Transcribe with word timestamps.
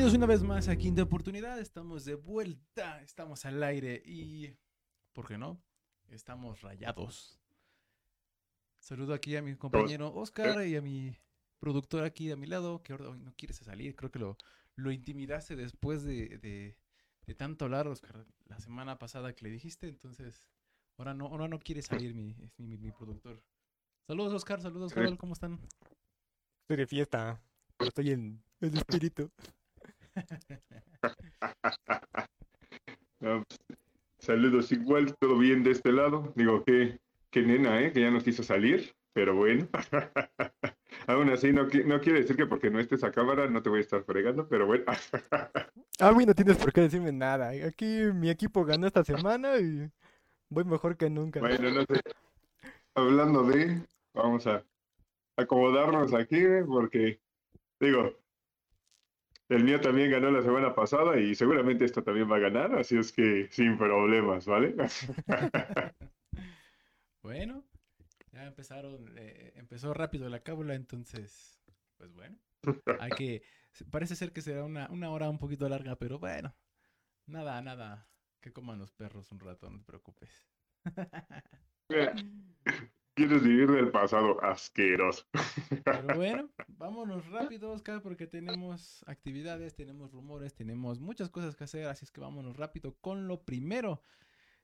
Bienvenidos 0.00 0.16
una 0.16 0.32
vez 0.32 0.42
más 0.42 0.68
a 0.68 0.76
Quinta 0.76 1.02
Oportunidad. 1.02 1.58
Estamos 1.60 2.06
de 2.06 2.14
vuelta, 2.14 3.02
estamos 3.02 3.44
al 3.44 3.62
aire 3.62 4.02
y, 4.02 4.56
¿por 5.12 5.28
qué 5.28 5.36
no? 5.36 5.62
Estamos 6.08 6.62
rayados. 6.62 7.38
Saludo 8.78 9.12
aquí 9.12 9.36
a 9.36 9.42
mi 9.42 9.56
compañero 9.56 10.10
Oscar 10.14 10.66
y 10.66 10.74
a 10.74 10.80
mi 10.80 11.14
productor 11.58 12.02
aquí 12.04 12.30
a 12.30 12.36
mi 12.36 12.46
lado, 12.46 12.82
que 12.82 12.94
hoy 12.94 13.20
no 13.20 13.34
quiere 13.36 13.52
salir. 13.52 13.94
Creo 13.94 14.10
que 14.10 14.18
lo, 14.18 14.38
lo 14.74 14.90
intimidaste 14.90 15.54
después 15.54 16.02
de, 16.02 16.38
de, 16.38 16.78
de 17.26 17.34
tanto 17.34 17.66
hablar, 17.66 17.86
Oscar, 17.86 18.24
la 18.46 18.58
semana 18.58 18.98
pasada 18.98 19.34
que 19.34 19.44
le 19.44 19.50
dijiste. 19.50 19.86
Entonces, 19.86 20.48
ahora 20.96 21.12
no, 21.12 21.26
ahora 21.26 21.46
no 21.46 21.58
quiere 21.58 21.82
salir 21.82 22.14
mi, 22.14 22.34
mi, 22.56 22.78
mi- 22.78 22.90
productor. 22.90 23.44
Saludos, 24.06 24.32
Oscar. 24.32 24.62
Saludos, 24.62 24.94
Carol. 24.94 25.18
¿Cómo 25.18 25.34
están? 25.34 25.60
Estoy 26.62 26.78
de 26.78 26.86
fiesta. 26.86 27.42
Estoy 27.80 28.12
en 28.12 28.42
el 28.60 28.74
espíritu. 28.78 29.30
No, 33.20 33.44
pues, 33.46 33.60
saludos 34.18 34.72
igual, 34.72 35.14
todo 35.18 35.36
bien 35.36 35.62
de 35.62 35.72
este 35.72 35.92
lado. 35.92 36.32
Digo, 36.36 36.64
qué, 36.64 36.98
qué 37.30 37.42
nena, 37.42 37.82
¿eh? 37.82 37.92
Que 37.92 38.00
ya 38.00 38.10
nos 38.10 38.24
quiso 38.24 38.42
salir, 38.42 38.94
pero 39.12 39.34
bueno. 39.36 39.68
Aún 41.06 41.28
así, 41.28 41.52
no, 41.52 41.68
qui- 41.68 41.84
no 41.84 42.00
quiere 42.00 42.20
decir 42.20 42.36
que 42.36 42.46
porque 42.46 42.70
no 42.70 42.80
estés 42.80 43.04
a 43.04 43.12
cámara 43.12 43.48
no 43.48 43.62
te 43.62 43.68
voy 43.68 43.78
a 43.78 43.82
estar 43.82 44.02
fregando, 44.04 44.48
pero 44.48 44.66
bueno. 44.66 44.84
A 45.98 46.12
mí 46.12 46.24
no 46.24 46.34
tienes 46.34 46.56
por 46.56 46.72
qué 46.72 46.82
decirme 46.82 47.12
nada. 47.12 47.50
Aquí 47.66 48.00
mi 48.14 48.30
equipo 48.30 48.64
ganó 48.64 48.86
esta 48.86 49.04
semana 49.04 49.58
y 49.58 49.90
voy 50.48 50.64
mejor 50.64 50.96
que 50.96 51.10
nunca. 51.10 51.40
bueno, 51.40 51.70
no 51.70 51.82
sé. 51.82 52.00
Hablando 52.94 53.44
de, 53.44 53.82
vamos 54.14 54.46
a 54.46 54.64
acomodarnos 55.36 56.14
aquí, 56.14 56.36
¿eh? 56.36 56.64
porque, 56.66 57.20
digo, 57.78 58.14
el 59.50 59.64
mío 59.64 59.80
también 59.80 60.10
ganó 60.10 60.30
la 60.30 60.42
semana 60.42 60.74
pasada 60.74 61.18
y 61.18 61.34
seguramente 61.34 61.84
esto 61.84 62.02
también 62.02 62.30
va 62.30 62.36
a 62.36 62.40
ganar, 62.40 62.74
así 62.76 62.96
es 62.96 63.12
que 63.12 63.48
sin 63.50 63.76
problemas, 63.76 64.46
¿vale? 64.46 64.74
Bueno, 67.22 67.66
ya 68.32 68.46
empezaron, 68.46 69.14
eh, 69.18 69.52
empezó 69.56 69.92
rápido 69.92 70.30
la 70.30 70.40
cábula, 70.40 70.74
entonces, 70.74 71.60
pues 71.98 72.14
bueno, 72.14 72.38
hay 72.98 73.10
que, 73.10 73.42
parece 73.90 74.16
ser 74.16 74.32
que 74.32 74.40
será 74.40 74.64
una, 74.64 74.88
una 74.90 75.10
hora 75.10 75.28
un 75.28 75.38
poquito 75.38 75.68
larga, 75.68 75.96
pero 75.96 76.18
bueno, 76.18 76.56
nada, 77.26 77.60
nada, 77.60 78.08
que 78.40 78.54
coman 78.54 78.78
los 78.78 78.92
perros 78.92 79.30
un 79.32 79.40
rato, 79.40 79.68
no 79.68 79.80
te 79.80 79.84
preocupes. 79.84 80.48
Quieres 83.14 83.42
vivir 83.42 83.70
del 83.70 83.90
pasado, 83.90 84.42
asqueroso. 84.42 85.26
Pero 85.84 86.02
bueno, 86.16 86.50
vámonos 86.68 87.26
rápido, 87.30 87.70
Oscar, 87.72 88.00
porque 88.02 88.26
tenemos 88.26 89.04
actividades, 89.06 89.74
tenemos 89.74 90.12
rumores, 90.12 90.54
tenemos 90.54 91.00
muchas 91.00 91.28
cosas 91.28 91.56
que 91.56 91.64
hacer, 91.64 91.86
así 91.86 92.04
es 92.04 92.10
que 92.10 92.20
vámonos 92.20 92.56
rápido 92.56 92.96
con 93.00 93.28
lo 93.28 93.42
primero. 93.42 94.02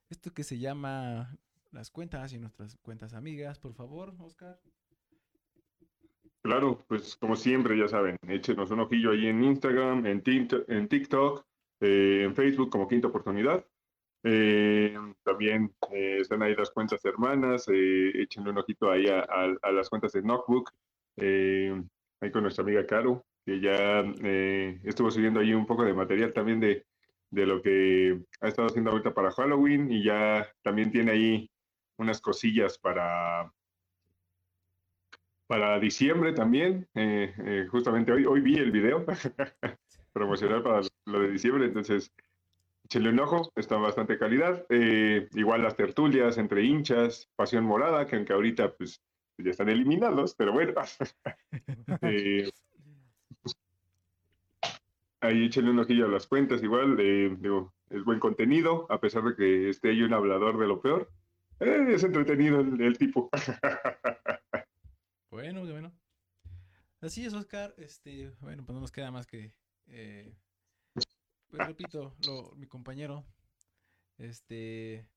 Esto 0.09 0.33
que 0.33 0.45
se 0.45 0.59
llama 0.59 1.37
las 1.73 1.91
cuentas 1.91 2.33
y 2.33 2.39
nuestras 2.39 2.77
cuentas 2.77 3.13
amigas, 3.13 3.59
por 3.59 3.75
favor, 3.75 4.15
Oscar. 4.21 4.61
Claro, 6.43 6.85
pues 6.87 7.17
como 7.17 7.35
siempre, 7.35 7.77
ya 7.77 7.89
saben, 7.89 8.17
échenos 8.29 8.71
un 8.71 8.81
ojillo 8.81 9.11
ahí 9.11 9.27
en 9.27 9.43
Instagram, 9.43 10.07
en, 10.07 10.23
en 10.69 10.89
TikTok, 10.89 11.45
eh, 11.81 12.23
en 12.25 12.37
Facebook 12.37 12.71
como 12.71 12.87
Quinta 12.87 13.09
Oportunidad. 13.09 13.67
Eh, 14.29 14.95
también 15.23 15.73
eh, 15.93 16.19
están 16.21 16.43
ahí 16.43 16.55
las 16.57 16.71
cuentas 16.73 17.05
hermanas, 17.05 17.69
eh, 17.69 18.11
échenle 18.23 18.51
un 18.51 18.59
ojito 18.59 18.91
ahí 18.91 19.07
a, 19.07 19.21
a- 19.21 19.57
a 19.63 19.73
las 19.73 19.89
cuentas 19.89 20.13
de 20.13 20.23
Notebook, 20.23 20.73
eh, 21.17 21.81
ahí 22.21 22.31
con 22.33 22.43
nuestra 22.43 22.65
amiga 22.65 22.85
Caro, 22.87 23.25
que 23.45 23.61
ya 23.61 24.01
eh, 24.25 24.81
estuvo 24.85 25.11
subiendo 25.13 25.39
ahí 25.41 25.55
un 25.55 25.67
poco 25.67 25.85
de 25.85 25.95
material 25.95 26.33
también 26.33 26.59
de, 26.61 26.87
de 27.31 27.47
lo 27.47 27.63
que 27.63 28.19
ha 28.41 28.49
estado 28.49 28.67
haciendo 28.69 28.91
ahorita 28.91 29.15
para 29.15 29.31
Halloween 29.31 29.93
y 29.93 30.03
ya 30.05 30.49
también 30.63 30.91
tiene 30.91 31.13
ahí 31.13 31.51
unas 31.99 32.21
cosillas 32.21 32.79
para 32.79 33.53
para 35.47 35.79
diciembre 35.79 36.33
también. 36.33 36.89
eh, 36.95 37.33
eh, 37.39 37.67
justamente 37.71 38.13
hoy, 38.13 38.25
hoy 38.27 38.41
vi 38.41 38.57
el 38.59 38.73
video 38.73 39.05
promocional 40.13 40.63
para 40.63 40.81
lo 41.07 41.21
de 41.21 41.31
diciembre, 41.31 41.67
entonces 41.67 42.13
échenle 42.87 43.11
un 43.11 43.19
ojo, 43.19 43.53
está 43.57 43.77
bastante 43.77 44.17
calidad. 44.17 44.65
Eh, 44.69 45.29
igual 45.35 45.63
las 45.63 45.77
tertulias 45.77 46.39
entre 46.39 46.63
hinchas, 46.63 47.29
Pasión 47.35 47.65
Morada, 47.65 48.07
que 48.07 48.15
aunque 48.15 48.33
ahorita 48.33 48.75
pues 48.77 49.03
ya 49.39 49.51
están 49.51 49.69
eliminados, 49.69 50.35
pero 50.35 50.53
bueno. 50.53 50.73
Eh, 52.03 52.51
ahí 55.21 55.47
échenle 55.47 55.71
un 55.71 55.79
ojillo 55.79 56.07
a 56.07 56.11
las 56.11 56.27
cuentas, 56.27 56.63
igual, 56.63 56.97
eh, 57.01 57.35
digo, 57.39 57.75
es 57.91 58.05
buen 58.05 58.21
contenido, 58.21 58.87
a 58.91 59.01
pesar 59.01 59.23
de 59.25 59.35
que 59.35 59.71
esté 59.71 59.91
ahí 59.91 60.03
un 60.03 60.15
hablador 60.15 60.59
de 60.59 60.67
lo 60.67 60.81
peor. 60.81 61.11
Es 61.59 62.05
entretenido 62.05 62.61
el, 62.61 62.81
el 62.81 62.99
tipo. 62.99 63.31
Bueno, 65.31 65.67
bueno. 65.67 65.93
Así 67.01 67.25
es, 67.25 67.35
Oscar. 67.35 67.75
Este, 67.77 68.31
bueno, 68.41 68.65
pues 68.65 68.75
no 68.75 68.81
nos 68.81 68.93
queda 68.93 69.11
más 69.11 69.27
que, 69.27 69.53
pues 71.57 71.69
repito, 71.69 72.15
mi 72.57 72.67
compañero, 72.67 73.25
este, 74.19 75.09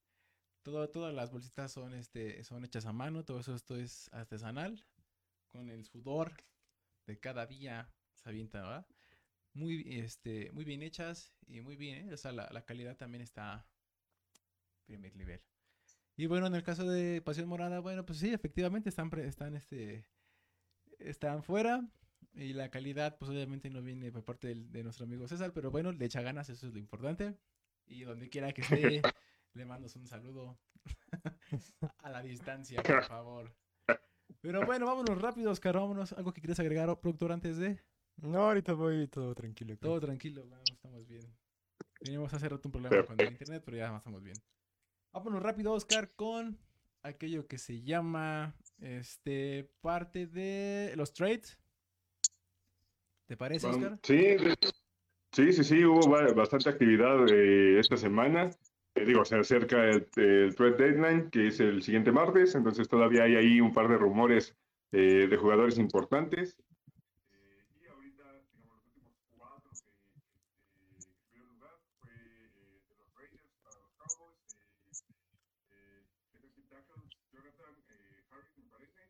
todo, 0.62 0.88
todas 0.88 1.14
las 1.14 1.30
bolsitas 1.30 1.70
son, 1.70 1.94
este, 1.94 2.42
son 2.44 2.64
hechas 2.64 2.86
a 2.86 2.92
mano, 2.92 3.24
todo 3.24 3.40
eso 3.40 3.54
esto 3.54 3.76
es 3.76 4.08
artesanal, 4.12 4.84
con 5.48 5.68
el 5.68 5.84
sudor 5.84 6.32
de 7.06 7.18
cada 7.18 7.46
día 7.46 7.92
se 8.14 8.28
avienta, 8.28 8.62
¿verdad? 8.62 8.86
Muy, 9.52 9.98
este, 9.98 10.50
muy 10.52 10.64
bien 10.64 10.82
hechas 10.82 11.34
y 11.46 11.60
muy 11.60 11.76
bien, 11.76 12.08
¿eh? 12.08 12.14
O 12.14 12.16
sea, 12.16 12.32
la, 12.32 12.48
la 12.50 12.64
calidad 12.64 12.96
también 12.96 13.22
está 13.22 13.66
primer 14.86 15.14
nivel. 15.16 15.42
Y 16.16 16.26
bueno, 16.26 16.46
en 16.46 16.54
el 16.54 16.62
caso 16.62 16.84
de 16.84 17.20
Pasión 17.20 17.48
Morada, 17.48 17.80
bueno, 17.80 18.06
pues 18.06 18.18
sí, 18.18 18.32
efectivamente 18.32 18.88
están, 18.88 19.10
están, 19.18 19.56
este, 19.56 20.06
están 20.98 21.42
fuera 21.42 21.86
y 22.34 22.52
la 22.52 22.70
calidad, 22.70 23.16
pues 23.18 23.30
obviamente 23.30 23.70
no 23.70 23.82
viene 23.82 24.10
por 24.12 24.24
parte 24.24 24.48
del- 24.48 24.70
de 24.72 24.82
nuestro 24.82 25.04
amigo 25.04 25.26
César, 25.28 25.52
pero 25.52 25.70
bueno, 25.70 25.92
le 25.92 26.04
echa 26.04 26.22
ganas, 26.22 26.48
eso 26.48 26.66
es 26.66 26.72
lo 26.72 26.78
importante. 26.78 27.36
Y 27.86 28.02
donde 28.04 28.28
quiera 28.28 28.52
que 28.52 28.62
esté, 28.62 29.02
le 29.54 29.64
mandas 29.64 29.96
un 29.96 30.06
saludo 30.06 30.58
a 31.98 32.10
la 32.10 32.22
distancia, 32.22 32.82
por 33.02 33.04
favor. 33.04 33.54
Pero 34.40 34.64
bueno, 34.64 34.86
vámonos 34.86 35.20
rápido, 35.20 35.50
Oscar, 35.50 35.74
vámonos. 35.74 36.12
¿Algo 36.12 36.32
que 36.32 36.40
quieres 36.40 36.60
agregar, 36.60 36.86
productor, 37.00 37.32
antes 37.32 37.56
de? 37.58 37.80
No, 38.16 38.38
ahorita 38.38 38.74
voy 38.74 39.08
todo 39.08 39.34
tranquilo. 39.34 39.76
Todo 39.76 40.00
tranquilo, 40.00 40.46
vamos, 40.48 40.70
estamos 40.70 41.06
bien. 41.06 41.22
Teníamos 41.98 42.32
hace 42.32 42.48
rato 42.48 42.68
un 42.68 42.72
problema 42.72 43.04
con 43.04 43.20
el 43.20 43.30
internet, 43.32 43.62
pero 43.64 43.76
ya 43.76 43.96
estamos 43.96 44.22
bien. 44.22 44.36
Vámonos 45.12 45.42
rápido, 45.42 45.72
Oscar, 45.72 46.14
con 46.14 46.58
aquello 47.02 47.46
que 47.46 47.58
se 47.58 47.82
llama 47.82 48.54
este 48.78 49.70
parte 49.80 50.26
de 50.26 50.94
los 50.96 51.12
trades. 51.12 51.58
¿Te 53.30 53.36
parece, 53.36 53.68
Oscar? 53.68 53.96
Sí, 54.02 54.36
sí, 55.30 55.52
sí, 55.52 55.62
sí, 55.62 55.84
hubo 55.84 56.08
ba- 56.10 56.32
bastante 56.32 56.68
actividad 56.68 57.28
eh, 57.32 57.78
esta 57.78 57.96
semana. 57.96 58.50
Eh, 58.96 59.04
digo, 59.04 59.24
se 59.24 59.36
acerca 59.36 59.84
el, 59.88 60.08
el 60.16 60.52
trade 60.56 60.72
deadline, 60.76 61.30
que 61.30 61.46
es 61.46 61.60
el 61.60 61.80
siguiente 61.80 62.10
martes, 62.10 62.56
entonces 62.56 62.88
todavía 62.88 63.22
hay 63.22 63.36
ahí 63.36 63.60
un 63.60 63.72
par 63.72 63.86
de 63.86 63.98
rumores 63.98 64.56
eh, 64.90 65.28
de 65.30 65.36
jugadores 65.36 65.78
importantes. 65.78 66.58
Eh, 67.30 67.62
y 67.80 67.86
ahorita, 67.86 68.24
digamos, 68.52 68.82
los 68.82 68.96
últimos 68.96 69.14
cuatro 69.38 69.70
que 69.78 70.96
que 70.98 71.14
tuvieron 71.30 71.50
lugar 71.54 71.70
fue 72.00 72.10
eh, 72.10 72.50
de 72.58 72.94
los 72.98 73.14
Raiders 73.14 73.54
para 73.62 73.78
los 73.78 73.92
Cowboys, 73.94 74.54
eh, 74.58 74.90
eh, 75.70 76.02
defensive 76.32 76.66
tackle 76.68 77.06
Jonathan 77.30 77.74
eh, 77.94 78.26
Harris, 78.32 78.58
me 78.58 78.68
parece, 78.74 79.02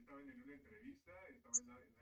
estaban 0.06 0.30
en 0.30 0.42
una 0.44 0.54
entrevista, 0.54 1.12
estaba 1.30 1.58
en 1.58 1.68
la 1.68 1.95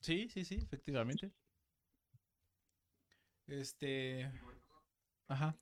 Sí, 0.00 0.28
sí, 0.28 0.44
sí, 0.44 0.56
efectivamente. 0.56 1.32
Este. 3.46 4.30
Ajá. 5.28 5.56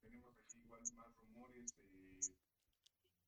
Tenemos 0.00 0.32
aquí 0.38 0.58
igual 0.60 0.82
más 0.94 1.12
rumores. 1.16 1.74
Eh, 1.78 2.20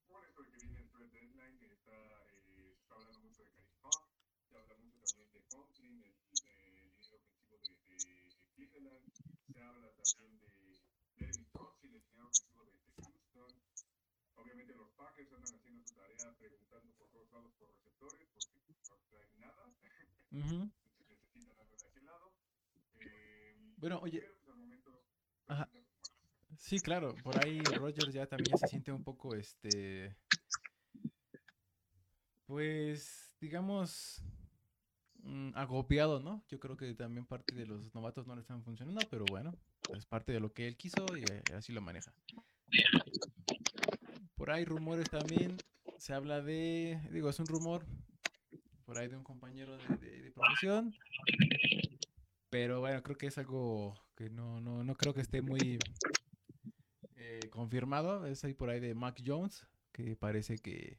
por 0.06 0.25
esto 0.25 0.43
de 0.44 0.50
que 0.52 0.58
viene 0.58 0.81
el 0.82 0.88
trade 0.90 1.08
deadline, 1.11 1.58
está, 1.64 1.93
eh, 2.31 2.76
está 2.79 2.94
hablando 2.94 3.19
mucho 3.20 3.43
de 3.43 3.50
Karim 3.50 3.75
Hunt, 3.82 4.06
se 4.49 4.56
habla 4.56 4.76
mucho 4.76 5.00
también 5.00 5.32
de 5.32 5.43
Conklin, 5.50 6.02
el, 6.05 6.14
el 6.14 6.75
líder 7.00 7.14
ofensivo 7.17 7.58
de, 7.58 7.75
de, 7.88 8.31
de 8.37 8.46
Cleveland, 8.55 9.12
se 9.52 9.62
habla 9.62 9.90
también 9.94 10.38
de 10.38 10.81
Devin 11.17 11.44
Coxin, 11.50 11.94
el 11.94 12.02
líder 12.06 12.22
ofensivo 12.22 12.64
de, 12.67 12.72
de 12.72 13.02
Houston. 13.02 13.62
Obviamente 14.37 14.75
los 14.76 14.91
Packers 14.93 15.32
andan 15.32 15.55
haciendo 15.56 15.82
su 15.87 15.94
tarea 15.94 16.32
preguntando 16.38 16.93
por 16.94 17.08
todos 17.11 17.32
lados 17.32 17.52
por 17.58 17.69
receptores, 17.69 18.29
porque 18.31 18.75
no 18.88 18.96
traen 19.11 19.41
nada. 19.41 19.75
Eh, 23.00 23.55
Bueno, 23.76 23.99
oye, 24.02 24.23
Ajá. 25.46 25.69
Sí, 26.58 26.81
claro, 26.81 27.20
por 27.23 27.37
ahí 27.37 27.73
Rogers 27.73 28.14
ya 28.14 28.26
también 28.29 28.56
se 28.56 28.67
siente 28.69 28.93
un 28.93 29.02
poco, 29.02 29.34
este, 29.34 30.17
pues, 32.46 33.34
digamos, 33.40 34.23
mm, 35.23 35.52
agobiado, 35.56 36.20
¿no? 36.20 36.44
Yo 36.49 36.61
creo 36.61 36.76
que 36.76 36.94
también 36.94 37.26
parte 37.26 37.55
de 37.55 37.67
los 37.67 37.94
novatos 37.94 38.26
no 38.26 38.34
le 38.34 38.40
están 38.43 38.62
funcionando, 38.64 39.08
pero 39.08 39.26
bueno, 39.29 39.56
es 39.93 40.06
parte 40.06 40.32
de 40.32 40.40
lo 40.40 40.52
que 40.52 40.69
él 40.69 40.76
quiso 40.76 41.17
y 41.17 41.26
eh, 41.26 41.44
así 41.55 41.73
lo 41.73 41.81
maneja. 41.81 42.14
Por 44.34 44.50
ahí 44.50 44.64
rumores 44.64 45.11
también, 45.11 45.62
se 45.96 46.12
habla 46.14 46.43
de, 46.43 47.00
digo, 47.12 47.29
es 47.31 47.38
un 47.40 47.49
rumor, 47.49 47.87
por 48.93 49.00
ahí 49.00 49.09
de 49.09 49.17
un 49.17 49.25
compañero 49.25 49.75
de, 49.79 49.97
de- 49.97 50.23
de 50.23 50.31
profesión, 50.33 50.93
pero 52.50 52.81
bueno, 52.81 53.03
creo 53.03 53.17
que 53.17 53.27
es 53.29 53.39
algo 53.39 53.94
que 54.15 54.29
no, 54.29 54.61
no, 54.61 54.85
no 54.85 54.94
creo 54.97 55.15
que 55.15 55.23
esté 55.23 55.41
muy 55.41 55.79
eh, 57.17 57.41
confirmado. 57.50 58.27
Es 58.27 58.44
ahí 58.44 58.53
por 58.53 58.69
ahí 58.69 58.81
de 58.81 58.94
Mac 58.94 59.19
Jones, 59.25 59.67
que 59.93 60.15
parece 60.15 60.59
que 60.59 60.99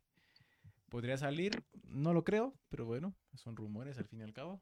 podría 0.90 1.18
salir. 1.18 1.51
No 1.88 2.13
lo 2.13 2.24
creo, 2.24 2.56
pero 2.69 2.86
bueno, 2.86 3.13
son 3.36 3.56
rumores 3.56 4.00
al 4.00 4.06
fin 4.06 4.22
y 4.22 4.24
al 4.24 4.34
cabo. 4.34 4.60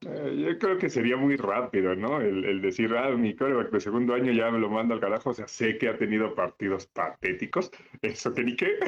Eh, 0.00 0.44
yo 0.44 0.58
creo 0.58 0.76
que 0.78 0.90
sería 0.90 1.16
muy 1.16 1.36
rápido, 1.36 1.94
¿no? 1.94 2.20
El, 2.20 2.44
el 2.44 2.60
decir, 2.62 2.92
ah, 2.96 3.10
mi 3.16 3.36
coreback 3.36 3.70
de 3.70 3.80
segundo 3.80 4.14
año 4.14 4.32
ya 4.32 4.50
me 4.50 4.58
lo 4.58 4.68
manda 4.70 4.96
al 4.96 5.00
carajo. 5.00 5.30
O 5.30 5.34
sea, 5.34 5.46
sé 5.46 5.78
que 5.78 5.88
ha 5.88 5.96
tenido 5.96 6.34
partidos 6.34 6.88
patéticos, 6.88 7.70
eso 8.02 8.34
que 8.34 8.42
ni 8.42 8.56
qué. 8.56 8.80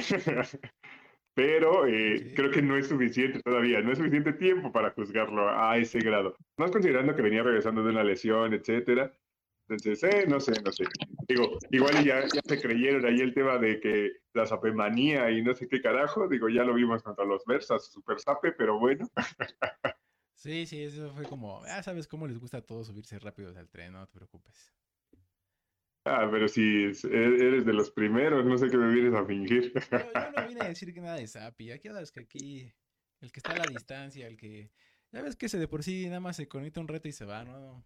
Pero 1.39 1.87
eh, 1.87 2.19
Sí. 2.19 2.35
creo 2.35 2.51
que 2.51 2.61
no 2.61 2.77
es 2.77 2.89
suficiente 2.89 3.41
todavía, 3.45 3.81
no 3.81 3.93
es 3.93 3.99
suficiente 3.99 4.33
tiempo 4.33 4.73
para 4.73 4.91
juzgarlo 4.91 5.49
a 5.49 5.79
ese 5.79 6.01
grado. 6.01 6.35
Más 6.57 6.73
considerando 6.73 7.15
que 7.15 7.23
venía 7.23 7.45
regresando 7.45 7.85
de 7.85 7.91
una 7.91 8.03
lesión, 8.03 8.55
etcétera. 8.55 9.17
Entonces, 9.69 10.03
eh, 10.03 10.27
no 10.27 10.41
sé, 10.41 10.61
no 10.65 10.73
sé. 10.73 10.83
Digo, 11.29 11.57
igual 11.71 12.05
ya, 12.05 12.23
ya 12.23 12.41
se 12.45 12.61
creyeron 12.61 13.07
ahí 13.07 13.21
el 13.21 13.35
tema 13.35 13.57
de 13.59 13.79
que 13.79 14.11
la 14.33 14.47
sapemanía 14.47 15.31
y 15.31 15.41
no 15.41 15.55
sé 15.55 15.69
qué 15.69 15.81
carajo. 15.81 16.27
Digo, 16.27 16.49
ya 16.49 16.65
lo 16.65 16.75
vimos 16.75 17.05
contra 17.05 17.25
los 17.25 17.45
Versas, 17.47 17.87
super 17.93 18.19
sape, 18.19 18.51
pero 18.51 18.81
bueno. 18.81 19.07
Sí, 20.35 20.67
sí, 20.67 20.83
eso 20.83 21.15
fue 21.15 21.25
como, 21.25 21.63
ah, 21.67 21.83
sabes 21.85 22.09
cómo 22.09 22.27
les 22.27 22.39
gusta 22.41 22.57
a 22.59 22.63
todos 22.63 22.89
subirse 22.89 23.17
rápidos 23.21 23.57
al 23.57 23.69
tren, 23.69 23.93
no 23.93 24.05
te 24.09 24.15
preocupes. 24.15 24.75
Ah, 26.11 26.27
pero 26.31 26.49
si 26.49 26.85
es- 26.85 27.05
e- 27.05 27.09
eres 27.47 27.67
de 27.67 27.73
los 27.75 27.91
primeros, 27.91 28.45
no 28.47 28.57
sé 28.57 28.69
qué 28.71 28.79
me 28.79 28.93
vienes 28.93 29.15
a 29.15 29.25
fingir. 29.27 29.73
Yo, 29.75 29.99
yo 29.99 30.31
no 30.37 30.49
vine 30.49 30.63
a 30.63 30.69
decir 30.69 30.95
que 30.95 31.01
nada 31.01 31.17
de 31.17 31.27
Sapi, 31.27 31.71
aquí 31.71 31.89
sabes 31.89 32.11
que 32.11 32.21
aquí 32.21 32.73
el 33.21 33.31
que 33.31 33.41
está 33.41 33.53
a 33.53 33.57
la 33.59 33.67
distancia, 33.67 34.27
el 34.27 34.37
que, 34.39 34.71
ya 35.13 35.23
ves 35.23 35.37
que 35.37 35.47
ese 35.47 35.59
de 35.59 35.69
por 35.69 35.83
sí 35.83 36.07
nada 36.07 36.21
más 36.21 36.37
se 36.37 36.49
conecta 36.49 36.81
un 36.81 36.89
reto 36.89 37.09
y 37.09 37.13
se 37.13 37.27
va, 37.27 37.45
¿no? 37.45 37.83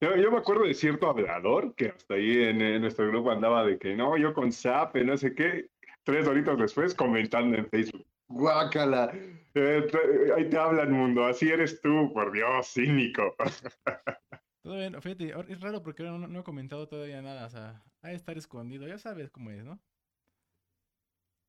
Yo, 0.00 0.14
yo 0.16 0.30
me 0.30 0.38
acuerdo 0.38 0.64
de 0.64 0.74
cierto 0.74 1.08
hablador 1.08 1.74
que 1.74 1.86
hasta 1.88 2.14
ahí 2.14 2.42
en, 2.42 2.60
en 2.60 2.82
nuestro 2.82 3.08
grupo 3.08 3.30
andaba 3.30 3.64
de 3.64 3.78
que 3.78 3.96
no, 3.96 4.18
yo 4.18 4.34
con 4.34 4.52
Zape, 4.52 5.02
no 5.04 5.16
sé 5.16 5.34
qué, 5.34 5.70
tres 6.04 6.26
horitas 6.26 6.58
después 6.58 6.94
comentando 6.94 7.56
en 7.56 7.66
Facebook. 7.70 8.06
Guácala, 8.28 9.10
eh, 9.54 9.86
ahí 10.36 10.50
te 10.50 10.58
hablan 10.58 10.92
mundo, 10.92 11.24
así 11.24 11.48
eres 11.48 11.80
tú, 11.80 12.12
por 12.12 12.32
Dios, 12.32 12.66
cínico. 12.74 13.34
Todavía, 14.66 14.90
no- 14.90 15.00
fíjate, 15.00 15.32
es 15.48 15.60
raro 15.60 15.80
porque 15.80 16.02
no, 16.02 16.18
no 16.18 16.40
he 16.40 16.42
comentado 16.42 16.88
todavía 16.88 17.22
nada, 17.22 17.46
o 17.46 17.50
sea, 17.50 17.84
ha 18.02 18.08
de 18.08 18.16
estar 18.16 18.36
escondido, 18.36 18.88
ya 18.88 18.98
sabes 18.98 19.30
cómo 19.30 19.52
es, 19.52 19.64
¿no? 19.64 19.78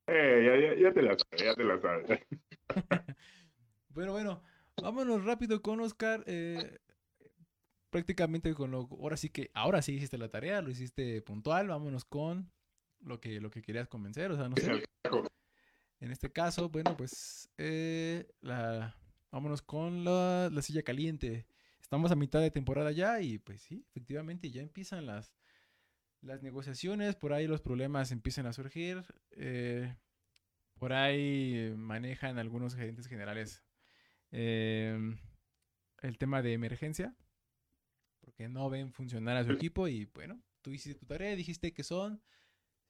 Eh, 0.06 0.44
ya, 0.46 0.56
ya- 0.76 0.80
ya 0.88 0.94
te 0.94 1.02
la 1.02 1.16
sabes, 1.18 1.44
ya 1.44 1.54
te 1.56 1.64
la 1.64 1.80
sabes. 1.80 2.20
Bueno, 3.88 4.12
bueno, 4.12 4.44
vámonos 4.80 5.24
rápido 5.24 5.60
con 5.62 5.80
Oscar. 5.80 6.22
eh, 6.28 6.78
prácticamente 7.90 8.54
con 8.54 8.70
lo. 8.70 8.86
Ahora 8.92 9.16
sí 9.16 9.30
que. 9.30 9.50
Ahora 9.54 9.82
sí 9.82 9.94
hiciste 9.94 10.16
la 10.18 10.28
tarea, 10.28 10.62
lo 10.62 10.70
hiciste 10.70 11.20
puntual. 11.22 11.66
Vámonos 11.66 12.04
con 12.04 12.52
lo 13.00 13.18
que, 13.20 13.40
lo 13.40 13.50
que 13.50 13.62
querías 13.62 13.88
convencer. 13.88 14.30
O 14.30 14.36
sea, 14.36 14.48
no 14.48 14.54
sé. 14.56 14.84
En 15.98 16.12
este 16.12 16.30
caso, 16.30 16.68
bueno, 16.68 16.96
pues. 16.96 17.50
eh, 17.58 18.28
la, 18.42 18.94
vámonos 19.32 19.62
con 19.62 20.04
la, 20.04 20.48
la 20.52 20.62
silla 20.62 20.84
caliente. 20.84 21.44
Estamos 21.88 22.12
a 22.12 22.16
mitad 22.16 22.42
de 22.42 22.50
temporada 22.50 22.92
ya 22.92 23.18
y 23.22 23.38
pues 23.38 23.62
sí, 23.62 23.82
efectivamente 23.88 24.50
ya 24.50 24.60
empiezan 24.60 25.06
las, 25.06 25.34
las 26.20 26.42
negociaciones. 26.42 27.16
Por 27.16 27.32
ahí 27.32 27.46
los 27.46 27.62
problemas 27.62 28.12
empiezan 28.12 28.44
a 28.44 28.52
surgir. 28.52 29.02
eh, 29.30 29.96
por 30.78 30.92
ahí 30.92 31.72
manejan 31.78 32.38
algunos 32.38 32.74
gerentes 32.74 33.06
generales 33.06 33.64
eh, 34.32 34.98
el 36.02 36.18
tema 36.18 36.42
de 36.42 36.52
emergencia, 36.52 37.16
porque 38.20 38.50
no 38.50 38.68
ven 38.68 38.92
funcionar 38.92 39.38
a 39.38 39.44
su 39.44 39.52
equipo 39.52 39.88
y 39.88 40.04
bueno, 40.04 40.42
tú 40.60 40.74
hiciste 40.74 40.98
tu 41.00 41.06
tarea, 41.06 41.34
dijiste 41.36 41.72
que 41.72 41.84
son, 41.84 42.22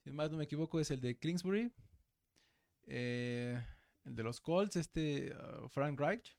si 0.03 0.11
más 0.11 0.29
no 0.29 0.37
me 0.37 0.43
equivoco, 0.43 0.77
es 0.81 0.91
el 0.91 0.99
de 0.99 1.17
Kingsbury, 1.17 1.71
eh, 2.87 3.65
el 4.03 4.13
de 4.13 4.23
los 4.23 4.41
Colts, 4.41 4.75
este 4.75 5.33
uh, 5.33 5.69
Frank 5.69 5.97
Reich, 5.97 6.37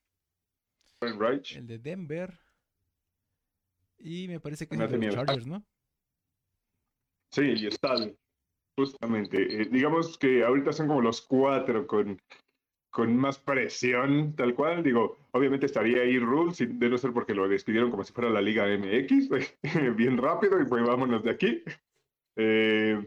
Right. 1.01 1.53
el 1.57 1.67
de 1.67 1.79
Denver 1.79 2.39
y 4.01 4.29
me 4.29 4.41
parece 4.41 4.67
que 4.67 4.75
es 4.75 4.91
de 4.91 4.99
los 4.99 5.15
Chargers, 5.15 5.47
¿no? 5.47 5.65
Sí, 7.33 7.43
y 7.57 7.67
está, 7.67 7.95
justamente. 8.77 9.63
Eh, 9.63 9.69
digamos 9.71 10.19
que 10.19 10.43
ahorita 10.43 10.73
son 10.73 10.89
como 10.89 11.01
los 11.01 11.21
cuatro 11.21 11.87
con, 11.87 12.21
con 12.91 13.17
más 13.17 13.39
presión, 13.39 14.35
tal 14.35 14.55
cual. 14.55 14.83
Digo, 14.83 15.19
obviamente 15.33 15.67
estaría 15.67 16.03
ahí 16.03 16.19
Rules, 16.19 16.59
de 16.59 16.89
no 16.89 16.99
ser 16.99 17.13
porque 17.13 17.35
lo 17.35 17.49
despidieron 17.49 17.91
como 17.91 18.03
si 18.05 18.13
fuera 18.13 18.31
la 18.31 18.41
Liga 18.41 18.67
MX, 18.67 19.29
bien 19.97 20.17
rápido, 20.19 20.61
y 20.61 20.67
pues 20.67 20.83
vámonos 20.85 21.23
de 21.23 21.31
aquí. 21.31 21.63
Eh, 22.37 23.07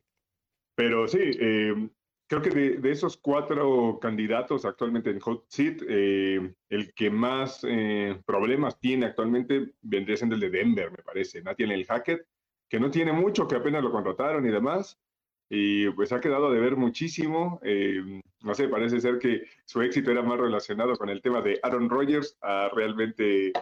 pero 0.76 1.08
sí, 1.08 1.20
eh, 1.22 1.90
creo 2.40 2.42
que 2.54 2.78
de, 2.80 2.92
esos 2.92 3.18
cuatro 3.18 4.00
candidatos 4.02 4.66
actualmente 4.66 5.10
en 5.10 5.20
Hot 5.20 5.46
Seat, 5.48 5.82
eh, 5.88 6.54
el 6.70 6.94
que 6.94 7.10
más 7.10 7.63
eh, 7.68 8.20
problemas 8.25 8.80
tiene 8.80 9.06
actualmente 9.06 9.74
vendría 9.82 10.18
siendo 10.18 10.36
el 10.36 10.42
de 10.42 10.50
Denver, 10.50 10.90
me 10.92 11.04
parece. 11.04 11.42
Nathaniel 11.44 11.86
Hackett 11.86 12.25
que 12.70 12.80
no 12.80 12.90
tiene 12.90 13.13
mucho, 13.13 13.48
que 13.48 13.56
apenas 13.56 13.84
lo 13.84 13.92
contrataron 13.92 14.46
y 14.48 14.52
demás, 14.52 15.00
y 15.48 15.88
pues 15.92 16.12
ha 16.12 16.20
quedado 16.20 16.52
de 16.52 16.60
ver 16.60 16.75
muchísimo. 16.75 17.60
eh, 17.63 18.02
no 18.42 18.54
sé, 18.56 18.68
parece 18.68 19.00
ser 19.00 19.20
que 19.20 19.44
su 19.66 19.82
éxito 19.82 20.10
era 20.12 20.24
más 20.24 20.40
relacionado 20.40 20.96
con 20.98 21.10
el 21.10 21.22
tema 21.22 21.42
de 21.42 21.60
Aaron 21.62 21.90
Rodgers 21.90 22.36
a 22.42 22.70
realmente 22.74 23.54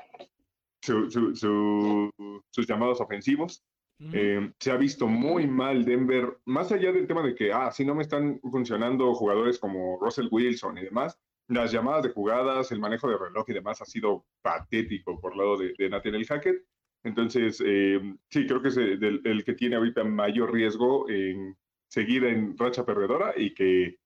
su- 0.82 1.12
su- 1.12 1.36
su- 1.36 2.10
sus 2.50 2.66
llamados 2.68 3.02
ofensivos. 3.02 3.64
Eh, 4.14 4.52
se 4.60 4.72
ha 4.72 4.78
visto 4.78 5.08
muy 5.08 5.46
mal 5.46 5.86
Denver, 5.86 6.40
más 6.46 6.72
allá 6.72 6.92
del 6.92 7.06
tema 7.06 7.22
de 7.22 7.36
que, 7.36 7.54
ah, 7.54 7.72
si 7.72 7.86
no 7.86 7.94
me 7.94 8.02
están 8.02 8.40
funcionando 8.40 9.14
jugadores 9.14 9.60
como 9.60 10.00
Russell 10.00 10.28
Wilson 10.32 10.78
y 10.80 10.86
demás, 10.86 11.20
las 11.48 11.72
llamadas 11.72 12.04
de 12.04 12.10
jugadas, 12.10 12.72
el 12.72 12.80
manejo 12.80 13.10
de 13.10 13.18
reloj 13.18 13.46
y 13.48 13.54
demás 13.54 13.82
ha 13.82 13.86
sido 13.86 14.26
patético 14.42 15.20
por 15.20 15.36
lado 15.36 15.58
de, 15.58 15.74
de 15.78 15.90
Nathaniel 15.90 16.26
Hackett. 16.26 16.66
Entonces, 17.04 17.62
eh, 17.66 18.00
sí, 18.30 18.48
creo 18.48 18.62
que 18.62 18.70
es 18.70 18.78
el, 18.78 19.44
que 19.46 19.54
tiene 19.54 19.76
ahorita 19.76 20.04
mayor 20.04 20.54
riesgo 20.54 21.10
en 21.10 21.58
seguir 21.88 22.24
en 22.26 22.58
racha 22.58 22.86
perdedora 22.86 23.34
y 23.36 23.54
que 23.54 23.98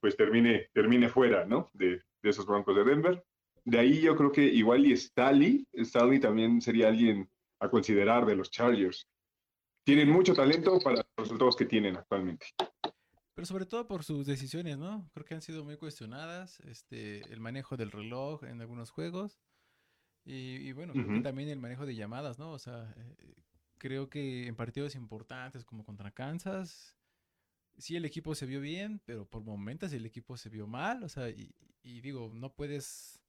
pues 0.00 0.16
termine, 0.16 0.68
termine 0.72 1.08
fuera, 1.08 1.46
¿no? 1.46 1.70
De, 1.72 2.02
de 2.22 2.30
esos 2.30 2.46
Broncos 2.46 2.76
de 2.76 2.84
Denver. 2.84 3.24
De 3.64 3.78
ahí 3.78 4.00
yo 4.02 4.14
creo 4.14 4.30
que 4.30 4.44
igual 4.44 4.86
y 4.86 4.96
Staley, 4.96 5.66
Staley 5.74 6.20
también 6.20 6.60
sería 6.60 6.88
alguien 6.88 7.28
a 7.60 7.70
considerar 7.70 8.26
de 8.26 8.36
los 8.36 8.50
Chargers. 8.50 9.08
Tienen 9.84 10.10
mucho 10.10 10.34
talento 10.34 10.78
para 10.80 10.96
los 10.96 11.06
resultados 11.16 11.56
que 11.56 11.66
tienen 11.66 11.96
actualmente. 11.96 12.46
Pero 13.34 13.46
sobre 13.46 13.66
todo 13.66 13.86
por 13.86 14.04
sus 14.04 14.26
decisiones, 14.26 14.78
¿no? 14.78 15.10
Creo 15.12 15.26
que 15.26 15.34
han 15.34 15.42
sido 15.42 15.64
muy 15.64 15.76
cuestionadas. 15.76 16.60
Este, 16.60 17.20
el 17.32 17.40
manejo 17.40 17.76
del 17.76 17.90
reloj 17.90 18.44
en 18.44 18.60
algunos 18.60 18.90
juegos. 18.90 19.40
Y, 20.24 20.56
y 20.56 20.72
bueno, 20.72 20.94
también 21.22 21.50
el 21.50 21.60
manejo 21.60 21.84
de 21.84 21.94
llamadas, 21.94 22.38
¿no? 22.38 22.52
O 22.52 22.58
sea, 22.58 22.94
eh, 22.96 23.34
creo 23.76 24.08
que 24.08 24.46
en 24.46 24.56
partidos 24.56 24.94
importantes 24.94 25.64
como 25.64 25.84
contra 25.84 26.12
Kansas, 26.12 26.96
sí 27.76 27.96
el 27.96 28.06
equipo 28.06 28.34
se 28.34 28.46
vio 28.46 28.60
bien, 28.60 29.02
pero 29.04 29.26
por 29.26 29.42
momentos 29.42 29.92
el 29.92 30.06
equipo 30.06 30.38
se 30.38 30.48
vio 30.48 30.66
mal. 30.66 31.02
O 31.02 31.08
sea, 31.10 31.28
y, 31.28 31.54
y 31.82 32.00
digo, 32.00 32.30
no 32.32 32.54
puedes 32.54 33.20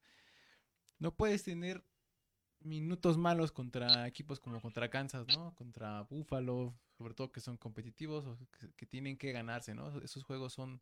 no 0.98 1.14
puedes 1.14 1.42
tener 1.44 1.84
minutos 2.60 3.16
malos 3.18 3.52
contra 3.52 4.06
equipos 4.06 4.40
como 4.40 4.60
contra 4.60 4.90
Kansas, 4.90 5.28
¿no? 5.28 5.54
Contra 5.54 6.02
Buffalo, 6.02 6.74
sobre 6.98 7.14
todo 7.14 7.30
que 7.32 7.40
son 7.40 7.56
competitivos 7.56 8.26
o 8.26 8.36
que, 8.58 8.72
que 8.76 8.86
tienen 8.86 9.16
que 9.16 9.32
ganarse, 9.32 9.74
¿no? 9.74 9.96
Esos 10.02 10.24
juegos 10.24 10.52
son, 10.54 10.80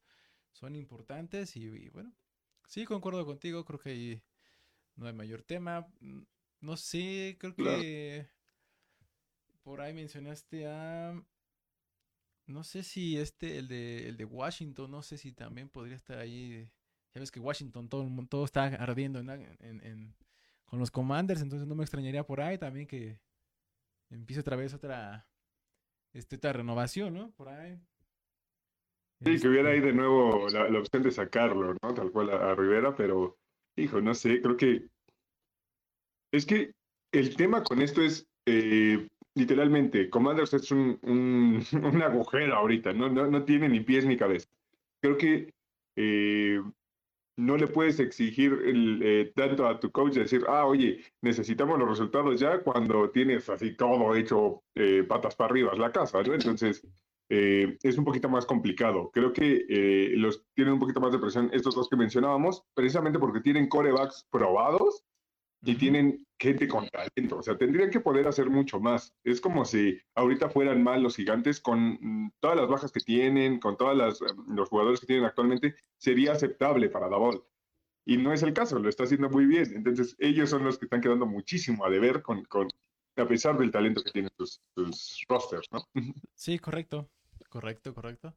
son 0.52 0.76
importantes 0.76 1.57
y, 1.57 1.64
y 1.64 1.88
bueno, 1.90 2.12
sí, 2.66 2.85
concuerdo 2.85 3.26
contigo, 3.26 3.64
creo 3.64 3.78
que 3.81 3.90
ahí 3.90 4.23
no 4.97 5.07
hay 5.07 5.12
mayor 5.12 5.43
tema. 5.43 5.87
Mm, 6.00 6.23
No 6.61 6.76
sé, 6.76 7.37
creo 7.38 7.54
Claro. 7.54 7.78
que 7.78 8.28
por 9.62 9.81
ahí 9.81 9.93
mencionaste 9.93 10.66
a... 10.69 11.14
No 12.47 12.62
sé 12.62 12.83
si 12.83 13.16
este, 13.16 13.59
el 13.59 13.69
de, 13.69 14.09
el 14.09 14.16
de 14.19 14.25
Washington, 14.26 14.90
no 14.90 15.02
sé 15.02 15.16
si 15.16 15.33
también 15.33 15.69
podría 15.71 15.97
estar 15.97 16.19
ahí. 16.19 16.71
Ya 17.14 17.21
ves 17.21 17.31
que 17.31 17.40
Washington, 17.40 17.88
todo, 17.88 18.07
todo 18.28 18.45
está 18.45 18.64
ardiendo 18.66 19.19
en, 19.21 19.31
en- 19.31 19.81
en- 19.85 20.14
con 20.64 20.78
los 20.78 20.90
Commanders, 20.90 21.42
entonces 21.42 21.66
no 21.68 21.75
me 21.75 21.85
extrañaría 21.85 22.25
por 22.26 22.40
ahí 22.40 22.59
también 22.59 22.87
que 22.87 23.21
empiece 24.11 24.40
otra 24.40 24.56
vez 24.56 24.75
otra, 24.75 25.28
este, 26.12 26.37
otra 26.37 26.52
renovación, 26.54 27.14
¿no? 27.14 27.33
Por 27.33 27.49
ahí. 27.49 27.80
Sí, 29.25 29.40
que 29.40 29.49
hubiera 29.49 29.71
ahí 29.71 29.78
Este, 29.78 29.88
de 29.88 29.92
nuevo 29.92 30.49
la, 30.49 30.68
la 30.68 30.78
opción 30.78 31.02
de 31.02 31.11
sacarlo, 31.11 31.75
¿no? 31.83 31.94
Tal 31.94 32.11
cual 32.11 32.30
a, 32.30 32.50
a 32.50 32.54
Rivera, 32.54 32.94
pero, 32.94 33.38
hijo, 33.76 34.00
no 34.00 34.14
sé, 34.14 34.40
creo 34.42 34.56
que 34.56 34.88
es 36.33 36.47
que 36.47 36.75
el 37.12 37.37
tema 37.37 37.62
con 37.62 37.80
esto 37.80 38.02
es, 38.02 38.28
eh, 38.47 39.09
literalmente, 39.35 40.11
Commanders 40.11 40.54
es 40.54 40.71
un, 40.71 40.99
un, 41.02 41.62
un 41.85 42.02
agujero 42.02 42.54
ahorita, 42.56 42.92
¿no? 42.92 43.09
No, 43.09 43.26
no 43.28 43.44
tiene 43.44 43.68
ni 43.68 43.80
pies 43.80 44.04
ni 44.04 44.16
cabeza. 44.16 44.49
Creo 45.00 45.16
que 45.16 45.54
eh, 45.97 46.61
no 47.36 47.56
le 47.56 47.66
puedes 47.66 47.98
exigir 48.00 48.52
el, 48.64 49.00
eh, 49.02 49.32
tanto 49.34 49.66
a 49.66 49.80
tu 49.80 49.90
coach 49.90 50.14
decir, 50.14 50.44
ah, 50.48 50.66
oye, 50.66 51.04
necesitamos 51.22 51.78
los 51.78 51.88
resultados 51.88 52.38
ya 52.40 52.60
cuando 52.62 53.10
tienes 53.10 53.48
así 53.48 53.76
todo 53.76 54.14
hecho 54.14 54.62
eh, 54.74 55.04
patas 55.08 55.34
para 55.36 55.50
arriba, 55.50 55.74
la 55.74 55.92
casa, 55.92 56.22
¿no? 56.22 56.34
Entonces, 56.34 56.86
eh, 57.28 57.78
es 57.82 57.98
un 57.98 58.04
poquito 58.04 58.28
más 58.28 58.46
complicado. 58.46 59.10
Creo 59.12 59.32
que 59.32 59.64
eh, 59.68 60.12
los 60.16 60.44
tienen 60.54 60.74
un 60.74 60.80
poquito 60.80 61.00
más 61.00 61.12
de 61.12 61.18
presión 61.18 61.50
estos 61.52 61.74
dos 61.74 61.88
que 61.88 61.96
mencionábamos, 61.96 62.64
precisamente 62.74 63.18
porque 63.18 63.40
tienen 63.40 63.68
corebacks 63.68 64.26
probados 64.30 65.04
y 65.64 65.75
tienen 65.76 66.26
gente 66.38 66.68
con 66.68 66.88
talento. 66.88 67.38
O 67.38 67.42
sea, 67.42 67.56
tendrían 67.56 67.90
que 67.90 68.00
poder 68.00 68.28
hacer 68.28 68.50
mucho 68.50 68.80
más. 68.80 69.14
Es 69.25 69.40
como 69.40 69.64
si 69.64 69.99
ahorita 70.14 70.50
fueran 70.50 70.83
mal 70.83 71.02
los 71.02 71.16
gigantes 71.16 71.61
con 71.61 71.99
mm, 72.00 72.33
todas 72.40 72.56
las 72.56 72.68
bajas 72.68 72.92
que 72.92 73.00
tienen, 73.00 73.59
con 73.59 73.76
todos 73.76 74.21
los 74.49 74.68
jugadores 74.68 75.00
que 75.00 75.06
tienen 75.06 75.25
actualmente, 75.25 75.75
sería 75.97 76.33
aceptable 76.33 76.88
para 76.88 77.09
Davol. 77.09 77.44
Y 78.04 78.18
no 78.18 78.33
es 78.33 78.42
el 78.42 78.52
caso, 78.52 78.78
lo 78.78 78.88
está 78.88 79.04
haciendo 79.04 79.30
muy 79.30 79.47
bien. 79.47 79.73
Entonces, 79.75 80.14
ellos 80.18 80.50
son 80.50 80.64
los 80.64 80.78
que 80.78 80.85
están 80.85 81.00
quedando 81.00 81.25
muchísimo 81.26 81.87
a 81.87 81.90
deber 81.90 82.21
con, 82.23 82.44
con 82.44 82.68
a 83.16 83.26
pesar 83.26 83.56
del 83.56 83.71
talento 83.71 84.02
que 84.02 84.11
tienen 84.11 84.30
sus, 84.37 84.61
sus 84.75 85.25
rosters, 85.28 85.68
¿no? 85.73 85.88
Sí, 86.35 86.59
correcto, 86.59 87.09
correcto, 87.49 87.94
correcto. 87.94 88.37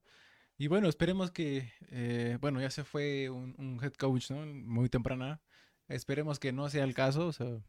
Y 0.58 0.68
bueno, 0.68 0.88
esperemos 0.88 1.32
que, 1.32 1.72
eh, 1.90 2.38
bueno, 2.40 2.62
ya 2.62 2.70
se 2.70 2.84
fue 2.84 3.30
un, 3.30 3.56
un 3.58 3.84
head 3.84 3.94
coach, 3.94 4.32
¿no? 4.32 4.46
Muy 4.46 4.90
temprana. 4.90 5.42
Esperemos 5.88 6.40
que 6.40 6.52
no 6.52 6.70
sea 6.70 6.84
el 6.84 6.94
caso, 6.94 7.28
o 7.28 7.32
sea, 7.34 7.62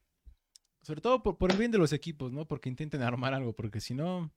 sobre 0.82 1.00
todo 1.00 1.22
por, 1.22 1.36
por 1.38 1.50
el 1.52 1.58
bien 1.58 1.70
de 1.70 1.78
los 1.78 1.92
equipos, 1.92 2.32
¿no? 2.32 2.46
Porque 2.46 2.68
intenten 2.68 3.02
armar 3.02 3.34
algo, 3.34 3.52
porque 3.54 3.80
si 3.80 3.94
no, 3.94 4.32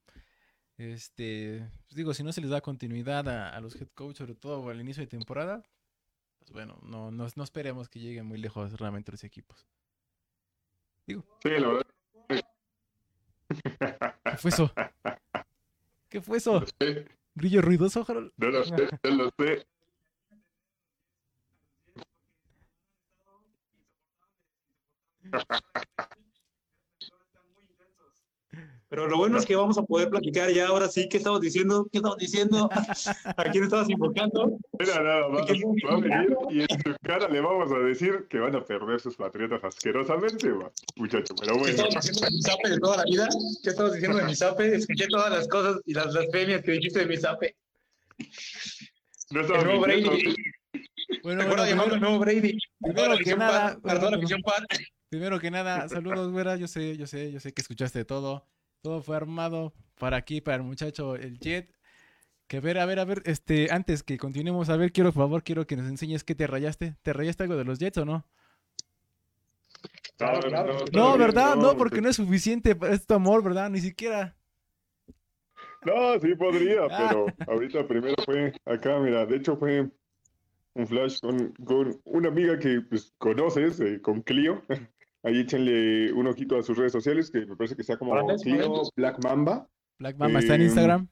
este, 0.76 1.68
pues 1.86 1.96
digo, 1.96 2.14
si 2.14 2.22
no 2.22 2.32
se 2.32 2.40
les 2.40 2.50
da 2.50 2.60
continuidad 2.60 3.28
a, 3.28 3.50
a 3.56 3.60
los 3.60 3.74
head 3.76 3.88
coach, 3.94 4.16
sobre 4.18 4.34
todo 4.34 4.68
al 4.68 4.80
inicio 4.80 5.02
de 5.02 5.06
temporada, 5.08 5.62
pues 6.38 6.52
bueno, 6.52 6.78
no, 6.82 7.10
no, 7.10 7.26
no 7.34 7.44
esperemos 7.44 7.88
que 7.88 8.00
lleguen 8.00 8.26
muy 8.26 8.38
lejos 8.38 8.78
realmente 8.78 9.12
los 9.12 9.24
equipos. 9.24 9.66
Digo, 11.06 11.24
Sí, 11.42 11.50
la 11.50 11.68
verdad. 11.68 11.86
¿qué 14.24 14.36
fue 14.36 14.50
eso? 14.50 14.72
¿Qué 16.08 16.20
fue 16.20 16.38
eso? 16.38 16.60
No 16.60 16.66
sé, 16.80 17.06
¿Grillo 17.34 17.62
ruidoso, 17.62 18.04
Harold? 18.06 18.32
no 18.36 18.48
lo 18.48 18.64
sé, 18.64 18.88
no 19.04 19.10
lo 19.10 19.30
sé. 19.38 19.66
Pero 28.88 29.08
lo 29.08 29.16
bueno 29.16 29.38
es 29.38 29.46
que 29.46 29.56
vamos 29.56 29.78
a 29.78 29.82
poder 29.84 30.10
platicar 30.10 30.50
ya 30.50 30.66
ahora 30.66 30.86
sí. 30.86 31.08
¿Qué 31.08 31.16
estamos 31.16 31.40
diciendo? 31.40 31.88
¿Qué 31.90 31.96
estamos 31.96 32.18
diciendo? 32.18 32.68
¿A 33.24 33.44
quién 33.50 33.64
estabas 33.64 33.88
invocando? 33.88 34.58
Mira, 34.78 35.02
nada 35.02 35.28
más, 35.30 35.40
va 35.40 35.92
a 35.94 36.00
venir 36.00 36.36
y 36.50 36.60
en 36.60 36.68
su 36.68 36.94
cara 37.02 37.26
le 37.26 37.40
vamos 37.40 37.72
a 37.72 37.78
decir 37.78 38.26
que 38.28 38.38
van 38.38 38.54
a 38.54 38.62
perder 38.62 39.00
sus 39.00 39.16
patriotas 39.16 39.64
asquerosamente, 39.64 40.52
muchacho, 40.96 41.34
pero 41.40 41.54
¿Qué 41.54 41.58
bueno. 41.58 41.70
estabas 41.74 41.94
diciendo 41.94 42.26
de 42.26 42.30
mi 42.32 42.42
zape 42.42 42.68
de 42.68 42.78
toda 42.80 42.96
la 42.98 43.04
vida? 43.04 43.28
¿Qué 43.62 43.70
estabas 43.70 43.92
diciendo 43.94 44.18
de 44.18 44.24
mi 44.24 44.36
zape? 44.36 44.74
Escuché 44.74 45.06
todas 45.08 45.30
las 45.30 45.48
cosas 45.48 45.80
y 45.86 45.94
las 45.94 46.12
blasfemias 46.12 46.60
que 46.62 46.72
dijiste 46.72 46.98
de 46.98 47.06
mi 47.06 47.16
zape. 47.16 47.56
No 49.30 49.40
El 49.40 49.46
estaba 49.46 49.64
nuevo. 49.64 49.80
Brady. 49.80 50.02
Bueno, 51.22 51.40
¿Te 51.40 51.48
bueno, 51.48 51.62
primero, 51.64 51.94
el 51.94 52.00
nuevo 52.02 52.18
Brady? 52.18 52.58
primero 52.78 53.14
la 53.14 53.18
que 53.18 53.36
nada, 53.36 53.78
perdón, 53.82 54.02
la 54.02 54.08
bueno, 54.10 54.20
visión 54.20 54.42
pad. 54.42 54.64
Primero 55.12 55.38
que 55.38 55.50
nada, 55.50 55.86
saludos, 55.90 56.32
güera. 56.32 56.56
Yo 56.56 56.66
sé, 56.66 56.96
yo 56.96 57.06
sé, 57.06 57.30
yo 57.30 57.38
sé 57.38 57.52
que 57.52 57.60
escuchaste 57.60 58.06
todo. 58.06 58.46
Todo 58.80 59.02
fue 59.02 59.14
armado 59.14 59.74
para 59.98 60.16
aquí, 60.16 60.40
para 60.40 60.56
el 60.56 60.62
muchacho, 60.62 61.16
el 61.16 61.38
Jet. 61.38 61.70
Que 62.46 62.60
ver, 62.60 62.78
a 62.78 62.86
ver, 62.86 62.98
a 62.98 63.04
ver, 63.04 63.22
este, 63.26 63.68
antes 63.70 64.02
que 64.02 64.16
continuemos, 64.16 64.70
a 64.70 64.76
ver, 64.78 64.90
quiero, 64.90 65.12
por 65.12 65.24
favor, 65.24 65.42
quiero 65.44 65.66
que 65.66 65.76
nos 65.76 65.86
enseñes 65.86 66.24
qué 66.24 66.34
te 66.34 66.46
rayaste. 66.46 66.96
¿Te 67.02 67.12
rayaste 67.12 67.42
algo 67.42 67.56
de 67.56 67.64
los 67.64 67.78
Jets 67.78 67.98
o 67.98 68.06
no? 68.06 68.26
No, 70.18 70.32
no, 70.32 70.40
claro. 70.40 70.78
no, 70.94 71.10
No, 71.10 71.18
¿verdad? 71.18 71.56
No, 71.56 71.76
porque 71.76 72.00
no 72.00 72.08
es 72.08 72.16
suficiente 72.16 72.74
para 72.74 72.94
este 72.94 73.12
amor, 73.12 73.44
¿verdad? 73.44 73.68
Ni 73.68 73.80
siquiera. 73.82 74.34
No, 75.84 76.18
sí 76.20 76.34
podría, 76.36 76.86
Ah. 76.90 77.08
pero 77.10 77.26
ahorita 77.52 77.86
primero 77.86 78.14
fue 78.24 78.54
acá, 78.64 78.98
mira, 78.98 79.26
de 79.26 79.36
hecho 79.36 79.58
fue 79.58 79.90
un 80.72 80.86
flash 80.86 81.20
con, 81.20 81.52
con 81.52 82.00
una 82.04 82.28
amiga 82.28 82.58
que 82.58 82.80
pues, 82.88 83.12
conoces, 83.18 83.78
eh, 83.80 84.00
con 84.00 84.22
Clio. 84.22 84.62
Ahí 85.24 85.40
échenle 85.40 86.12
un 86.12 86.26
ojito 86.26 86.58
a 86.58 86.62
sus 86.62 86.76
redes 86.76 86.92
sociales, 86.92 87.30
que 87.30 87.46
me 87.46 87.56
parece 87.56 87.76
que 87.76 87.82
está 87.82 87.96
como 87.96 88.12
órale. 88.12 88.34
Black 88.96 89.22
Mamba. 89.22 89.68
Black 89.98 90.16
Mamba 90.16 90.40
está 90.40 90.54
en 90.56 90.62
Eh, 90.62 90.64
Instagram. 90.64 91.08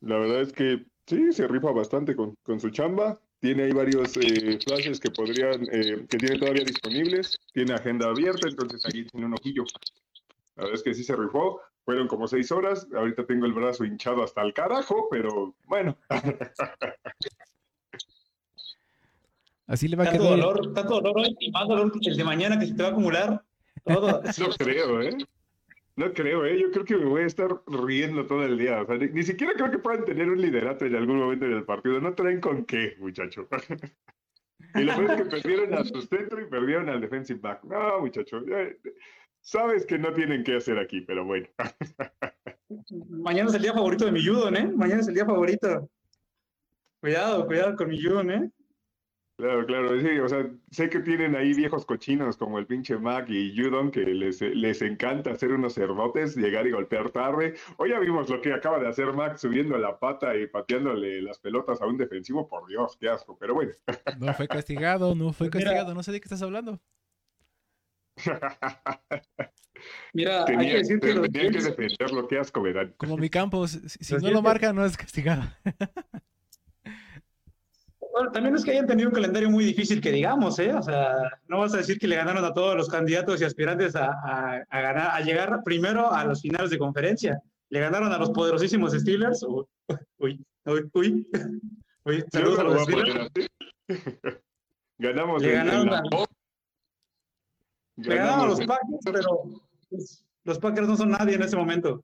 La 0.00 0.16
verdad 0.18 0.40
es 0.42 0.52
que 0.52 0.86
sí, 1.06 1.32
se 1.32 1.46
rifa 1.46 1.70
bastante 1.72 2.16
con, 2.16 2.34
con 2.42 2.58
su 2.60 2.70
chamba. 2.70 3.20
Tiene 3.40 3.64
ahí 3.64 3.72
varios 3.72 4.16
eh, 4.16 4.58
flashes 4.66 4.98
que 4.98 5.10
podrían, 5.10 5.62
eh, 5.70 6.06
que 6.08 6.18
tiene 6.18 6.38
todavía 6.38 6.64
disponibles. 6.64 7.38
Tiene 7.52 7.74
agenda 7.74 8.08
abierta, 8.08 8.48
entonces 8.48 8.84
ahí 8.86 9.04
tiene 9.04 9.26
un 9.26 9.34
ojillo. 9.34 9.64
La 10.56 10.64
verdad 10.64 10.74
es 10.74 10.82
que 10.82 10.94
sí 10.94 11.04
se 11.04 11.14
rifó. 11.14 11.60
Fueron 11.84 12.08
como 12.08 12.26
seis 12.26 12.50
horas. 12.50 12.86
Ahorita 12.94 13.26
tengo 13.26 13.46
el 13.46 13.52
brazo 13.52 13.84
hinchado 13.84 14.22
hasta 14.22 14.42
el 14.42 14.52
carajo, 14.54 15.08
pero 15.10 15.54
bueno. 15.66 15.96
Así 19.68 19.86
le 19.86 19.96
va 19.96 20.04
a 20.04 20.10
quedar. 20.10 20.26
dolor, 20.26 20.72
tanto 20.74 21.00
dolor 21.00 21.18
hoy 21.18 21.36
y 21.38 21.50
más 21.52 21.68
dolor 21.68 21.92
que 21.92 22.10
el 22.10 22.16
de 22.16 22.24
mañana 22.24 22.58
que 22.58 22.66
se 22.66 22.74
te 22.74 22.82
va 22.82 22.88
a 22.88 22.92
acumular. 22.92 23.44
Todo. 23.84 24.22
No 24.38 24.48
creo, 24.58 25.02
¿eh? 25.02 25.16
No 25.96 26.12
creo, 26.12 26.44
¿eh? 26.46 26.60
Yo 26.60 26.70
creo 26.70 26.84
que 26.84 26.96
me 26.96 27.04
voy 27.06 27.22
a 27.22 27.26
estar 27.26 27.48
riendo 27.66 28.26
todo 28.26 28.44
el 28.44 28.56
día. 28.56 28.82
O 28.82 28.86
sea, 28.86 28.96
ni, 28.96 29.08
ni 29.08 29.22
siquiera 29.22 29.52
creo 29.54 29.70
que 29.70 29.78
puedan 29.78 30.04
tener 30.04 30.28
un 30.30 30.40
liderato 30.40 30.84
en 30.86 30.94
algún 30.94 31.18
momento 31.18 31.44
en 31.44 31.52
el 31.52 31.64
partido. 31.64 32.00
No 32.00 32.14
traen 32.14 32.40
con 32.40 32.64
qué, 32.64 32.96
muchacho. 32.98 33.48
y 34.74 34.80
lo 34.80 34.96
peor 34.96 35.10
es 35.10 35.16
que 35.16 35.24
perdieron 35.42 35.74
a 35.74 35.84
su 35.84 36.00
centro 36.02 36.40
y 36.40 36.46
perdieron 36.46 36.88
al 36.88 37.00
defensive 37.00 37.40
back. 37.40 37.64
No, 37.64 38.00
muchacho. 38.00 38.44
ya- 38.46 38.70
sabes 39.40 39.84
que 39.86 39.98
no 39.98 40.12
tienen 40.14 40.44
qué 40.44 40.56
hacer 40.56 40.78
aquí, 40.78 41.00
pero 41.02 41.24
bueno. 41.24 41.46
Mañana 43.08 43.48
es 43.48 43.54
el 43.56 43.62
día 43.62 43.72
favorito 43.74 44.04
de 44.04 44.12
mi 44.12 44.24
Judon, 44.24 44.56
¿eh? 44.56 44.70
Mañana 44.74 45.00
es 45.00 45.08
el 45.08 45.14
día 45.14 45.26
favorito. 45.26 45.90
Cuidado, 47.00 47.46
cuidado 47.46 47.76
con 47.76 47.88
mi 47.88 48.02
Judon, 48.02 48.30
¿eh? 48.30 48.50
Claro, 49.38 49.64
claro, 49.66 50.00
sí, 50.00 50.18
o 50.18 50.28
sea, 50.28 50.50
sé 50.72 50.90
que 50.90 50.98
tienen 50.98 51.36
ahí 51.36 51.54
viejos 51.54 51.86
cochinos 51.86 52.36
como 52.36 52.58
el 52.58 52.66
pinche 52.66 52.98
Mac 52.98 53.26
y 53.30 53.56
Judon 53.56 53.92
que 53.92 54.00
les, 54.00 54.40
les 54.40 54.82
encanta 54.82 55.30
hacer 55.30 55.52
unos 55.52 55.74
cerdotes, 55.74 56.36
llegar 56.36 56.66
y 56.66 56.72
golpear 56.72 57.10
tarde. 57.10 57.54
Hoy 57.76 57.90
ya 57.90 58.00
vimos 58.00 58.28
lo 58.28 58.40
que 58.40 58.52
acaba 58.52 58.80
de 58.80 58.88
hacer 58.88 59.12
Mac 59.12 59.36
subiendo 59.36 59.78
la 59.78 59.96
pata 59.96 60.34
y 60.36 60.48
pateándole 60.48 61.22
las 61.22 61.38
pelotas 61.38 61.80
a 61.80 61.86
un 61.86 61.96
defensivo, 61.96 62.48
por 62.48 62.66
Dios, 62.66 62.96
qué 62.98 63.10
asco, 63.10 63.38
pero 63.38 63.54
bueno. 63.54 63.70
No 64.18 64.34
fue 64.34 64.48
castigado, 64.48 65.14
no 65.14 65.32
fue 65.32 65.48
Pues 65.48 65.60
mira. 65.60 65.70
castigado. 65.70 65.94
No 65.94 66.02
sé 66.02 66.10
de 66.10 66.20
qué 66.20 66.24
estás 66.24 66.42
hablando. 66.42 66.80
Mira, 70.12 70.40
hay 70.40 70.46
que 70.46 70.52
Tenía, 70.56 70.74
decir 70.78 70.98
que 70.98 71.14
tenía 71.14 71.50
que 71.52 71.60
defenderlo, 71.60 72.26
qué 72.26 72.38
asco 72.40 72.60
me 72.60 72.72
dan. 72.72 72.92
Como 72.96 73.16
mi 73.16 73.30
campo, 73.30 73.68
si, 73.68 74.16
no 74.16 74.32
lo 74.32 74.42
marca, 74.42 74.72
no 74.72 74.84
es 74.84 74.96
castigado. 74.96 75.44
Bueno, 78.18 78.32
también 78.32 78.54
es 78.56 78.64
que 78.64 78.72
hayan 78.72 78.86
tenido 78.86 79.08
un 79.10 79.14
calendario 79.14 79.48
muy 79.50 79.64
difícil 79.64 80.00
que 80.00 80.10
digamos, 80.10 80.58
¿eh? 80.58 80.74
O 80.74 80.82
sea, 80.82 81.14
no 81.46 81.58
vas 81.60 81.72
a 81.74 81.76
decir 81.78 81.98
que 81.98 82.08
le 82.08 82.16
ganaron 82.16 82.44
a 82.44 82.52
todos 82.52 82.76
los 82.76 82.88
candidatos 82.88 83.40
y 83.40 83.44
aspirantes 83.44 83.94
a, 83.94 84.06
a- 84.06 84.64
a 84.68 84.80
ganar, 84.80 85.10
a 85.12 85.20
llegar 85.20 85.62
primero 85.64 86.12
a 86.12 86.24
los 86.24 86.40
finales 86.42 86.70
de 86.70 86.78
conferencia. 86.78 87.40
Le 87.70 87.80
ganaron 87.80 88.12
a 88.12 88.18
los 88.18 88.30
poderosísimos 88.30 88.92
Steelers. 88.92 89.42
Uy, 89.44 89.64
uy, 90.18 90.90
uy, 90.94 91.26
uy. 92.04 92.24
Saludos 92.32 92.58
a 92.58 92.62
lo 92.64 92.74
los 92.74 92.82
Steelers. 92.84 93.30
Ganamos 94.98 95.40
Le 95.42 95.52
ganaron 95.52 95.94
a- 95.94 96.02
Le 97.96 98.14
ganaron 98.16 98.40
a 98.40 98.46
los. 98.48 98.58
Packers, 98.66 98.98
pero 99.04 99.42
pues, 99.90 100.24
los 100.44 100.58
Packers 100.58 100.88
no 100.88 100.96
son 100.96 101.10
nadie 101.10 101.36
en 101.36 101.42
ese 101.42 101.56
momento. 101.56 102.02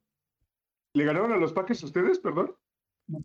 ¿Le 0.94 1.04
ganaron 1.04 1.32
a 1.32 1.36
los 1.36 1.52
Packers 1.52 1.82
ustedes, 1.82 2.20
perdón? 2.20 2.54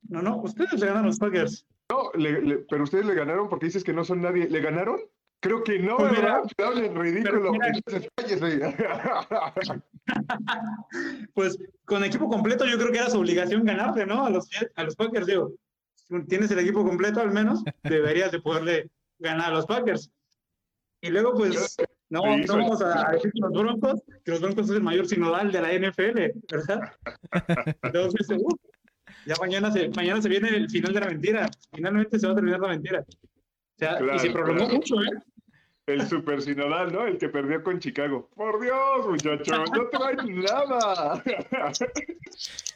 No, 0.07 0.21
no, 0.23 0.37
ustedes 0.41 0.73
le 0.73 0.79
ganaron 0.87 1.03
a 1.05 1.07
los 1.09 1.19
Packers. 1.19 1.65
No, 1.89 2.11
le- 2.15 2.41
le- 2.41 2.57
pero 2.69 2.83
ustedes 2.83 3.05
le 3.05 3.15
ganaron 3.15 3.49
porque 3.49 3.65
dices 3.67 3.83
que 3.83 3.93
no 3.93 4.03
son 4.03 4.21
nadie. 4.21 4.47
¿Le 4.49 4.59
ganaron? 4.61 4.99
Creo 5.41 5.63
que 5.63 5.79
no, 5.79 5.95
Pues 5.97 6.11
mira, 6.11 6.41
ridículo. 6.95 7.53
mira-. 7.53 7.71
Pues 11.33 11.57
con 11.85 12.03
equipo 12.03 12.27
completo 12.29 12.65
yo 12.65 12.77
creo 12.77 12.91
que 12.91 12.97
era 12.97 13.09
su 13.09 13.19
obligación 13.19 13.63
ganarle, 13.63 14.05
¿no? 14.05 14.25
A 14.25 14.29
los, 14.29 14.47
a 14.75 14.83
los 14.83 14.95
Packers, 14.95 15.27
digo. 15.27 15.53
Si 15.95 16.21
tienes 16.25 16.51
el 16.51 16.59
equipo 16.59 16.83
completo 16.83 17.21
al 17.21 17.31
menos, 17.31 17.63
deberías 17.83 18.31
de 18.31 18.41
poderle 18.41 18.89
ganar 19.19 19.51
a 19.51 19.55
los 19.55 19.65
Packers. 19.65 20.11
Y 21.01 21.09
luego, 21.09 21.33
pues, 21.33 21.77
no, 22.09 22.21
no 22.21 22.57
vamos 22.57 22.81
a 22.81 23.11
decir 23.11 23.31
que 23.31 23.39
los 23.39 23.51
Broncos, 23.51 24.01
que 24.25 24.31
los 24.31 24.41
Broncos 24.41 24.69
es 24.69 24.75
el 24.75 24.83
mayor 24.83 25.07
sinodal 25.07 25.51
de 25.51 25.61
la 25.61 25.71
NFL, 25.73 26.31
¿verdad? 26.51 26.79
Entonces, 27.83 28.27
uh, 28.37 28.57
ya 29.25 29.35
mañana 29.39 29.71
se, 29.71 29.89
mañana 29.89 30.21
se 30.21 30.29
viene 30.29 30.49
el 30.49 30.69
final 30.69 30.93
de 30.93 30.99
la 30.99 31.07
mentira. 31.07 31.49
Finalmente 31.73 32.19
se 32.19 32.27
va 32.27 32.33
a 32.33 32.35
terminar 32.35 32.59
la 32.59 32.67
mentira. 32.69 32.99
O 33.01 33.77
sea, 33.77 33.99
y 34.15 34.19
se 34.19 34.31
prolongó 34.31 34.65
claro. 34.65 34.75
mucho, 34.75 34.95
¿eh? 35.01 35.21
El 35.89 36.07
super 36.07 36.39
sinodal, 36.39 36.93
¿no? 36.93 37.07
El 37.07 37.17
que 37.17 37.29
perdió 37.29 37.63
con 37.63 37.79
Chicago. 37.79 38.29
Por 38.35 38.61
Dios, 38.61 39.07
muchachos, 39.07 39.71
no 39.73 39.87
traen 39.87 40.41
nada. 40.41 41.23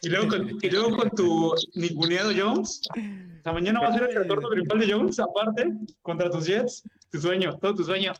Y 0.01 0.09
luego 0.09 0.27
con, 0.29 0.49
y 0.61 0.69
luego 0.69 0.97
con 0.97 1.09
tu 1.11 1.53
ninguneado 1.75 2.31
Jones. 2.35 2.81
O 2.89 3.43
sea, 3.43 3.53
mañana 3.53 3.81
va 3.81 3.89
a 3.89 3.93
ser 3.93 4.09
el 4.09 4.15
retorno 4.15 4.49
triunfal 4.49 4.79
de 4.79 4.91
Jones, 4.91 5.19
aparte, 5.19 5.71
contra 6.01 6.29
tus 6.29 6.47
Jets. 6.47 6.83
Tu 7.11 7.21
sueño, 7.21 7.55
todo 7.59 7.75
tu 7.75 7.83
sueño. 7.83 8.13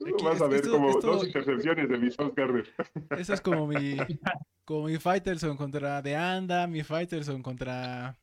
Aquí, 0.00 0.24
Vas 0.24 0.40
a 0.40 0.46
ver 0.46 0.60
esto- 0.60 0.72
como 0.72 0.90
esto- 0.90 1.06
dos 1.12 1.26
intercepciones 1.26 1.88
de 1.88 1.98
mis 1.98 2.16
Garner. 2.16 2.66
Eso 3.18 3.34
es 3.34 3.40
como 3.40 3.66
mi, 3.66 3.96
como 4.64 4.86
mi 4.86 4.98
Fighterson 4.98 5.56
contra 5.56 6.02
De 6.02 6.16
Anda, 6.16 6.66
mi 6.66 6.82
Fighterson 6.82 7.42
contra, 7.42 8.16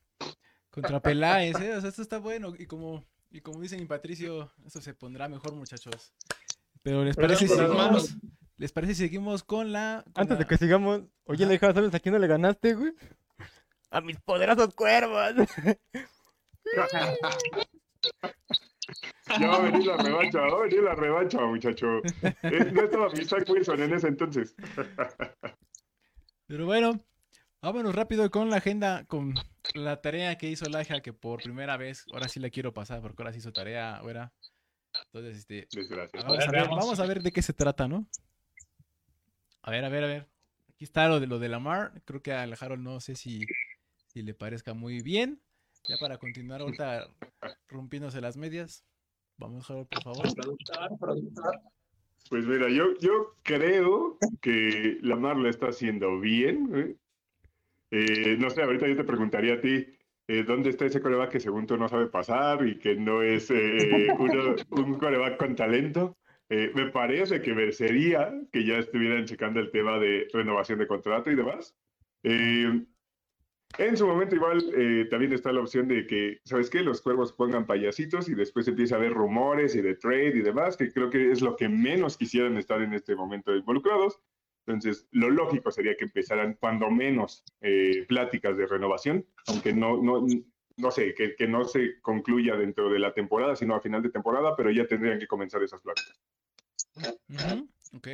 contra 0.70 1.00
Peláez, 1.02 1.60
¿eh? 1.60 1.76
O 1.76 1.82
sea, 1.82 1.90
esto 1.90 2.02
está 2.02 2.18
bueno. 2.20 2.54
Y 2.58 2.66
como, 2.66 3.06
y 3.32 3.42
como 3.42 3.62
dice 3.62 3.78
mi 3.78 3.86
Patricio, 3.86 4.52
esto 4.66 4.82
se 4.82 4.94
pondrá 4.94 5.28
mejor, 5.30 5.54
muchachos. 5.54 6.14
Pero 6.84 7.04
¿les 7.06 7.16
Pero 7.16 7.28
parece 7.30 7.48
si 7.48 7.54
seguimos. 7.56 8.16
¿les 8.58 8.72
parece 8.72 8.94
si 8.96 9.04
seguimos 9.04 9.44
con 9.44 9.72
la... 9.72 10.04
con 10.14 10.22
Antes 10.24 10.38
de 10.40 10.46
que 10.46 10.58
sigamos, 10.58 11.02
oye, 11.26 11.44
Ajá. 11.44 11.50
Aleja, 11.52 11.74
¿sabes 11.74 11.94
a 11.96 12.00
quién 12.00 12.14
no 12.14 12.20
le 12.20 12.28
ganaste, 12.28 12.74
güey? 12.76 12.94
A 13.90 14.02
mis 14.02 14.20
poderosos 14.20 14.74
cuervos. 14.76 15.34
Ya 19.40 19.48
va 19.48 19.58
a 19.58 19.62
venir 19.62 19.86
la 19.86 19.98
revancha, 19.98 20.40
va 20.40 20.58
a 20.58 20.62
venir 20.62 20.84
la 20.84 20.96
revancha, 20.96 21.42
muchacho. 21.42 21.88
Eh, 22.24 22.72
no 22.74 22.82
estaba 22.84 23.10
mi 23.10 23.24
Zach 23.24 23.48
Wilson 23.50 23.82
en 23.82 23.94
ese 23.94 24.08
entonces. 24.08 24.56
Pero 26.48 26.66
bueno, 26.66 27.00
vámonos 27.62 27.96
rápido 27.96 28.30
con 28.30 28.50
la 28.50 28.58
agenda, 28.58 29.06
con 29.06 29.34
la 29.74 30.02
tarea 30.02 30.38
que 30.38 30.50
hizo 30.50 30.66
Laja, 30.66 31.02
que 31.02 31.14
por 31.14 31.42
primera 31.42 31.78
vez, 31.78 32.06
ahora 32.12 32.28
sí 32.28 32.40
la 32.40 32.50
quiero 32.50 32.74
pasar, 32.74 33.02
porque 33.02 33.22
ahora 33.22 33.34
sí 33.34 33.40
hizo 33.40 33.54
tarea, 33.54 33.96
ahora. 33.98 34.34
Entonces, 35.06 35.38
este, 35.38 35.68
Desgracia. 35.72 36.22
vamos 36.22 36.40
a 36.40 36.52
ver, 36.52 36.52
veamos. 36.52 36.78
vamos 36.78 37.00
a 37.00 37.06
ver 37.06 37.22
de 37.22 37.32
qué 37.32 37.42
se 37.42 37.54
trata, 37.54 37.88
¿no? 37.88 38.06
A 39.62 39.72
ver, 39.72 39.86
a 39.86 39.90
ver, 39.90 40.04
a 40.04 40.08
ver. 40.08 40.28
Aquí 40.70 40.84
está 40.84 41.08
lo 41.08 41.20
de 41.20 41.28
lo 41.28 41.40
de 41.40 41.48
Lamar. 41.48 42.02
Creo 42.06 42.22
que 42.22 42.34
a 42.34 42.44
Harold 42.44 42.84
no 42.84 43.00
sé 43.00 43.16
si, 43.16 43.46
si 44.08 44.24
le 44.24 44.34
parezca 44.34 44.74
muy 44.74 45.02
bien. 45.02 45.40
Ya 45.88 45.98
para 46.00 46.18
continuar 46.18 46.62
ahorita 46.62 47.08
rompiéndose 47.68 48.22
las 48.22 48.38
medias. 48.38 48.86
Vamos, 49.38 49.70
Harold, 49.70 49.88
por 49.88 50.04
favor. 50.04 50.28
Pues 52.30 52.46
mira, 52.46 52.70
yo, 52.70 52.98
yo 53.00 53.36
creo 53.44 54.18
que 54.42 55.00
Lamar 55.02 55.38
lo 55.38 55.50
está 55.50 55.68
haciendo 55.68 56.20
bien. 56.20 56.70
¿eh? 56.76 56.96
Eh, 57.92 58.38
no 58.40 58.50
sé, 58.50 58.62
ahorita 58.62 58.88
yo 58.88 58.96
te 58.96 59.04
preguntaría 59.04 59.56
a 59.56 59.62
ti, 59.62 59.88
eh, 60.28 60.44
¿dónde 60.44 60.70
está 60.70 60.86
ese 60.86 61.02
coreback 61.02 61.32
que 61.32 61.40
según 61.40 61.66
tú 61.66 61.76
no 61.78 61.90
sabe 61.90 62.08
pasar 62.08 62.66
y 62.68 62.78
que 62.78 62.96
no 62.96 63.22
es 63.22 63.50
eh, 63.52 64.08
uno- 64.18 64.56
un 64.70 64.98
coreback 65.00 65.38
con 65.38 65.56
talento? 65.56 66.18
Eh, 66.50 66.72
me 66.76 66.90
parece 66.92 67.42
que 67.42 67.54
merecería 67.54 68.32
que 68.52 68.66
ya 68.66 68.78
estuvieran 68.78 69.26
checando 69.26 69.60
el 69.60 69.72
tema 69.72 69.98
de 70.00 70.28
renovación 70.32 70.80
de 70.80 70.88
contrato 70.88 71.32
y 71.32 71.36
demás. 71.36 71.76
Eh, 72.24 72.86
en 73.78 73.98
su 73.98 74.06
momento 74.08 74.36
igual 74.36 74.64
eh, 74.76 75.08
también 75.10 75.34
está 75.34 75.52
la 75.52 75.62
opción 75.62 75.88
de 75.88 76.06
que, 76.06 76.40
¿sabes 76.44 76.70
qué? 76.70 76.82
Los 76.82 77.02
cuervos 77.02 77.34
pongan 77.34 77.66
payasitos 77.66 78.30
y 78.30 78.36
después 78.36 78.68
empieza 78.68 78.96
a 78.96 78.98
haber 78.98 79.14
rumores 79.14 79.76
y 79.76 79.82
de 79.82 79.96
trade 79.96 80.38
y 80.38 80.42
demás, 80.42 80.78
que 80.78 80.92
creo 80.92 81.10
que 81.10 81.32
es 81.32 81.42
lo 81.42 81.56
que 81.56 81.70
menos 81.70 82.18
quisieran 82.18 82.58
estar 82.58 82.82
en 82.82 82.94
este 82.94 83.16
momento 83.16 83.56
involucrados. 83.56 84.20
Entonces, 84.68 85.08
lo 85.12 85.30
lógico 85.30 85.72
sería 85.72 85.96
que 85.98 86.06
empezaran 86.06 86.56
cuando 86.60 86.92
menos 86.92 87.44
eh, 87.62 88.06
pláticas 88.08 88.58
de 88.58 88.68
renovación, 88.68 89.26
aunque 89.48 89.74
no, 89.74 90.02
no, 90.02 90.26
no 90.78 90.92
sé, 90.92 91.14
que, 91.14 91.36
que 91.36 91.48
no 91.48 91.66
se 91.66 92.00
concluya 92.02 92.56
dentro 92.56 92.90
de 92.90 93.00
la 93.00 93.14
temporada, 93.14 93.56
sino 93.56 93.76
a 93.76 93.82
final 93.82 94.04
de 94.04 94.10
temporada, 94.10 94.56
pero 94.56 94.70
ya 94.70 94.86
tendrían 94.86 95.20
que 95.20 95.28
comenzar 95.28 95.64
esas 95.64 95.82
pláticas. 95.82 96.22
Ok. 97.96 98.08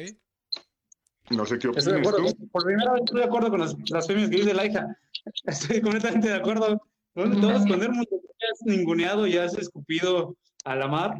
No 1.29 1.45
sé 1.45 1.59
qué 1.59 1.67
Estoy 1.67 1.93
de 1.93 1.99
opinas 1.99 2.13
acuerdo. 2.13 2.33
tú. 2.33 2.47
Por 2.49 2.63
primera 2.63 2.93
vez 2.93 3.01
estoy 3.03 3.19
de 3.19 3.25
acuerdo 3.25 3.49
con 3.49 3.59
las 3.59 3.75
blasfemias 3.75 4.29
que 4.29 4.37
dice 4.37 4.53
Laija. 4.53 4.97
Estoy 5.45 5.81
completamente 5.81 6.29
de 6.29 6.35
acuerdo. 6.35 6.81
Todos 7.13 7.65
cuando 7.65 7.85
el 7.85 7.91
mundo 7.91 8.09
ya 8.11 8.47
has 8.53 8.61
ninguneado 8.65 9.25
y 9.25 9.37
has 9.37 9.57
escupido 9.57 10.37
a 10.65 10.75
la 10.75 10.87
mar, 10.87 11.19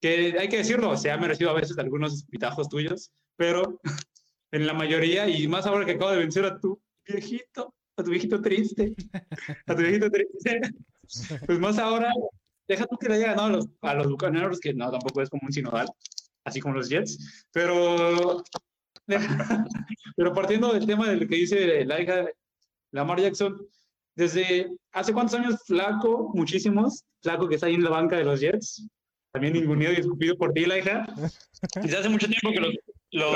que 0.00 0.36
hay 0.38 0.48
que 0.48 0.58
decirlo, 0.58 0.96
se 0.96 1.10
ha 1.10 1.16
merecido 1.16 1.50
a 1.50 1.54
veces 1.54 1.78
algunos 1.78 2.24
pitajos 2.24 2.68
tuyos, 2.68 3.12
pero 3.36 3.80
en 4.52 4.66
la 4.66 4.74
mayoría, 4.74 5.28
y 5.28 5.46
más 5.46 5.66
ahora 5.66 5.84
que 5.84 5.92
acabo 5.92 6.10
de 6.10 6.18
vencer 6.18 6.44
a 6.44 6.58
tu 6.58 6.80
viejito, 7.06 7.72
a 7.96 8.02
tu 8.02 8.10
viejito 8.10 8.40
triste, 8.40 8.94
a 9.66 9.74
tu 9.74 9.82
viejito 9.82 10.10
triste, 10.10 10.60
pues 11.46 11.58
más 11.60 11.78
ahora, 11.78 12.12
deja 12.66 12.86
tú 12.86 12.96
que 12.96 13.08
le 13.08 13.14
haya 13.14 13.28
ganado 13.28 13.46
a 13.46 13.50
los, 13.50 13.68
a 13.82 13.94
los 13.94 14.08
Bucaneros, 14.08 14.58
que 14.58 14.74
no, 14.74 14.90
tampoco 14.90 15.22
es 15.22 15.30
como 15.30 15.42
un 15.46 15.52
sinodal, 15.52 15.88
así 16.44 16.60
como 16.60 16.74
los 16.74 16.88
Jets, 16.88 17.46
pero 17.52 18.42
pero 20.16 20.34
partiendo 20.34 20.72
del 20.72 20.86
tema 20.86 21.08
del 21.08 21.28
que 21.28 21.36
dice 21.36 21.84
la 21.84 22.00
hija 22.00 22.26
Lamar 22.92 23.20
Jackson, 23.20 23.56
desde 24.14 24.68
hace 24.92 25.12
cuántos 25.12 25.38
años 25.38 25.60
flaco, 25.66 26.30
muchísimos, 26.34 27.04
flaco 27.22 27.48
que 27.48 27.56
está 27.56 27.66
ahí 27.66 27.74
en 27.74 27.84
la 27.84 27.90
banca 27.90 28.16
de 28.16 28.24
los 28.24 28.40
Jets, 28.40 28.88
también 29.32 29.52
ninguneado 29.52 29.94
y 29.94 30.00
escupido 30.00 30.36
por 30.36 30.52
ti, 30.52 30.66
la 30.66 30.78
hija. 30.78 31.06
Desde 31.82 31.98
hace 31.98 32.08
mucho 32.08 32.26
tiempo 32.26 32.50
que 32.50 32.60
los, 32.60 32.74
los 33.12 33.32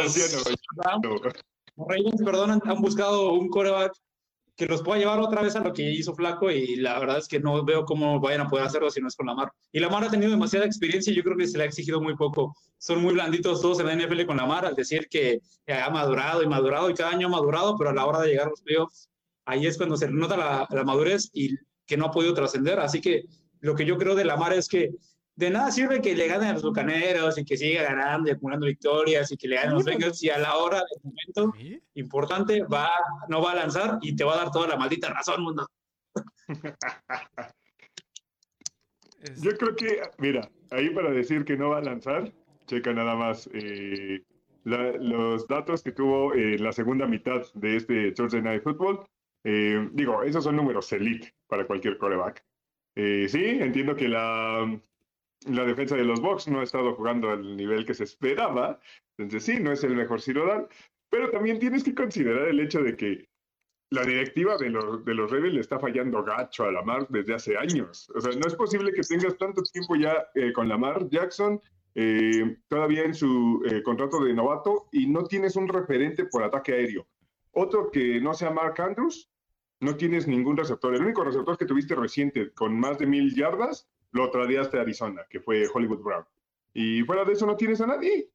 Rams, 0.77 1.03
no. 1.05 1.87
Ravens, 1.87 2.23
perdón, 2.25 2.51
han, 2.51 2.63
han 2.65 2.81
buscado 2.81 3.33
un 3.33 3.49
coreback 3.49 3.93
que 4.57 4.67
los 4.67 4.83
pueda 4.83 4.99
llevar 4.99 5.19
otra 5.19 5.43
vez 5.43 5.57
a 5.57 5.61
lo 5.61 5.73
que 5.73 5.91
hizo 5.91 6.15
Flaco 6.15 6.51
y 6.51 6.77
la 6.77 6.99
verdad 6.99 7.19
es 7.19 7.27
que 7.27 7.41
no 7.41 7.65
veo 7.65 7.85
cómo 7.85 8.21
vayan 8.21 8.43
a 8.43 8.49
poder 8.49 8.67
hacerlo 8.67 8.91
si 8.91 9.01
no 9.01 9.09
es 9.09 9.17
con 9.17 9.27
Lamar. 9.27 9.51
Y 9.73 9.81
Lamar 9.81 10.05
ha 10.05 10.11
tenido 10.11 10.31
demasiada 10.31 10.67
experiencia 10.67 11.13
y 11.13 11.17
yo 11.17 11.23
creo 11.23 11.37
que 11.37 11.47
se 11.47 11.57
le 11.57 11.65
ha 11.65 11.67
exigido 11.67 12.01
muy 12.01 12.15
poco. 12.17 12.55
Son 12.79 13.01
muy 13.01 13.15
blanditos 13.15 13.63
todos 13.63 13.81
en 13.81 13.87
la 13.87 13.97
NFL 13.97 14.27
con 14.27 14.37
Lamar 14.37 14.67
al 14.67 14.75
decir 14.75 15.09
que 15.09 15.41
ha 15.67 15.89
madurado 15.91 16.43
y 16.43 16.47
madurado 16.47 16.91
y 16.91 16.95
cada 16.95 17.11
año 17.11 17.29
ha 17.29 17.31
madurado, 17.31 17.77
pero 17.79 17.91
a 17.91 17.95
la 17.95 18.05
hora 18.05 18.21
de 18.21 18.29
llegar 18.29 18.49
a 18.49 18.51
los 18.51 18.61
playoffs, 18.61 19.09
ahí 19.45 19.67
es 19.67 19.77
cuando 19.77 19.97
se 19.97 20.09
nota 20.11 20.37
la, 20.37 20.67
la 20.71 20.85
madurez 20.85 21.31
y 21.33 21.57
que 21.87 21.97
no 21.97 22.07
ha 22.07 22.11
podido 22.11 22.35
trascender. 22.35 22.79
Así 22.81 23.01
que 23.01 23.25
lo 23.61 23.75
que 23.75 23.85
yo 23.85 23.97
creo 23.99 24.15
de 24.15 24.25
Lamar 24.25 24.53
es 24.53 24.69
que 24.69 24.91
de 25.35 25.51
nada 25.51 25.71
sirve 25.71 26.01
que 26.03 26.15
le 26.15 26.27
ganen 26.29 26.49
a 26.49 26.53
los 26.53 26.63
bucaneros 26.63 27.39
y 27.39 27.45
que 27.45 27.57
siga 27.57 27.83
ganando 27.83 28.29
y 28.29 28.33
acumulando 28.33 28.67
victorias 28.67 29.33
y 29.33 29.37
que 29.37 29.49
le 29.49 29.57
ganen 29.57 29.71
a 29.71 29.75
los 29.75 29.85
Bengals 29.85 30.19
si 30.19 30.29
a 30.29 30.39
la 30.39 30.57
hora 30.57 30.77
del 30.79 31.01
momento 31.03 31.53
Sí. 31.59 31.81
importante, 31.95 32.63
va, 32.65 32.91
no 33.29 33.41
va 33.43 33.53
a 33.53 33.57
lanzar 33.57 33.99
y 34.03 34.15
te 34.15 34.25
va 34.25 34.35
a 34.35 34.37
dar 34.37 34.51
toda 34.51 34.69
la 34.69 34.77
maldita 34.77 35.09
razón, 35.09 35.43
mundo. 35.43 35.67
Yo 39.41 39.51
creo 39.57 39.77
que, 39.77 40.03
mira, 40.19 40.51
ahí 40.71 40.91
para 40.91 41.11
decir 41.11 41.45
que 41.45 41.57
no 41.57 41.71
va 41.71 41.79
a 41.79 41.83
lanzar, 41.83 42.33
checa 42.67 42.93
nada 42.93 43.15
más 43.15 43.49
eh, 43.55 44.23
la- 44.65 44.93
los 44.93 45.47
datos 45.49 45.83
que 45.83 45.93
tuvo 45.93 46.35
en 46.35 46.63
la 46.63 46.73
segunda 46.73 47.07
mitad 47.07 47.43
de 47.55 47.77
este 47.77 48.13
Thursday 48.13 48.43
Night 48.43 48.63
Football. 48.63 49.05
Eh, 49.45 49.89
digo, 49.93 50.23
esos 50.23 50.45
son 50.45 50.57
números 50.57 50.93
elite 50.93 51.35
para 51.47 51.67
cualquier 51.67 51.99
coreback. 51.99 52.45
Eh, 52.95 53.27
sí, 53.29 53.45
entiendo 53.45 53.97
que 53.97 54.09
la, 54.09 54.81
la 55.47 55.65
defensa 55.65 55.97
de 55.97 56.05
los 56.05 56.21
Bucks 56.21 56.49
no 56.49 56.61
ha 56.61 56.65
estado 56.65 56.95
jugando 56.95 57.31
al 57.31 57.57
nivel 57.57 57.85
que 57.85 57.95
se 57.95 58.05
esperaba, 58.05 58.81
entonces 59.17 59.45
sí, 59.45 59.63
no 59.63 59.73
es 59.73 59.83
el 59.85 59.97
mejor 59.97 60.21
ciudadano, 60.21 60.69
pero 61.11 61.31
también 61.31 61.59
tienes 61.59 61.85
que 61.85 61.95
considerar 61.95 62.49
el 62.49 62.61
hecho 62.61 62.83
de 62.83 62.97
que 62.97 63.29
la 63.91 64.05
directiva 64.05 64.57
de 64.57 64.71
los, 64.71 65.05
de 65.05 65.15
los 65.15 65.31
Rebels 65.31 65.59
está 65.59 65.79
fallando 65.79 66.25
gacho 66.25 66.65
a 66.65 66.73
Lamar 66.73 67.07
desde 67.11 67.35
hace 67.35 67.57
años. 67.59 68.11
O 68.15 68.21
sea, 68.21 68.33
no 68.33 68.47
es 68.47 68.55
posible 68.55 68.93
que 68.93 69.03
tengas 69.03 69.37
tanto 69.37 69.63
tiempo 69.63 69.97
ya 69.97 70.29
eh, 70.35 70.53
con 70.53 70.69
Lamar 70.69 71.09
Jackson, 71.11 71.61
eh, 71.95 72.57
todavía 72.69 73.05
en 73.05 73.13
su 73.13 73.63
eh, 73.71 73.83
contrato 73.83 74.25
de 74.25 74.33
novato, 74.33 74.89
y 74.93 75.07
no 75.07 75.25
tienes 75.25 75.57
un 75.57 75.69
referente 75.69 76.25
por 76.25 76.43
ataque 76.43 76.73
aéreo. 76.73 77.07
Otro 77.53 77.91
que 77.91 78.21
no 78.21 78.35
sea 78.35 78.51
Mark 78.51 78.81
Andrews, 78.81 79.31
no 79.81 79.97
tienes 79.97 80.27
ningún 80.27 80.57
receptor. 80.57 80.95
El 80.95 81.03
único 81.03 81.25
receptor 81.25 81.57
que 81.59 81.67
tuviste 81.67 81.95
reciente 81.95 82.53
con 82.53 82.79
más 82.79 82.99
de 82.99 83.07
mil 83.07 83.35
yardas, 83.35 83.89
lo 84.13 84.31
tradeaste 84.31 84.79
a 84.79 84.83
Arizona, 84.83 85.27
que 85.29 85.41
fue 85.41 85.67
Hollywood 85.73 86.03
Brown. 86.03 86.25
Y 86.75 87.03
fuera 87.03 87.25
de 87.25 87.33
eso 87.33 87.47
no 87.47 87.57
tienes 87.57 87.81
a 87.81 87.87
nadie. 87.87 88.31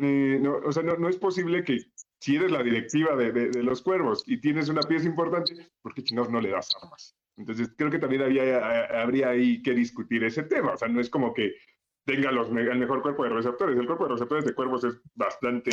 eh, 0.00 0.38
no, 0.40 0.56
o 0.56 0.72
sea, 0.72 0.82
no, 0.82 0.96
no 0.96 1.08
es 1.08 1.16
posible 1.16 1.64
que 1.64 1.78
si 2.20 2.36
eres 2.36 2.50
la 2.50 2.62
directiva 2.62 3.16
de, 3.16 3.32
de, 3.32 3.50
de 3.50 3.62
los 3.62 3.82
cuervos 3.82 4.24
y 4.26 4.40
tienes 4.40 4.68
una 4.68 4.80
pieza 4.82 5.06
importante, 5.06 5.70
porque 5.82 6.02
chingados 6.02 6.30
no 6.30 6.40
le 6.40 6.50
das 6.50 6.70
armas? 6.82 7.16
Entonces, 7.36 7.72
creo 7.76 7.90
que 7.90 7.98
también 7.98 8.22
había, 8.22 8.84
habría 9.02 9.30
ahí 9.30 9.62
que 9.62 9.72
discutir 9.74 10.24
ese 10.24 10.44
tema. 10.44 10.72
O 10.72 10.76
sea, 10.76 10.88
no 10.88 11.00
es 11.00 11.10
como 11.10 11.34
que 11.34 11.54
tenga 12.04 12.30
los, 12.32 12.48
el 12.48 12.78
mejor 12.78 13.02
cuerpo 13.02 13.24
de 13.24 13.30
receptores. 13.30 13.76
El 13.78 13.86
cuerpo 13.86 14.04
de 14.04 14.12
receptores 14.12 14.44
de 14.44 14.54
cuervos 14.54 14.84
es 14.84 15.00
bastante, 15.14 15.72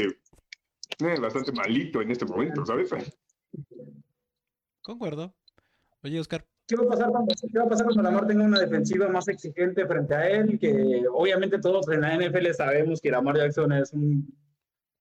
bastante 1.22 1.52
malito 1.52 2.02
en 2.02 2.12
este 2.12 2.26
momento, 2.26 2.66
¿sabes? 2.66 2.92
Concuerdo. 4.82 5.34
Oye, 6.04 6.20
Oscar, 6.20 6.46
¿Qué 6.72 6.78
va 6.78 6.84
a 6.84 6.88
pasar 6.88 7.10
cuando, 7.12 7.34
qué 7.52 7.60
va 7.60 7.66
a 7.66 7.70
pasar 7.70 7.86
cuando 7.86 8.04
Lamar 8.04 8.28
tenga 8.28 8.46
una 8.46 8.60
defensiva 8.60 9.10
más 9.10 9.28
exigente 9.28 9.86
frente 9.86 10.16
a 10.16 10.30
él? 10.30 10.58
Que 10.58 11.04
obviamente 11.12 11.60
todos 11.60 11.90
en 11.90 12.00
la 12.00 12.16
NFL 12.16 12.54
sabemos 12.54 13.02
que 13.02 13.12
Lamar 13.12 13.36
Jackson 13.36 13.74
es 13.74 13.92
un 13.92 14.34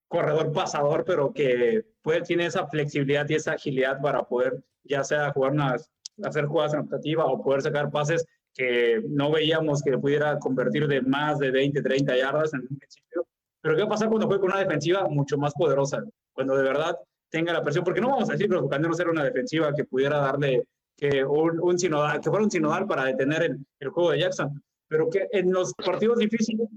corredor 0.09 0.51
pasador, 0.51 1.05
pero 1.05 1.33
que 1.33 1.85
puede, 2.03 2.23
tiene 2.23 2.47
esa 2.47 2.67
flexibilidad 2.67 3.29
y 3.29 3.35
esa 3.35 3.53
agilidad 3.53 4.01
para 4.03 4.25
poder 4.25 4.65
ya 4.83 5.05
sea 5.05 5.33
jugar 5.33 5.53
unas, 5.53 5.89
hacer 6.25 6.47
jugadas 6.47 6.75
en 6.75 6.81
optativa 6.81 7.25
o 7.27 7.41
poder 7.41 7.63
sacar 7.63 7.89
pases 7.93 8.27
que 8.53 9.01
no 9.09 9.31
veíamos 9.31 9.81
que 9.81 9.97
pudiera 9.97 10.41
convertir 10.41 10.89
de 10.89 11.03
más 11.03 11.39
de 11.39 11.53
20, 11.53 11.81
30 11.83 12.17
yardas 12.17 12.53
en 12.53 12.63
un 12.63 12.79
principio. 12.79 13.29
Pero 13.63 13.77
¿qué 13.77 13.83
va 13.83 13.87
a 13.87 13.91
pasar 13.91 14.09
cuando 14.09 14.27
juegue 14.27 14.41
con 14.41 14.51
una 14.51 14.61
defensiva 14.61 15.07
mucho 15.09 15.37
más 15.39 15.53
poderosa? 15.55 16.03
Cuando 16.33 16.57
de 16.57 16.63
verdad 16.63 16.97
tenga 17.29 17.53
la 17.53 17.63
presión, 17.63 17.85
porque 17.85 18.01
no 18.01 18.09
vamos 18.09 18.29
a 18.29 18.33
decir 18.33 18.49
que 18.49 18.55
los 18.55 18.63
bucaneros 18.63 18.99
eran 18.99 19.13
una 19.13 19.25
defensiva 19.25 19.75
que 19.75 19.85
pudiera 19.85 20.19
darle 20.19 20.65
que 20.97 21.25
un, 21.25 21.61
un 21.61 21.79
sinodal, 21.79 22.21
que 22.21 22.29
fuera 22.29 22.45
un 22.45 22.51
sinodal 22.51 22.87
para 22.87 23.05
detener 23.05 23.43
el, 23.43 23.59
el 23.79 23.89
juego 23.89 24.11
de 24.11 24.21
Jackson, 24.21 24.63
pero 24.89 25.09
que 25.09 25.29
en 25.33 25.53
los 25.53 25.73
partidos 25.75 26.19
difíciles, 26.19 26.69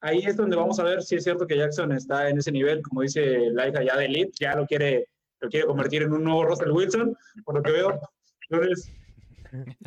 ahí 0.00 0.18
es 0.18 0.36
donde 0.36 0.56
vamos 0.56 0.78
a 0.80 0.84
ver 0.84 1.02
si 1.02 1.16
es 1.16 1.24
cierto 1.24 1.46
que 1.46 1.56
Jackson 1.56 1.92
está 1.92 2.28
en 2.28 2.38
ese 2.38 2.52
nivel, 2.52 2.82
como 2.82 3.02
dice 3.02 3.50
la 3.52 3.68
hija 3.68 3.82
ya 3.82 3.96
de 3.96 4.06
Elite, 4.06 4.32
ya 4.38 4.56
lo 4.56 4.66
quiere, 4.66 5.08
lo 5.40 5.48
quiere 5.48 5.66
convertir 5.66 6.02
en 6.02 6.12
un 6.12 6.24
nuevo 6.24 6.44
Russell 6.44 6.72
Wilson, 6.72 7.16
por 7.44 7.54
lo 7.54 7.62
que 7.62 7.70
veo. 7.70 8.00
Entonces, 8.50 8.92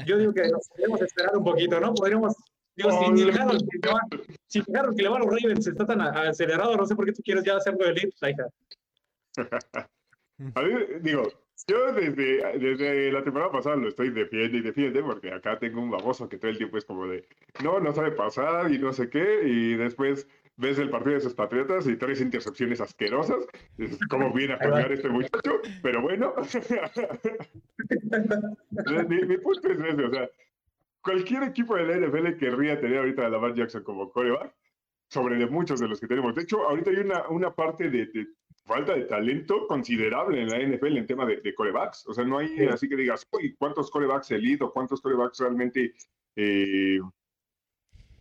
yo 0.06 0.18
digo 0.18 0.34
que 0.34 0.48
nos 0.48 0.68
podemos 0.70 1.02
esperar 1.02 1.36
un 1.36 1.44
poquito, 1.44 1.80
¿no? 1.80 1.94
Podríamos, 1.94 2.36
digo, 2.76 2.92
si 2.92 3.10
ni 3.12 3.22
el 3.22 3.40
Harold 3.40 3.62
que 3.70 3.78
le 3.88 3.94
va- 3.94 4.08
si 4.48 4.60
el 4.60 4.76
Harold 4.76 4.96
que 4.98 5.04
le 5.04 5.10
va 5.10 5.18
a 5.18 5.20
los 5.20 5.28
Ravens 5.28 5.68
está 5.68 5.86
tan 5.86 6.02
acelerado, 6.02 6.76
no 6.76 6.86
sé 6.86 6.96
por 6.96 7.06
qué 7.06 7.14
tú 7.14 7.22
quieres 7.24 7.44
ya 7.44 7.58
hacerlo 7.58 7.86
de 7.86 7.92
Elite, 7.92 8.16
la 8.22 8.30
hija. 8.32 8.48
A 10.56 10.62
mí, 10.62 10.74
digo, 11.02 11.24
yo 11.68 11.94
desde, 11.94 12.60
desde 12.60 13.10
la 13.12 13.24
temporada 13.24 13.52
pasada 13.54 13.78
lo 13.78 13.88
estoy 13.88 14.10
defiende 14.10 14.58
y 14.58 14.62
defiende 14.62 15.02
porque 15.02 15.32
acá 15.32 15.58
tengo 15.58 15.82
un 15.82 15.90
baboso 15.90 16.28
que 16.28 16.38
todo 16.38 16.52
el 16.52 16.58
tiempo 16.58 16.78
es 16.78 16.84
como 16.84 17.08
de, 17.08 17.26
no, 17.64 17.80
no 17.80 17.94
sabe 17.94 18.12
pasar 18.12 18.70
y 18.70 18.78
no 18.78 18.92
sé 18.92 19.10
qué, 19.10 19.44
y 19.46 19.76
después 19.76 20.28
ves 20.58 20.78
el 20.80 20.90
partido 20.90 21.14
de 21.16 21.22
sus 21.22 21.34
patriotas 21.34 21.88
y 21.88 21.96
tres 21.96 22.20
intercepciones 22.20 22.82
asquerosas. 22.82 23.46
¿Cómo 24.10 24.34
viene 24.34 24.56
a 24.56 24.58
jugar 24.58 24.92
este 24.92 25.08
muchacho? 25.08 25.62
Pero 25.82 26.02
bueno, 26.02 26.34
mi, 29.08 29.22
mi 29.26 29.38
punto 29.38 29.70
es 29.72 29.80
ese, 29.80 30.04
o 30.04 30.12
sea, 30.12 30.30
cualquier 31.06 31.44
equipo 31.44 31.76
de 31.76 31.84
la 31.86 32.08
NFL 32.08 32.38
querría 32.38 32.80
tener 32.82 32.98
ahorita 32.98 33.26
a 33.26 33.30
Lamar 33.30 33.54
Jackson 33.54 33.84
como 33.84 34.12
coreback 34.12 34.54
sobre 35.08 35.38
de 35.38 35.46
muchos 35.48 35.80
de 35.80 35.88
los 35.88 36.00
que 36.00 36.08
tenemos. 36.08 36.34
De 36.36 36.42
hecho, 36.42 36.68
ahorita 36.68 36.90
hay 36.90 36.98
una, 36.98 37.28
una 37.30 37.52
parte 37.54 37.90
de, 37.92 38.08
de 38.08 38.28
falta 38.66 38.96
de 38.96 39.04
talento 39.04 39.68
considerable 39.68 40.42
en 40.42 40.50
la 40.50 40.58
NFL 40.60 40.98
en 40.98 41.06
tema 41.06 41.26
de, 41.28 41.42
de 41.42 41.54
corebacks. 41.54 42.08
O 42.08 42.14
sea, 42.14 42.26
no 42.26 42.40
hay 42.40 42.48
Sí. 42.58 42.66
así 42.66 42.90
que 42.90 42.96
digas, 42.96 43.26
uy, 43.32 43.56
¿cuántos 43.58 43.92
corebacks 43.92 44.32
elite 44.32 44.64
o 44.64 44.74
cuántos 44.74 45.00
corebacks 45.02 45.40
realmente 45.40 45.94
eh, 46.36 47.00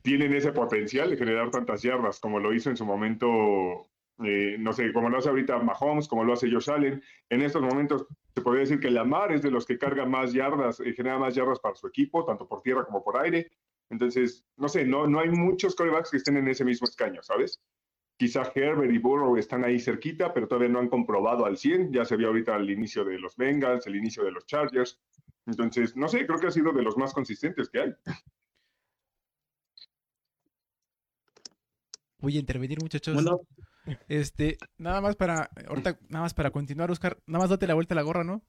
tienen 0.02 0.34
ese 0.34 0.52
potencial 0.52 1.08
de 1.10 1.16
generar 1.16 1.50
tantas 1.50 1.82
yardas 1.82 2.20
como 2.20 2.38
lo 2.38 2.52
hizo 2.52 2.68
en 2.68 2.76
su 2.76 2.84
momento, 2.84 3.86
eh, 4.22 4.56
no 4.58 4.74
sé, 4.74 4.92
como 4.92 5.08
lo 5.08 5.16
hace 5.16 5.30
ahorita 5.30 5.58
Mahomes, 5.60 6.06
como 6.06 6.24
lo 6.24 6.34
hace 6.34 6.50
Josh 6.50 6.70
Allen? 6.70 7.02
En 7.30 7.40
estos 7.40 7.62
momentos 7.62 8.06
se 8.34 8.42
podría 8.42 8.62
decir 8.62 8.80
que 8.80 8.90
Lamar 8.90 9.32
es 9.32 9.42
de 9.42 9.50
los 9.50 9.64
que 9.64 9.78
carga 9.78 10.04
más 10.04 10.32
yardas, 10.32 10.80
eh, 10.80 10.92
genera 10.92 11.18
más 11.18 11.34
yardas 11.34 11.60
para 11.60 11.76
su 11.76 11.86
equipo, 11.86 12.24
tanto 12.24 12.48
por 12.48 12.62
tierra 12.62 12.84
como 12.84 13.02
por 13.02 13.16
aire. 13.18 13.50
Entonces, 13.90 14.44
no 14.56 14.68
sé, 14.68 14.84
no, 14.84 15.06
no 15.06 15.20
hay 15.20 15.30
muchos 15.30 15.76
corebacks 15.76 16.10
que 16.10 16.16
estén 16.16 16.36
en 16.36 16.48
ese 16.48 16.64
mismo 16.64 16.86
escaño, 16.86 17.22
¿sabes? 17.22 17.60
Quizá 18.16 18.50
Herbert 18.54 18.92
y 18.92 18.98
Burrow 18.98 19.36
están 19.36 19.64
ahí 19.64 19.78
cerquita, 19.78 20.32
pero 20.32 20.48
todavía 20.48 20.68
no 20.68 20.80
han 20.80 20.88
comprobado 20.88 21.46
al 21.46 21.56
100. 21.56 21.92
Ya 21.92 22.04
se 22.04 22.16
vio 22.16 22.28
ahorita 22.28 22.56
el 22.56 22.70
inicio 22.70 23.04
de 23.04 23.18
los 23.18 23.36
Bengals, 23.36 23.86
el 23.86 23.96
inicio 23.96 24.24
de 24.24 24.32
los 24.32 24.46
Chargers. 24.46 25.00
Entonces, 25.46 25.96
no 25.96 26.08
sé, 26.08 26.26
creo 26.26 26.38
que 26.38 26.46
ha 26.48 26.50
sido 26.50 26.72
de 26.72 26.82
los 26.82 26.96
más 26.96 27.12
consistentes 27.12 27.68
que 27.68 27.80
hay. 27.80 27.94
voy 32.18 32.36
a 32.36 32.40
intervenir, 32.40 32.80
muchachos. 32.80 33.14
Bueno, 33.14 33.40
Este, 34.08 34.56
nada 34.78 35.00
más 35.00 35.16
para, 35.16 35.50
ahorita, 35.68 35.98
nada 36.08 36.22
más 36.22 36.34
para 36.34 36.50
continuar, 36.50 36.90
Oscar, 36.90 37.18
nada 37.26 37.42
más 37.42 37.50
date 37.50 37.66
la 37.66 37.74
vuelta 37.74 37.94
a 37.94 37.96
la 37.96 38.02
gorra, 38.02 38.24
¿no? 38.24 38.42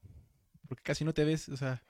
Porque 0.68 0.82
casi 0.82 1.04
no 1.04 1.12
te 1.12 1.24
ves, 1.24 1.48
o 1.48 1.56
sea, 1.56 1.82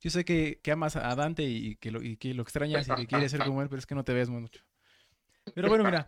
yo 0.00 0.10
sé 0.10 0.24
que, 0.24 0.60
que 0.62 0.72
amas 0.72 0.96
a 0.96 1.14
Dante 1.14 1.44
y 1.44 1.76
que, 1.76 1.90
lo, 1.90 2.02
y 2.02 2.16
que 2.16 2.34
lo 2.34 2.42
extrañas 2.42 2.88
y 2.88 2.94
que 2.94 3.06
quieres 3.06 3.30
ser 3.30 3.44
como 3.44 3.62
él, 3.62 3.68
pero 3.68 3.78
es 3.78 3.86
que 3.86 3.94
no 3.94 4.04
te 4.04 4.14
ves 4.14 4.28
mucho. 4.28 4.62
Pero 5.54 5.68
bueno, 5.68 5.84
mira, 5.84 6.06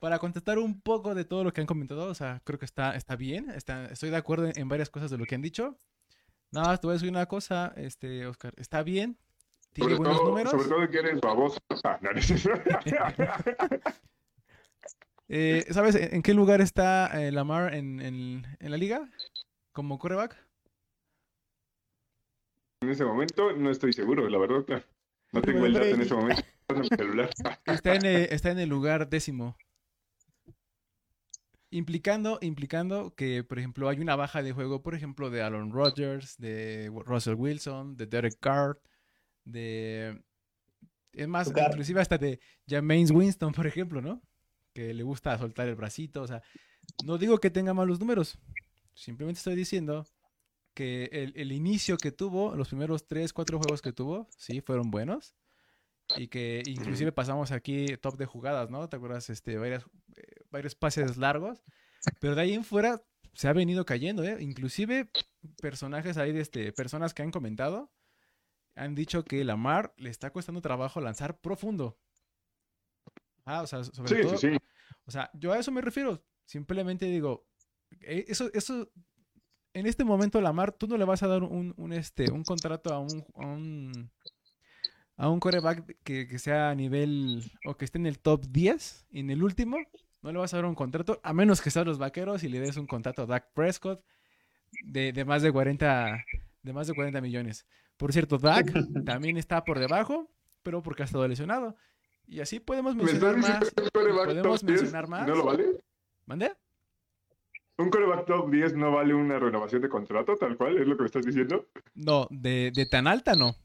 para 0.00 0.18
contestar 0.18 0.58
un 0.58 0.80
poco 0.80 1.14
de 1.14 1.24
todo 1.24 1.44
lo 1.44 1.52
que 1.52 1.60
han 1.60 1.66
comentado, 1.66 2.06
o 2.06 2.14
sea, 2.14 2.40
creo 2.44 2.58
que 2.58 2.64
está, 2.64 2.96
está 2.96 3.14
bien, 3.14 3.48
está, 3.50 3.86
estoy 3.86 4.10
de 4.10 4.16
acuerdo 4.16 4.46
en, 4.46 4.58
en 4.58 4.68
varias 4.68 4.90
cosas 4.90 5.10
de 5.10 5.18
lo 5.18 5.26
que 5.26 5.36
han 5.36 5.42
dicho. 5.42 5.78
Nada 6.50 6.68
más 6.68 6.80
te 6.80 6.88
voy 6.88 6.92
a 6.92 6.94
decir 6.94 7.08
una 7.08 7.26
cosa, 7.26 7.72
este, 7.76 8.26
Oscar, 8.26 8.52
está 8.56 8.82
bien, 8.82 9.16
tiene 9.72 9.94
Sobre 9.94 9.98
buenos 9.98 10.18
todo, 10.18 10.28
números. 10.28 10.50
sobre 10.50 10.68
todo 10.68 10.88
que 10.88 10.98
eres 10.98 11.20
baboso. 11.20 11.60
Eh, 15.32 15.64
¿Sabes 15.70 15.94
en 15.94 16.22
qué 16.22 16.34
lugar 16.34 16.60
está 16.60 17.22
eh, 17.22 17.30
Lamar 17.30 17.72
en, 17.74 18.00
en- 18.00 18.46
en 18.58 18.70
la 18.70 18.76
liga? 18.76 19.08
Como 19.72 19.96
coreback. 19.98 20.36
en 22.82 22.88
ese 22.90 23.04
momento 23.04 23.52
no 23.52 23.70
estoy 23.70 23.92
seguro, 23.92 24.28
la 24.28 24.38
verdad. 24.38 24.84
No 25.32 25.40
tengo 25.42 25.66
el 25.66 25.74
dato 25.74 25.86
en 25.86 26.00
ese 26.00 26.14
momento. 26.14 26.42
en 26.68 26.80
mi 26.80 26.88
celular. 26.88 27.30
Está 27.66 27.94
en, 27.94 28.04
el, 28.06 28.16
está 28.32 28.50
en 28.50 28.58
el 28.58 28.68
lugar 28.68 29.08
décimo. 29.08 29.56
Implicando, 31.72 32.38
implicando 32.42 33.14
que, 33.14 33.44
por 33.44 33.60
ejemplo, 33.60 33.88
hay 33.88 34.00
una 34.00 34.16
baja 34.16 34.42
de 34.42 34.50
juego, 34.52 34.82
por 34.82 34.96
ejemplo, 34.96 35.30
de 35.30 35.42
Aaron 35.42 35.70
Rodgers, 35.72 36.36
de 36.38 36.90
Russell 37.06 37.34
Wilson, 37.36 37.96
de 37.96 38.06
Derek 38.06 38.38
Carr, 38.40 38.80
de... 39.44 40.20
Es 41.12 41.28
más, 41.28 41.52
inclusive 41.56 42.00
hasta 42.00 42.18
de 42.18 42.40
Jameis 42.68 43.12
Winston, 43.12 43.52
por 43.52 43.68
ejemplo, 43.68 44.00
¿no? 44.00 44.20
Que 44.72 44.94
le 44.94 45.02
gusta 45.02 45.36
soltar 45.38 45.68
el 45.68 45.74
bracito, 45.74 46.22
o 46.22 46.26
sea, 46.26 46.42
no 47.04 47.18
digo 47.18 47.38
que 47.38 47.50
tenga 47.50 47.74
malos 47.74 47.98
números, 47.98 48.38
simplemente 48.94 49.38
estoy 49.38 49.56
diciendo 49.56 50.06
que 50.74 51.10
el, 51.12 51.32
el 51.36 51.52
inicio 51.52 51.96
que 51.96 52.12
tuvo, 52.12 52.54
los 52.54 52.68
primeros 52.68 53.06
3, 53.06 53.32
4 53.32 53.58
juegos 53.58 53.82
que 53.82 53.92
tuvo, 53.92 54.28
sí, 54.36 54.60
fueron 54.60 54.90
buenos. 54.90 55.34
Y 56.16 56.28
que 56.28 56.62
inclusive 56.66 57.12
pasamos 57.12 57.52
aquí 57.52 57.96
top 57.98 58.16
de 58.16 58.26
jugadas, 58.26 58.70
¿no? 58.70 58.88
¿Te 58.88 58.96
acuerdas? 58.96 59.30
Este, 59.30 59.58
varias, 59.58 59.84
eh, 60.16 60.22
varios 60.50 60.74
pases 60.74 61.16
largos. 61.16 61.62
Pero 62.18 62.34
de 62.34 62.42
ahí 62.42 62.54
en 62.54 62.64
fuera 62.64 63.02
se 63.34 63.48
ha 63.48 63.52
venido 63.52 63.84
cayendo, 63.84 64.24
¿eh? 64.24 64.36
Inclusive 64.40 65.10
personajes 65.60 66.16
ahí, 66.16 66.32
de 66.32 66.40
este, 66.40 66.72
personas 66.72 67.14
que 67.14 67.22
han 67.22 67.30
comentado, 67.30 67.92
han 68.74 68.94
dicho 68.94 69.24
que 69.24 69.44
Lamar 69.44 69.94
le 69.96 70.10
está 70.10 70.30
costando 70.30 70.60
trabajo 70.60 71.00
lanzar 71.00 71.40
profundo. 71.40 71.98
Ah, 73.44 73.62
o 73.62 73.66
sea, 73.66 73.84
sobre 73.84 74.08
Sí, 74.08 74.22
todo, 74.22 74.36
sí, 74.36 74.50
sí. 74.52 74.56
o 75.06 75.10
sea, 75.10 75.30
yo 75.34 75.52
a 75.52 75.58
eso 75.58 75.70
me 75.72 75.80
refiero. 75.80 76.22
Simplemente 76.44 77.06
digo, 77.06 77.46
eh, 78.00 78.24
eso, 78.28 78.50
eso, 78.52 78.90
en 79.74 79.86
este 79.86 80.04
momento, 80.04 80.40
Lamar, 80.40 80.72
tú 80.72 80.86
no 80.88 80.96
le 80.96 81.04
vas 81.04 81.22
a 81.22 81.28
dar 81.28 81.42
un, 81.42 81.74
un, 81.76 81.92
este, 81.92 82.30
un 82.30 82.42
contrato 82.44 82.92
a 82.92 82.98
un, 82.98 83.24
a 83.36 83.46
un, 83.46 84.10
a 85.16 85.28
un 85.28 85.40
coreback 85.40 85.96
que, 86.02 86.26
que 86.26 86.38
sea 86.38 86.70
a 86.70 86.74
nivel, 86.74 87.42
o 87.64 87.76
que 87.76 87.84
esté 87.84 87.98
en 87.98 88.06
el 88.06 88.18
top 88.18 88.46
10, 88.48 89.06
y 89.10 89.20
en 89.20 89.30
el 89.30 89.42
último, 89.42 89.78
no 90.22 90.32
le 90.32 90.38
vas 90.38 90.52
a 90.54 90.58
dar 90.58 90.66
un 90.66 90.74
contrato, 90.74 91.20
a 91.22 91.32
menos 91.32 91.60
que 91.60 91.70
sean 91.70 91.86
los 91.86 91.98
vaqueros 91.98 92.42
y 92.42 92.48
le 92.48 92.60
des 92.60 92.76
un 92.76 92.86
contrato 92.86 93.22
a 93.22 93.26
Dak 93.26 93.52
Prescott 93.54 94.04
de, 94.84 95.12
de 95.12 95.24
más 95.24 95.42
de 95.42 95.52
40, 95.52 96.24
de 96.62 96.72
más 96.72 96.86
de 96.86 96.94
40 96.94 97.20
millones. 97.20 97.66
Por 97.96 98.12
cierto, 98.12 98.38
Dak 98.38 98.72
también 99.04 99.36
está 99.36 99.64
por 99.64 99.78
debajo, 99.78 100.30
pero 100.62 100.82
porque 100.82 101.02
ha 101.02 101.06
estado 101.06 101.26
lesionado. 101.28 101.76
Y 102.30 102.40
así 102.40 102.60
podemos 102.60 102.94
¿Me 102.94 103.02
estás 103.02 103.34
mencionar 103.34 103.60
más. 103.60 103.72
podemos 103.92 104.60
top 104.60 104.68
10 104.68 104.80
mencionar 104.82 105.08
más. 105.08 105.26
no 105.26 105.34
lo 105.34 105.44
vale? 105.44 105.66
¿Mande? 106.26 106.52
¿Un 107.76 107.90
coreback 107.90 108.24
top 108.26 108.50
10 108.50 108.76
no 108.76 108.92
vale 108.92 109.14
una 109.14 109.40
renovación 109.40 109.82
de 109.82 109.88
contrato, 109.88 110.36
tal 110.36 110.56
cual? 110.56 110.78
¿Es 110.78 110.86
lo 110.86 110.96
que 110.96 111.02
me 111.02 111.06
estás 111.06 111.26
diciendo? 111.26 111.66
No, 111.94 112.28
de, 112.30 112.70
de 112.72 112.86
tan 112.86 113.08
alta 113.08 113.34
no. 113.34 113.56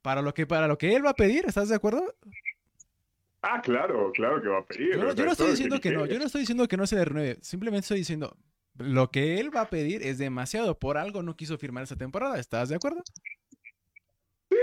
Para 0.00 0.22
lo 0.22 0.32
que 0.32 0.46
para 0.46 0.68
lo 0.68 0.78
que 0.78 0.94
él 0.94 1.04
va 1.04 1.10
a 1.10 1.14
pedir, 1.14 1.44
¿estás 1.46 1.68
de 1.68 1.74
acuerdo? 1.74 2.02
Ah, 3.42 3.60
claro, 3.60 4.10
claro 4.12 4.40
que 4.40 4.48
va 4.48 4.60
a 4.60 4.64
pedir. 4.64 4.92
Yo 4.92 5.02
no, 5.04 5.12
yo 5.12 5.24
estoy 5.26 5.50
diciendo 5.50 5.78
que 5.78 5.90
no, 5.90 6.06
yo 6.06 6.18
no 6.18 6.24
estoy 6.24 6.40
diciendo 6.40 6.66
que 6.68 6.76
no 6.78 6.86
se 6.86 6.96
le 6.96 7.04
renueve, 7.04 7.38
simplemente 7.42 7.84
estoy 7.84 7.98
diciendo 7.98 8.34
lo 8.78 9.10
que 9.10 9.38
él 9.38 9.54
va 9.54 9.62
a 9.62 9.70
pedir 9.70 10.02
es 10.02 10.16
demasiado, 10.16 10.78
por 10.78 10.96
algo 10.96 11.22
no 11.22 11.36
quiso 11.36 11.58
firmar 11.58 11.82
esta 11.82 11.96
temporada, 11.96 12.38
¿estás 12.38 12.70
de 12.70 12.76
acuerdo? 12.76 13.02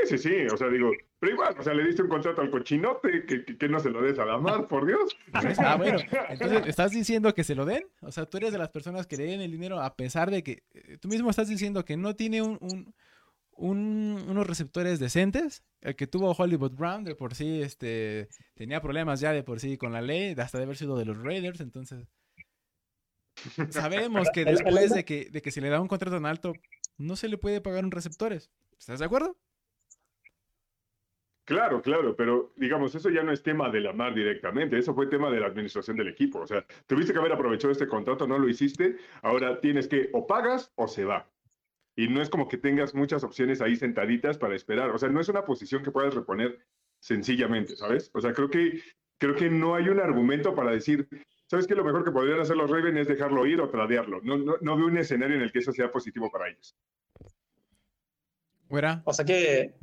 Sí, 0.08 0.18
sí, 0.18 0.30
sí, 0.30 0.36
o 0.54 0.58
sea, 0.58 0.68
digo, 0.70 0.92
pero 1.20 1.34
igual, 1.34 1.56
o 1.58 1.64
sea, 1.64 1.74
le 1.74 1.86
diste 1.86 2.02
un 2.02 2.10
contrato 2.10 2.42
al 2.42 2.50
cochinote, 2.52 3.26
que, 3.26 3.46
que, 3.46 3.58
que 3.58 3.70
no 3.70 3.80
se 3.80 3.90
lo 3.90 4.02
des 4.02 4.18
a 4.20 4.26
la 4.26 4.38
mar, 4.38 4.68
por 4.68 4.86
Dios. 4.86 5.16
Ah, 5.34 5.76
bueno, 5.78 5.98
entonces, 6.30 6.66
¿estás 6.68 6.92
diciendo 6.92 7.34
que 7.34 7.44
se 7.44 7.56
lo 7.56 7.66
den? 7.66 7.84
O 8.02 8.12
sea, 8.12 8.26
tú 8.26 8.38
eres 8.38 8.52
de 8.52 8.58
las 8.58 8.70
personas 8.70 9.08
que 9.08 9.18
le 9.18 9.26
den 9.26 9.42
el 9.42 9.52
dinero 9.52 9.80
a 9.82 9.96
pesar 9.96 10.32
de 10.32 10.44
que 10.44 10.64
eh, 10.74 10.98
tú 11.00 11.08
mismo 11.08 11.30
estás 11.30 11.48
diciendo 11.48 11.86
que 11.86 11.98
no 11.98 12.16
tiene 12.16 12.42
un, 12.42 12.58
un- 12.62 12.94
un- 13.56 14.26
unos 14.28 14.48
receptores 14.48 15.00
decentes. 15.00 15.64
El 15.82 15.96
que 15.96 16.08
tuvo 16.08 16.32
Hollywood 16.32 16.72
Brown 16.72 17.04
de 17.04 17.16
por 17.16 17.36
sí 17.36 17.62
este, 17.62 18.28
tenía 18.56 18.82
problemas 18.82 19.20
ya 19.20 19.32
de 19.32 19.44
por 19.44 19.60
sí 19.60 19.78
con 19.78 19.94
la 19.94 20.02
ley, 20.02 20.34
hasta 20.38 20.58
de 20.58 20.64
haber 20.66 20.78
sido 20.78 20.98
de 20.98 21.06
los 21.06 21.22
Raiders, 21.22 21.60
entonces... 21.62 22.08
Sabemos 23.70 24.30
que 24.34 24.46
después 24.46 24.94
de 24.94 25.06
que, 25.06 25.30
de 25.30 25.42
que 25.42 25.52
se 25.52 25.62
le 25.62 25.70
da 25.70 25.82
un 25.82 25.88
contrato 25.88 26.16
tan 26.16 26.26
alto, 26.26 26.54
no 26.98 27.16
se 27.16 27.28
le 27.28 27.38
puede 27.38 27.62
pagar 27.62 27.84
un 27.84 27.92
receptores. 27.92 28.50
¿Estás 28.78 29.00
de 29.00 29.06
acuerdo? 29.06 29.38
Claro, 31.46 31.82
claro, 31.82 32.16
pero 32.16 32.54
digamos, 32.56 32.96
eso 32.96 33.10
ya 33.10 33.22
no 33.22 33.34
es 33.34 33.44
tema 33.44 33.70
de 33.70 33.82
la 33.82 33.92
mar 33.92 34.14
directamente, 34.14 34.78
eso 34.78 34.96
fue 34.96 35.08
tema 35.08 35.30
de 35.30 35.42
la 35.42 35.48
administración 35.48 35.98
del 35.98 36.08
equipo. 36.08 36.40
O 36.40 36.48
sea, 36.48 36.66
tuviste 36.88 37.12
que 37.12 37.20
haber 37.20 37.34
aprovechado 37.34 37.72
este 37.72 37.88
contrato, 37.88 38.26
no 38.26 38.40
lo 38.40 38.48
hiciste, 38.48 38.96
ahora 39.22 39.60
tienes 39.60 39.90
que 39.90 40.10
o 40.14 40.26
pagas 40.26 40.72
o 40.76 40.88
se 40.88 41.04
va. 41.04 41.30
Y 41.96 42.08
no 42.08 42.22
es 42.22 42.30
como 42.30 42.48
que 42.48 42.58
tengas 42.58 42.96
muchas 42.96 43.24
opciones 43.24 43.62
ahí 43.62 43.76
sentaditas 43.76 44.38
para 44.38 44.56
esperar. 44.56 44.90
O 44.92 44.98
sea, 44.98 45.10
no 45.10 45.20
es 45.20 45.28
una 45.28 45.44
posición 45.44 45.84
que 45.84 45.92
puedas 45.92 46.16
reponer 46.16 46.66
sencillamente, 47.00 47.76
¿sabes? 47.76 48.10
O 48.14 48.22
sea, 48.22 48.34
creo 48.34 48.50
que, 48.50 48.82
creo 49.18 49.36
que 49.36 49.50
no 49.50 49.76
hay 49.76 49.90
un 49.90 50.00
argumento 50.00 50.56
para 50.56 50.72
decir, 50.72 51.08
¿sabes 51.46 51.68
qué? 51.68 51.76
Lo 51.76 51.84
mejor 51.84 52.06
que 52.06 52.12
podrían 52.12 52.40
hacer 52.40 52.56
los 52.56 52.72
Ravens 52.72 53.00
es 53.00 53.08
dejarlo 53.10 53.46
ir 53.46 53.60
o 53.60 53.70
tradearlo. 53.70 54.22
No, 54.24 54.38
no, 54.38 54.56
no 54.62 54.78
veo 54.78 54.88
un 54.88 54.98
escenario 54.98 55.36
en 55.36 55.42
el 55.42 55.52
que 55.52 55.60
eso 55.60 55.74
sea 55.74 55.92
positivo 55.92 56.32
para 56.32 56.50
ellos. 56.50 56.76
¿Fuera? 58.70 59.04
O 59.06 59.14
sea 59.14 59.26
que, 59.26 59.76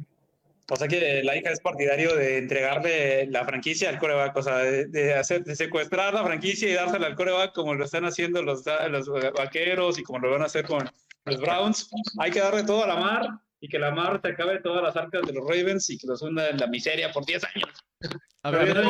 o 0.71 0.77
sea 0.77 0.89
que 0.89 1.23
la 1.25 1.37
hija 1.37 1.51
es 1.51 1.61
partidario 1.61 2.15
de 2.17 2.39
entregarle 2.39 3.27
la 3.27 3.45
franquicia 3.45 3.89
al 3.89 3.99
coreback, 3.99 4.37
o 4.37 4.43
sea, 4.43 4.59
de, 4.59 4.87
de 4.87 5.15
hacer, 5.15 5.45
de 5.45 5.57
secuestrar 5.57 6.15
la 6.15 6.25
franquicia 6.25 6.69
y 6.69 6.75
dársela 6.75 7.09
al 7.09 7.17
coreback 7.17 7.53
como 7.53 7.75
lo 7.75 7.85
están 7.85 8.05
haciendo 8.05 8.43
los, 8.43 8.65
los 8.91 9.09
vaqueros 9.37 9.99
y 9.99 10.03
como 10.03 10.21
lo 10.21 10.31
van 10.31 10.43
a 10.43 10.47
hacer 10.47 10.65
con 10.65 10.89
los 11.27 11.41
Browns. 11.41 11.91
Hay 12.19 12.31
que 12.31 12.41
darle 12.41 12.65
todo 12.65 12.85
a 12.85 12.89
la 12.89 12.97
mar 12.97 13.29
y 13.61 13.69
que 13.69 13.79
la 13.79 13.91
mar 13.91 14.21
se 14.25 14.31
acabe 14.31 14.61
todas 14.61 14.83
las 14.83 14.97
arcas 14.97 15.23
de 15.27 15.33
los 15.35 15.45
Ravens 15.45 15.91
y 15.91 15.99
que 15.99 16.07
los 16.07 16.23
hunda 16.23 16.49
en 16.49 16.57
la 16.59 16.67
miseria 16.67 17.13
por 17.13 17.27
10 17.27 17.45
años. 17.45 17.71
A 18.43 18.51
ver, 18.51 18.71
a 18.71 18.81
ver, 18.81 18.85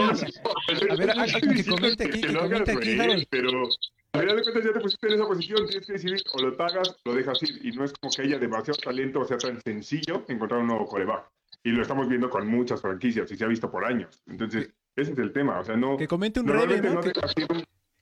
A 0.91 0.95
ver, 0.95 1.11
a- 1.11 1.23
a- 1.23 1.27
que 1.27 1.65
comente 1.65 2.05
aquí, 2.05 2.21
que 2.21 2.33
comente 2.35 2.73
aquí, 2.73 3.01
Harold. 3.01 3.27
Pero 3.31 3.69
al 4.13 4.21
final 4.23 4.37
de 4.37 4.43
cuentas 4.43 4.65
ya 4.65 4.73
te 4.73 4.81
pusiste 4.81 5.07
en 5.09 5.13
esa 5.15 5.27
posición, 5.27 5.67
tienes 5.67 5.87
que 5.87 5.93
decidir 5.95 6.23
o 6.35 6.43
lo 6.43 6.57
pagas 6.57 6.89
o 6.91 6.95
lo 7.05 7.15
dejas 7.15 7.43
ir. 7.43 7.67
Y 7.67 7.73
no 7.73 7.85
es 7.85 7.93
como 7.95 8.13
que 8.13 8.23
haya 8.23 8.39
demasiado 8.39 8.79
talento 8.79 9.21
o 9.21 9.25
sea 9.25 9.39
tan 9.39 9.61
sencillo 9.61 10.25
encontrar 10.29 10.61
un 10.61 10.69
nuevo 10.69 10.87
coreback. 10.87 11.25
Y 11.63 11.71
lo 11.71 11.83
estamos 11.83 12.09
viendo 12.09 12.29
con 12.31 12.47
muchas 12.49 12.81
franquicias 12.81 13.31
y 13.31 13.37
se 13.37 13.45
ha 13.45 13.49
visto 13.49 13.71
por 13.71 13.85
años. 13.85 14.23
Entonces, 14.27 14.73
ese 14.97 15.13
es 15.13 15.19
el 15.19 15.33
tema. 15.33 15.61
O 15.61 15.65
sea, 15.65 15.77
no. 15.77 15.97
que 15.97 16.09
comente 16.09 16.41
un 16.41 16.49
Reven, 16.49 16.83
Normalmente 16.83 17.21
¿no? 17.21 17.27
no 17.27 17.33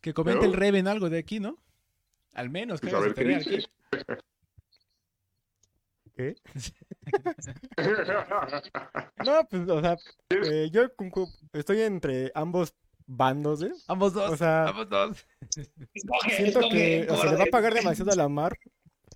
Que, 0.01 0.11
un- 0.11 0.14
comente 0.14 0.40
Pero- 0.40 0.53
el 0.53 0.57
Reven 0.59 0.88
algo 0.88 1.11
de 1.11 1.18
aquí, 1.18 1.40
¿no? 1.40 1.59
Al 2.35 2.51
menos, 2.51 2.81
que 2.81 2.87
Pues 2.88 2.94
a 2.94 3.01
ver 3.05 3.14
qué 3.14 3.25
dice. 3.25 3.57
aquí. 3.57 3.66
¿Qué? 6.14 6.37
No, 9.25 9.47
pues, 9.49 9.68
o 9.68 9.81
sea, 9.81 9.97
eh, 10.31 10.68
yo 10.71 10.83
estoy 11.53 11.81
entre 11.83 12.31
ambos 12.35 12.75
bandos, 13.07 13.62
¿eh? 13.62 13.73
Ambos 13.87 14.12
dos. 14.12 14.31
O 14.31 14.37
sea, 14.37 14.68
ambos 14.68 14.88
dos. 14.88 15.27
Siento 16.37 16.61
que 16.71 17.07
o 17.11 17.16
sea, 17.16 17.31
le 17.33 17.37
va 17.38 17.44
a 17.44 17.51
pagar 17.51 17.75
demasiado 17.75 18.12
a 18.12 18.16
la 18.16 18.29
mar 18.29 18.59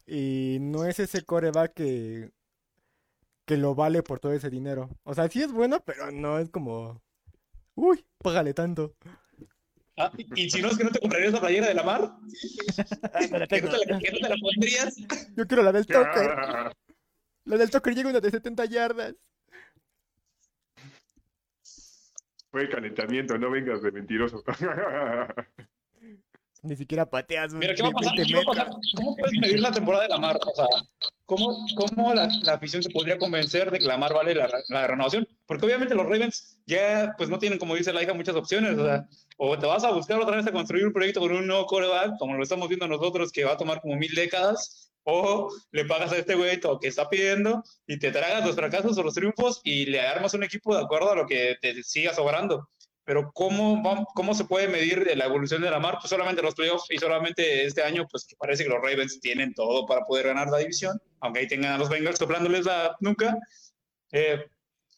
y 0.07 0.59
no 0.61 0.85
es 0.85 0.99
ese 1.01 1.23
coreback 1.23 1.75
que, 1.75 2.31
que 3.45 3.57
lo 3.57 3.75
vale 3.75 4.03
por 4.03 4.21
todo 4.21 4.33
ese 4.33 4.51
dinero. 4.51 4.91
O 5.05 5.15
sea, 5.15 5.29
sí 5.29 5.43
es 5.43 5.53
bueno, 5.53 5.83
pero 5.85 6.11
no 6.11 6.39
es 6.39 6.51
como, 6.51 7.03
uy, 7.75 8.05
págale 8.19 8.55
tanto. 8.55 8.95
Ah, 9.99 10.11
y 10.35 10.49
si 10.49 10.63
no 10.63 10.69
es 10.69 10.79
que 10.79 10.85
no 10.85 10.91
te 10.91 11.01
comprarías 11.01 11.33
la 11.35 11.41
playera 11.41 11.69
de 11.69 11.75
la 11.75 11.83
mar, 11.83 12.17
tengo. 13.49 13.69
te 13.69 13.87
la, 13.87 13.99
que 13.99 14.13
no 14.13 14.19
te 14.19 14.29
la 14.29 14.37
pondrías. 14.41 14.97
Yo 15.37 15.47
quiero 15.47 15.63
la 15.63 15.73
del 15.73 15.87
Tucker. 15.87 16.75
La 17.45 17.57
del 17.57 17.71
Tucker 17.71 17.95
llega 17.95 18.11
una 18.11 18.21
de 18.21 18.31
70 18.31 18.65
yardas. 18.67 19.15
Fue 22.51 22.69
calentamiento, 22.69 23.37
no 23.39 23.51
vengas 23.51 23.83
de 23.83 23.93
mentiroso. 23.93 24.43
Ni 26.63 26.77
siquiera 26.77 27.05
pateas. 27.05 27.53
Mira, 27.53 27.75
¿qué 27.75 27.83
va 27.83 27.89
a 27.89 27.93
pasar? 27.93 28.17
20 28.17 28.33
¿Qué 28.33 28.37
va 28.37 28.43
a 28.43 28.45
pasar? 28.45 28.71
¿Cómo 28.97 29.17
puedes 29.17 29.39
medir 29.41 29.61
la 29.61 29.73
temporada 29.73 30.05
de 30.05 30.11
la 30.11 30.19
mar? 30.19 30.39
O 30.47 30.55
sea, 30.55 30.67
¿cómo, 31.27 31.67
cómo 31.75 32.15
la, 32.15 32.29
la 32.43 32.53
afición 32.53 32.83
se 32.83 32.91
podría 32.91 33.19
convencer 33.19 33.71
de 33.71 33.81
que 33.81 33.87
la 33.87 33.99
mar 33.99 34.15
vale 34.15 34.35
la, 34.35 34.49
la 34.69 34.87
renovación? 34.87 35.27
Porque 35.47 35.67
obviamente 35.67 35.97
los 35.97 36.07
Ravens 36.07 36.59
ya 36.67 37.15
pues 37.19 37.29
no 37.29 37.41
tienen, 37.41 37.59
como 37.59 37.75
dice 37.75 37.93
la 37.93 38.03
hija, 38.03 38.15
muchas 38.15 38.37
opciones. 38.37 38.79
O 38.79 38.85
sea, 38.85 39.09
o 39.39 39.59
te 39.59 39.67
vas 39.67 39.83
a 39.83 39.91
buscar 39.91 40.21
otra 40.21 40.37
vez 40.37 40.47
a 40.47 40.53
construir 40.53 40.87
un 40.87 40.93
proyecto 40.93 41.21
con 41.21 41.33
un 41.33 41.47
nuevo 41.47 41.67
coreback, 41.67 42.17
como 42.19 42.35
lo 42.37 42.43
estamos 42.45 42.69
viendo 42.69 42.87
nosotros, 42.87 43.33
que 43.33 43.45
va 43.45 43.55
a 43.55 43.57
tomar 43.57 43.81
como 43.81 43.97
mil 43.97 44.15
décadas, 44.15 44.93
o 45.05 45.49
le 45.73 45.85
pagas 45.85 46.13
a 46.13 46.19
este 46.19 46.35
güey 46.35 46.61
todo 46.61 46.75
lo 46.75 46.79
que 46.79 46.89
está 46.89 47.09
pidiendo 47.09 47.65
y 47.87 47.99
te 47.99 48.13
tragas 48.13 48.47
los 48.47 48.55
fracasos 48.55 48.97
o 48.97 49.03
los 49.03 49.15
triunfos 49.15 49.61
y 49.65 49.87
le 49.87 50.01
armas 50.01 50.35
un 50.35 50.45
equipo 50.45 50.77
de 50.77 50.83
acuerdo 50.83 51.11
a 51.11 51.17
lo 51.17 51.27
que 51.27 51.57
te 51.61 51.83
siga 51.83 52.15
sobrando. 52.15 52.69
Pero 53.05 53.33
¿cómo, 53.35 53.83
va- 53.83 54.05
¿cómo 54.15 54.35
se 54.35 54.45
puede 54.45 54.69
medir 54.69 55.11
la 55.17 55.25
evolución 55.25 55.61
de 55.63 55.71
la 55.71 55.81
mar? 55.81 55.97
Pues 56.01 56.11
solamente 56.11 56.41
los 56.43 56.55
playoffs 56.55 56.87
y 56.91 56.99
solamente 56.99 57.65
este 57.65 57.83
año, 57.83 58.07
pues 58.11 58.27
parece 58.39 58.63
que 58.65 58.71
los 58.71 58.81
Ravens 58.81 59.19
tienen 59.21 59.55
todo 59.55 59.87
para 59.87 60.05
poder 60.05 60.27
ganar 60.29 60.49
la 60.49 60.59
división, 60.59 61.01
aunque 61.21 61.41
ahí 61.41 61.49
tengan 61.49 61.73
a 61.73 61.79
los 61.79 61.89
Bengals 61.89 62.19
soplándoles 62.19 62.65
la 62.65 62.97
nuca. 63.01 63.37
Eh, 64.13 64.45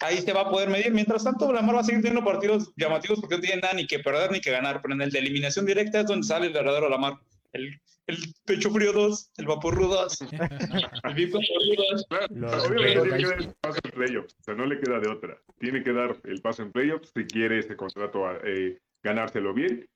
ahí 0.01 0.19
se 0.21 0.33
va 0.33 0.43
a 0.43 0.51
poder 0.51 0.69
medir. 0.69 0.93
Mientras 0.93 1.25
tanto, 1.25 1.51
la 1.53 1.63
mar 1.63 1.77
va 1.77 1.81
a 1.81 1.85
seguir 1.85 2.03
teniendo 2.03 2.25
partidos 2.29 2.73
llamativos 2.77 3.21
porque 3.21 3.37
no 3.37 3.41
tienen 3.41 3.61
nada 3.61 3.75
ni 3.75 3.87
que 3.87 4.01
perder 4.01 4.31
ni 4.33 4.41
que 4.41 4.51
ganar. 4.51 4.83
Pero 4.83 4.95
en 4.95 5.03
el 5.03 5.11
de 5.11 5.19
eliminación 5.21 5.65
directa 5.65 6.01
es 6.01 6.07
donde 6.07 6.27
sale 6.27 6.47
el 6.49 6.53
verdadero 6.53 6.89
la 6.91 6.99
mar. 6.99 7.15
El, 7.55 7.81
el 8.07 8.19
pecho 8.45 8.71
frío 8.71 8.93
2, 8.93 9.31
el 9.39 9.47
vapor 9.47 9.81
2, 9.81 10.21
el 10.23 11.15
Big 11.15 11.33
Vapor 11.33 11.45
2. 11.77 12.07
Claro, 12.09 12.27
Los 12.31 12.67
obviamente 12.67 13.01
tiene 13.01 13.17
que 13.17 13.27
dar 13.27 13.41
el 13.41 13.55
paso 13.61 13.81
en 13.83 13.91
playoffs, 13.91 14.37
o 14.39 14.43
sea, 14.43 14.55
no 14.55 14.67
le 14.67 14.81
queda 14.81 15.01
de 15.01 15.09
otra. 15.09 15.41
Tiene 15.59 15.83
que 15.83 15.93
dar 15.93 16.21
el 16.25 16.43
paso 16.43 16.63
en 16.63 16.73
playoffs 16.73 17.13
si 17.15 17.25
quiere 17.25 17.59
este 17.59 17.77
contrato 17.77 18.25
eh, 18.45 18.79
ganárselo 19.03 19.55
bien. 19.55 19.89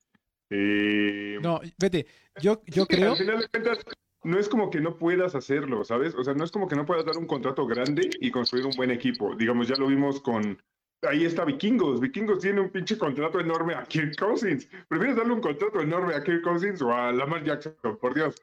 Eh, 0.49 1.37
No, 1.41 1.61
vete. 1.77 2.07
Yo, 2.41 2.61
yo 2.65 2.83
sí, 2.83 2.95
creo. 2.95 3.11
Al 3.11 3.17
final 3.17 3.39
de 3.41 3.47
cuentas, 3.49 3.79
no 4.23 4.39
es 4.39 4.49
como 4.49 4.69
que 4.69 4.81
no 4.81 4.97
puedas 4.97 5.35
hacerlo, 5.35 5.83
¿sabes? 5.83 6.15
O 6.15 6.23
sea, 6.23 6.33
no 6.33 6.43
es 6.43 6.51
como 6.51 6.67
que 6.67 6.75
no 6.75 6.85
puedas 6.85 7.05
dar 7.05 7.17
un 7.17 7.27
contrato 7.27 7.65
grande 7.67 8.09
y 8.19 8.31
construir 8.31 8.65
un 8.65 8.73
buen 8.75 8.91
equipo. 8.91 9.35
Digamos, 9.35 9.67
ya 9.67 9.75
lo 9.75 9.87
vimos 9.87 10.21
con. 10.21 10.61
Ahí 11.01 11.25
está 11.25 11.45
Vikingos. 11.45 12.01
Vikingos 12.01 12.39
tiene 12.39 12.59
un 12.59 12.69
pinche 12.69 12.97
contrato 12.97 13.39
enorme 13.39 13.73
a 13.73 13.83
Kirk 13.83 14.17
Cousins. 14.17 14.67
¿Prefieres 14.87 15.15
darle 15.15 15.33
un 15.33 15.41
contrato 15.41 15.79
enorme 15.79 16.13
a 16.13 16.23
Kirk 16.23 16.41
Cousins 16.41 16.81
o 16.81 16.91
a 16.93 17.11
Lamar 17.11 17.43
Jackson? 17.43 17.73
Por 18.01 18.13
Dios. 18.13 18.35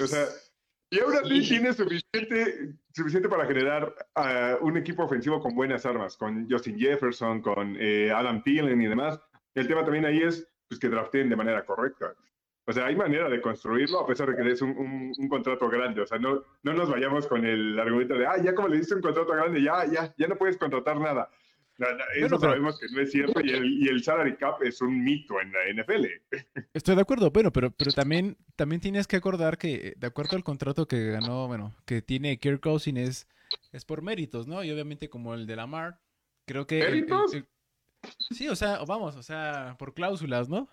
O 0.00 0.06
sea, 0.06 0.26
y 0.90 1.00
ahora 1.00 1.20
sí 1.24 1.46
tiene 1.48 1.72
suficiente, 1.72 2.74
suficiente 2.94 3.28
para 3.28 3.46
generar 3.46 3.94
ah, 4.14 4.56
un 4.60 4.76
equipo 4.76 5.02
ofensivo 5.04 5.40
con 5.40 5.54
buenas 5.54 5.84
armas, 5.86 6.16
con 6.16 6.48
Justin 6.48 6.78
Jefferson, 6.78 7.42
con 7.42 7.76
eh, 7.80 8.12
Adam 8.12 8.42
Thielen 8.42 8.80
y 8.80 8.86
demás. 8.86 9.20
El 9.54 9.66
tema 9.66 9.82
también 9.82 10.04
ahí 10.06 10.22
es 10.22 10.46
pues, 10.68 10.78
que 10.78 10.88
drafteen 10.88 11.28
de 11.28 11.36
manera 11.36 11.64
correcta. 11.64 12.14
O 12.64 12.72
sea, 12.72 12.86
hay 12.86 12.94
manera 12.96 13.28
de 13.28 13.40
construirlo 13.40 14.00
a 14.00 14.06
pesar 14.06 14.28
de 14.30 14.36
que 14.40 14.50
es 14.52 14.62
un, 14.62 14.70
un- 14.70 15.12
un 15.18 15.28
contrato 15.28 15.68
grande. 15.68 16.02
O 16.02 16.06
sea, 16.06 16.18
no, 16.18 16.44
no 16.62 16.72
nos 16.74 16.88
vayamos 16.90 17.26
con 17.26 17.44
el 17.44 17.78
argumento 17.80 18.14
de, 18.14 18.26
ah, 18.26 18.36
ya 18.40 18.54
como 18.54 18.68
le 18.68 18.76
diste 18.76 18.94
un 18.94 19.00
contrato 19.02 19.32
grande, 19.32 19.60
ya, 19.62 19.84
ya, 19.86 20.14
ya 20.16 20.26
no 20.28 20.36
puedes 20.36 20.56
contratar 20.58 21.00
nada. 21.00 21.28
Eso 21.78 21.86
Bueno, 21.90 22.28
pero- 22.28 22.38
sabemos 22.40 22.78
que 22.80 22.86
no 22.90 23.00
es 23.00 23.12
cierto 23.12 23.40
y 23.40 23.50
el, 23.50 23.82
y 23.84 23.88
el 23.88 24.02
salary 24.02 24.36
cap 24.36 24.60
es 24.62 24.80
un 24.80 25.04
mito 25.04 25.40
en 25.40 25.52
la 25.52 25.60
NFL. 25.68 26.06
Estoy 26.74 26.96
de 26.96 27.00
acuerdo, 27.02 27.30
bueno, 27.30 27.52
pero, 27.52 27.70
pero 27.70 27.92
también, 27.92 28.36
también 28.56 28.80
tienes 28.80 29.06
que 29.06 29.14
acordar 29.16 29.58
que, 29.58 29.74
eh, 29.74 29.94
de 29.96 30.06
acuerdo 30.08 30.36
al 30.36 30.42
contrato 30.42 30.88
que 30.88 31.10
ganó, 31.12 31.46
bueno, 31.46 31.74
que 31.86 32.02
tiene 32.02 32.38
Kirk 32.40 32.60
Cousins 32.60 32.98
es, 32.98 33.28
es 33.72 33.84
por 33.84 34.02
méritos, 34.02 34.48
¿no? 34.48 34.64
Y 34.64 34.70
obviamente 34.72 35.08
como 35.08 35.34
el 35.34 35.46
de 35.46 35.54
Lamar, 35.54 36.00
creo 36.46 36.66
que... 36.66 36.80
el- 36.80 36.90
¿Méritos? 36.94 37.34
el- 37.34 37.46
sí, 38.30 38.48
o 38.48 38.56
sea, 38.56 38.78
vamos, 38.84 39.14
o 39.14 39.22
sea, 39.22 39.76
por 39.78 39.94
cláusulas, 39.94 40.48
¿no? 40.48 40.68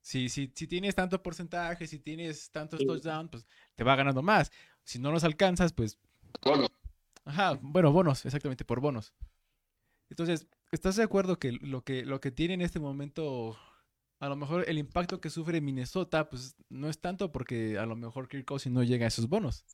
Si, 0.00 0.28
si, 0.28 0.50
si 0.52 0.66
tienes 0.66 0.96
tanto 0.96 1.22
porcentaje, 1.22 1.86
si 1.86 2.00
tienes 2.00 2.50
tantos 2.50 2.80
Sí. 2.80 2.86
touchdowns, 2.86 3.30
pues 3.30 3.46
te 3.76 3.84
va 3.84 3.94
ganando 3.94 4.20
más. 4.20 4.50
Si 4.82 4.98
no 4.98 5.12
los 5.12 5.22
alcanzas, 5.22 5.72
pues 5.72 5.96
Bueno, 6.44 6.66
Ajá, 7.24 7.56
bueno, 7.62 7.92
bonos, 7.92 8.26
exactamente, 8.26 8.64
por 8.64 8.80
bonos. 8.80 9.14
Entonces, 10.12 10.46
¿estás 10.72 10.96
de 10.96 11.04
acuerdo 11.04 11.38
que 11.38 11.52
lo 11.52 11.84
que 11.84 12.04
lo 12.04 12.20
que 12.20 12.30
tiene 12.30 12.52
en 12.52 12.60
este 12.60 12.78
momento, 12.78 13.56
a 14.20 14.28
lo 14.28 14.36
mejor 14.36 14.68
el 14.68 14.76
impacto 14.76 15.22
que 15.22 15.30
sufre 15.30 15.62
Minnesota, 15.62 16.28
pues 16.28 16.54
no 16.68 16.90
es 16.90 17.00
tanto 17.00 17.32
porque 17.32 17.78
a 17.78 17.86
lo 17.86 17.96
mejor 17.96 18.28
Kirk 18.28 18.44
Cousins 18.44 18.74
no 18.74 18.82
llega 18.82 19.06
a 19.06 19.08
esos 19.08 19.26
bonos? 19.26 19.64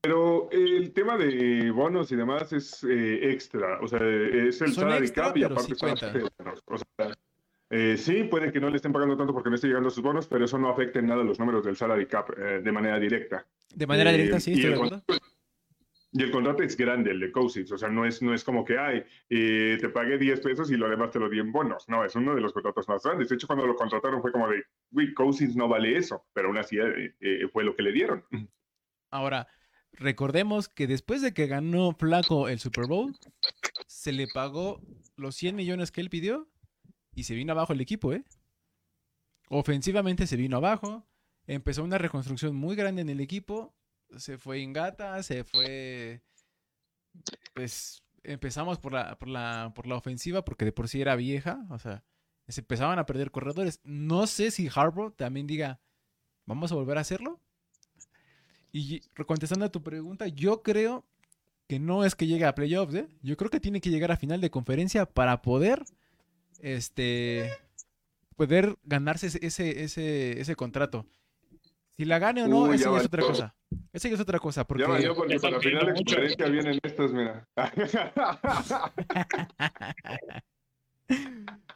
Pero 0.00 0.48
el 0.52 0.94
tema 0.94 1.18
de 1.18 1.70
bonos 1.70 2.10
y 2.12 2.16
demás 2.16 2.50
es 2.54 2.82
eh, 2.84 3.30
extra, 3.30 3.78
o 3.82 3.86
sea, 3.86 3.98
es 3.98 4.62
el 4.62 4.72
Son 4.72 4.84
salary 4.84 5.04
extra, 5.04 5.24
cap 5.24 5.36
y 5.36 5.44
aparte 5.44 5.74
sí 5.74 5.74
son 5.74 5.90
las. 5.90 6.62
O 6.64 6.78
sea, 6.78 7.14
Eh, 7.68 7.98
sí, 7.98 8.24
puede 8.24 8.52
que 8.52 8.60
no 8.60 8.70
le 8.70 8.76
estén 8.76 8.92
pagando 8.92 9.18
tanto 9.18 9.34
porque 9.34 9.50
no 9.50 9.56
esté 9.56 9.66
llegando 9.66 9.88
a 9.88 9.92
sus 9.92 10.02
bonos, 10.02 10.26
pero 10.28 10.46
eso 10.46 10.56
no 10.56 10.70
afecta 10.70 10.98
en 10.98 11.08
nada 11.08 11.24
los 11.24 11.38
números 11.38 11.62
del 11.64 11.76
salary 11.76 12.06
cap 12.06 12.30
eh, 12.38 12.60
de 12.62 12.72
manera 12.72 12.98
directa. 12.98 13.46
De 13.74 13.86
manera 13.86 14.10
Eh, 14.10 14.16
directa, 14.16 14.40
sí, 14.40 14.52
estoy 14.52 14.70
de 14.70 14.74
acuerdo. 14.76 15.02
Y 16.16 16.22
el 16.22 16.30
contrato 16.30 16.62
es 16.62 16.76
grande, 16.76 17.10
el 17.10 17.18
de 17.18 17.32
Cousins. 17.32 17.72
O 17.72 17.76
sea, 17.76 17.88
no 17.88 18.06
es, 18.06 18.22
no 18.22 18.32
es 18.32 18.44
como 18.44 18.64
que, 18.64 18.78
ay, 18.78 19.04
te 19.28 19.88
pagué 19.88 20.16
10 20.16 20.40
pesos 20.40 20.70
y 20.70 20.76
lo 20.76 20.88
demás 20.88 21.10
te 21.10 21.18
lo 21.18 21.28
di 21.28 21.40
en 21.40 21.50
bonos. 21.50 21.88
No, 21.88 22.04
es 22.04 22.14
uno 22.14 22.36
de 22.36 22.40
los 22.40 22.52
contratos 22.52 22.88
más 22.88 23.02
grandes. 23.02 23.28
De 23.28 23.34
hecho, 23.34 23.48
cuando 23.48 23.66
lo 23.66 23.74
contrataron 23.74 24.22
fue 24.22 24.30
como 24.30 24.48
de, 24.48 24.62
uy, 24.92 25.12
Cousins 25.12 25.56
no 25.56 25.66
vale 25.66 25.96
eso. 25.96 26.24
Pero 26.32 26.48
aún 26.48 26.58
así 26.58 26.78
eh, 26.78 27.16
eh, 27.18 27.48
fue 27.52 27.64
lo 27.64 27.74
que 27.74 27.82
le 27.82 27.90
dieron. 27.90 28.24
Ahora, 29.10 29.48
recordemos 29.90 30.68
que 30.68 30.86
después 30.86 31.20
de 31.20 31.34
que 31.34 31.48
ganó 31.48 31.96
Flaco 31.98 32.48
el 32.48 32.60
Super 32.60 32.86
Bowl, 32.86 33.12
se 33.88 34.12
le 34.12 34.28
pagó 34.32 34.80
los 35.16 35.34
100 35.34 35.56
millones 35.56 35.90
que 35.90 36.00
él 36.00 36.10
pidió 36.10 36.48
y 37.12 37.24
se 37.24 37.34
vino 37.34 37.50
abajo 37.50 37.72
el 37.72 37.80
equipo, 37.80 38.12
¿eh? 38.12 38.24
Ofensivamente 39.48 40.28
se 40.28 40.36
vino 40.36 40.58
abajo, 40.58 41.08
empezó 41.48 41.82
una 41.82 41.98
reconstrucción 41.98 42.54
muy 42.54 42.76
grande 42.76 43.02
en 43.02 43.08
el 43.08 43.20
equipo, 43.20 43.74
se 44.18 44.38
fue 44.38 44.60
Ingata, 44.60 45.22
se 45.22 45.44
fue... 45.44 46.22
Pues 47.54 48.02
empezamos 48.24 48.78
por 48.78 48.92
la, 48.92 49.18
por 49.18 49.28
la, 49.28 49.72
por 49.74 49.86
la 49.86 49.96
ofensiva 49.96 50.44
porque 50.44 50.64
de 50.64 50.72
por 50.72 50.88
sí 50.88 51.00
era 51.00 51.14
vieja, 51.14 51.64
o 51.70 51.78
sea, 51.78 52.02
se 52.48 52.60
empezaban 52.60 52.98
a 52.98 53.06
perder 53.06 53.30
corredores. 53.30 53.80
No 53.84 54.26
sé 54.26 54.50
si 54.50 54.68
Harbaugh 54.74 55.12
también 55.12 55.46
diga, 55.46 55.80
vamos 56.46 56.72
a 56.72 56.74
volver 56.74 56.98
a 56.98 57.02
hacerlo. 57.02 57.40
Y 58.72 59.00
contestando 59.26 59.66
a 59.66 59.72
tu 59.72 59.82
pregunta, 59.82 60.26
yo 60.26 60.62
creo 60.62 61.04
que 61.68 61.78
no 61.78 62.04
es 62.04 62.14
que 62.14 62.26
llegue 62.26 62.44
a 62.44 62.54
playoffs, 62.54 62.94
¿eh? 62.94 63.08
Yo 63.22 63.36
creo 63.36 63.50
que 63.50 63.60
tiene 63.60 63.80
que 63.80 63.90
llegar 63.90 64.10
a 64.10 64.16
final 64.16 64.40
de 64.40 64.50
conferencia 64.50 65.06
para 65.06 65.42
poder, 65.42 65.84
este, 66.58 67.50
poder 68.36 68.76
ganarse 68.82 69.28
ese, 69.28 69.84
ese, 69.84 70.40
ese, 70.40 70.56
contrato. 70.56 71.06
Si 71.96 72.04
la 72.04 72.18
gane 72.18 72.42
o 72.42 72.48
no, 72.48 72.62
Uy, 72.62 72.74
esa 72.74 72.86
ya 72.86 72.90
ya 72.90 72.98
es 72.98 73.06
otra 73.06 73.22
cosa. 73.22 73.54
Esa 73.92 74.08
ya 74.08 74.14
es 74.14 74.20
otra 74.20 74.38
cosa, 74.38 74.66
porque 74.66 74.82
Ya 74.82 74.88
valió 74.88 75.14
porque 75.14 75.36
Está 75.36 75.48
para 75.48 75.58
la 75.58 75.62
final 75.62 75.94
conferencia 75.94 76.46
vienen 76.46 76.78
estos, 76.82 77.12
mira. 77.12 77.46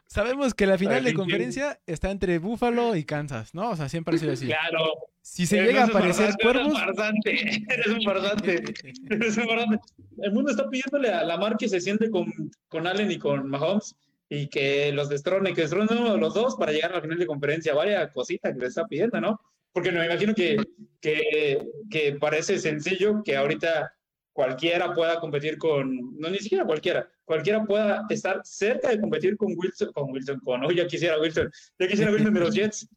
sabemos 0.09 0.55
que 0.55 0.65
la 0.65 0.77
final 0.77 1.03
de 1.03 1.13
conferencia 1.13 1.79
está 1.85 2.11
entre 2.11 2.39
Buffalo 2.39 2.95
y 2.95 3.03
Kansas, 3.05 3.53
¿no? 3.53 3.69
O 3.69 3.75
sea, 3.75 3.89
siempre 3.89 4.15
ha 4.15 4.19
sido 4.19 4.31
así. 4.33 4.47
Claro. 4.47 4.93
Si 5.21 5.45
se 5.45 5.61
llega 5.61 5.83
a 5.83 5.85
aparecer 5.85 6.33
farsante, 6.41 6.43
cuervos, 6.43 6.73
Eres 6.73 6.73
un 6.73 6.83
farsante. 6.95 7.65
Eres 7.69 7.87
un 7.87 8.01
farsante. 8.01 8.63
Eres 9.09 9.37
un 9.37 9.47
farsante. 9.47 9.79
El 10.21 10.33
mundo 10.33 10.51
está 10.51 10.67
pidiéndole 10.67 11.09
a 11.09 11.23
Lamar 11.23 11.55
que 11.57 11.69
se 11.69 11.79
siente 11.79 12.09
con, 12.09 12.25
con 12.67 12.87
Allen 12.87 13.11
y 13.11 13.19
con 13.19 13.47
Mahomes 13.47 13.95
y 14.29 14.47
que 14.47 14.91
los 14.91 15.09
destrone, 15.09 15.53
que 15.53 15.61
destrone 15.61 15.89
uno 15.91 16.13
de 16.13 16.19
los 16.19 16.33
dos 16.33 16.55
para 16.55 16.71
llegar 16.71 16.91
a 16.91 16.95
la 16.95 17.01
final 17.01 17.19
de 17.19 17.27
conferencia. 17.27 17.75
Vaya 17.75 18.11
cosita 18.11 18.51
que 18.51 18.59
le 18.59 18.67
está 18.67 18.87
pidiendo, 18.87 19.21
¿no? 19.21 19.39
Porque 19.71 19.91
me 19.91 20.05
imagino 20.05 20.33
que, 20.33 20.57
que, 20.99 21.59
que 21.89 22.17
parece 22.19 22.59
sencillo 22.59 23.21
que 23.23 23.35
ahorita 23.35 23.93
cualquiera 24.39 24.93
pueda 24.93 25.19
competir 25.19 25.57
con, 25.57 26.17
no 26.17 26.29
ni 26.29 26.37
siquiera 26.37 26.63
cualquiera, 26.63 27.09
cualquiera 27.25 27.65
pueda 27.65 28.05
estar 28.09 28.39
cerca 28.45 28.89
de 28.89 29.01
competir 29.01 29.35
con 29.35 29.53
Wilson, 29.53 29.91
con 29.91 30.11
Wilson, 30.11 30.39
con, 30.39 30.63
oh, 30.63 30.71
ya 30.71 30.87
quisiera 30.87 31.19
Wilson, 31.19 31.51
ya 31.77 31.87
quisiera 31.89 32.09
Wilson 32.09 32.33
de 32.33 32.39
los 32.39 32.55
Jets, 32.55 32.87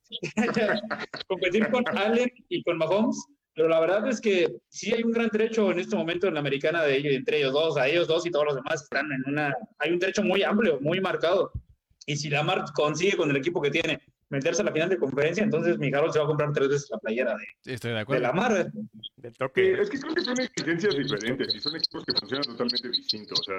competir 1.27 1.69
con 1.71 1.83
Allen 1.99 2.31
y 2.49 2.63
con 2.63 2.79
Mahomes, 2.79 3.27
pero 3.55 3.69
la 3.69 3.81
verdad 3.81 4.09
es 4.09 4.21
que 4.21 4.53
sí 4.69 4.93
hay 4.95 5.03
un 5.03 5.11
gran 5.11 5.31
trecho 5.31 5.73
en 5.73 5.81
este 5.81 5.97
momento 5.97 6.29
en 6.29 6.35
la 6.35 6.41
americana 6.41 6.85
de 6.85 6.97
ellos, 6.97 7.13
entre 7.13 7.39
ellos 7.39 7.53
dos, 7.53 7.77
a 7.77 7.89
ellos 7.89 8.07
dos 8.07 8.25
y 8.25 8.31
todos 8.31 8.45
los 8.45 8.55
demás 8.55 8.83
están 8.85 9.11
en 9.11 9.25
una, 9.27 9.53
hay 9.81 9.91
un 9.91 9.99
trecho 9.99 10.23
muy 10.23 10.45
amplio, 10.45 10.79
muy 10.81 11.01
marcado, 11.01 11.51
y 12.07 12.17
si 12.17 12.31
Lamar 12.31 12.65
consigue 12.73 13.17
con 13.17 13.31
el 13.31 13.37
equipo 13.37 13.61
que 13.61 13.71
tiene 13.71 14.01
meterse 14.33 14.63
a 14.63 14.65
la 14.65 14.73
final 14.73 14.89
de 14.89 14.97
conferencia, 14.97 15.45
entonces 15.45 15.79
mi 15.79 15.93
Harold 15.93 16.13
se 16.13 16.19
va 16.19 16.25
a 16.25 16.29
comprar 16.29 16.53
tres 16.53 16.69
veces 16.69 16.91
la 16.91 16.99
playera 16.99 17.37
de, 17.37 17.73
estoy 17.75 17.91
de 17.91 17.97
de 17.97 18.01
acuerdo. 18.01 18.23
Lamar. 18.23 18.73
Del 19.17 19.33
toque. 19.35 19.81
es 19.81 19.91
que 19.91 20.01
creo 20.01 20.15
que 20.15 20.23
son 20.23 20.41
exigencias 20.41 20.97
diferentes 20.97 21.55
y 21.55 21.61
son 21.61 21.77
equipos 21.77 22.05
que 22.05 22.13
funcionan 22.19 22.45
totalmente 22.45 22.89
distintos. 22.89 23.41
O 23.41 23.45
sea, 23.45 23.59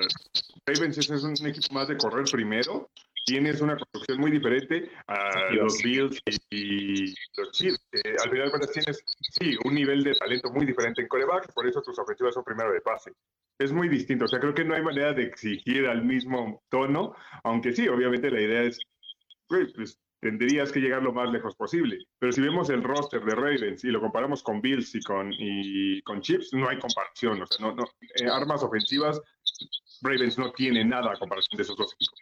Ravens 0.65 0.97
es 0.97 1.23
un 1.23 1.47
equipo 1.47 1.73
más 1.73 1.87
de 1.87 1.95
correr 1.95 2.25
primero. 2.29 2.89
Tienes 3.25 3.61
una 3.61 3.77
construcción 3.77 4.19
muy 4.19 4.31
diferente 4.31 4.89
a 5.07 5.51
Dios. 5.51 5.63
los 5.63 5.83
Bills 5.83 6.21
y, 6.49 7.05
y 7.05 7.15
los 7.37 7.51
Chiefs. 7.51 7.79
Eh, 7.93 8.15
al 8.21 8.29
final 8.31 8.45
de 8.45 8.51
cuentas 8.51 8.71
tienes, 8.71 9.05
sí, 9.39 9.55
un 9.63 9.75
nivel 9.75 10.03
de 10.03 10.15
talento 10.15 10.51
muy 10.51 10.65
diferente 10.65 11.03
en 11.03 11.07
coreback, 11.07 11.53
por 11.53 11.67
eso 11.67 11.81
tus 11.81 11.97
ofensivas 11.99 12.33
son 12.33 12.43
primero 12.43 12.73
de 12.73 12.81
pase. 12.81 13.13
Es 13.59 13.71
muy 13.71 13.87
distinto. 13.87 14.25
O 14.25 14.27
sea, 14.27 14.39
creo 14.39 14.55
que 14.55 14.65
no 14.65 14.73
hay 14.73 14.81
manera 14.81 15.13
de 15.13 15.23
exigir 15.23 15.85
al 15.85 16.03
mismo 16.03 16.63
tono, 16.69 17.15
aunque 17.43 17.73
sí, 17.73 17.87
obviamente 17.87 18.31
la 18.31 18.41
idea 18.41 18.63
es, 18.63 18.79
pues 19.47 19.71
tendrías 20.23 20.71
que 20.71 20.79
llegar 20.79 21.03
lo 21.03 21.13
más 21.13 21.31
lejos 21.31 21.55
posible. 21.55 21.99
Pero 22.17 22.31
si 22.31 22.41
vemos 22.41 22.69
el 22.69 22.81
roster 22.81 23.23
de 23.23 23.35
Ravens 23.35 23.83
y 23.83 23.89
lo 23.89 24.01
comparamos 24.01 24.41
con 24.41 24.61
Bills 24.61 24.95
y 24.95 25.01
con, 25.01 25.31
y 25.37 26.01
con 26.01 26.21
Chiefs, 26.21 26.53
no 26.53 26.67
hay 26.67 26.79
comparación. 26.79 27.41
O 27.41 27.45
sea, 27.45 27.67
no, 27.67 27.75
no, 27.75 27.83
eh, 28.15 28.27
armas 28.27 28.63
ofensivas, 28.63 29.21
Ravens 30.01 30.37
no 30.37 30.51
tiene 30.53 30.83
nada 30.83 31.11
a 31.11 31.17
comparación 31.17 31.57
de 31.57 31.63
esos 31.63 31.77
dos 31.77 31.93
equipos. 31.93 32.19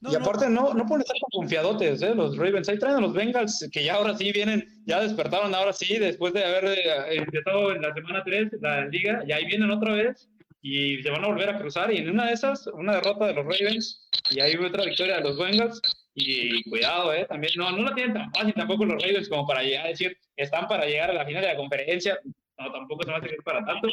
Y 0.00 0.14
aparte, 0.14 0.48
no, 0.48 0.74
no 0.74 0.86
pueden 0.86 1.00
estar 1.00 1.16
confiadotes, 1.32 2.02
¿eh? 2.02 2.14
Los 2.14 2.36
Ravens. 2.36 2.68
Ahí 2.68 2.78
traen 2.78 2.96
a 2.96 3.00
los 3.00 3.12
Bengals, 3.12 3.68
que 3.72 3.82
ya 3.82 3.94
ahora 3.94 4.16
sí 4.16 4.30
vienen, 4.30 4.64
ya 4.86 5.00
despertaron, 5.00 5.54
ahora 5.54 5.72
sí, 5.72 5.98
después 5.98 6.32
de 6.34 6.44
haber 6.44 6.66
eh, 6.66 7.16
empezado 7.16 7.72
en 7.72 7.82
la 7.82 7.92
semana 7.92 8.22
3 8.24 8.50
la 8.60 8.86
liga, 8.86 9.24
y 9.26 9.32
ahí 9.32 9.46
vienen 9.46 9.70
otra 9.70 9.94
vez 9.94 10.28
y 10.62 11.02
se 11.02 11.10
van 11.10 11.24
a 11.24 11.28
volver 11.28 11.50
a 11.50 11.58
cruzar. 11.58 11.92
Y 11.92 11.98
en 11.98 12.10
una 12.10 12.26
de 12.26 12.34
esas, 12.34 12.66
una 12.68 12.94
derrota 12.94 13.26
de 13.26 13.34
los 13.34 13.44
Ravens, 13.44 14.08
y 14.30 14.40
ahí 14.40 14.56
otra 14.56 14.84
victoria 14.84 15.16
de 15.16 15.22
los 15.22 15.38
Bengals. 15.38 15.80
Y 16.20 16.64
cuidado, 16.64 17.12
¿eh? 17.14 17.26
También 17.28 17.52
no, 17.56 17.70
no 17.70 17.84
la 17.84 17.94
tienen 17.94 18.14
tan 18.14 18.32
fácil 18.32 18.54
tampoco 18.54 18.84
los 18.84 19.00
Ravens 19.00 19.28
como 19.28 19.46
para 19.46 19.62
llegar 19.62 19.86
a 19.86 19.90
decir, 19.90 20.16
están 20.36 20.66
para 20.66 20.84
llegar 20.84 21.10
a 21.10 21.14
la 21.14 21.24
final 21.24 21.42
de 21.42 21.48
la 21.48 21.56
conferencia. 21.56 22.18
No, 22.58 22.72
tampoco 22.72 23.04
se 23.04 23.10
va 23.10 23.16
a 23.16 23.20
hacer 23.20 23.36
para 23.44 23.64
tanto. 23.64 23.88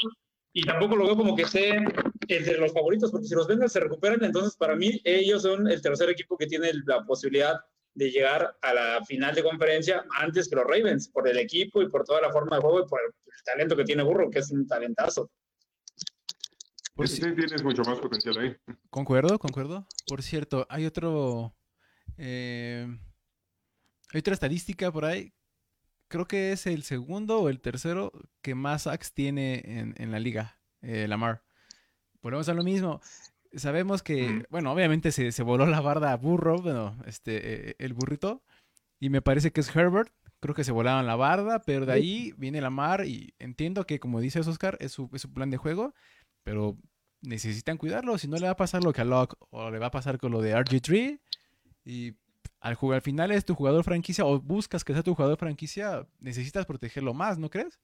Y 0.54 0.64
tampoco 0.64 0.96
lo 0.96 1.06
veo 1.06 1.18
como 1.18 1.36
que 1.36 1.44
esté 1.44 1.84
entre 2.28 2.58
los 2.58 2.74
favoritos, 2.74 3.12
porque 3.12 3.28
si 3.28 3.36
los 3.36 3.48
Bengals 3.48 3.74
se 3.74 3.80
recuperan, 3.82 4.24
entonces 4.24 4.56
para 4.56 4.76
mí 4.76 5.02
ellos 5.04 5.42
son 5.44 5.68
el 5.68 5.82
tercer 5.82 6.10
equipo 6.10 6.38
que 6.38 6.48
tiene 6.48 6.72
la 6.86 7.04
posibilidad 7.04 7.60
de 7.94 8.12
llegar 8.12 8.56
a 8.62 8.74
la 8.74 9.06
final 9.06 9.34
de 9.36 9.44
conferencia 9.44 10.06
antes 10.20 10.50
que 10.50 10.56
los 10.56 10.66
Ravens, 10.66 11.10
por 11.10 11.28
el 11.28 11.38
equipo 11.38 11.82
y 11.82 11.90
por 11.90 12.04
toda 12.04 12.22
la 12.22 12.32
forma 12.32 12.56
de 12.56 12.62
juego 12.62 12.82
y 12.82 12.88
por 12.88 13.00
el 13.02 13.44
talento 13.44 13.76
que 13.76 13.84
tiene 13.84 14.04
Burro, 14.04 14.30
que 14.30 14.40
es 14.40 14.52
un 14.52 14.68
talentazo. 14.68 15.30
por 16.94 17.08
Sí, 17.08 17.20
tienes 17.20 17.64
mucho 17.64 17.84
más 17.84 18.00
potencial 18.00 18.38
ahí. 18.38 18.56
Concuerdo, 18.90 19.40
concuerdo. 19.40 19.88
Por 20.08 20.22
cierto, 20.24 20.66
hay 20.70 20.86
otro. 20.86 21.54
Eh, 22.18 22.88
hay 24.14 24.20
otra 24.20 24.34
estadística 24.34 24.92
por 24.92 25.06
ahí. 25.06 25.34
Creo 26.08 26.26
que 26.28 26.52
es 26.52 26.68
el 26.68 26.84
segundo 26.84 27.40
o 27.42 27.50
el 27.50 27.60
tercero 27.60 28.12
que 28.42 28.56
más 28.56 28.84
sacks 28.84 29.14
tiene 29.14 29.62
en, 29.66 29.96
en 29.98 30.12
la 30.12 30.20
liga, 30.20 30.60
eh, 30.82 31.08
Lamar. 31.08 31.44
Volvemos 32.22 32.48
a 32.50 32.54
lo 32.54 32.64
mismo. 32.64 33.02
Sabemos 33.56 34.04
que, 34.04 34.28
Mm. 34.30 34.44
bueno, 34.50 34.72
obviamente 34.72 35.12
se, 35.12 35.32
se 35.32 35.44
voló 35.44 35.66
la 35.66 35.82
barda 35.82 36.12
a 36.12 36.18
burro, 36.18 36.62
bueno, 36.62 36.98
este, 37.06 37.72
eh, 37.72 37.76
el 37.80 37.94
burrito. 37.94 38.44
Y 39.00 39.10
me 39.10 39.22
parece 39.22 39.52
que 39.52 39.62
es 39.62 39.76
Herbert. 39.76 40.12
Creo 40.40 40.54
que 40.54 40.64
se 40.64 40.72
volaron 40.72 41.08
la 41.08 41.16
barda, 41.16 41.62
pero 41.64 41.86
de 41.86 41.94
ahí 41.94 42.34
viene 42.38 42.62
Lamar 42.62 43.06
y 43.06 43.34
entiendo 43.40 43.86
que, 43.88 44.00
como 44.00 44.20
dices 44.22 44.46
Oscar, 44.48 44.78
es 44.80 44.92
su, 44.92 45.10
es 45.14 45.22
su 45.22 45.34
plan 45.34 45.50
de 45.50 45.58
juego, 45.58 45.94
pero 46.44 46.78
necesitan 47.22 47.78
cuidarlo, 47.78 48.18
si 48.20 48.28
no 48.28 48.38
le 48.38 48.46
va 48.46 48.52
a 48.52 48.56
pasar 48.56 48.84
lo 48.84 48.94
que 48.94 49.02
a 49.02 49.06
Locke 49.06 49.36
o 49.50 49.72
le 49.72 49.80
va 49.80 49.88
a 49.88 49.92
pasar 49.92 50.20
con 50.20 50.32
lo 50.32 50.42
de 50.42 50.54
RG3 50.56 51.20
y 51.86 52.14
al 52.60 52.76
jugar 52.76 52.96
al 52.98 53.02
final 53.02 53.32
es 53.32 53.46
tu 53.46 53.54
jugador 53.56 53.84
franquicia 53.84 54.26
o 54.26 54.40
buscas 54.42 54.84
que 54.84 54.94
sea 54.94 55.04
tu 55.04 55.14
jugador 55.16 55.38
franquicia, 55.38 56.08
necesitas 56.20 56.66
protegerlo 56.66 57.14
más, 57.14 57.38
¿no 57.38 57.50
crees? 57.50 57.80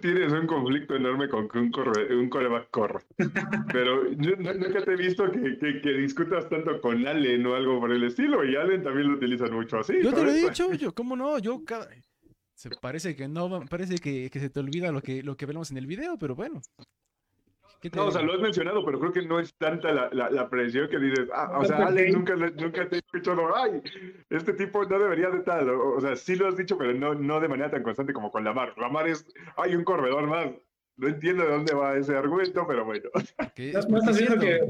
Tienes 0.00 0.32
un 0.32 0.48
conflicto 0.48 0.96
enorme 0.96 1.28
con 1.28 1.48
que 1.48 1.58
un, 1.58 1.70
corre, 1.70 2.14
un 2.16 2.28
coreback 2.28 2.70
corra. 2.70 3.00
Pero 3.72 4.10
yo 4.12 4.34
nunca 4.36 4.84
te 4.84 4.92
he 4.92 4.96
visto 4.96 5.30
que, 5.30 5.56
que- 5.58 5.80
que 5.80 5.92
discutas 5.92 6.48
tanto 6.48 6.80
con 6.80 7.06
Allen 7.06 7.46
o 7.46 7.54
algo 7.54 7.78
por 7.78 7.92
el 7.92 8.02
estilo. 8.02 8.44
Y 8.44 8.56
Allen 8.56 8.82
también 8.82 9.08
lo 9.08 9.14
utilizan 9.16 9.54
mucho 9.54 9.78
así. 9.78 9.94
Yo 10.02 10.12
te 10.12 10.24
lo 10.24 10.30
he 10.30 10.34
dicho, 10.40 10.72
yo, 10.74 10.92
¿cómo 10.92 11.14
no? 11.14 11.38
Yo 11.38 11.64
cada... 11.64 11.88
Se 12.56 12.70
parece 12.70 13.14
que 13.14 13.28
no, 13.28 13.60
parece 13.70 13.98
que, 13.98 14.28
que 14.28 14.40
se 14.40 14.50
te 14.50 14.58
olvida 14.58 14.90
lo 14.90 15.02
que, 15.02 15.22
lo 15.22 15.36
que 15.36 15.46
vemos 15.46 15.70
en 15.70 15.76
el 15.76 15.86
video, 15.86 16.18
pero 16.18 16.34
bueno. 16.34 16.60
¿Qué 17.80 17.90
te 17.90 17.98
No, 17.98 18.06
o 18.06 18.10
sea, 18.10 18.22
lo 18.22 18.32
has 18.32 18.40
mencionado, 18.40 18.84
pero 18.84 18.98
creo 18.98 19.12
que 19.12 19.22
no 19.22 19.38
es 19.38 19.54
tanta 19.56 19.92
la, 19.92 20.08
la, 20.12 20.30
la 20.30 20.48
presión 20.48 20.88
que 20.88 20.98
dices, 20.98 21.28
ah, 21.32 21.58
o 21.58 21.64
sea, 21.64 21.88
hate. 21.88 22.12
nunca, 22.12 22.34
nunca 22.36 22.88
te 22.88 22.96
he 22.96 22.98
escuchado, 22.98 23.56
ay, 23.56 23.82
este 24.30 24.52
tipo 24.54 24.84
no 24.84 24.98
debería 24.98 25.30
de 25.30 25.40
tal. 25.40 25.68
O, 25.70 25.96
o 25.96 26.00
sea, 26.00 26.16
sí 26.16 26.36
lo 26.36 26.48
has 26.48 26.56
dicho, 26.56 26.76
pero 26.78 26.92
no, 26.94 27.14
no 27.14 27.40
de 27.40 27.48
manera 27.48 27.70
tan 27.70 27.82
constante 27.82 28.12
como 28.12 28.30
con 28.30 28.44
Lamar. 28.44 28.76
Lamar 28.78 29.08
es, 29.08 29.26
hay 29.56 29.74
un 29.74 29.84
corredor 29.84 30.26
más. 30.26 30.48
No 30.96 31.08
entiendo 31.08 31.44
de 31.44 31.50
dónde 31.50 31.74
va 31.74 31.96
ese 31.96 32.16
argumento, 32.16 32.66
pero 32.66 32.84
bueno. 32.84 33.10
Que 33.54 33.72
No, 33.72 33.80
estás 33.80 34.08
es 34.08 34.18
viendo 34.18 34.38
que 34.38 34.60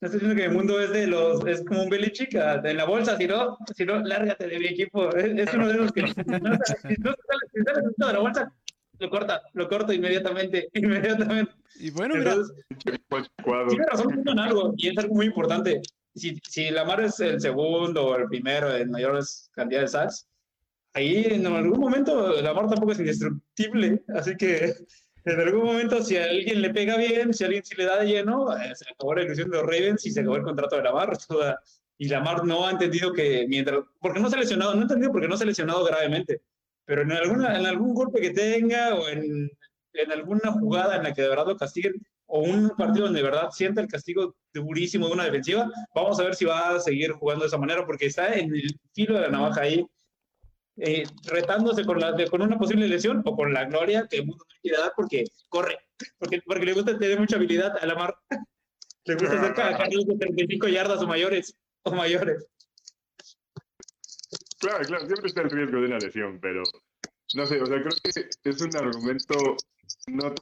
no 0.00 0.08
estás 0.08 0.20
viendo 0.20 0.36
que 0.36 0.44
el 0.44 0.52
mundo 0.52 0.80
es 0.80 0.90
de 0.90 1.06
los 1.06 1.46
es 1.46 1.64
como 1.64 1.84
un 1.84 1.90
Belichick 1.90 2.34
ah, 2.36 2.60
en 2.62 2.76
la 2.76 2.84
bolsa, 2.84 3.16
si 3.16 3.26
no, 3.26 3.56
si 3.74 3.86
no, 3.86 4.00
lárgate 4.00 4.46
de 4.46 4.58
mi 4.58 4.66
equipo. 4.66 5.08
Es, 5.16 5.24
es 5.24 5.54
uno 5.54 5.68
de 5.68 5.74
los 5.74 5.92
que 5.92 6.02
no, 6.02 6.08
si 6.08 6.14
no 6.14 6.26
sale, 6.26 7.46
si 7.54 7.62
sale 7.62 7.82
dentro 7.82 8.06
de 8.06 8.12
la 8.12 8.18
bolsa, 8.18 8.52
lo 8.98 9.10
corta, 9.10 9.42
lo 9.52 9.68
corto 9.68 9.92
inmediatamente, 9.92 10.68
inmediatamente. 10.74 11.52
Y 11.76 11.90
bueno, 11.90 12.14
mira, 12.16 12.32
Entonces, 12.32 12.64
cuadro. 13.42 13.68
tiene 13.68 13.86
razón 13.86 14.22
en 14.26 14.38
algo, 14.38 14.74
y 14.76 14.88
es 14.88 14.98
algo 14.98 15.14
muy 15.14 15.26
importante. 15.26 15.80
si, 16.14 16.38
si 16.48 16.70
Lamar 16.70 17.00
es 17.00 17.18
el 17.20 17.40
segundo 17.40 18.06
o 18.06 18.16
el 18.16 18.28
primero 18.28 18.74
en 18.74 18.90
mayores 18.90 19.50
cantidad 19.52 19.80
de 19.80 19.88
sacks, 19.88 20.28
ahí 20.94 21.24
en 21.30 21.46
algún 21.46 21.80
momento 21.80 22.40
Lamar 22.40 22.68
tampoco 22.68 22.92
es 22.92 23.00
indestructible. 23.00 24.04
Así 24.14 24.36
que 24.36 24.74
en 25.24 25.40
algún 25.40 25.64
momento, 25.64 26.02
si 26.02 26.16
a 26.16 26.24
alguien 26.24 26.60
le 26.60 26.70
pega 26.70 26.96
bien, 26.96 27.32
si 27.32 27.44
a 27.44 27.46
alguien 27.46 27.64
sí 27.64 27.74
le 27.76 27.86
da 27.86 27.98
de 27.98 28.06
lleno, 28.06 28.54
eh, 28.56 28.74
se 28.74 28.84
acabó 28.90 29.14
la 29.14 29.22
ilusión 29.22 29.50
de 29.50 29.56
los 29.56 29.66
Ravens 29.66 30.04
y 30.06 30.10
se 30.10 30.20
acabó 30.20 30.36
el 30.36 30.42
contrato 30.42 30.76
de 30.76 30.82
Lamar. 30.82 31.16
Toda, 31.26 31.60
y 31.98 32.08
Lamar 32.08 32.44
no 32.44 32.66
ha 32.66 32.70
entendido 32.70 33.12
que 33.12 33.46
mientras, 33.48 33.80
porque 34.00 34.20
no 34.20 34.28
se 34.28 34.36
ha 34.36 34.40
lesionado, 34.40 34.74
no 34.74 34.80
ha 34.80 34.82
entendido 34.82 35.12
porque 35.12 35.28
no 35.28 35.36
se 35.36 35.44
ha 35.44 35.46
lesionado 35.46 35.84
gravemente, 35.84 36.42
pero 36.84 37.02
en, 37.02 37.12
alguna, 37.12 37.58
en 37.58 37.66
algún 37.66 37.94
golpe 37.94 38.20
que 38.20 38.30
tenga 38.30 38.94
o 38.94 39.08
en, 39.08 39.50
en 39.94 40.12
alguna 40.12 40.52
jugada 40.52 40.96
en 40.96 41.04
la 41.04 41.14
que 41.14 41.22
de 41.22 41.28
verdad 41.28 41.46
lo 41.46 41.56
castiguen, 41.56 41.94
o 42.26 42.40
un 42.40 42.70
partido 42.70 43.04
donde 43.06 43.20
de 43.20 43.30
verdad 43.30 43.50
sienta 43.50 43.80
el 43.80 43.88
castigo 43.88 44.34
durísimo 44.52 45.06
de 45.06 45.12
una 45.12 45.24
defensiva, 45.24 45.70
vamos 45.94 46.18
a 46.18 46.24
ver 46.24 46.34
si 46.34 46.44
va 46.44 46.74
a 46.74 46.80
seguir 46.80 47.12
jugando 47.12 47.44
de 47.44 47.48
esa 47.48 47.58
manera, 47.58 47.86
porque 47.86 48.06
está 48.06 48.34
en 48.34 48.54
el 48.54 48.78
filo 48.92 49.14
de 49.14 49.20
la 49.22 49.28
navaja 49.28 49.62
ahí, 49.62 49.86
eh, 50.76 51.04
retándose 51.26 51.84
con, 51.84 52.00
la, 52.00 52.14
con 52.28 52.42
una 52.42 52.58
posible 52.58 52.88
lesión 52.88 53.22
o 53.24 53.36
con 53.36 53.52
la 53.52 53.64
gloria 53.66 54.06
que 54.10 54.16
el 54.18 54.26
mundo 54.26 54.44
no 54.48 54.56
quiere 54.60 54.78
dar 54.78 54.92
porque 54.96 55.24
corre, 55.48 55.78
porque, 56.18 56.40
porque 56.44 56.66
le 56.66 56.72
gusta 56.72 56.98
tener 56.98 57.20
mucha 57.20 57.36
habilidad 57.36 57.76
a 57.80 57.86
la 57.86 57.94
mar. 57.94 58.16
Le 59.06 59.16
gusta 59.16 59.38
hacer 59.38 59.52
carros 59.52 60.06
de 60.06 60.16
35 60.16 60.66
yardas 60.68 61.02
o 61.02 61.06
mayores. 61.06 61.54
O 61.82 61.90
mayores. 61.90 62.48
Claro, 64.64 64.82
claro, 64.86 65.06
siempre 65.06 65.26
está 65.26 65.42
el 65.42 65.50
riesgo 65.50 65.78
de 65.78 65.86
una 65.86 65.98
lesión, 65.98 66.38
pero 66.40 66.62
no 67.34 67.44
sé, 67.44 67.60
o 67.60 67.66
sea, 67.66 67.82
creo 67.82 67.92
que 68.02 68.48
es 68.48 68.60
un 68.62 68.74
argumento 68.74 69.34
no 70.06 70.34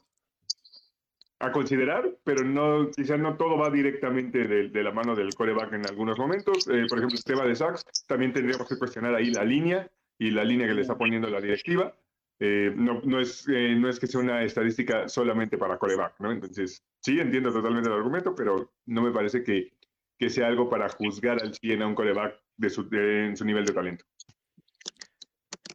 a 1.39 1.51
considerar, 1.51 2.09
pero 2.23 2.45
no, 2.45 2.89
quizá 2.89 3.17
no 3.17 3.35
todo 3.35 3.57
va 3.57 3.69
directamente 3.69 4.47
de, 4.47 4.69
de 4.69 4.83
la 4.83 4.93
mano 4.93 5.13
del 5.13 5.35
coreback 5.35 5.73
en 5.73 5.85
algunos 5.89 6.17
momentos. 6.17 6.65
Eh, 6.69 6.85
por 6.87 6.99
ejemplo, 6.99 7.17
el 7.17 7.23
tema 7.25 7.45
de 7.45 7.53
sacks, 7.53 7.83
también 8.07 8.31
tendríamos 8.31 8.65
que 8.69 8.77
cuestionar 8.77 9.13
ahí 9.13 9.29
la 9.29 9.43
línea 9.43 9.91
y 10.17 10.31
la 10.31 10.45
línea 10.45 10.67
que 10.67 10.73
le 10.73 10.81
está 10.83 10.97
poniendo 10.97 11.29
la 11.29 11.41
directiva. 11.41 11.93
Eh, 12.39 12.71
no, 12.73 13.01
no, 13.03 13.19
es, 13.19 13.45
eh, 13.49 13.75
no 13.75 13.89
es 13.89 13.99
que 13.99 14.07
sea 14.07 14.21
una 14.21 14.41
estadística 14.43 15.09
solamente 15.09 15.57
para 15.57 15.77
coreback, 15.77 16.21
¿no? 16.21 16.31
Entonces, 16.31 16.81
sí, 17.01 17.19
entiendo 17.19 17.51
totalmente 17.51 17.89
el 17.89 17.95
argumento, 17.95 18.33
pero 18.33 18.71
no 18.85 19.01
me 19.01 19.11
parece 19.11 19.43
que, 19.43 19.73
que 20.17 20.29
sea 20.29 20.47
algo 20.47 20.69
para 20.69 20.87
juzgar 20.87 21.41
al 21.41 21.53
100 21.53 21.81
a 21.81 21.87
un 21.87 21.95
coreback 21.95 22.41
de 22.57 22.69
su, 22.69 22.87
de, 22.89 23.25
en 23.27 23.37
su 23.37 23.45
nivel 23.45 23.65
de 23.65 23.73
talento. 23.73 24.05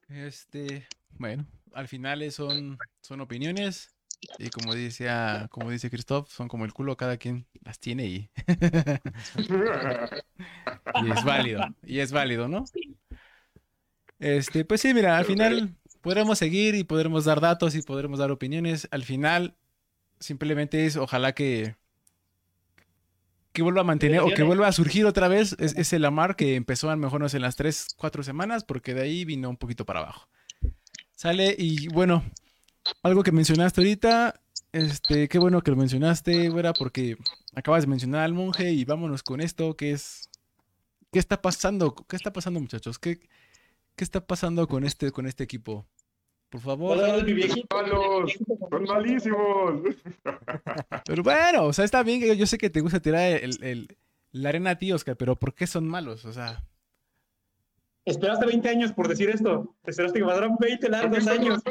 Este, 0.08 0.86
bueno, 1.18 1.46
al 1.74 1.88
final 1.88 2.30
son, 2.32 2.78
son 3.00 3.20
opiniones. 3.20 3.94
Y 4.38 4.50
como 4.50 4.74
decía, 4.74 5.46
como 5.50 5.70
dice 5.70 5.90
Christoph, 5.90 6.28
son 6.28 6.48
como 6.48 6.64
el 6.64 6.72
culo, 6.72 6.96
cada 6.96 7.18
quien 7.18 7.46
las 7.62 7.78
tiene 7.78 8.06
y... 8.06 8.30
y 11.04 11.10
es 11.12 11.24
válido, 11.24 11.60
y 11.84 12.00
es 12.00 12.10
válido, 12.10 12.48
¿no? 12.48 12.64
Este, 14.18 14.64
pues 14.64 14.80
sí, 14.80 14.92
mira, 14.92 15.16
al 15.16 15.24
final 15.24 15.76
podremos 16.00 16.38
seguir 16.38 16.74
y 16.74 16.82
podremos 16.82 17.24
dar 17.24 17.40
datos 17.40 17.76
y 17.76 17.82
podremos 17.82 18.18
dar 18.18 18.32
opiniones. 18.32 18.88
Al 18.90 19.04
final, 19.04 19.56
simplemente 20.18 20.86
es 20.86 20.96
ojalá 20.96 21.32
que 21.32 21.76
que 23.52 23.62
vuelva 23.62 23.80
a 23.80 23.84
mantener 23.84 24.20
o 24.20 24.28
que 24.28 24.42
vuelva 24.42 24.68
a 24.68 24.72
surgir 24.72 25.06
otra 25.06 25.28
vez 25.28 25.56
es, 25.58 25.76
es 25.76 25.92
el 25.92 26.04
Amar 26.04 26.36
que 26.36 26.54
empezó 26.54 26.90
a 26.90 26.96
mejorarnos 26.96 27.34
en 27.34 27.42
las 27.42 27.56
3, 27.56 27.88
4 27.96 28.22
semanas 28.22 28.64
porque 28.64 28.94
de 28.94 29.02
ahí 29.02 29.24
vino 29.24 29.48
un 29.50 29.56
poquito 29.56 29.84
para 29.84 30.00
abajo. 30.00 30.28
Sale 31.16 31.54
y 31.58 31.88
bueno, 31.88 32.24
algo 33.02 33.22
que 33.22 33.32
mencionaste 33.32 33.80
ahorita, 33.80 34.40
este, 34.72 35.28
qué 35.28 35.38
bueno 35.38 35.62
que 35.62 35.70
lo 35.70 35.76
mencionaste, 35.76 36.48
güera, 36.50 36.72
porque 36.72 37.16
acabas 37.54 37.82
de 37.82 37.88
mencionar 37.88 38.22
al 38.22 38.34
monje 38.34 38.72
y 38.72 38.84
vámonos 38.84 39.22
con 39.22 39.40
esto, 39.40 39.76
que 39.76 39.92
es, 39.92 40.28
¿qué 41.12 41.18
está 41.18 41.40
pasando? 41.42 41.94
¿Qué 41.94 42.16
está 42.16 42.32
pasando, 42.32 42.60
muchachos? 42.60 42.98
¿Qué, 42.98 43.18
qué 43.96 44.04
está 44.04 44.26
pasando 44.26 44.68
con 44.68 44.84
este, 44.84 45.10
con 45.10 45.26
este 45.26 45.44
equipo? 45.44 45.86
Por 46.48 46.60
favor. 46.60 46.98
Son 46.98 47.26
malos, 47.70 48.38
son 48.70 48.84
malísimos. 48.84 49.82
Pero 51.04 51.22
bueno, 51.22 51.64
o 51.64 51.72
sea, 51.72 51.84
está 51.84 52.02
bien, 52.02 52.34
yo 52.36 52.46
sé 52.46 52.56
que 52.56 52.70
te 52.70 52.80
gusta 52.80 53.00
tirar 53.00 53.42
el, 53.42 53.62
el, 53.62 53.96
la 54.32 54.48
arena 54.48 54.70
a 54.70 54.78
ti, 54.78 54.92
Oscar, 54.92 55.16
pero 55.16 55.36
¿por 55.36 55.54
qué 55.54 55.66
son 55.66 55.86
malos? 55.88 56.24
O 56.24 56.32
sea... 56.32 56.62
Esperaste 58.04 58.46
20 58.46 58.68
años 58.68 58.92
por 58.92 59.08
decir 59.08 59.28
esto. 59.28 59.74
Esperaste 59.84 60.18
que 60.18 60.24
pasaran 60.24 60.56
20 60.58 60.88
largos 60.88 61.26
años. 61.26 61.62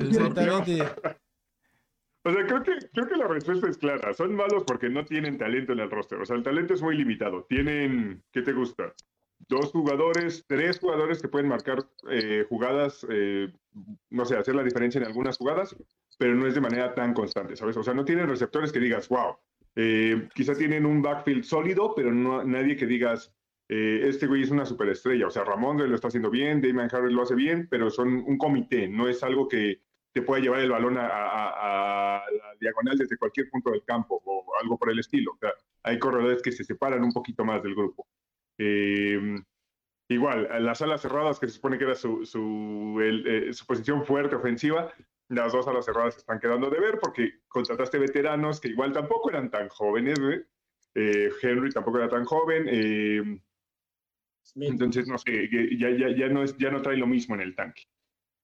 Exactamente. 0.00 0.82
O 2.26 2.32
sea, 2.32 2.46
creo 2.46 2.62
que, 2.62 2.72
creo 2.92 3.06
que 3.06 3.16
la 3.16 3.28
respuesta 3.28 3.68
es 3.68 3.78
clara. 3.78 4.12
Son 4.14 4.34
malos 4.34 4.64
porque 4.66 4.88
no 4.88 5.04
tienen 5.04 5.38
talento 5.38 5.72
en 5.72 5.80
el 5.80 5.90
roster. 5.90 6.20
O 6.20 6.24
sea, 6.24 6.36
el 6.36 6.42
talento 6.42 6.74
es 6.74 6.82
muy 6.82 6.96
limitado. 6.96 7.44
Tienen, 7.44 8.24
¿qué 8.32 8.42
te 8.42 8.52
gusta? 8.52 8.92
Dos 9.46 9.72
jugadores, 9.72 10.44
tres 10.46 10.78
jugadores 10.78 11.20
que 11.20 11.28
pueden 11.28 11.48
marcar 11.48 11.86
eh, 12.10 12.46
jugadas, 12.48 13.06
eh, 13.10 13.52
no 14.10 14.24
sé, 14.24 14.36
hacer 14.36 14.54
la 14.54 14.62
diferencia 14.62 14.98
en 14.98 15.06
algunas 15.06 15.36
jugadas, 15.36 15.76
pero 16.18 16.34
no 16.34 16.46
es 16.46 16.54
de 16.54 16.60
manera 16.60 16.94
tan 16.94 17.12
constante, 17.12 17.56
¿sabes? 17.56 17.76
O 17.76 17.82
sea, 17.82 17.94
no 17.94 18.04
tienen 18.04 18.28
receptores 18.28 18.72
que 18.72 18.80
digas, 18.80 19.08
wow. 19.08 19.36
Eh, 19.76 20.28
quizá 20.34 20.54
tienen 20.54 20.86
un 20.86 21.02
backfield 21.02 21.44
sólido, 21.44 21.94
pero 21.94 22.12
no 22.12 22.44
nadie 22.44 22.76
que 22.76 22.86
digas, 22.86 23.34
eh, 23.68 24.02
este 24.04 24.26
güey 24.26 24.42
es 24.42 24.50
una 24.50 24.66
superestrella. 24.66 25.26
O 25.26 25.30
sea, 25.30 25.44
Ramón 25.44 25.78
lo 25.78 25.94
está 25.94 26.08
haciendo 26.08 26.30
bien, 26.30 26.60
Damon 26.60 26.88
Harris 26.92 27.12
lo 27.12 27.22
hace 27.22 27.34
bien, 27.34 27.68
pero 27.70 27.90
son 27.90 28.08
un 28.26 28.38
comité, 28.38 28.88
no 28.88 29.08
es 29.08 29.22
algo 29.22 29.48
que 29.48 29.80
te 30.12 30.22
pueda 30.22 30.40
llevar 30.40 30.60
el 30.60 30.70
balón 30.70 30.96
a, 30.96 31.08
a, 31.08 32.18
a, 32.18 32.30
la 32.30 32.54
diagonal 32.60 32.96
desde 32.96 33.16
cualquier 33.16 33.50
punto 33.50 33.72
del 33.72 33.84
campo 33.84 34.22
o 34.24 34.44
algo 34.62 34.78
por 34.78 34.90
el 34.90 35.00
estilo. 35.00 35.32
O 35.32 35.38
sea, 35.38 35.52
hay 35.82 35.98
corredores 35.98 36.40
que 36.40 36.52
se 36.52 36.62
separan 36.62 37.02
un 37.02 37.12
poquito 37.12 37.44
más 37.44 37.62
del 37.62 37.74
grupo. 37.74 38.06
Eh, 38.58 39.36
igual, 40.08 40.48
las 40.64 40.82
alas 40.82 41.00
cerradas, 41.00 41.38
que 41.38 41.48
se 41.48 41.54
supone 41.54 41.78
que 41.78 41.84
era 41.84 41.94
su, 41.94 42.24
su, 42.24 43.00
el, 43.02 43.26
eh, 43.26 43.52
su 43.52 43.66
posición 43.66 44.04
fuerte 44.04 44.36
ofensiva, 44.36 44.92
las 45.28 45.52
dos 45.52 45.66
alas 45.66 45.84
cerradas 45.84 46.16
están 46.16 46.38
quedando 46.38 46.70
de 46.70 46.80
ver 46.80 46.98
porque 47.00 47.40
contrataste 47.48 47.98
veteranos 47.98 48.60
que 48.60 48.68
igual 48.68 48.92
tampoco 48.92 49.30
eran 49.30 49.50
tan 49.50 49.68
jóvenes, 49.68 50.18
eh, 50.94 51.30
Henry 51.42 51.70
tampoco 51.70 51.98
era 51.98 52.08
tan 52.08 52.24
joven. 52.24 52.66
Eh, 52.68 53.40
entonces, 54.56 55.08
no 55.08 55.18
sé, 55.18 55.48
ya, 55.78 55.90
ya, 55.90 56.08
ya, 56.10 56.28
no 56.28 56.42
es, 56.42 56.56
ya 56.58 56.70
no 56.70 56.82
trae 56.82 56.96
lo 56.96 57.06
mismo 57.06 57.34
en 57.34 57.40
el 57.40 57.56
tanque. 57.56 57.82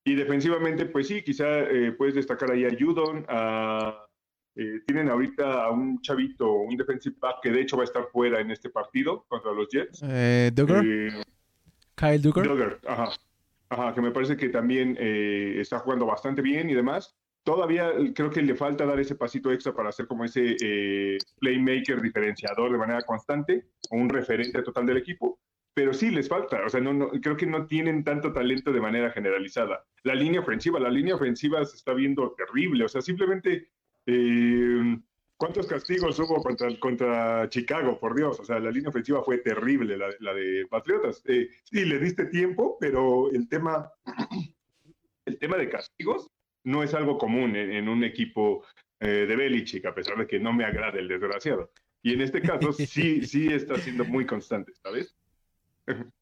Y 0.04 0.14
defensivamente, 0.14 0.86
pues 0.86 1.06
sí, 1.06 1.22
quizá 1.22 1.60
eh, 1.60 1.92
puedes 1.92 2.14
destacar 2.14 2.50
ahí 2.50 2.64
a 2.64 2.76
Judon. 2.76 3.24
A, 3.28 4.06
eh, 4.56 4.80
tienen 4.86 5.08
ahorita 5.08 5.64
a 5.64 5.70
un 5.70 6.00
chavito, 6.00 6.52
un 6.52 6.76
defensive 6.76 7.16
back 7.18 7.36
que 7.42 7.50
de 7.50 7.60
hecho 7.62 7.76
va 7.76 7.82
a 7.82 7.86
estar 7.86 8.06
fuera 8.12 8.40
en 8.40 8.50
este 8.50 8.70
partido 8.70 9.24
contra 9.28 9.52
los 9.52 9.68
Jets. 9.68 10.00
Eh, 10.02 10.50
Duggar. 10.54 10.84
Kyle 11.94 12.22
Duggar. 12.22 12.48
Duggar, 12.48 12.78
ajá. 12.86 13.10
Ajá, 13.68 13.94
que 13.94 14.00
me 14.00 14.10
parece 14.10 14.36
que 14.36 14.48
también 14.48 14.96
está 14.98 15.78
jugando 15.78 16.04
bastante 16.04 16.42
bien 16.42 16.68
y 16.68 16.74
demás. 16.74 17.16
Todavía 17.44 17.92
creo 18.14 18.28
que 18.28 18.42
le 18.42 18.56
falta 18.56 18.84
dar 18.84 18.98
ese 18.98 19.14
pasito 19.14 19.52
extra 19.52 19.72
para 19.72 19.90
hacer 19.90 20.08
como 20.08 20.24
ese 20.24 20.56
playmaker 21.38 22.02
diferenciador 22.02 22.72
de 22.72 22.78
manera 22.78 23.02
constante, 23.02 23.68
o 23.90 23.96
un 23.96 24.08
referente 24.08 24.60
total 24.62 24.86
del 24.86 24.96
equipo 24.96 25.38
pero 25.74 25.94
sí 25.94 26.10
les 26.10 26.28
falta, 26.28 26.64
o 26.64 26.68
sea, 26.68 26.80
no, 26.80 26.92
no, 26.92 27.08
creo 27.08 27.36
que 27.36 27.46
no 27.46 27.66
tienen 27.66 28.04
tanto 28.04 28.32
talento 28.32 28.72
de 28.72 28.80
manera 28.80 29.10
generalizada. 29.10 29.84
La 30.02 30.14
línea 30.14 30.40
ofensiva, 30.40 30.80
la 30.80 30.90
línea 30.90 31.14
ofensiva 31.14 31.64
se 31.64 31.76
está 31.76 31.94
viendo 31.94 32.34
terrible, 32.36 32.84
o 32.84 32.88
sea, 32.88 33.00
simplemente, 33.00 33.70
eh, 34.06 34.98
¿cuántos 35.36 35.66
castigos 35.66 36.18
hubo 36.18 36.42
contra, 36.42 36.78
contra 36.78 37.48
Chicago, 37.48 37.98
por 37.98 38.14
Dios? 38.14 38.38
O 38.40 38.44
sea, 38.44 38.58
la 38.58 38.70
línea 38.70 38.90
ofensiva 38.90 39.22
fue 39.22 39.38
terrible, 39.38 39.96
la, 39.96 40.08
la 40.20 40.34
de 40.34 40.66
Patriotas. 40.68 41.22
Eh, 41.26 41.48
sí, 41.64 41.84
le 41.84 41.98
diste 41.98 42.26
tiempo, 42.26 42.76
pero 42.80 43.30
el 43.30 43.48
tema, 43.48 43.90
el 45.24 45.38
tema 45.38 45.56
de 45.56 45.68
castigos 45.68 46.30
no 46.64 46.82
es 46.82 46.94
algo 46.94 47.18
común 47.18 47.56
en, 47.56 47.72
en 47.72 47.88
un 47.88 48.04
equipo 48.04 48.64
eh, 49.00 49.24
de 49.26 49.34
Belichick, 49.34 49.86
a 49.86 49.94
pesar 49.94 50.18
de 50.18 50.26
que 50.26 50.38
no 50.38 50.52
me 50.52 50.64
agrade 50.64 51.00
el 51.00 51.08
desgraciado. 51.08 51.72
Y 52.02 52.12
en 52.12 52.20
este 52.20 52.42
caso 52.42 52.72
sí, 52.72 53.22
sí 53.26 53.48
está 53.48 53.76
siendo 53.76 54.04
muy 54.04 54.26
constante, 54.26 54.72
¿sabes? 54.82 55.16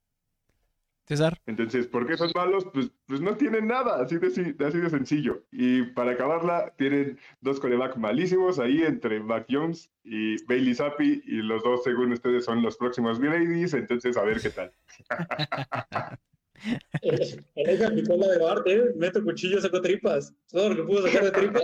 César. 1.09 1.40
Entonces, 1.46 1.86
¿por 1.86 2.06
qué 2.06 2.16
son 2.16 2.30
malos? 2.34 2.66
Pues, 2.72 2.90
pues 3.06 3.20
no 3.20 3.36
tienen 3.36 3.66
nada, 3.66 4.00
así 4.02 4.18
de, 4.18 4.26
así 4.26 4.78
de 4.78 4.90
sencillo. 4.90 5.42
Y 5.50 5.82
para 5.92 6.12
acabarla, 6.12 6.74
tienen 6.76 7.18
dos 7.40 7.59
coreback 7.61 7.96
malísimos 7.96 8.59
ahí 8.59 8.82
entre 8.82 9.20
Mac 9.20 9.46
Jones 9.50 9.90
y 10.04 10.42
Bailey 10.44 10.74
Zappi, 10.74 11.22
y 11.24 11.36
los 11.36 11.62
dos, 11.62 11.82
según 11.82 12.12
ustedes, 12.12 12.44
son 12.44 12.62
los 12.62 12.76
próximos 12.76 13.18
Brady's, 13.18 13.72
entonces 13.74 14.16
a 14.16 14.22
ver 14.22 14.40
qué 14.40 14.50
tal. 14.50 14.72
Él 17.02 17.84
aplicó 17.84 18.16
la 18.16 18.28
de 18.28 18.38
Bart, 18.38 18.66
¿eh? 18.66 18.92
Meto 18.96 19.22
cuchillo, 19.22 19.61
sacó 19.61 19.80
tripas. 19.80 20.34
Todo 20.50 20.70
lo 20.70 20.76
que 20.76 20.82
pudo 20.82 21.06
sacar 21.06 21.24
de 21.24 21.30
tripas. 21.30 21.62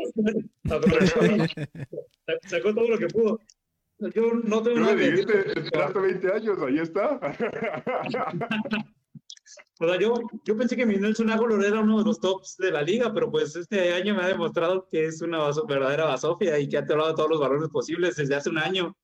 sacó 2.49 2.75
todo 2.75 2.89
lo 2.89 2.99
que 2.99 3.07
pudo. 3.09 3.41
Yo 3.99 4.35
no 4.45 4.63
tengo 4.63 4.81
nada 4.81 4.97
que 4.97 5.11
decir. 5.11 5.31
Esperaste 5.57 5.99
20 5.99 6.33
años, 6.33 6.59
ahí 6.63 6.79
está. 6.79 7.21
O 9.81 9.89
sea, 9.89 9.99
yo, 9.99 10.15
yo 10.45 10.57
pensé 10.57 10.77
que 10.77 10.87
mi 10.87 10.97
Nelson 10.97 11.31
Aguilar 11.31 11.65
era 11.65 11.81
uno 11.81 11.99
de 11.99 12.05
los 12.05 12.21
tops 12.21 12.57
de 12.59 12.71
la 12.71 12.83
liga, 12.83 13.13
pero 13.13 13.31
pues 13.31 13.57
este 13.57 13.93
año 13.93 14.15
me 14.15 14.23
ha 14.23 14.29
demostrado 14.29 14.87
que 14.89 15.07
es 15.07 15.21
una 15.21 15.51
verdadera 15.67 16.05
basofia 16.05 16.59
y 16.61 16.69
que 16.69 16.79
ha 16.79 16.87
tirado 16.87 17.15
todos 17.15 17.31
los 17.31 17.41
valores 17.41 17.69
posibles 17.71 18.15
desde 18.15 18.37
hace 18.37 18.51
un 18.51 18.59
año. 18.59 18.97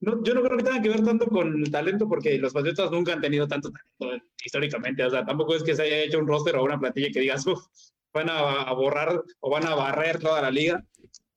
no, 0.00 0.22
yo 0.22 0.34
no 0.34 0.42
creo 0.42 0.56
que 0.58 0.64
tenga 0.64 0.82
que 0.82 0.88
ver 0.88 1.02
tanto 1.02 1.26
con 1.26 1.60
el 1.64 1.70
talento, 1.70 2.08
porque 2.08 2.38
los 2.38 2.52
Patriotas 2.52 2.92
nunca 2.92 3.12
han 3.12 3.20
tenido 3.20 3.48
tanto 3.48 3.70
talento 3.98 4.26
históricamente. 4.44 5.04
O 5.04 5.10
sea, 5.10 5.24
tampoco 5.24 5.56
es 5.56 5.64
que 5.64 5.74
se 5.74 5.82
haya 5.82 6.02
hecho 6.04 6.20
un 6.20 6.28
roster 6.28 6.56
o 6.56 6.64
una 6.64 6.78
plantilla 6.78 7.10
que 7.12 7.20
digas, 7.20 7.44
van 8.12 8.30
a, 8.30 8.72
borrar 8.72 9.20
o 9.40 9.50
van 9.50 9.66
a 9.66 9.74
barrer 9.74 10.20
toda 10.20 10.40
la 10.42 10.50
liga. 10.50 10.84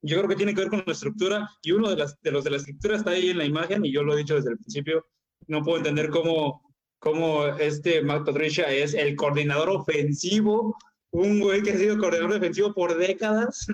Yo 0.03 0.17
creo 0.17 0.29
que 0.29 0.35
tiene 0.35 0.53
que 0.53 0.61
ver 0.61 0.69
con 0.69 0.83
la 0.85 0.93
estructura 0.93 1.49
y 1.63 1.71
uno 1.71 1.89
de, 1.89 1.97
las, 1.97 2.21
de 2.21 2.31
los 2.31 2.43
de 2.43 2.51
la 2.51 2.57
estructura 2.57 2.97
está 2.97 3.11
ahí 3.11 3.31
en 3.31 3.39
la 3.39 3.45
imagen 3.45 3.83
y 3.83 3.91
yo 3.91 4.03
lo 4.03 4.13
he 4.13 4.17
dicho 4.17 4.35
desde 4.35 4.51
el 4.51 4.57
principio. 4.57 5.07
No 5.47 5.63
puedo 5.63 5.77
entender 5.77 6.09
cómo, 6.11 6.66
cómo 6.99 7.47
este 7.47 8.01
Matt 8.01 8.25
Patricia 8.25 8.71
es 8.71 8.93
el 8.93 9.15
coordinador 9.15 9.69
ofensivo, 9.69 10.77
un 11.11 11.39
güey 11.39 11.61
que 11.61 11.71
ha 11.71 11.77
sido 11.77 11.97
coordinador 11.97 12.33
defensivo 12.33 12.73
por 12.73 12.97
décadas 12.97 13.67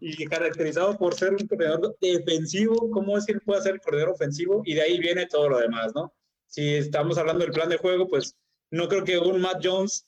y 0.00 0.24
caracterizado 0.26 0.98
por 0.98 1.14
ser 1.14 1.32
un 1.32 1.46
coordinador 1.46 1.96
defensivo, 2.00 2.90
¿cómo 2.90 3.16
es 3.16 3.26
que 3.26 3.32
él 3.32 3.40
puede 3.40 3.62
ser 3.62 3.80
coordinador 3.80 4.14
ofensivo? 4.14 4.62
Y 4.64 4.74
de 4.74 4.82
ahí 4.82 4.98
viene 4.98 5.26
todo 5.26 5.48
lo 5.48 5.58
demás, 5.58 5.92
¿no? 5.94 6.12
Si 6.46 6.74
estamos 6.74 7.18
hablando 7.18 7.44
del 7.44 7.52
plan 7.52 7.68
de 7.68 7.78
juego, 7.78 8.08
pues 8.08 8.36
no 8.70 8.88
creo 8.88 9.04
que 9.04 9.18
un 9.18 9.40
Matt 9.40 9.64
Jones, 9.64 10.06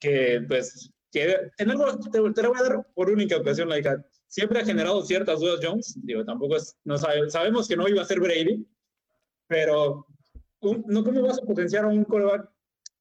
que 0.00 0.44
pues, 0.46 0.90
que 1.10 1.36
en 1.56 1.70
algo, 1.70 1.98
te, 1.98 2.20
te 2.32 2.42
lo 2.42 2.50
voy 2.50 2.58
a 2.58 2.62
dar 2.62 2.86
por 2.94 3.10
única 3.10 3.36
ocasión, 3.36 3.68
la 3.68 3.78
hija, 3.78 4.04
siempre 4.26 4.60
ha 4.60 4.64
generado 4.64 5.02
ciertas 5.02 5.40
dudas 5.40 5.60
Jones, 5.62 5.98
digo, 6.02 6.24
tampoco 6.24 6.56
es, 6.56 6.76
no 6.84 6.98
sabe, 6.98 7.30
sabemos 7.30 7.66
que 7.66 7.76
no 7.76 7.88
iba 7.88 8.02
a 8.02 8.06
ser 8.06 8.20
Brady, 8.20 8.66
pero 9.46 10.06
no, 10.60 11.04
¿cómo 11.04 11.22
vas 11.22 11.38
a 11.38 11.46
potenciar 11.46 11.84
a 11.84 11.88
un 11.88 12.04
coreback 12.04 12.50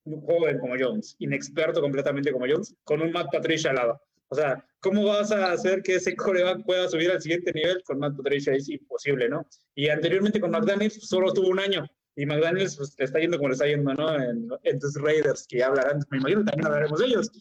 joven 0.05 0.60
como 0.60 0.76
Jones, 0.80 1.16
inexperto 1.20 1.82
completamente 1.82 2.32
como 2.32 2.45
Jones, 2.47 2.76
con 2.84 3.01
un 3.01 3.12
Matt 3.12 3.32
Patricia 3.32 3.72
al 3.72 3.78
lado? 3.78 4.01
O 4.30 4.36
sea, 4.36 4.64
¿cómo 4.80 5.05
vas 5.05 5.32
a 5.32 5.51
hacer 5.51 5.82
que 5.82 5.95
ese 5.95 6.16
coreback 6.16 6.66
pueda 6.66 6.89
subir 6.89 7.12
al 7.12 7.22
siguiente 7.22 7.51
nivel 7.53 7.82
con 7.84 7.99
Matt 7.99 8.18
Patricia? 8.18 8.53
Es 8.53 8.68
imposible, 8.70 9.30
¿no? 9.30 9.47
Y 9.76 9.89
anteriormente 9.89 10.39
con 10.39 10.51
McDaniels 10.51 11.08
solo 11.08 11.32
tuvo 11.34 11.47
un 11.49 11.60
año. 11.60 11.86
Y 12.16 12.26
McDaniels 12.26 12.76
pues, 12.76 12.95
le 12.97 13.05
está 13.05 13.20
yendo 13.20 13.38
como 13.38 13.49
le 13.49 13.53
está 13.53 13.68
yendo, 13.68 13.93
¿no? 13.93 14.16
En, 14.16 14.49
en 14.64 14.80
tus 14.80 14.95
Raiders, 14.95 15.45
que 15.47 15.60
ya 15.60 15.68
hablarán, 15.68 15.99
me 16.10 16.18
imagino 16.18 16.43
también 16.43 16.66
hablaremos 16.66 16.99
de 16.99 17.05
ellos. 17.05 17.32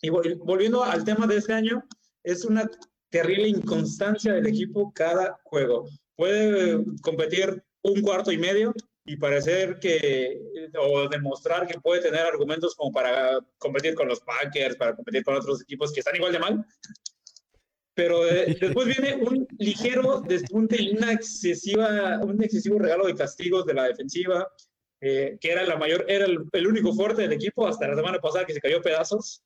y 0.00 0.08
volviendo 0.10 0.82
al 0.82 1.04
tema 1.04 1.26
de 1.26 1.36
este 1.36 1.52
año, 1.52 1.84
es 2.24 2.44
una 2.44 2.68
terrible 3.10 3.48
inconstancia 3.48 4.34
del 4.34 4.46
equipo 4.46 4.92
cada 4.92 5.38
juego. 5.44 5.88
Puede 6.16 6.84
competir 7.02 7.62
un 7.90 8.02
cuarto 8.02 8.32
y 8.32 8.38
medio 8.38 8.74
y 9.04 9.16
parecer 9.16 9.78
que, 9.80 10.38
o 10.78 11.08
demostrar 11.08 11.66
que 11.66 11.80
puede 11.80 12.02
tener 12.02 12.20
argumentos 12.20 12.74
como 12.74 12.92
para 12.92 13.38
competir 13.56 13.94
con 13.94 14.06
los 14.06 14.20
Packers, 14.20 14.76
para 14.76 14.94
competir 14.94 15.24
con 15.24 15.34
otros 15.34 15.62
equipos 15.62 15.92
que 15.92 16.00
están 16.00 16.16
igual 16.16 16.32
de 16.32 16.38
mal. 16.38 16.66
Pero 17.94 18.28
eh, 18.28 18.56
después 18.60 18.86
viene 18.86 19.14
un 19.14 19.46
ligero 19.58 20.20
despunte 20.20 20.80
y 20.80 20.90
una 20.90 21.12
excesiva, 21.12 22.20
un 22.22 22.42
excesivo 22.42 22.78
regalo 22.78 23.06
de 23.06 23.14
castigos 23.14 23.64
de 23.64 23.74
la 23.74 23.84
defensiva, 23.84 24.46
eh, 25.00 25.38
que 25.40 25.52
era 25.52 25.64
la 25.64 25.76
mayor, 25.76 26.04
era 26.06 26.26
el, 26.26 26.44
el, 26.52 26.66
único 26.66 26.92
fuerte 26.92 27.22
del 27.22 27.32
equipo 27.32 27.66
hasta 27.66 27.88
la 27.88 27.96
semana 27.96 28.18
pasada 28.18 28.44
que 28.44 28.52
se 28.54 28.60
cayó 28.60 28.82
pedazos. 28.82 29.42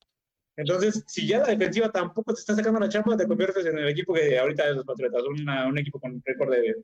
Entonces, 0.56 1.02
si 1.06 1.26
ya 1.26 1.38
la 1.38 1.46
defensiva 1.48 1.90
tampoco 1.90 2.34
te 2.34 2.40
está 2.40 2.54
sacando 2.54 2.78
la 2.78 2.88
chamba, 2.88 3.16
te 3.16 3.26
conviertes 3.26 3.64
en 3.64 3.78
el 3.78 3.88
equipo 3.88 4.12
que 4.12 4.38
ahorita 4.38 4.68
es 4.68 4.76
los 4.76 4.84
Patriotas, 4.84 5.22
un 5.24 5.78
equipo 5.78 5.98
con 5.98 6.22
récord 6.24 6.50
de, 6.50 6.74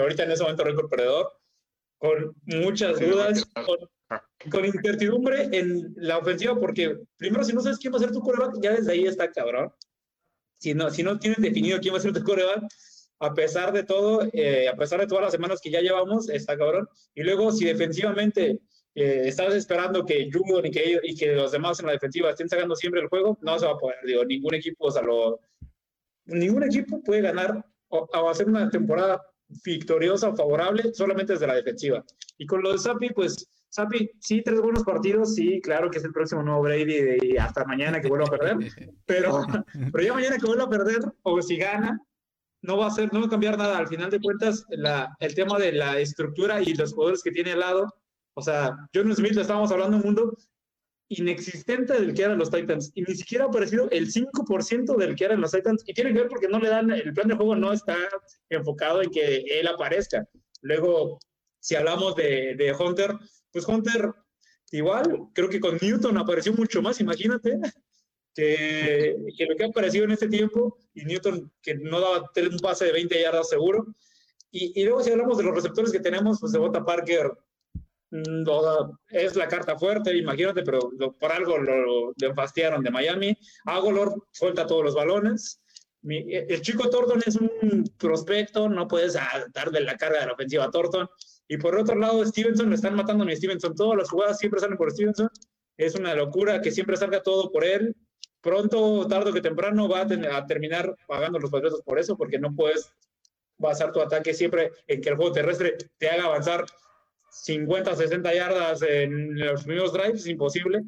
ahorita 0.00 0.22
en 0.22 0.30
ese 0.30 0.42
momento 0.42 0.64
récord 0.64 0.88
perdedor 0.88 1.32
con 1.98 2.34
muchas 2.44 3.00
dudas, 3.00 3.44
con, 4.50 4.64
incertidumbre 4.64 5.48
en 5.52 5.92
la 5.96 6.18
ofensiva, 6.18 6.58
porque 6.58 6.96
primero, 7.16 7.44
si 7.44 7.52
no 7.52 7.60
sabes 7.60 7.78
quién 7.78 7.92
va 7.92 7.96
a 7.98 8.00
ser 8.00 8.12
tu 8.12 8.20
coreback, 8.20 8.60
ya 8.62 8.72
desde 8.72 8.92
ahí 8.92 9.06
está 9.06 9.30
cabrón. 9.30 9.72
Si 10.58 10.74
no, 10.74 10.90
si 10.90 11.02
no 11.02 11.18
tienes 11.18 11.40
definido 11.40 11.80
quién 11.80 11.94
va 11.94 11.98
a 11.98 12.02
ser 12.02 12.12
tu 12.12 12.22
coreback, 12.22 12.64
a 13.20 13.34
pesar 13.34 13.72
de 13.72 13.82
todo, 13.82 14.28
eh, 14.32 14.68
a 14.68 14.76
pesar 14.76 15.00
de 15.00 15.08
todas 15.08 15.24
las 15.24 15.32
semanas 15.32 15.60
que 15.60 15.70
ya 15.70 15.80
llevamos, 15.80 16.28
está 16.28 16.56
cabrón. 16.56 16.88
Y 17.14 17.22
luego, 17.24 17.50
si 17.50 17.64
defensivamente 17.64 18.60
eh, 19.00 19.28
estás 19.28 19.54
esperando 19.54 20.04
que 20.04 20.30
Junior 20.32 20.64
y 20.66 20.70
que, 20.70 21.00
y 21.02 21.14
que 21.14 21.34
los 21.34 21.52
demás 21.52 21.80
en 21.80 21.86
la 21.86 21.92
defensiva 21.92 22.30
estén 22.30 22.48
sacando 22.48 22.74
siempre 22.74 23.00
el 23.00 23.08
juego, 23.08 23.38
no 23.42 23.58
se 23.58 23.66
va 23.66 23.72
a 23.72 23.78
poder. 23.78 23.96
Digo, 24.04 24.24
ningún 24.24 24.54
equipo, 24.54 24.86
o 24.86 24.90
sea, 24.90 25.02
lo, 25.02 25.40
ningún 26.26 26.62
equipo 26.64 27.02
puede 27.02 27.22
ganar 27.22 27.64
o, 27.88 28.08
o 28.12 28.30
hacer 28.30 28.48
una 28.48 28.68
temporada 28.70 29.22
victoriosa 29.64 30.28
o 30.28 30.36
favorable 30.36 30.92
solamente 30.92 31.32
desde 31.32 31.46
la 31.46 31.54
defensiva. 31.54 32.04
Y 32.36 32.46
con 32.46 32.62
lo 32.62 32.72
de 32.72 32.78
Sapi, 32.78 33.10
pues 33.10 33.48
Sapi, 33.70 34.10
sí, 34.20 34.42
tres 34.42 34.60
buenos 34.60 34.82
partidos, 34.82 35.34
sí, 35.34 35.60
claro 35.60 35.90
que 35.90 35.98
es 35.98 36.04
el 36.04 36.12
próximo 36.12 36.42
nuevo 36.42 36.62
Brady 36.62 37.18
y 37.22 37.36
hasta 37.36 37.64
mañana 37.64 38.00
que 38.00 38.08
vuelva 38.08 38.26
a 38.26 38.38
perder, 38.38 38.56
pero, 39.06 39.42
pero 39.92 40.04
ya 40.04 40.14
mañana 40.14 40.38
que 40.38 40.46
vuelva 40.46 40.64
a 40.64 40.70
perder, 40.70 41.00
o 41.22 41.42
si 41.42 41.56
gana, 41.58 42.00
no 42.62 42.78
va 42.78 42.86
a 42.86 42.90
ser, 42.90 43.12
no 43.12 43.20
va 43.20 43.26
a 43.26 43.30
cambiar 43.30 43.58
nada. 43.58 43.78
Al 43.78 43.88
final 43.88 44.10
de 44.10 44.20
cuentas, 44.20 44.64
la, 44.70 45.14
el 45.20 45.34
tema 45.34 45.58
de 45.58 45.72
la 45.72 45.98
estructura 45.98 46.62
y 46.62 46.74
los 46.74 46.92
jugadores 46.92 47.22
que 47.22 47.30
tiene 47.30 47.52
al 47.52 47.60
lado, 47.60 47.94
o 48.38 48.42
sea, 48.42 48.76
John 48.94 49.12
Smith, 49.16 49.32
le 49.32 49.40
estábamos 49.40 49.72
hablando 49.72 49.96
un 49.96 50.04
mundo 50.04 50.36
inexistente 51.08 51.94
del 51.94 52.14
que 52.14 52.22
eran 52.22 52.38
los 52.38 52.52
Titans 52.52 52.92
y 52.94 53.02
ni 53.02 53.16
siquiera 53.16 53.44
ha 53.44 53.48
aparecido 53.48 53.90
el 53.90 54.12
5% 54.12 54.96
del 54.96 55.16
que 55.16 55.24
eran 55.24 55.40
los 55.40 55.50
Titans 55.50 55.82
y 55.86 55.92
tiene 55.92 56.12
que 56.12 56.20
ver 56.20 56.28
porque 56.28 56.46
no 56.46 56.60
le 56.60 56.68
dan, 56.68 56.88
el 56.92 57.12
plan 57.12 57.26
de 57.26 57.34
juego 57.34 57.56
no 57.56 57.72
está 57.72 57.96
enfocado 58.48 59.02
en 59.02 59.10
que 59.10 59.38
él 59.58 59.66
aparezca. 59.66 60.24
Luego, 60.62 61.18
si 61.58 61.74
hablamos 61.74 62.14
de, 62.14 62.54
de 62.54 62.72
Hunter, 62.72 63.12
pues 63.50 63.66
Hunter 63.66 64.12
igual, 64.70 65.30
creo 65.34 65.48
que 65.48 65.58
con 65.58 65.76
Newton 65.82 66.16
apareció 66.16 66.52
mucho 66.52 66.80
más, 66.80 67.00
imagínate, 67.00 67.58
que, 68.36 69.16
que, 69.36 69.46
lo 69.46 69.56
que 69.56 69.64
ha 69.64 69.66
aparecido 69.66 70.04
en 70.04 70.12
este 70.12 70.28
tiempo 70.28 70.78
y 70.94 71.04
Newton 71.04 71.50
que 71.60 71.74
no 71.74 72.00
daba 72.00 72.30
un 72.36 72.58
pase 72.62 72.84
de 72.84 72.92
20 72.92 73.20
yardas 73.20 73.48
seguro. 73.48 73.84
Y, 74.52 74.80
y 74.80 74.84
luego 74.84 75.02
si 75.02 75.10
hablamos 75.10 75.38
de 75.38 75.42
los 75.42 75.56
receptores 75.56 75.90
que 75.90 75.98
tenemos, 75.98 76.38
pues 76.38 76.52
de 76.52 76.60
Bota 76.60 76.84
Parker 76.84 77.32
Mm, 78.10 78.44
es 79.10 79.36
la 79.36 79.48
carta 79.48 79.78
fuerte, 79.78 80.16
imagínate, 80.16 80.62
pero 80.62 80.90
por 81.18 81.30
algo 81.30 81.58
lo, 81.58 82.12
le 82.16 82.26
enfastiaron 82.26 82.82
de 82.82 82.90
Miami. 82.90 83.36
Agolor 83.66 84.26
suelta 84.32 84.66
todos 84.66 84.84
los 84.84 84.94
balones. 84.94 85.60
el 86.02 86.60
chico 86.62 86.88
Thornton 86.88 87.22
es 87.26 87.36
un 87.36 87.84
prospecto, 87.98 88.68
no 88.68 88.88
puedes 88.88 89.16
darle 89.52 89.80
la 89.80 89.96
carga 89.96 90.20
de 90.20 90.26
la 90.26 90.32
ofensiva 90.32 90.64
a 90.64 90.70
Thornton. 90.70 91.08
Y 91.48 91.56
por 91.58 91.76
otro 91.76 91.96
lado, 91.96 92.24
Stevenson, 92.24 92.68
me 92.68 92.74
están 92.74 92.94
matando 92.94 93.24
a 93.24 93.36
Stevenson. 93.36 93.74
Todas 93.74 93.98
las 93.98 94.10
jugadas 94.10 94.38
siempre 94.38 94.60
salen 94.60 94.76
por 94.76 94.90
Stevenson. 94.90 95.28
Es 95.76 95.94
una 95.94 96.14
locura 96.14 96.60
que 96.60 96.70
siempre 96.70 96.96
salga 96.96 97.22
todo 97.22 97.50
por 97.50 97.64
él. 97.64 97.94
Pronto, 98.40 99.06
tarde 99.08 99.32
que 99.32 99.40
temprano, 99.40 99.88
va 99.88 100.02
a, 100.02 100.36
a 100.36 100.46
terminar 100.46 100.94
pagando 101.06 101.38
los 101.38 101.50
patriotas 101.50 101.82
por 101.82 101.98
eso, 101.98 102.16
porque 102.16 102.38
no 102.38 102.54
puedes 102.54 102.90
basar 103.58 103.92
tu 103.92 104.00
ataque 104.00 104.32
siempre 104.32 104.70
en 104.86 105.00
que 105.00 105.08
el 105.10 105.16
juego 105.16 105.32
terrestre 105.32 105.76
te 105.98 106.08
haga 106.08 106.24
avanzar 106.24 106.64
50, 107.30 107.94
60 107.94 108.34
yardas 108.34 108.82
en 108.82 109.38
los 109.38 109.64
primeros 109.64 109.92
drives, 109.92 110.20
es 110.22 110.26
imposible. 110.28 110.82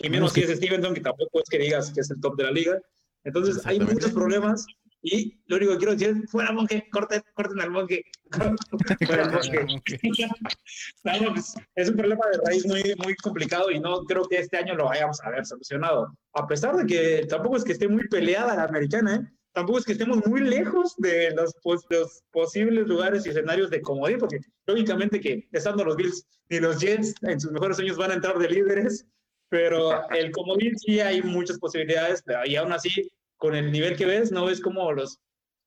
Y 0.00 0.10
menos 0.10 0.32
si 0.32 0.42
es 0.42 0.50
Stevenson, 0.50 0.94
que 0.94 1.00
tampoco 1.00 1.40
es 1.40 1.48
que 1.48 1.58
digas 1.58 1.90
que 1.92 2.00
es 2.00 2.10
el 2.10 2.20
top 2.20 2.36
de 2.36 2.44
la 2.44 2.50
liga. 2.50 2.78
Entonces 3.24 3.64
hay 3.66 3.80
muchos 3.80 4.12
problemas 4.12 4.66
y 5.02 5.40
lo 5.46 5.56
único 5.56 5.72
que 5.72 5.78
quiero 5.78 5.92
decir 5.92 6.08
es, 6.08 6.30
fuera 6.30 6.52
monje, 6.52 6.88
corten, 6.90 7.22
corten 7.34 7.60
al 7.60 7.70
monje. 7.70 8.02
fuera 9.06 9.30
monje. 9.30 9.66
es 11.76 11.88
un 11.88 11.96
problema 11.96 12.24
de 12.32 12.38
raíz 12.44 12.66
muy, 12.66 12.82
muy 13.04 13.14
complicado 13.16 13.70
y 13.70 13.78
no 13.78 14.04
creo 14.04 14.24
que 14.24 14.38
este 14.38 14.56
año 14.56 14.74
lo 14.74 14.86
vayamos 14.86 15.20
a 15.22 15.30
ver 15.30 15.46
solucionado. 15.46 16.12
A 16.32 16.46
pesar 16.46 16.76
de 16.76 16.86
que 16.86 17.26
tampoco 17.26 17.56
es 17.56 17.64
que 17.64 17.72
esté 17.72 17.88
muy 17.88 18.08
peleada 18.08 18.56
la 18.56 18.64
americana, 18.64 19.16
¿eh? 19.16 19.35
Tampoco 19.56 19.78
es 19.78 19.86
que 19.86 19.92
estemos 19.92 20.18
muy 20.26 20.42
lejos 20.42 20.94
de 20.98 21.30
los, 21.30 21.54
los, 21.88 22.22
posibles 22.30 22.86
lugares 22.86 23.24
y 23.24 23.30
escenarios 23.30 23.70
de 23.70 23.80
comodín, 23.80 24.18
porque 24.18 24.38
lógicamente 24.66 25.18
que 25.18 25.48
estando 25.50 25.82
los 25.82 25.96
Bills 25.96 26.26
y 26.50 26.60
los 26.60 26.78
Jets 26.78 27.14
en 27.22 27.40
sus 27.40 27.52
mejores 27.52 27.78
años 27.78 27.96
van 27.96 28.10
a 28.10 28.14
entrar 28.16 28.38
de 28.38 28.50
líderes, 28.50 29.06
pero 29.48 30.06
el 30.10 30.30
comodín 30.32 30.78
sí 30.78 31.00
hay 31.00 31.22
muchas 31.22 31.58
posibilidades, 31.58 32.22
y 32.44 32.56
aún 32.56 32.70
así, 32.70 33.10
con 33.38 33.54
el 33.54 33.72
nivel 33.72 33.96
que 33.96 34.04
ves, 34.04 34.30
no 34.30 34.44
ves 34.44 34.60
cómo 34.60 34.92
los, 34.92 35.20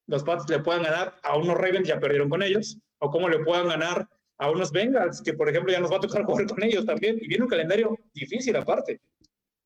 los 0.05 0.23
Pats 0.23 0.47
le 0.49 0.59
puedan 0.59 0.83
ganar 0.83 1.15
a 1.23 1.35
unos 1.35 1.57
Ravens, 1.57 1.87
ya 1.87 1.99
perdieron 1.99 2.29
con 2.29 2.43
ellos, 2.43 2.77
o 2.99 3.09
cómo 3.09 3.27
le 3.27 3.39
puedan 3.39 3.69
ganar 3.69 4.07
a 4.37 4.51
unos 4.51 4.71
Bengals, 4.71 5.19
que 5.23 5.33
por 5.33 5.49
ejemplo 5.49 5.73
ya 5.73 5.79
nos 5.79 5.91
va 5.91 5.97
a 5.97 6.01
tocar 6.01 6.23
jugar 6.25 6.45
con 6.45 6.61
ellos 6.61 6.85
también, 6.85 7.17
y 7.19 7.27
viene 7.27 7.43
un 7.43 7.49
calendario 7.49 7.97
difícil 8.13 8.55
aparte. 8.55 9.01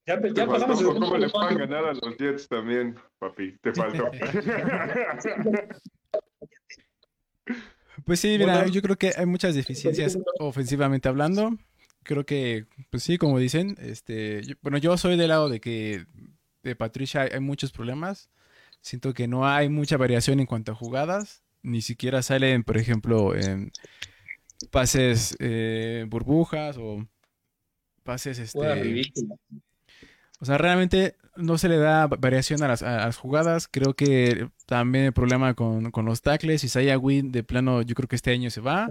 Ya, 0.05 0.21
ya 0.33 0.45
pasamos 0.45 0.81
el 0.81 0.87
¿Cómo 0.87 1.17
les 1.17 1.31
van 1.31 1.53
a 1.53 1.57
ganar 1.57 1.85
a 1.85 1.93
los 1.93 2.17
Jets 2.17 2.49
también, 2.49 2.97
papi? 3.19 3.57
Te 3.59 3.73
faltó. 3.73 4.11
pues 8.05 8.19
sí, 8.19 8.35
mira, 8.37 8.67
yo 8.67 8.81
creo 8.81 8.97
que 8.97 9.13
hay 9.15 9.25
muchas 9.25 9.55
deficiencias 9.55 10.19
ofensivamente 10.39 11.07
hablando. 11.07 11.57
Creo 12.03 12.25
que, 12.25 12.65
pues 12.89 13.03
sí, 13.03 13.17
como 13.17 13.39
dicen, 13.39 13.77
este, 13.79 14.41
bueno, 14.61 14.77
yo 14.77 14.97
soy 14.97 15.15
del 15.15 15.29
lado 15.29 15.47
de 15.47 15.61
que 15.61 16.05
de 16.63 16.75
Patricia 16.75 17.21
hay 17.21 17.39
muchos 17.39 17.71
problemas. 17.71 18.29
Siento 18.81 19.13
que 19.13 19.29
no 19.29 19.47
hay 19.47 19.69
mucha 19.69 19.95
variación 19.95 20.41
en 20.41 20.47
cuanto 20.47 20.73
a 20.73 20.75
jugadas. 20.75 21.43
Ni 21.61 21.81
siquiera 21.81 22.21
salen, 22.21 22.65
por 22.65 22.77
ejemplo, 22.77 23.33
en 23.33 23.71
pases 24.69 25.37
eh, 25.39 26.05
burbujas 26.09 26.75
o 26.77 27.07
pases 28.03 28.39
este, 28.39 28.59
o 30.43 30.45
sea, 30.45 30.57
realmente 30.57 31.15
no 31.37 31.57
se 31.57 31.69
le 31.69 31.77
da 31.77 32.07
variación 32.07 32.61
a 32.63 32.67
las, 32.67 33.17
jugadas. 33.17 33.69
Creo 33.71 33.93
que 33.93 34.49
también 34.65 35.05
el 35.05 35.13
problema 35.13 35.53
con, 35.53 35.89
los 36.03 36.21
tackles. 36.21 36.65
Isaiah 36.65 36.97
Wynn, 36.97 37.31
de 37.31 37.43
plano, 37.43 37.81
yo 37.81 37.95
creo 37.95 38.09
que 38.09 38.17
este 38.17 38.31
año 38.31 38.49
se 38.49 38.59
va. 38.59 38.89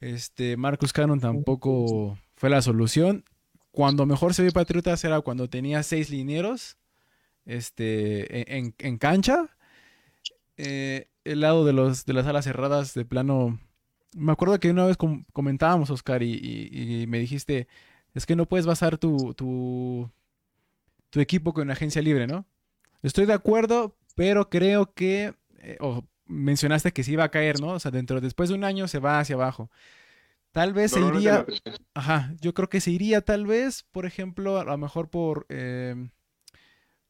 Este, 0.00 0.58
Marcus 0.58 0.92
Cannon 0.92 1.18
tampoco 1.18 2.18
fue 2.36 2.50
la 2.50 2.60
solución. 2.60 3.24
Cuando 3.70 4.04
mejor 4.04 4.34
se 4.34 4.42
vio 4.42 4.52
Patriotas 4.52 5.02
era 5.02 5.22
cuando 5.22 5.48
tenía 5.48 5.82
seis 5.82 6.10
linieros 6.10 6.76
este, 7.46 8.54
en, 8.58 8.74
en 8.76 8.98
cancha. 8.98 9.48
Eh, 10.58 11.08
el 11.24 11.40
lado 11.40 11.64
de, 11.64 11.72
los, 11.72 12.04
de 12.04 12.12
las 12.12 12.26
alas 12.26 12.44
cerradas, 12.44 12.92
de 12.92 13.06
plano. 13.06 13.58
Me 14.14 14.32
acuerdo 14.32 14.60
que 14.60 14.70
una 14.70 14.84
vez 14.84 14.98
com- 14.98 15.24
comentábamos, 15.32 15.88
Oscar, 15.88 16.22
y, 16.22 17.06
me 17.08 17.18
dijiste: 17.18 17.66
es 18.12 18.26
que 18.26 18.36
no 18.36 18.44
puedes 18.44 18.66
basar 18.66 18.98
tu, 18.98 20.10
tu 21.10 21.20
equipo 21.20 21.52
con 21.52 21.64
una 21.64 21.72
agencia 21.74 22.02
libre, 22.02 22.26
¿no? 22.26 22.46
Estoy 23.02 23.26
de 23.26 23.32
acuerdo, 23.34 23.96
pero 24.16 24.48
creo 24.50 24.92
que. 24.94 25.34
eh, 25.58 25.76
o 25.80 26.04
mencionaste 26.26 26.92
que 26.92 27.02
se 27.02 27.12
iba 27.12 27.24
a 27.24 27.30
caer, 27.30 27.60
¿no? 27.60 27.68
O 27.72 27.80
sea, 27.80 27.90
dentro, 27.90 28.20
después 28.20 28.48
de 28.50 28.54
un 28.54 28.64
año 28.64 28.86
se 28.88 29.00
va 29.00 29.18
hacia 29.20 29.34
abajo. 29.34 29.70
Tal 30.52 30.72
vez 30.72 30.92
se 30.92 31.00
iría. 31.16 31.44
Ajá, 31.94 32.32
yo 32.40 32.54
creo 32.54 32.68
que 32.68 32.80
se 32.80 32.90
iría 32.92 33.20
tal 33.20 33.46
vez, 33.46 33.84
por 33.90 34.06
ejemplo, 34.06 34.58
a 34.58 34.64
lo 34.64 34.78
mejor 34.78 35.08
por, 35.10 35.46
eh, 35.48 36.08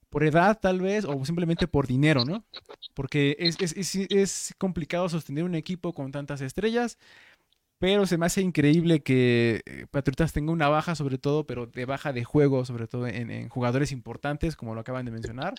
por 0.09 0.25
edad 0.25 0.59
tal 0.61 0.81
vez, 0.81 1.05
o 1.05 1.25
simplemente 1.25 1.69
por 1.69 1.87
dinero, 1.87 2.25
¿no? 2.25 2.45
Porque 2.95 3.37
es, 3.39 3.57
es- 3.61 3.77
es- 3.77 3.95
es 4.11 4.55
complicado 4.59 5.09
sostener 5.09 5.45
un 5.45 5.55
equipo 5.55 5.93
con 5.95 6.11
tantas 6.11 6.41
estrellas, 6.41 6.99
pero 7.81 8.07
se 8.07 8.19
me 8.19 8.27
hace 8.27 8.43
increíble 8.43 9.03
que 9.03 9.63
eh, 9.65 9.87
Patriotas 9.91 10.35
tenga 10.35 10.53
una 10.53 10.69
baja 10.69 10.95
sobre 10.95 11.17
todo, 11.17 11.47
pero 11.47 11.67
de 11.67 11.87
baja 11.87 12.13
de 12.13 12.25
juego, 12.25 12.67
sobre 12.67 12.87
todo 12.87 13.07
en, 13.09 13.49
jugadores 13.49 13.91
importantes, 13.91 14.55
como 14.55 14.75
lo 14.75 14.83
acaban 14.83 15.07
de 15.07 15.11
mencionar. 15.11 15.55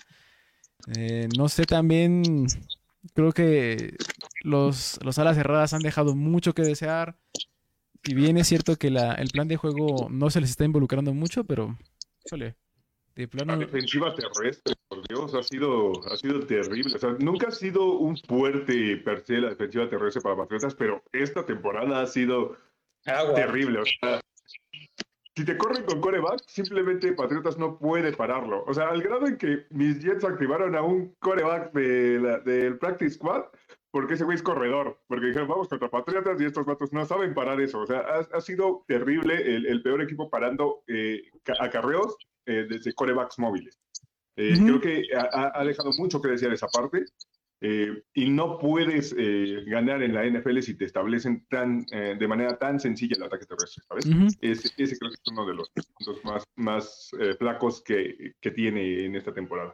Eh, 0.96 1.28
no 1.36 1.48
sé, 1.48 1.64
también 1.64 2.46
creo 3.14 3.32
que 3.32 3.96
los, 4.44 5.00
los 5.02 5.18
alas 5.18 5.36
cerradas 5.36 5.74
han 5.74 5.82
dejado 5.82 6.14
mucho 6.14 6.54
que 6.54 6.62
desear. 6.62 7.18
Si 8.04 8.14
bien 8.14 8.38
es 8.38 8.46
cierto 8.46 8.76
que 8.76 8.86
el 8.86 9.28
plan 9.32 9.48
de 9.48 9.56
juego 9.56 10.08
no 10.08 10.30
se 10.30 10.40
les 10.40 10.50
está 10.50 10.64
involucrando 10.64 11.12
mucho, 11.14 11.42
pero, 11.42 11.76
de 13.14 13.22
La 13.24 13.28
plano, 13.28 13.56
defensiva 13.58 14.14
terrestre, 14.14 14.74
por 14.88 15.06
Dios, 15.06 15.34
ha 15.34 15.42
sido, 15.42 15.92
ha 16.10 16.16
sido 16.16 16.40
terrible. 16.46 16.94
O 16.94 16.98
sea, 16.98 17.14
nunca 17.18 17.48
ha 17.48 17.50
sido 17.52 17.98
un 17.98 18.16
fuerte 18.16 18.96
per 19.04 19.24
se 19.24 19.38
la 19.38 19.50
defensiva 19.50 19.88
terrestre 19.88 20.22
para 20.22 20.36
Patriotas, 20.36 20.74
pero 20.74 21.02
esta 21.12 21.44
temporada 21.44 22.00
ha 22.00 22.06
sido 22.06 22.56
Agua. 23.06 23.34
terrible. 23.34 23.80
O 23.80 23.84
sea, 23.84 24.20
si 25.34 25.44
te 25.44 25.56
corren 25.56 25.84
con 25.84 26.00
coreback, 26.00 26.40
simplemente 26.46 27.12
Patriotas 27.12 27.58
no 27.58 27.78
puede 27.78 28.12
pararlo. 28.12 28.64
O 28.66 28.74
sea, 28.74 28.88
al 28.90 29.02
grado 29.02 29.26
en 29.26 29.36
que 29.38 29.66
mis 29.70 30.00
Jets 30.02 30.24
activaron 30.24 30.74
a 30.76 30.82
un 30.82 31.14
coreback 31.20 31.72
de 31.72 32.18
la- 32.20 32.38
del 32.40 32.78
Practice 32.78 33.14
Squad, 33.14 33.44
porque 33.90 34.14
ese 34.14 34.24
güey 34.24 34.36
es 34.36 34.42
corredor. 34.42 34.98
Porque 35.06 35.26
dijeron, 35.26 35.48
vamos 35.48 35.68
contra 35.68 35.88
Patriotas 35.90 36.40
y 36.40 36.44
estos 36.44 36.66
vatos 36.66 36.92
no 36.92 37.04
saben 37.06 37.32
parar 37.34 37.60
eso. 37.60 37.80
O 37.80 37.86
sea, 37.86 38.00
ha, 38.00 38.36
ha 38.36 38.40
sido 38.42 38.84
terrible 38.86 39.34
el, 39.36 39.66
el 39.66 39.82
peor 39.82 40.02
equipo 40.02 40.28
parando 40.30 40.82
eh, 40.86 41.22
ca- 41.42 41.56
acarreos 41.60 42.16
eh, 42.46 42.66
desde 42.68 42.92
corebacks 42.94 43.38
móviles. 43.38 43.78
Eh. 44.36 44.54
Creo 44.64 44.80
que 44.80 45.02
ha, 45.14 45.52
ha- 45.60 45.64
dejado 45.64 45.90
mucho 45.98 46.20
que 46.20 46.28
decir 46.30 46.52
esa 46.52 46.66
parte. 46.68 47.04
eh, 47.64 48.02
y 48.14 48.28
no 48.28 48.58
puedes 48.58 49.14
eh, 49.16 49.62
ganar 49.66 50.02
en 50.02 50.14
la 50.14 50.24
NFL 50.26 50.58
si 50.62 50.74
te 50.76 50.84
establecen 50.86 51.46
tan, 51.48 51.86
eh, 51.92 52.16
de 52.18 52.26
manera 52.26 52.58
tan 52.58 52.80
sencilla 52.80 53.14
el 53.16 53.22
ataque 53.22 53.46
terrestre, 53.46 53.84
¿sabes? 53.88 54.06
ujú, 54.06 54.26
Ese, 54.40 54.68
ese 54.78 54.98
creo 54.98 55.10
que 55.12 55.14
es 55.14 55.30
uno 55.30 55.46
de 55.46 55.54
los 55.54 55.70
puntos 55.70 56.24
más, 56.24 56.44
más 56.56 57.10
eh, 57.20 57.34
flacos 57.38 57.80
que, 57.82 58.32
que 58.40 58.50
tiene 58.50 59.04
en 59.04 59.14
esta 59.14 59.32
temporada. 59.32 59.72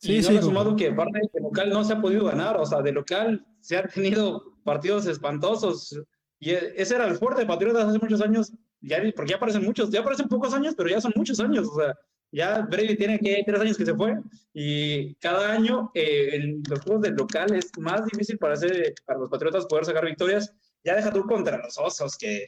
Sí, 0.00 0.14
y 0.14 0.16
no 0.16 0.22
sí, 0.22 0.28
como- 0.36 0.42
sumado 0.42 0.74
que 0.76 0.88
aparte 0.88 1.20
de 1.34 1.40
local 1.42 1.68
no 1.70 1.84
se 1.84 1.92
ha 1.92 2.00
podido 2.00 2.24
ganar, 2.24 2.56
o 2.56 2.64
sea, 2.64 2.80
de 2.80 2.92
local 2.92 3.44
se 3.60 3.76
han 3.76 3.90
tenido 3.90 4.54
partidos 4.64 5.04
espantosos. 5.06 6.00
Y 6.40 6.50
e- 6.52 6.72
ese 6.80 6.94
era 6.94 7.06
el 7.06 7.16
fuerte 7.16 7.42
de 7.42 7.46
Patriotas 7.46 7.84
hace 7.88 7.98
muchos 7.98 8.22
años, 8.22 8.52
ya, 8.82 9.02
porque 9.16 9.32
ya 9.32 9.38
parecen 9.38 9.64
muchos, 9.64 9.90
ya 9.90 10.02
parecen 10.04 10.28
pocos 10.28 10.52
años, 10.54 10.74
pero 10.76 10.88
ya 10.90 11.00
son 11.00 11.12
muchos 11.16 11.40
años. 11.40 11.68
O 11.68 11.80
sea, 11.80 11.96
ya 12.30 12.60
Brady 12.62 12.96
tiene 12.96 13.18
que 13.18 13.42
tres 13.46 13.60
años 13.60 13.76
que 13.76 13.84
se 13.86 13.94
fue 13.94 14.14
y 14.54 15.14
cada 15.16 15.52
año 15.52 15.90
eh, 15.94 16.30
en 16.34 16.62
los 16.68 16.80
juegos 16.80 17.02
del 17.02 17.14
local 17.14 17.52
es 17.54 17.70
más 17.78 18.04
difícil 18.06 18.38
para, 18.38 18.54
hacer, 18.54 18.94
para 19.04 19.18
los 19.20 19.28
Patriotas 19.30 19.66
poder 19.66 19.84
sacar 19.84 20.04
victorias. 20.06 20.52
Ya 20.84 20.94
deja 20.96 21.12
tú 21.12 21.22
contra 21.26 21.58
los 21.58 21.76
osos 21.78 22.16
que 22.16 22.46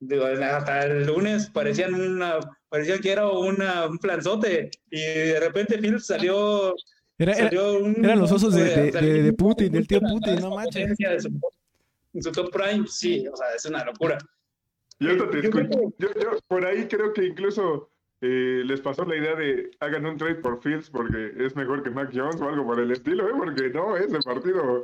digo, 0.00 0.24
hasta 0.26 0.86
el 0.86 1.06
lunes 1.06 1.50
parecían 1.50 1.94
una 1.94 2.38
parecían 2.68 3.00
que 3.00 3.10
era 3.10 3.26
una, 3.28 3.86
un 3.86 3.98
planzote 3.98 4.70
y 4.90 5.00
de 5.00 5.40
repente 5.40 5.76
Phillips 5.78 6.06
salió 6.06 6.74
Era, 7.18 7.32
era- 7.32 7.44
salió 7.46 7.78
un- 7.80 8.04
eran 8.04 8.18
los 8.20 8.30
osos 8.30 8.54
de- 8.54 8.62
de- 8.62 8.92
de- 8.92 9.22
de 9.24 9.32
Putin, 9.32 9.72
del 9.72 9.88
tío 9.88 10.00
Putin, 10.00 10.36
no 10.40 10.54
manches. 10.54 10.96
de 10.96 11.20
su- 11.20 11.40
En 12.14 12.22
su 12.22 12.30
top 12.30 12.50
prime, 12.52 12.86
sí, 12.86 13.26
o 13.26 13.36
sea, 13.36 13.46
es 13.56 13.64
una 13.64 13.84
locura. 13.84 14.16
Te 14.98 15.06
Yo 15.06 15.16
creo 15.28 15.40
escucho- 15.64 15.94
yo- 15.98 16.08
yo 16.20 16.30
por 16.48 16.64
ahí 16.64 16.86
creo 16.88 17.12
que 17.12 17.24
incluso 17.26 17.90
eh, 18.20 18.62
les 18.64 18.80
pasó 18.80 19.04
la 19.04 19.16
idea 19.16 19.36
de 19.36 19.70
hagan 19.78 20.04
un 20.06 20.16
trade 20.16 20.36
por 20.36 20.60
Fields 20.60 20.90
porque 20.90 21.32
es 21.38 21.54
mejor 21.54 21.84
que 21.84 21.90
Mac 21.90 22.10
Jones 22.12 22.40
o 22.40 22.48
algo 22.48 22.64
por 22.66 22.80
el 22.80 22.90
estilo, 22.90 23.28
¿eh? 23.28 23.32
porque 23.36 23.68
no, 23.70 23.96
ese 23.96 24.18
partido. 24.20 24.82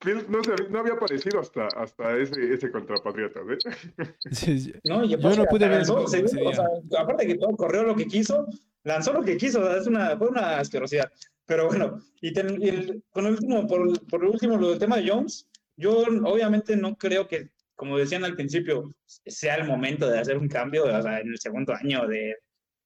Fields 0.00 0.28
no, 0.28 0.44
se 0.44 0.52
había- 0.52 0.68
no 0.68 0.78
había 0.78 0.92
aparecido 0.92 1.40
hasta, 1.40 1.66
hasta 1.76 2.16
ese, 2.16 2.54
ese 2.54 2.70
contra 2.70 2.98
Patriotas. 2.98 3.42
¿eh? 3.48 3.58
sí, 4.30 4.60
sí. 4.60 4.72
¿no? 4.84 5.02
Y 5.02 5.08
Yo 5.08 5.16
no 5.36 5.44
pude 5.46 5.66
ver 5.68 5.78
lanzó, 5.78 6.04
ese 6.04 6.28
según- 6.28 6.40
día. 6.40 6.50
o 6.50 6.54
sea, 6.88 7.00
aparte 7.00 7.26
que 7.26 7.34
todo 7.34 7.50
corrió 7.56 7.82
lo 7.82 7.96
que 7.96 8.06
quiso, 8.06 8.46
lanzó 8.84 9.12
lo 9.12 9.22
que 9.22 9.36
quiso, 9.36 9.60
o 9.60 9.64
sea, 9.66 9.78
es 9.78 9.88
una, 9.88 10.16
fue 10.16 10.28
una 10.28 10.58
asquerosidad. 10.60 11.10
Pero 11.46 11.66
bueno, 11.66 11.98
y, 12.20 12.32
ten- 12.32 12.62
y 12.62 12.68
el- 12.68 13.02
con 13.10 13.26
el 13.26 13.32
último, 13.32 13.66
por, 13.66 14.06
por 14.06 14.22
último, 14.24 14.56
lo 14.56 14.70
del 14.70 14.78
tema 14.78 14.98
de 14.98 15.08
Jones, 15.08 15.48
yo 15.76 15.98
obviamente 16.24 16.76
no 16.76 16.94
creo 16.96 17.26
que, 17.26 17.48
como 17.78 17.96
decían 17.96 18.24
al 18.24 18.34
principio, 18.34 18.92
sea 19.06 19.54
el 19.54 19.64
momento 19.64 20.10
de 20.10 20.18
hacer 20.18 20.36
un 20.36 20.48
cambio, 20.48 20.84
o 20.84 21.02
sea, 21.02 21.20
en 21.20 21.28
el 21.28 21.38
segundo 21.38 21.72
año 21.72 22.08
de, 22.08 22.36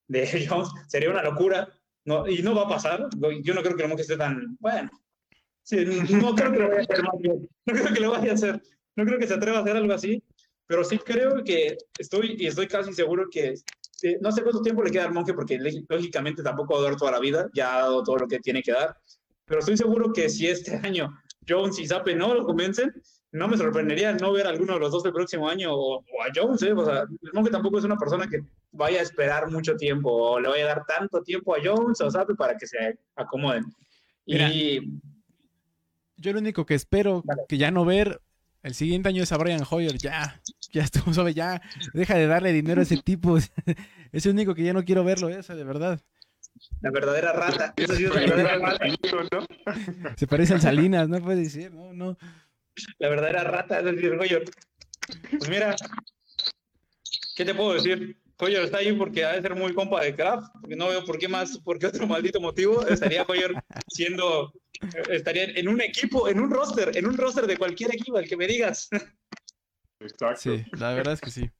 de 0.06 0.22
Jones, 0.48 0.68
sería 0.86 1.10
una 1.10 1.22
locura, 1.22 1.66
no, 2.04 2.28
y 2.28 2.42
no 2.42 2.54
va 2.54 2.64
a 2.64 2.68
pasar, 2.68 3.08
yo 3.42 3.54
no 3.54 3.62
creo 3.62 3.74
que 3.74 3.84
el 3.84 3.88
monje 3.88 4.02
esté 4.02 4.18
tan, 4.18 4.54
bueno, 4.60 4.90
sí, 5.62 5.86
no 6.10 6.34
creo 6.34 6.52
que 6.52 6.58
lo 6.58 6.68
vaya 6.68 6.80
a 6.80 6.82
hacer 6.82 7.04
no 7.66 7.74
creo 7.74 7.94
que 7.94 8.00
lo 8.00 8.10
vaya 8.10 8.30
a 8.32 8.34
hacer, 8.34 8.62
no 8.94 9.04
creo 9.06 9.18
que 9.18 9.26
se 9.26 9.34
atreva 9.34 9.58
a 9.58 9.62
hacer 9.62 9.76
algo 9.78 9.94
así, 9.94 10.22
pero 10.66 10.84
sí 10.84 10.98
creo 10.98 11.42
que 11.42 11.78
estoy, 11.98 12.36
y 12.38 12.46
estoy 12.46 12.66
casi 12.68 12.92
seguro 12.92 13.28
que, 13.30 13.54
eh, 14.02 14.18
no 14.20 14.30
sé 14.30 14.42
cuánto 14.42 14.60
tiempo 14.60 14.82
le 14.82 14.90
queda 14.90 15.06
al 15.06 15.14
monje, 15.14 15.32
porque 15.32 15.58
lógicamente 15.88 16.42
tampoco 16.42 16.74
va 16.74 16.80
a 16.80 16.90
dar 16.90 16.96
toda 16.96 17.12
la 17.12 17.20
vida, 17.20 17.48
ya 17.54 17.76
ha 17.76 17.80
dado 17.80 18.02
todo 18.02 18.16
lo 18.16 18.28
que 18.28 18.40
tiene 18.40 18.62
que 18.62 18.72
dar, 18.72 18.94
pero 19.46 19.60
estoy 19.60 19.78
seguro 19.78 20.12
que 20.12 20.28
si 20.28 20.48
este 20.48 20.76
año 20.84 21.08
Jones 21.48 21.78
y 21.78 21.86
Zappe 21.86 22.14
no 22.14 22.34
lo 22.34 22.44
convencen, 22.44 22.92
no 23.32 23.48
me 23.48 23.56
sorprendería 23.56 24.12
no 24.12 24.32
ver 24.32 24.46
a 24.46 24.50
alguno 24.50 24.74
de 24.74 24.80
los 24.80 24.92
dos 24.92 25.04
el 25.06 25.12
próximo 25.12 25.48
año 25.48 25.74
o, 25.74 25.96
o 25.98 26.22
a 26.22 26.30
Jones, 26.34 26.62
¿eh? 26.62 26.72
o 26.72 26.84
sea, 26.84 27.00
el 27.00 27.32
monje 27.32 27.50
tampoco 27.50 27.78
es 27.78 27.84
una 27.84 27.96
persona 27.96 28.28
que 28.28 28.42
vaya 28.72 29.00
a 29.00 29.02
esperar 29.02 29.50
mucho 29.50 29.74
tiempo 29.76 30.10
o 30.10 30.40
le 30.40 30.48
vaya 30.48 30.64
a 30.64 30.68
dar 30.68 30.84
tanto 30.86 31.22
tiempo 31.22 31.54
a 31.54 31.58
Jones 31.64 32.00
o 32.00 32.10
Zappe 32.10 32.34
para 32.34 32.56
que 32.56 32.66
se 32.66 32.98
acomoden. 33.16 33.64
Mira. 34.26 34.50
Y 34.52 34.80
Yo 36.16 36.32
lo 36.32 36.40
único 36.40 36.66
que 36.66 36.74
espero 36.74 37.22
Vale. 37.24 37.42
que 37.48 37.58
ya 37.58 37.70
no 37.70 37.84
ver 37.84 38.20
el 38.62 38.74
siguiente 38.74 39.08
año 39.08 39.22
es 39.22 39.32
a 39.32 39.38
Brian 39.38 39.64
Hoyer. 39.68 39.96
Ya, 39.98 40.40
ya 40.72 40.82
estuvo 40.82 41.28
ya. 41.28 41.60
Deja 41.94 42.14
de 42.16 42.26
darle 42.26 42.52
dinero 42.52 42.80
a 42.80 42.84
ese 42.84 42.98
tipo. 42.98 43.38
Es 44.12 44.26
el 44.26 44.32
único 44.32 44.54
que 44.54 44.62
ya 44.62 44.74
no 44.74 44.84
quiero 44.84 45.04
verlo, 45.04 45.30
eso, 45.30 45.56
de 45.56 45.64
verdad. 45.64 45.98
la 46.82 46.90
verdadera 46.90 47.32
rata, 47.32 47.72
esa 47.78 47.96
sí 47.96 48.04
es 48.04 48.14
la 48.14 48.20
verdadera 48.20 48.58
rata. 48.58 48.86
¿no? 48.86 49.46
Se 50.18 50.26
parece 50.26 50.52
al 50.52 50.60
Salinas, 50.60 51.08
no 51.08 51.18
puede 51.22 51.38
decir, 51.38 51.72
no, 51.72 51.94
no. 51.94 52.18
La 52.98 53.08
verdadera 53.08 53.44
rata 53.44 53.78
es 53.78 53.84
decir, 53.84 54.12
Hoyer. 54.12 54.44
Pues 55.30 55.48
mira, 55.48 55.74
¿qué 57.36 57.44
te 57.44 57.54
puedo 57.54 57.74
decir? 57.74 58.16
Hoyer 58.38 58.62
está 58.64 58.78
ahí 58.78 58.92
porque 58.92 59.24
ha 59.24 59.32
de 59.32 59.42
ser 59.42 59.54
muy 59.54 59.72
compa 59.72 60.02
de 60.02 60.16
Kraft, 60.16 60.52
porque 60.60 60.74
no 60.74 60.88
veo 60.88 61.04
por 61.04 61.18
qué 61.18 61.28
más, 61.28 61.58
por 61.58 61.78
qué 61.78 61.86
otro 61.86 62.06
maldito 62.06 62.40
motivo 62.40 62.84
estaría 62.86 63.24
Hoyer 63.28 63.54
siendo, 63.88 64.52
estaría 65.10 65.44
en 65.44 65.68
un 65.68 65.80
equipo, 65.80 66.28
en 66.28 66.40
un 66.40 66.50
roster, 66.50 66.96
en 66.96 67.06
un 67.06 67.16
roster 67.16 67.46
de 67.46 67.56
cualquier 67.56 67.94
equipo, 67.94 68.18
el 68.18 68.28
que 68.28 68.36
me 68.36 68.46
digas. 68.46 68.88
Exacto. 70.00 70.40
Sí, 70.40 70.64
la 70.72 70.94
verdad 70.94 71.14
es 71.14 71.20
que 71.20 71.30
sí. 71.30 71.50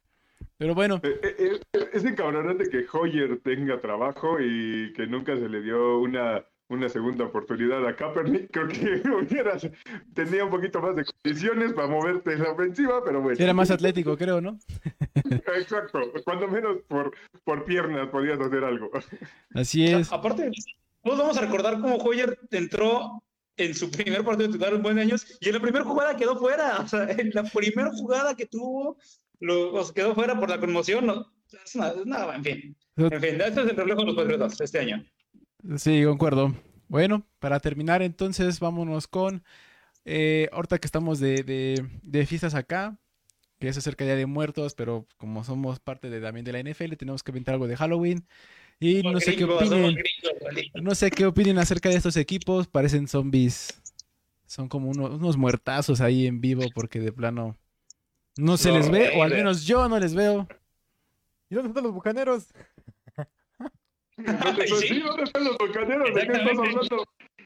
Pero 0.57 0.75
bueno, 0.75 1.01
Eh, 1.03 1.21
eh, 1.23 1.61
eh, 1.73 1.89
Es 1.93 2.05
encabronante 2.05 2.69
que 2.69 2.85
Hoyer 2.93 3.41
tenga 3.43 3.81
trabajo 3.81 4.41
y 4.41 4.93
que 4.93 5.07
nunca 5.07 5.37
se 5.37 5.49
le 5.49 5.63
dio 5.63 5.99
una, 5.99 6.45
una 6.73 6.89
segunda 6.89 7.25
oportunidad 7.25 7.87
a 7.87 7.95
Kaepernick. 7.97 8.51
Creo 8.51 8.69
que 8.69 9.03
hubiera, 9.09 9.57
tenía 10.15 10.45
un 10.45 10.51
poquito 10.51 10.81
más 10.81 10.97
de 10.97 11.05
condiciones 11.05 11.73
para 11.73 11.89
moverte 11.89 12.33
en 12.33 12.43
la 12.43 12.51
ofensiva, 12.53 13.03
pero 13.05 13.21
bueno. 13.21 13.37
era 13.39 13.53
más 13.55 13.71
atlético, 13.71 14.17
creo, 14.17 14.41
¿no? 14.41 14.59
Exacto. 15.57 16.01
Cuando 16.25 16.49
menos 16.49 16.79
por, 16.89 17.13
por 17.45 17.65
piernas 17.65 18.09
podías 18.09 18.41
hacer 18.41 18.65
algo. 18.65 18.91
Así 19.55 19.87
es. 19.87 20.13
Aparte, 20.13 20.51
todos 21.03 21.19
vamos 21.19 21.37
a 21.37 21.43
recordar 21.43 21.81
cómo 21.81 21.97
Hoyer 21.97 22.39
entró 22.51 23.23
en 23.57 23.75
su 23.75 23.91
primer 23.91 24.25
partido 24.25 24.51
titular 24.51 24.73
en 24.73 24.83
buenos 24.83 25.03
años 25.03 25.39
y 25.41 25.49
en 25.49 25.55
la 25.55 25.61
primera 25.61 25.85
jugada 25.85 26.17
quedó 26.17 26.37
fuera. 26.39 26.79
O 26.79 26.89
sea, 26.89 27.11
en 27.11 27.31
la 27.35 27.45
primera 27.45 27.91
jugada 27.93 28.35
que 28.35 28.47
tuvo, 28.47 28.97
lo, 29.41 29.75
o 29.75 29.85
sea, 29.85 29.95
quedó 29.95 30.15
fuera 30.15 30.39
por 30.39 30.49
la 30.49 30.59
conmoción. 30.59 31.07
No, 31.07 31.27
es 31.65 31.75
una- 31.75 31.93
no, 32.05 32.33
en 32.33 32.45
fin. 32.45 32.77
En 32.97 33.21
fin, 33.21 33.41
este 33.41 33.61
es 33.63 33.69
el 33.71 33.77
reflejo 33.77 34.01
de 34.01 34.07
los 34.07 34.17
Patriotas 34.17 34.61
este 34.61 34.79
año. 34.79 35.05
Sí, 35.79 36.05
concuerdo. 36.05 36.55
Bueno, 36.89 37.27
para 37.39 37.61
terminar 37.61 38.03
entonces, 38.03 38.61
vámonos 38.61 39.07
con, 39.07 39.45
eh, 40.05 40.49
ahorita 40.53 40.79
que 40.79 40.87
estamos 40.87 41.21
de, 41.21 41.43
de, 41.45 41.89
de 42.03 42.27
fiestas 42.27 42.55
acá, 42.55 42.99
que 43.59 43.69
es 43.69 43.79
acerca 43.79 44.05
de 44.05 44.11
Día 44.11 44.19
de 44.19 44.27
Muertos, 44.27 44.75
pero 44.75 45.07
como 45.19 45.45
somos 45.45 45.81
parte 45.81 46.11
de, 46.11 46.21
también 46.21 46.45
de 46.45 46.53
la 46.53 46.61
NFL, 46.61 46.95
tenemos 46.97 47.23
que 47.23 47.31
inventar 47.31 47.55
algo 47.55 47.69
de 47.69 47.77
Halloween. 47.77 48.27
Y 48.81 49.03
no 49.03 49.21
sé 49.21 49.37
qué 49.37 49.45
Gringos, 49.45 49.63
opinen, 49.63 49.95
gringos, 49.95 50.83
no 50.83 50.95
sé 50.97 51.11
qué 51.11 51.27
opinen 51.27 51.59
acerca 51.59 51.89
de 51.89 51.97
estos 51.97 52.17
equipos, 52.17 52.67
parecen 52.67 53.07
zombies. 53.09 53.81
Son 54.47 54.69
como 54.69 54.91
unos, 54.91 55.11
unos 55.11 55.37
muertazos 55.37 56.01
ahí 56.01 56.27
en 56.27 56.41
vivo 56.41 56.65
porque 56.75 57.01
de 57.01 57.13
plano 57.13 57.57
no 58.37 58.57
se 58.57 58.71
No, 58.71 58.79
les 58.79 58.91
ve, 58.91 59.13
o 59.17 59.23
al 59.23 59.31
menos 59.31 59.65
yo 59.65 59.89
no 59.89 59.99
les 59.99 60.15
veo. 60.15 60.49
¿Y 61.49 61.55
dónde 61.55 61.69
están 61.69 61.85
los 61.85 61.93
bucaneros? 61.93 62.49
¿Dónde 64.17 64.67
Sí. 64.67 64.75
están- 64.75 64.79
sí, 64.81 65.01
¿dónde 65.01 65.23
están 65.25 65.45
los 65.45 65.57
bucaneros? 65.59 66.09
¿De 66.09 66.13
qué 66.15 66.21
estás 66.21 66.39
Exactamente. 66.41 66.79
hablando? 66.79 67.05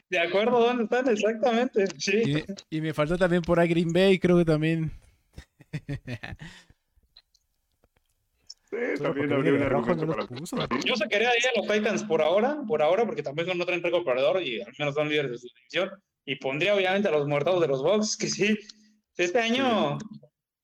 De 0.09 0.19
acuerdo, 0.19 0.59
¿dónde 0.59 0.83
están? 0.83 1.09
Exactamente. 1.09 1.85
Sí. 1.97 2.45
Y, 2.69 2.77
y 2.77 2.81
me 2.81 2.93
faltó 2.93 3.17
también 3.17 3.41
por 3.41 3.59
ahí 3.59 3.67
Green 3.67 3.91
Bay, 3.91 4.19
creo 4.19 4.37
que 4.37 4.45
también. 4.45 4.91
Sí, 8.69 8.75
también 8.75 8.97
porque 8.97 9.21
habría 9.21 9.37
un 9.37 9.43
viene 9.43 9.59
de 9.59 9.69
rojo, 9.69 9.91
argumento 9.91 10.05
no 10.05 10.11
para 10.11 10.27
los 10.29 10.39
puso. 10.41 10.55
para- 10.57 10.81
Yo 10.83 10.95
sacaría 10.95 11.29
ahí 11.29 11.39
a 11.55 11.59
los 11.59 11.67
Titans 11.67 12.03
por 12.03 12.21
ahora, 12.21 12.57
por 12.67 12.81
ahora, 12.81 13.05
porque 13.05 13.23
también 13.23 13.57
no 13.57 13.65
traen 13.65 13.81
récord 13.81 14.03
perdedor 14.03 14.41
y 14.43 14.61
al 14.61 14.73
menos 14.77 14.93
son 14.93 15.07
líderes 15.09 15.31
de 15.31 15.37
su 15.37 15.47
división. 15.55 15.91
Y 16.25 16.35
pondría 16.35 16.75
obviamente 16.75 17.07
a 17.07 17.11
los 17.11 17.27
muertos 17.27 17.61
de 17.61 17.67
los 17.67 17.81
Bucks, 17.81 18.17
que 18.17 18.27
sí, 18.27 18.57
este 19.15 19.39
año 19.39 19.97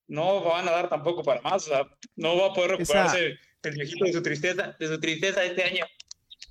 no 0.07 0.43
van 0.43 0.67
a 0.67 0.71
dar 0.71 0.89
tampoco 0.89 1.23
para 1.23 1.41
más, 1.41 1.65
o 1.67 1.69
sea, 1.69 1.87
no 2.17 2.35
va 2.37 2.47
a 2.47 2.53
poder 2.53 2.71
recuperarse 2.71 3.37
el 3.69 3.75
viejito 3.75 4.05
de 4.05 4.13
su 4.13 4.21
tristeza, 4.21 4.75
de 4.79 4.87
su 4.87 4.99
tristeza 4.99 5.43
este 5.43 5.63
año. 5.63 5.85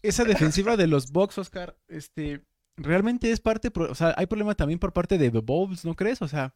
Esa 0.02 0.24
defensiva 0.24 0.76
de 0.76 0.86
los 0.86 1.12
Bucks, 1.12 1.38
Oscar, 1.38 1.76
este, 1.88 2.42
realmente 2.76 3.30
es 3.30 3.40
parte, 3.40 3.70
o 3.74 3.94
sea, 3.94 4.14
hay 4.16 4.26
problema 4.26 4.54
también 4.54 4.78
por 4.78 4.92
parte 4.92 5.18
de 5.18 5.30
The 5.30 5.38
Bulls, 5.38 5.84
¿no 5.84 5.94
crees? 5.94 6.22
O 6.22 6.28
sea, 6.28 6.54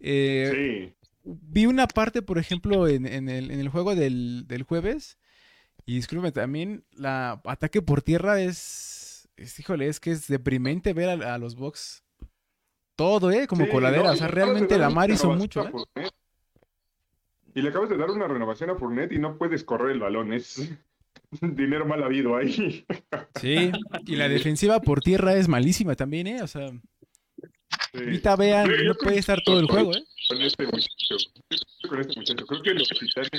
eh, 0.00 0.94
Sí, 0.94 1.08
vi 1.24 1.66
una 1.66 1.86
parte, 1.86 2.22
por 2.22 2.38
ejemplo, 2.38 2.88
en, 2.88 3.06
en 3.06 3.28
el, 3.28 3.50
en 3.50 3.60
el 3.60 3.68
juego 3.68 3.94
del, 3.94 4.46
del 4.46 4.62
jueves, 4.62 5.18
y 5.84 5.96
discúlpeme, 5.96 6.32
también 6.32 6.84
la 6.92 7.40
ataque 7.44 7.82
por 7.82 8.02
tierra 8.02 8.40
es, 8.40 9.28
es, 9.36 9.58
híjole, 9.58 9.88
es 9.88 10.00
que 10.00 10.10
es 10.12 10.26
deprimente 10.28 10.92
ver 10.92 11.22
a, 11.22 11.34
a 11.34 11.38
los 11.38 11.56
Bucks 11.56 12.04
todo, 12.96 13.30
¿eh? 13.30 13.46
Como 13.46 13.64
sí, 13.64 13.70
coladera, 13.70 14.08
no, 14.08 14.12
o 14.12 14.16
sea, 14.16 14.28
realmente 14.28 14.76
la 14.76 14.90
Mar 14.90 15.10
hizo 15.10 15.32
mucho, 15.32 15.62
a 15.62 16.00
¿eh? 16.00 16.08
Y 17.58 17.62
le 17.62 17.70
acabas 17.70 17.88
de 17.90 17.96
dar 17.96 18.08
una 18.12 18.28
renovación 18.28 18.70
a 18.70 18.76
Fournette 18.76 19.14
y 19.14 19.18
no 19.18 19.36
puedes 19.36 19.64
correr 19.64 19.90
el 19.90 19.98
balón, 19.98 20.32
es 20.32 20.70
dinero 21.40 21.84
mal 21.86 22.04
habido 22.04 22.36
ahí. 22.36 22.86
Sí, 23.40 23.72
y 24.06 24.14
la 24.14 24.28
defensiva 24.28 24.78
por 24.80 25.00
tierra 25.00 25.34
es 25.34 25.48
malísima 25.48 25.96
también, 25.96 26.28
¿eh? 26.28 26.42
O 26.42 26.46
sea, 26.46 26.70
Sí. 27.92 27.98
ahorita 27.98 28.36
vean, 28.36 28.70
no 28.86 28.94
puede 28.94 29.18
estar 29.18 29.40
todo 29.44 29.58
el 29.58 29.66
juego, 29.66 29.92
¿eh? 29.92 30.04
Con 30.28 30.40
este 30.40 30.66
muchacho, 30.66 31.16
con 31.88 32.00
este 32.00 32.20
muchacho, 32.20 32.46
creo 32.46 32.62
que 32.62 32.74
los 32.74 32.88
titanes 32.88 33.30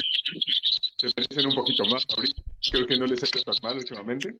se 0.97 1.07
merecen 1.15 1.45
un 1.47 1.55
poquito 1.55 1.85
más 1.85 2.05
ahorita. 2.13 2.41
Creo 2.71 2.87
que 2.87 2.97
no 2.97 3.05
les 3.05 3.23
ha 3.23 3.25
hecho 3.25 3.41
tan 3.43 3.55
mal 3.63 3.77
últimamente. 3.77 4.35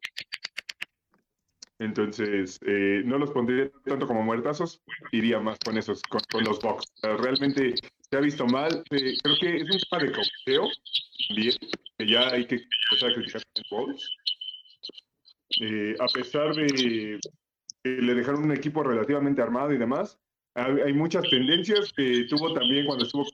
Entonces, 1.79 2.59
eh, 2.67 3.01
no 3.05 3.17
los 3.17 3.31
pondría 3.31 3.71
tanto 3.85 4.07
como 4.07 4.23
muertazos, 4.23 4.81
iría 5.13 5.39
más 5.39 5.57
con 5.63 5.77
esos, 5.77 6.01
con, 6.01 6.19
con 6.29 6.43
los 6.43 6.59
sea, 6.59 7.15
realmente 7.15 7.75
se 8.09 8.17
ha 8.17 8.21
visto 8.21 8.45
mal. 8.47 8.83
eh, 8.91 9.15
creo 9.21 9.35
que 9.39 9.57
es 9.57 9.69
un 9.69 9.79
tema 9.89 10.03
de 10.03 10.11
cocheo 10.11 10.69
también, 11.27 11.53
que 11.97 12.07
ya 12.07 12.29
hay 12.29 12.45
que 12.45 12.55
empezar 12.55 13.11
a 13.11 13.13
criticar. 13.13 13.41
Eh, 15.61 15.95
a 15.99 16.07
pesar 16.07 16.53
de 16.53 16.67
que 16.67 17.19
le 17.83 18.13
dejaron 18.13 18.43
un 18.43 18.51
equipo 18.51 18.83
relativamente 18.83 19.41
armado 19.41 19.73
y 19.73 19.77
demás, 19.77 20.17
hay, 20.55 20.93
muchas 20.93 21.23
tendencias 21.29 21.93
que 21.93 22.25
tuvo 22.25 22.53
también 22.53 22.85
cuando 22.85 23.05
estuvo 23.05 23.25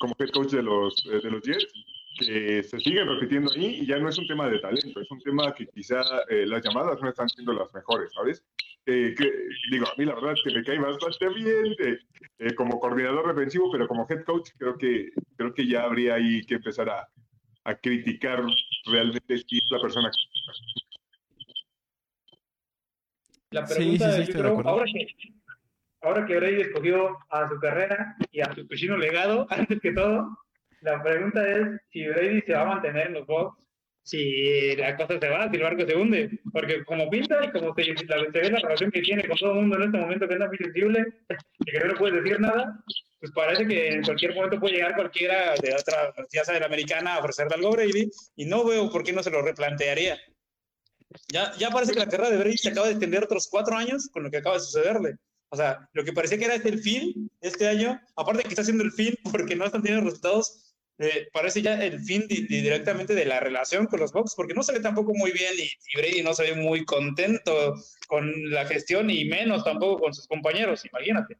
como 0.00 0.14
head 0.18 0.30
coach 0.30 0.50
de 0.50 0.62
los, 0.62 1.06
eh, 1.06 1.20
de 1.22 1.30
los 1.30 1.42
Jets, 1.42 1.72
que 2.18 2.62
se 2.62 2.78
siguen 2.80 3.08
repitiendo 3.08 3.50
ahí 3.52 3.80
y 3.82 3.86
ya 3.86 3.98
no 3.98 4.08
es 4.08 4.18
un 4.18 4.26
tema 4.26 4.48
de 4.48 4.58
talento, 4.58 5.00
es 5.00 5.10
un 5.10 5.20
tema 5.20 5.54
que 5.54 5.66
quizá 5.68 6.02
eh, 6.28 6.44
las 6.46 6.62
llamadas 6.62 7.00
no 7.00 7.08
están 7.08 7.28
siendo 7.28 7.52
las 7.52 7.72
mejores, 7.72 8.12
¿sabes? 8.12 8.44
Eh, 8.86 9.14
que, 9.16 9.30
digo, 9.70 9.86
a 9.86 9.94
mí 9.98 10.04
la 10.04 10.14
verdad 10.14 10.32
es 10.32 10.40
que 10.42 10.58
me 10.58 10.64
cae 10.64 10.78
bastante 10.78 11.28
bien 11.34 11.66
eh, 11.78 11.98
eh, 12.38 12.54
como 12.54 12.80
coordinador 12.80 13.28
defensivo, 13.34 13.70
pero 13.70 13.86
como 13.86 14.06
head 14.08 14.24
coach 14.24 14.50
creo 14.58 14.76
que, 14.78 15.10
creo 15.36 15.52
que 15.54 15.66
ya 15.66 15.84
habría 15.84 16.14
ahí 16.14 16.42
que 16.46 16.54
empezar 16.54 16.88
a, 16.88 17.06
a 17.64 17.74
criticar 17.76 18.42
realmente 18.86 19.38
si 19.38 19.58
es 19.58 19.64
la 19.70 19.80
persona 19.80 20.10
que 20.10 20.18
La 23.50 23.66
Sí, 23.66 23.74
pregunta 23.74 24.04
sí, 24.04 24.10
sí, 24.10 24.16
yo 24.16 24.22
estoy 24.22 24.34
de 24.34 24.40
creo, 24.40 24.50
acuerdo. 24.52 24.70
ahora 24.70 24.84
que, 24.86 25.06
ahora 26.02 26.26
que 26.26 26.36
Brady 26.36 26.60
escogió 26.62 27.18
a 27.30 27.48
su 27.48 27.58
carrera 27.58 28.16
y 28.30 28.40
a 28.40 28.54
su 28.54 28.66
cochino 28.66 28.96
legado, 28.96 29.46
antes 29.50 29.80
que 29.80 29.92
todo, 29.92 30.38
la 30.80 31.02
pregunta 31.02 31.46
es 31.48 31.80
si 31.90 32.06
Brady 32.06 32.42
se 32.42 32.52
va 32.52 32.62
a 32.62 32.66
mantener 32.66 33.08
en 33.08 33.14
los 33.14 33.26
Bucks, 33.26 33.58
si 34.02 34.74
la 34.76 34.96
cosa 34.96 35.18
se 35.20 35.28
va, 35.28 35.50
si 35.50 35.56
el 35.56 35.62
barco 35.62 35.86
se 35.86 35.94
hunde, 35.94 36.40
porque 36.50 36.82
como 36.84 37.10
pinta 37.10 37.44
y 37.44 37.50
como 37.50 37.74
se, 37.74 37.84
la, 38.06 38.24
se 38.32 38.38
ve 38.40 38.50
la 38.50 38.60
relación 38.60 38.90
que 38.90 39.02
tiene 39.02 39.28
con 39.28 39.36
todo 39.36 39.52
el 39.52 39.60
mundo 39.60 39.76
en 39.76 39.82
este 39.82 39.98
momento 39.98 40.26
que 40.26 40.34
es 40.34 40.40
muy 40.40 40.56
sensible 40.56 41.04
y 41.58 41.70
que 41.70 41.78
no 41.78 41.86
le 41.86 41.94
puede 41.94 42.22
decir 42.22 42.40
nada, 42.40 42.82
pues 43.20 43.32
parece 43.32 43.66
que 43.66 43.88
en 43.88 44.02
cualquier 44.02 44.34
momento 44.34 44.60
puede 44.60 44.76
llegar 44.76 44.94
cualquiera 44.94 45.54
de 45.60 45.74
otra, 45.74 46.14
ya 46.32 46.44
sea 46.44 46.54
de 46.54 46.60
la 46.60 46.66
americana, 46.66 47.16
a 47.16 47.18
ofrecerle 47.18 47.56
algo 47.56 47.68
a 47.68 47.72
Brady, 47.72 48.10
y 48.36 48.46
no 48.46 48.64
veo 48.64 48.90
por 48.90 49.02
qué 49.02 49.12
no 49.12 49.22
se 49.22 49.30
lo 49.30 49.42
replantearía. 49.42 50.18
Ya, 51.30 51.52
ya 51.58 51.70
parece 51.70 51.92
que 51.92 51.98
la 51.98 52.06
carrera 52.06 52.30
de 52.30 52.38
Brady 52.38 52.56
se 52.56 52.70
acaba 52.70 52.86
de 52.86 52.92
extender 52.92 53.24
otros 53.24 53.48
cuatro 53.50 53.76
años 53.76 54.08
con 54.12 54.22
lo 54.22 54.30
que 54.30 54.38
acaba 54.38 54.56
de 54.56 54.62
sucederle. 54.62 55.16
O 55.50 55.56
sea, 55.56 55.88
lo 55.92 56.04
que 56.04 56.12
parecía 56.12 56.38
que 56.38 56.44
era 56.44 56.54
este 56.54 56.68
el 56.68 56.80
fin 56.80 57.30
este 57.40 57.66
año, 57.66 58.00
aparte 58.16 58.42
que 58.42 58.48
está 58.48 58.62
haciendo 58.62 58.84
el 58.84 58.92
fin 58.92 59.14
porque 59.30 59.56
no 59.56 59.64
están 59.64 59.82
teniendo 59.82 60.06
resultados, 60.06 60.67
eh, 60.98 61.28
parece 61.32 61.62
ya 61.62 61.82
el 61.84 62.00
fin 62.00 62.26
di- 62.28 62.46
di- 62.46 62.60
directamente 62.60 63.14
de 63.14 63.24
la 63.24 63.40
relación 63.40 63.86
con 63.86 64.00
los 64.00 64.12
Bucks, 64.12 64.34
porque 64.36 64.54
no 64.54 64.62
se 64.62 64.72
ve 64.72 64.80
tampoco 64.80 65.12
muy 65.14 65.30
bien 65.32 65.52
y, 65.56 65.62
y 65.62 65.96
Brady 66.00 66.22
no 66.22 66.34
se 66.34 66.52
ve 66.52 66.60
muy 66.60 66.84
contento 66.84 67.74
con 68.08 68.50
la 68.50 68.64
gestión 68.66 69.08
y 69.10 69.24
menos 69.26 69.64
tampoco 69.64 70.00
con 70.02 70.14
sus 70.14 70.26
compañeros, 70.26 70.84
imagínate. 70.86 71.36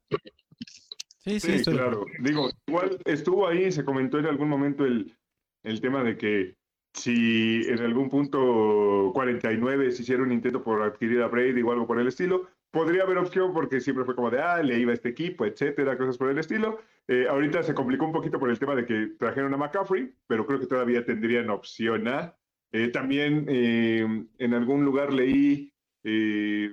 Sí, 1.19 1.41
sí, 1.41 1.47
Sí, 1.49 1.53
estoy 1.57 1.75
de 1.75 1.81
claro. 1.81 2.07
Digo, 2.21 2.51
igual 2.67 2.99
estuvo 3.05 3.49
ahí, 3.49 3.71
se 3.73 3.85
comentó 3.85 4.19
en 4.19 4.27
algún 4.27 4.49
momento 4.49 4.85
el, 4.85 5.17
el 5.65 5.81
tema 5.81 6.03
de 6.05 6.17
que 6.17 6.55
si 6.95 7.63
en 7.69 7.81
algún 7.81 8.09
punto 8.09 9.11
49 9.13 9.93
se 9.93 10.03
hiciera 10.03 10.23
un 10.23 10.33
intento 10.33 10.63
por 10.63 10.83
adquirir 10.83 11.21
a 11.23 11.29
Brady 11.29 11.63
o 11.63 11.73
algo 11.73 11.87
por 11.87 12.01
el 12.01 12.09
estilo, 12.09 12.49
podría 12.71 13.03
haber 13.03 13.19
opción 13.19 13.53
porque 13.53 13.81
siempre 13.81 14.05
fue 14.05 14.15
como 14.15 14.31
de, 14.31 14.41
ah, 14.41 14.63
le 14.63 14.79
iba 14.79 14.93
este 14.93 15.09
equipo, 15.09 15.45
etcétera, 15.45 15.97
cosas 15.97 16.19
por 16.19 16.31
el 16.31 16.39
estilo. 16.39 16.81
Eh, 17.07 17.27
ahorita 17.29 17.63
se 17.63 17.75
complicó 17.75 18.05
un 18.05 18.13
poquito 18.13 18.39
por 18.39 18.51
el 18.51 18.59
tema 18.59 18.75
de 18.75 18.85
que 18.85 19.15
trajeron 19.19 19.55
a 19.55 19.57
McCaffrey, 19.57 20.15
pero 20.27 20.47
creo 20.47 20.61
que 20.61 20.67
todavía 20.67 21.05
tendrían 21.05 21.51
opción 21.51 22.09
A. 22.09 22.37
Eh, 22.73 22.89
también 22.89 23.47
eh, 23.49 24.27
en 24.39 24.55
algún 24.55 24.85
lugar 24.85 25.13
leí 25.13 25.73
eh, 26.05 26.71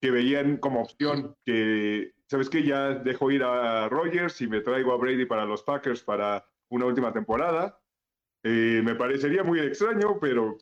que 0.00 0.10
veían 0.10 0.56
como 0.58 0.82
opción 0.82 1.36
que, 1.44 2.14
¿sabes 2.26 2.48
qué? 2.50 2.62
Ya 2.62 2.94
dejo 2.94 3.30
ir 3.30 3.42
a 3.42 3.88
Rogers 3.88 4.40
y 4.42 4.46
me 4.46 4.60
traigo 4.60 4.92
a 4.92 4.96
Brady 4.96 5.26
para 5.26 5.44
los 5.44 5.62
Packers 5.62 6.02
para 6.02 6.46
una 6.68 6.86
última 6.86 7.12
temporada. 7.12 7.80
Eh, 8.42 8.82
me 8.84 8.94
parecería 8.94 9.42
muy 9.42 9.60
extraño, 9.60 10.18
pero 10.20 10.58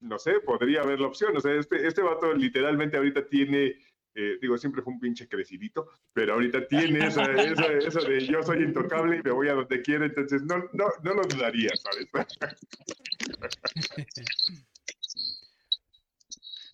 no 0.00 0.18
sé, 0.18 0.40
podría 0.40 0.82
haber 0.82 1.00
la 1.00 1.08
opción. 1.08 1.36
O 1.36 1.40
sea, 1.40 1.54
este, 1.54 1.86
este 1.86 2.02
vato 2.02 2.32
literalmente 2.34 2.96
ahorita 2.96 3.26
tiene, 3.26 3.74
eh, 4.14 4.38
digo, 4.40 4.56
siempre 4.58 4.82
fue 4.82 4.92
un 4.92 5.00
pinche 5.00 5.28
crecidito, 5.28 5.88
pero 6.12 6.34
ahorita 6.34 6.66
tiene 6.68 7.06
esa, 7.06 7.26
de 7.26 8.26
yo 8.26 8.42
soy 8.42 8.62
intocable 8.62 9.16
y 9.16 9.22
me 9.22 9.30
voy 9.30 9.48
a 9.48 9.54
donde 9.54 9.82
quiera, 9.82 10.06
entonces 10.06 10.42
no, 10.42 10.58
no, 10.72 10.86
no 11.02 11.14
lo 11.14 11.22
dudaría, 11.22 11.70
¿sabes? 11.76 12.06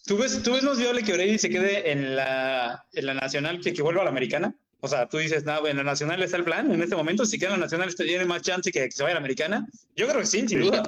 ¿Tú 0.04 0.18
ves, 0.18 0.42
¿Tú 0.42 0.52
ves 0.52 0.64
más 0.64 0.78
viable 0.78 1.04
que 1.04 1.12
Brady 1.12 1.38
se 1.38 1.48
quede 1.48 1.92
en 1.92 2.16
la, 2.16 2.84
en 2.92 3.06
la 3.06 3.14
nacional 3.14 3.60
que 3.60 3.72
que 3.72 3.82
vuelva 3.82 4.00
a 4.00 4.04
la 4.04 4.10
americana? 4.10 4.52
O 4.80 4.88
sea, 4.88 5.08
tú 5.08 5.18
dices, 5.18 5.44
no, 5.44 5.64
en 5.64 5.76
la 5.76 5.84
nacional 5.84 6.20
está 6.24 6.36
el 6.36 6.44
plan 6.44 6.72
en 6.72 6.82
este 6.82 6.96
momento, 6.96 7.24
si 7.24 7.38
queda 7.38 7.54
en 7.54 7.60
la 7.60 7.66
nacional 7.66 7.88
este 7.88 8.04
tiene 8.04 8.24
más 8.24 8.42
chance 8.42 8.72
que, 8.72 8.86
que 8.86 8.90
se 8.90 9.04
vaya 9.04 9.12
a 9.12 9.14
la 9.14 9.20
americana. 9.20 9.64
Yo 9.94 10.08
creo 10.08 10.18
que 10.18 10.26
sí, 10.26 10.48
sin 10.48 10.60
duda. 10.60 10.82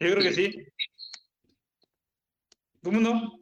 Yo 0.00 0.10
creo 0.10 0.22
que 0.22 0.32
sí. 0.32 0.66
¿Cómo 2.84 3.00
no? 3.00 3.40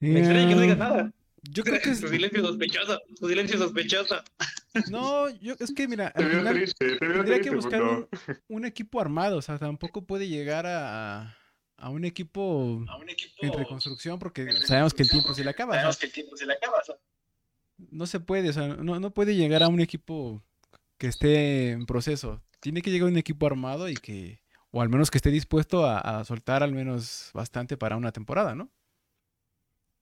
Me 0.00 0.18
extraña 0.18 0.48
que 0.48 0.54
no 0.56 0.60
digas 0.60 0.78
nada. 0.78 1.12
Yo 1.50 1.62
creo 1.64 1.80
que 1.80 1.90
es... 1.90 2.00
Tu 2.00 2.08
silencio 2.08 2.42
sospechoso, 2.44 3.00
tu 3.18 3.28
silencio 3.28 3.58
sospechoso. 3.58 4.16
No, 4.90 5.28
yo, 5.40 5.54
es 5.58 5.72
que 5.74 5.86
mira, 5.88 6.08
al 6.08 6.30
final 6.30 6.54
triste, 6.54 6.96
tendría 6.98 7.40
que 7.40 7.50
buscar 7.50 7.82
un, 7.82 8.08
un 8.48 8.64
equipo 8.64 9.00
armado, 9.00 9.36
o 9.38 9.42
sea, 9.42 9.58
tampoco 9.58 10.04
puede 10.06 10.28
llegar 10.28 10.66
a, 10.66 11.36
a 11.76 11.88
un 11.90 12.04
equipo 12.04 12.84
A 12.88 12.96
un 12.96 13.08
equipo. 13.10 13.34
en 13.40 13.52
reconstrucción 13.52 14.18
porque 14.18 14.50
sabemos 14.66 14.94
que 14.94 15.02
el 15.02 15.10
tiempo 15.10 15.34
se 15.34 15.44
le 15.44 15.50
acaba. 15.50 15.70
o 15.72 15.74
sea, 15.74 15.80
Sabemos 15.82 15.98
que 15.98 16.06
el 16.06 16.12
tiempo 16.12 16.36
se 16.36 16.46
le 16.46 16.52
acaba. 16.54 16.78
o 16.78 16.84
sea. 16.84 16.94
no 17.90 18.06
se 18.06 18.20
puede, 18.20 18.48
o 18.50 18.52
sea, 18.52 18.68
no, 18.68 18.98
no 19.00 19.10
puede 19.12 19.36
llegar 19.36 19.62
a 19.62 19.68
un 19.68 19.80
equipo 19.80 20.42
que 20.98 21.08
esté 21.08 21.70
en 21.70 21.86
proceso. 21.86 22.42
Tiene 22.60 22.82
que 22.82 22.90
llegar 22.90 23.08
un 23.08 23.16
equipo 23.18 23.46
armado 23.46 23.88
y 23.88 23.94
que 23.94 24.41
o 24.72 24.82
al 24.82 24.88
menos 24.88 25.10
que 25.10 25.18
esté 25.18 25.30
dispuesto 25.30 25.86
a, 25.86 25.98
a 25.98 26.24
soltar 26.24 26.62
al 26.62 26.72
menos 26.72 27.30
bastante 27.32 27.76
para 27.76 27.96
una 27.96 28.10
temporada, 28.10 28.54
¿no? 28.54 28.70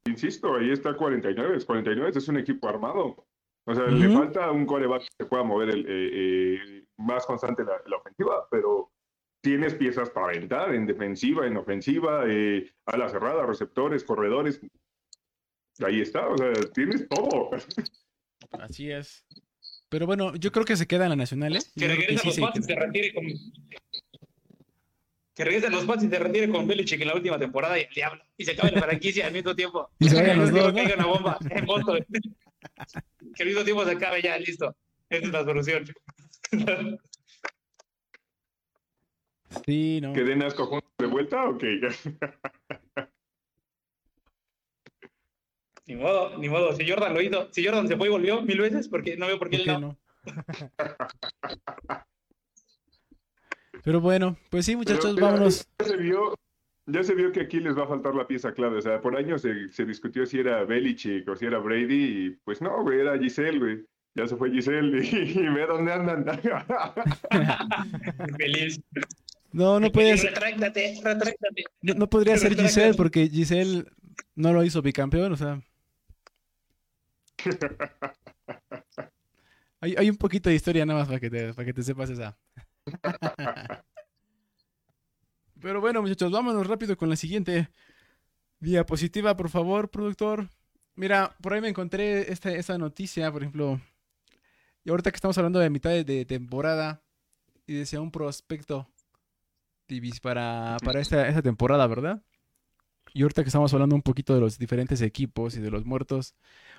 Insisto, 0.06 0.56
ahí 0.56 0.70
está 0.70 0.96
49. 0.96 1.58
49 1.64 2.12
es 2.14 2.28
un 2.28 2.38
equipo 2.38 2.68
armado. 2.68 3.26
O 3.66 3.74
sea, 3.74 3.86
le 3.86 4.08
falta 4.08 4.50
un 4.50 4.64
coreback 4.64 5.06
que 5.18 5.26
pueda 5.26 5.44
mover 5.44 5.70
el, 5.70 5.86
eh, 5.86 6.10
eh, 6.14 6.84
más 6.96 7.26
constante 7.26 7.62
la, 7.62 7.80
la 7.86 7.96
ofensiva, 7.98 8.48
pero 8.50 8.90
tienes 9.42 9.74
piezas 9.74 10.10
para 10.10 10.28
aventar 10.28 10.74
en 10.74 10.86
defensiva, 10.86 11.46
en 11.46 11.56
ofensiva, 11.56 12.24
eh, 12.26 12.72
a 12.86 12.96
la 12.96 13.08
cerrada, 13.08 13.46
receptores, 13.46 14.02
corredores. 14.04 14.60
Ahí 15.84 16.00
está, 16.00 16.26
o 16.28 16.36
sea, 16.36 16.52
tienes 16.74 17.08
todo. 17.08 17.50
Así 18.52 18.90
es. 18.90 19.24
Pero 19.88 20.06
bueno, 20.06 20.34
yo 20.36 20.52
creo 20.52 20.64
que 20.64 20.76
se 20.76 20.86
queda 20.86 21.04
en 21.04 21.10
la 21.10 21.16
nacional, 21.16 21.56
¿eh? 21.56 21.60
Que 21.76 21.88
regrese 21.88 22.28
a 22.28 22.52
sí 22.52 22.62
se 22.62 22.74
retire 22.74 23.12
con. 23.12 23.24
Que 25.40 25.44
regrese 25.44 25.68
a 25.68 25.70
los 25.70 25.86
Pats 25.86 26.04
y 26.04 26.10
se 26.10 26.18
retire 26.18 26.50
con 26.50 26.66
Belichick 26.66 27.00
en 27.00 27.08
la 27.08 27.14
última 27.14 27.38
temporada 27.38 27.78
y 27.78 27.84
el 27.84 27.94
diablo. 27.94 28.22
Y 28.36 28.44
se 28.44 28.50
acabe 28.50 28.72
la 28.72 28.82
franquicia 28.82 29.26
al 29.26 29.32
mismo 29.32 29.56
tiempo. 29.56 29.88
Y 29.98 30.10
se 30.10 30.16
vayan 30.16 30.30
Al 30.32 30.38
los 30.40 30.52
mismo 30.52 30.66
dos, 30.66 30.74
tiempo 30.74 30.92
¿no? 30.92 30.98
caiga 30.98 31.02
una 31.02 31.06
bomba 31.06 31.38
en. 31.48 32.34
Que 33.34 33.42
al 33.42 33.48
mismo 33.48 33.64
tiempo 33.64 33.84
se 33.86 33.90
acabe 33.92 34.20
ya, 34.20 34.36
listo. 34.36 34.76
Esa 35.08 35.24
es 35.24 35.32
la 35.32 35.44
solución. 35.44 35.84
Sí, 39.64 40.00
no. 40.02 40.12
¿Que 40.12 40.24
den 40.24 40.42
asco 40.42 40.66
juntos 40.66 40.92
de 40.98 41.06
vuelta 41.06 41.48
o 41.48 41.58
qué? 41.58 41.80
Ni 45.86 45.96
modo, 45.96 46.36
ni 46.36 46.48
modo. 46.50 46.72
Si 46.74 46.88
Jordan 46.88 47.14
lo 47.14 47.20
hizo, 47.22 47.48
si 47.50 47.64
Jordan 47.64 47.88
se 47.88 47.96
fue 47.96 48.08
y 48.08 48.10
volvió 48.10 48.42
mil 48.42 48.60
veces, 48.60 48.88
porque 48.88 49.16
no 49.16 49.26
veo 49.26 49.38
por 49.38 49.48
qué 49.50 49.58
¿Por 49.58 49.68
él 49.68 49.80
no? 49.80 49.98
Pero 53.84 54.00
bueno, 54.00 54.36
pues 54.50 54.66
sí, 54.66 54.76
muchachos, 54.76 55.14
Pero, 55.14 55.26
vámonos. 55.26 55.66
Ya 55.78 55.86
se 55.86 55.96
vio, 55.96 56.34
ya 56.86 57.02
se 57.02 57.14
vio 57.14 57.32
que 57.32 57.40
aquí 57.40 57.60
les 57.60 57.76
va 57.76 57.84
a 57.84 57.88
faltar 57.88 58.14
la 58.14 58.26
pieza 58.26 58.52
clave. 58.52 58.78
O 58.78 58.82
sea, 58.82 59.00
por 59.00 59.16
años 59.16 59.42
se, 59.42 59.68
se 59.68 59.84
discutió 59.84 60.26
si 60.26 60.40
era 60.40 60.64
Belichick 60.64 61.28
o 61.28 61.36
si 61.36 61.46
era 61.46 61.58
Brady, 61.58 62.26
y 62.26 62.30
pues 62.44 62.60
no, 62.60 62.82
güey, 62.82 63.00
era 63.00 63.18
Giselle, 63.18 63.58
güey. 63.58 63.84
Ya 64.14 64.26
se 64.26 64.36
fue 64.36 64.50
Giselle 64.50 65.04
y, 65.04 65.38
y 65.38 65.48
ve 65.48 65.66
dónde 65.66 65.92
andan. 65.92 66.24
Feliz. 68.38 68.80
No, 69.52 69.80
no 69.80 69.90
puede 69.90 70.16
ser, 70.18 70.32
Retráctate, 70.32 71.00
retráctate. 71.02 71.64
no, 71.82 71.94
no 71.94 72.08
podría 72.08 72.36
ser 72.36 72.56
Giselle 72.56 72.94
porque 72.94 73.28
Giselle 73.28 73.84
no 74.34 74.52
lo 74.52 74.64
hizo 74.64 74.82
bicampeón, 74.82 75.32
o 75.32 75.36
sea. 75.36 75.60
Hay, 79.82 79.94
hay 79.96 80.10
un 80.10 80.16
poquito 80.16 80.50
de 80.50 80.56
historia 80.56 80.84
nada 80.84 80.98
más 80.98 81.08
para 81.08 81.20
que 81.20 81.30
te, 81.30 81.54
para 81.54 81.64
que 81.64 81.72
te 81.72 81.82
sepas 81.82 82.10
esa. 82.10 82.36
Pero 85.60 85.80
bueno, 85.80 86.00
muchachos, 86.00 86.32
vámonos 86.32 86.66
rápido 86.66 86.96
con 86.96 87.08
la 87.08 87.16
siguiente 87.16 87.68
diapositiva, 88.60 89.36
por 89.36 89.50
favor, 89.50 89.90
productor. 89.90 90.48
Mira, 90.94 91.36
por 91.42 91.52
ahí 91.52 91.60
me 91.60 91.68
encontré 91.68 92.32
esta, 92.32 92.78
noticia, 92.78 93.30
por 93.30 93.42
ejemplo. 93.42 93.80
Y 94.84 94.90
ahorita 94.90 95.10
que 95.10 95.16
estamos 95.16 95.36
hablando 95.38 95.58
de 95.58 95.70
mitad 95.70 95.90
de, 95.90 96.24
temporada, 96.24 97.02
y 97.66 97.74
decía 97.74 98.00
un 98.00 98.10
prospecto 98.10 98.88
para, 100.22 100.76
para 100.84 101.00
esta, 101.00 101.28
esta 101.28 101.42
temporada, 101.42 101.86
¿verdad? 101.86 102.22
Y 103.12 103.22
ahorita 103.22 103.42
que 103.42 103.48
estamos 103.48 103.72
hablando 103.72 103.96
un 103.96 104.02
poquito 104.02 104.34
de 104.34 104.40
los 104.40 104.58
diferentes 104.58 105.02
equipos 105.02 105.56
y 105.56 105.60
de 105.60 105.70
los 105.70 105.84
muertos. 105.84 106.34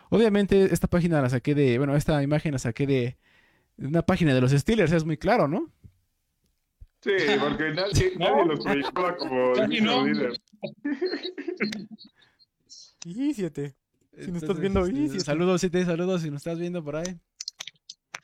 Obviamente, 0.10 0.74
esta 0.74 0.88
página 0.88 1.22
la 1.22 1.30
saqué 1.30 1.56
de. 1.56 1.78
Bueno, 1.78 1.96
esta 1.96 2.22
imagen 2.24 2.54
la 2.54 2.60
saqué 2.60 2.88
de 2.88 3.18
una 3.78 4.04
página 4.04 4.34
de 4.34 4.42
los 4.42 4.52
Steelers, 4.52 4.92
es 4.92 5.06
muy 5.06 5.18
claro, 5.18 5.48
¿no? 5.48 5.70
Sí, 7.04 7.12
porque 7.40 7.72
nadie, 7.74 8.14
No. 8.18 8.30
nadie 8.30 8.46
los 8.46 8.60
proyectaba 8.64 9.18
como 9.18 9.54
Casi 9.56 9.82
no. 9.82 10.06
líder. 10.06 10.42
Y 13.06 13.34
siete. 13.34 13.76
Si 14.18 14.32
nos 14.32 14.44
estás 14.44 14.60
viendo, 14.60 14.86
este, 14.86 15.00
y 15.00 15.10
si- 15.10 15.20
saludos, 15.22 15.62
siete, 15.62 15.84
saludos 15.86 16.22
si 16.22 16.30
nos 16.30 16.38
estás 16.42 16.60
viendo 16.60 16.84
por 16.84 16.98
ahí. 16.98 17.18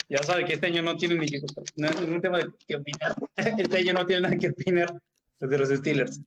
Ya 0.10 0.20
sabe 0.24 0.46
que 0.46 0.54
este 0.54 0.68
año 0.68 0.82
no 0.84 0.96
tiene 0.96 1.16
ni 1.16 1.28
que 1.28 1.42
no, 1.76 1.88
es 1.90 1.96
un 2.02 2.22
tema 2.22 2.38
de 2.38 2.50
que 2.68 2.76
opinar. 2.76 3.16
Este 3.36 3.78
año 3.78 3.94
no 3.94 4.06
tiene 4.06 4.22
nada 4.22 4.38
que 4.38 4.50
opinar 4.50 5.02
de 5.40 5.58
los 5.58 5.70
Steelers. 5.70 6.22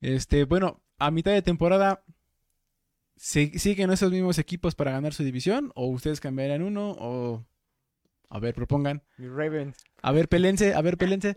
Este, 0.00 0.44
bueno, 0.44 0.82
a 0.98 1.10
mitad 1.10 1.32
de 1.32 1.42
temporada, 1.42 2.04
¿se- 3.16 3.58
¿siguen 3.58 3.90
esos 3.90 4.10
mismos 4.12 4.38
equipos 4.38 4.74
para 4.74 4.92
ganar 4.92 5.14
su 5.14 5.24
división? 5.24 5.72
¿O 5.74 5.86
ustedes 5.88 6.20
cambiarían 6.20 6.62
uno? 6.62 6.94
O. 6.98 7.46
A 8.28 8.38
ver, 8.40 8.54
propongan. 8.54 9.02
Mis 9.18 9.30
Ravens. 9.30 9.84
A 10.02 10.12
ver, 10.12 10.28
pelense, 10.28 10.74
a 10.74 10.82
ver, 10.82 10.96
pelense. 10.96 11.36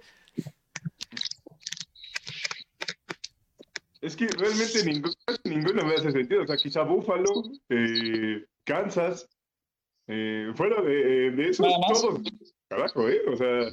Es 4.01 4.15
que 4.15 4.27
realmente 4.27 4.83
ninguno, 4.85 5.13
ninguno 5.43 5.83
me 5.85 5.95
hace 5.95 6.11
sentido. 6.11 6.43
O 6.43 6.47
sea, 6.47 6.55
quizá 6.55 6.83
Buffalo, 6.83 7.43
eh, 7.69 8.45
Kansas, 8.63 9.27
eh, 10.07 10.51
fuera 10.55 10.81
de, 10.81 11.31
de 11.31 11.49
esos, 11.49 11.65
Nada 11.67 11.79
más. 11.79 12.01
todos, 12.01 12.21
carajo, 12.69 13.09
¿eh? 13.09 13.19
O 13.27 13.35
sea, 13.35 13.65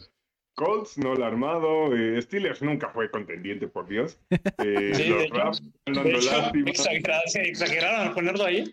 Colts 0.55 0.99
no 0.99 1.15
lo 1.15 1.25
ha 1.25 1.29
armado, 1.29 1.95
eh, 1.97 2.21
Steelers 2.21 2.61
nunca 2.61 2.91
fue 2.91 3.11
contendiente, 3.11 3.69
por 3.69 3.87
Dios. 3.87 4.19
Eh, 4.65 4.93
Sí, 4.95 5.03
de 5.05 5.29
los. 5.29 5.31
Rams 5.31 5.63
De 5.87 6.71
exageraron, 6.71 7.29
se 7.29 7.43
exageraron 7.43 8.09
al 8.09 8.15
ponerlo 8.15 8.45
ahí. 8.45 8.73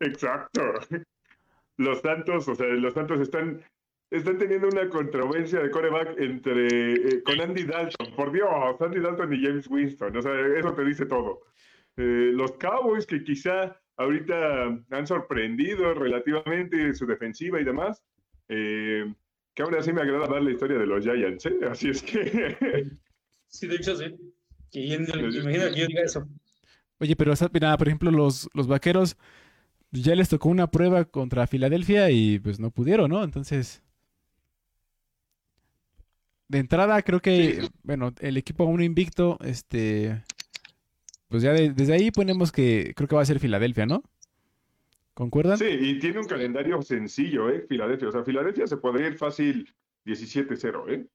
Exacto. 0.00 0.62
Los 1.84 2.00
Santos, 2.00 2.48
o 2.48 2.54
sea, 2.54 2.66
los 2.66 2.94
Santos 2.94 3.20
están, 3.20 3.62
están 4.10 4.38
teniendo 4.38 4.68
una 4.68 4.88
controversia 4.88 5.60
de 5.60 5.70
coreback 5.70 6.18
entre 6.18 6.66
eh, 6.94 7.22
con 7.24 7.40
Andy 7.40 7.64
Dalton. 7.64 8.14
Por 8.16 8.32
Dios, 8.32 8.48
Andy 8.80 9.00
Dalton 9.00 9.32
y 9.32 9.44
James 9.44 9.68
Winston. 9.68 10.16
O 10.16 10.22
sea, 10.22 10.32
eso 10.58 10.74
te 10.74 10.84
dice 10.84 11.06
todo. 11.06 11.40
Eh, 11.96 12.30
los 12.32 12.52
Cowboys, 12.52 13.06
que 13.06 13.22
quizá 13.22 13.78
ahorita 13.96 14.64
han 14.90 15.06
sorprendido 15.06 15.94
relativamente 15.94 16.94
su 16.94 17.06
defensiva 17.06 17.60
y 17.60 17.64
demás. 17.64 18.02
eh, 18.48 19.12
que 19.54 19.62
ahora 19.62 19.82
sí 19.82 19.92
me 19.92 20.00
agrada 20.00 20.26
más 20.28 20.42
la 20.42 20.50
historia 20.50 20.78
de 20.78 20.86
los 20.86 21.04
Giants, 21.04 21.46
¿eh? 21.46 21.58
Así 21.70 21.90
es 21.90 22.02
que. 22.02 22.86
Sí, 23.48 23.66
de 23.66 23.76
hecho, 23.76 23.94
sí. 23.94 24.06
Que 24.70 24.80
Imagina 24.80 25.70
que 25.70 25.80
yo 25.80 25.86
diga 25.86 26.02
eso. 26.02 26.26
Oye, 26.98 27.14
pero 27.14 27.34
mira, 27.52 27.76
por 27.76 27.86
ejemplo, 27.86 28.10
los, 28.10 28.48
los 28.54 28.66
vaqueros 28.66 29.18
ya 29.92 30.14
les 30.14 30.28
tocó 30.28 30.48
una 30.48 30.70
prueba 30.70 31.04
contra 31.04 31.46
Filadelfia 31.46 32.10
y 32.10 32.38
pues 32.38 32.58
no 32.58 32.70
pudieron, 32.70 33.10
¿no? 33.10 33.22
Entonces. 33.22 33.82
De 36.48 36.58
entrada, 36.58 37.00
creo 37.02 37.20
que, 37.20 37.68
bueno, 37.82 38.12
el 38.20 38.36
equipo 38.36 38.64
aún 38.64 38.82
invicto, 38.82 39.38
este. 39.42 40.22
Pues 41.28 41.42
ya 41.42 41.52
de- 41.52 41.70
desde 41.70 41.94
ahí 41.94 42.10
ponemos 42.10 42.52
que 42.52 42.92
creo 42.94 43.08
que 43.08 43.16
va 43.16 43.22
a 43.22 43.26
ser 43.26 43.40
Filadelfia, 43.40 43.86
¿no? 43.86 44.02
¿Concuerdan? 45.14 45.56
Sí, 45.56 45.64
y 45.68 45.98
tiene 45.98 46.18
un 46.20 46.26
calendario 46.26 46.80
sencillo, 46.82 47.48
¿eh? 47.48 47.64
Filadelfia. 47.68 48.08
O 48.08 48.12
sea, 48.12 48.24
Filadelfia 48.24 48.66
se 48.66 48.76
podría 48.76 49.06
ir 49.08 49.16
fácil 49.16 49.74
17-0, 50.04 50.88
¿eh? 50.90 51.06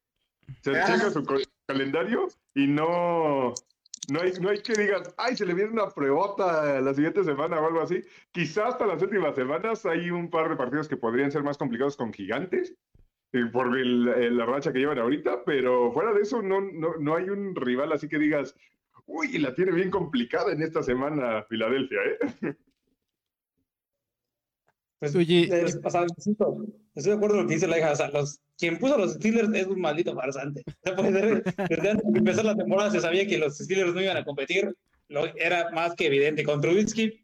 Se 0.63 0.71
Ah. 0.75 0.86
checa 0.88 1.11
su 1.11 1.23
calendario 1.67 2.28
y 2.55 2.67
no, 2.67 3.53
no, 4.08 4.22
hay, 4.22 4.32
no 4.41 4.49
hay 4.49 4.62
que 4.62 4.76
digas, 4.76 5.14
ay, 5.18 5.36
se 5.36 5.45
le 5.45 5.53
viene 5.53 5.72
una 5.72 5.89
pruebota 5.89 6.80
la 6.82 6.93
siguiente 6.93 7.24
semana 7.24 7.60
o 7.60 7.68
algo 7.68 7.82
así. 7.82 8.01
Quizás 8.32 8.70
hasta 8.70 8.86
las 8.88 9.01
últimas 9.01 9.36
semanas 9.36 9.86
hay 9.86 10.10
un 10.12 10.30
par 10.30 10.49
de 10.49 10.55
partidos 10.55 10.88
que 10.88 10.97
podrían 10.97 11.32
ser 11.32 11.43
más 11.43 11.58
complicados 11.58 11.97
con 11.97 12.14
gigantes. 12.14 12.76
eh, 13.34 13.45
Por 13.51 13.78
el- 13.78 14.08
eh, 14.08 14.32
la 14.32 14.45
racha 14.45 14.72
que 14.72 14.80
llevan 14.80 14.99
ahorita, 14.99 15.43
pero 15.45 15.91
fuera 15.91 16.14
de 16.14 16.22
eso 16.22 16.41
no, 16.41 16.62
no, 16.62 16.95
no 16.97 17.16
hay 17.16 17.30
un 17.30 17.53
rival 17.55 17.91
así 17.91 18.08
que 18.08 18.18
digas, 18.18 18.55
uy, 19.05 19.38
la 19.39 19.53
tiene 19.53 19.74
bien 19.74 19.91
complicada 19.91 20.53
en 20.53 20.62
esta 20.62 20.82
semana 20.82 21.43
Filadelfia, 21.43 21.99
¿eh? 22.05 22.18
Pues, 25.00 25.16
Oye, 25.16 25.43
es- 25.43 25.80
o 25.84 25.89
sea, 25.89 26.06
estoy 26.06 26.34
de 26.34 27.14
acuerdo 27.14 27.36
con 27.36 27.43
lo 27.43 27.48
que 27.48 27.54
dice 27.56 27.68
la 27.68 27.78
hija. 27.78 27.91
O 27.91 27.95
sea, 27.95 28.10
los, 28.10 28.39
quien 28.58 28.80
puso 28.80 28.98
los 28.98 29.14
Steelers 29.14 29.50
es 29.54 29.68
un 29.68 29.80
maldito 29.80 30.16
farsante. 30.16 30.64
O 30.68 30.72
sea, 30.84 31.12
ser, 31.12 31.43
desde 31.70 31.89
antes 31.91 32.12
de 32.12 32.20
empezar 32.20 32.45
la 32.45 32.56
temporada 32.56 32.91
se 32.91 33.02
sabía 33.02 33.28
que 33.28 33.38
los 33.38 33.58
Steelers 33.58 33.93
no 33.93 34.02
iban 34.02 34.18
a 34.18 34.26
competir. 34.26 34.76
Lo, 35.10 35.26
era 35.38 35.70
más 35.72 35.93
que 35.95 36.08
evidente. 36.08 36.43
Con 36.43 36.62
Trubisky, 36.62 37.24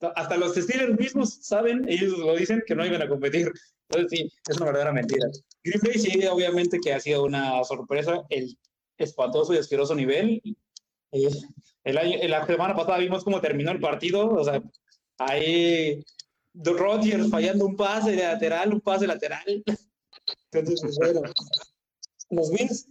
hasta 0.00 0.36
los 0.36 0.54
Steelers 0.54 0.98
mismos 0.98 1.38
saben, 1.42 1.86
ellos 1.88 2.18
lo 2.18 2.34
dicen, 2.34 2.62
que 2.66 2.74
no 2.74 2.86
iban 2.86 3.02
a 3.02 3.08
competir. 3.08 3.52
Entonces, 3.90 4.18
sí, 4.18 4.32
es 4.48 4.56
una 4.56 4.66
verdadera 4.66 4.92
mentira. 4.92 5.26
Green 5.62 5.80
Bay 5.82 5.98
sí, 5.98 6.26
obviamente 6.26 6.78
que 6.82 6.94
ha 6.94 7.00
sido 7.00 7.24
una 7.24 7.62
sorpresa, 7.64 8.22
el 8.30 8.56
espantoso 8.96 9.52
y 9.52 9.58
asqueroso 9.58 9.94
nivel. 9.94 10.40
Eh, 11.12 11.28
el 11.84 11.98
año, 11.98 12.18
la 12.28 12.46
semana 12.46 12.74
pasada 12.74 12.98
vimos 12.98 13.24
cómo 13.24 13.40
terminó 13.40 13.72
el 13.72 13.80
partido, 13.80 14.28
o 14.28 14.44
sea, 14.44 14.62
ahí 15.18 16.02
Rodgers 16.54 17.30
fallando 17.30 17.66
un 17.66 17.76
pase 17.76 18.16
lateral, 18.16 18.72
un 18.72 18.80
pase 18.80 19.06
lateral. 19.06 19.64
Entonces, 20.52 20.80
pues, 20.82 20.96
bueno, 20.98 21.22
los 22.30 22.50
Bills, 22.50 22.88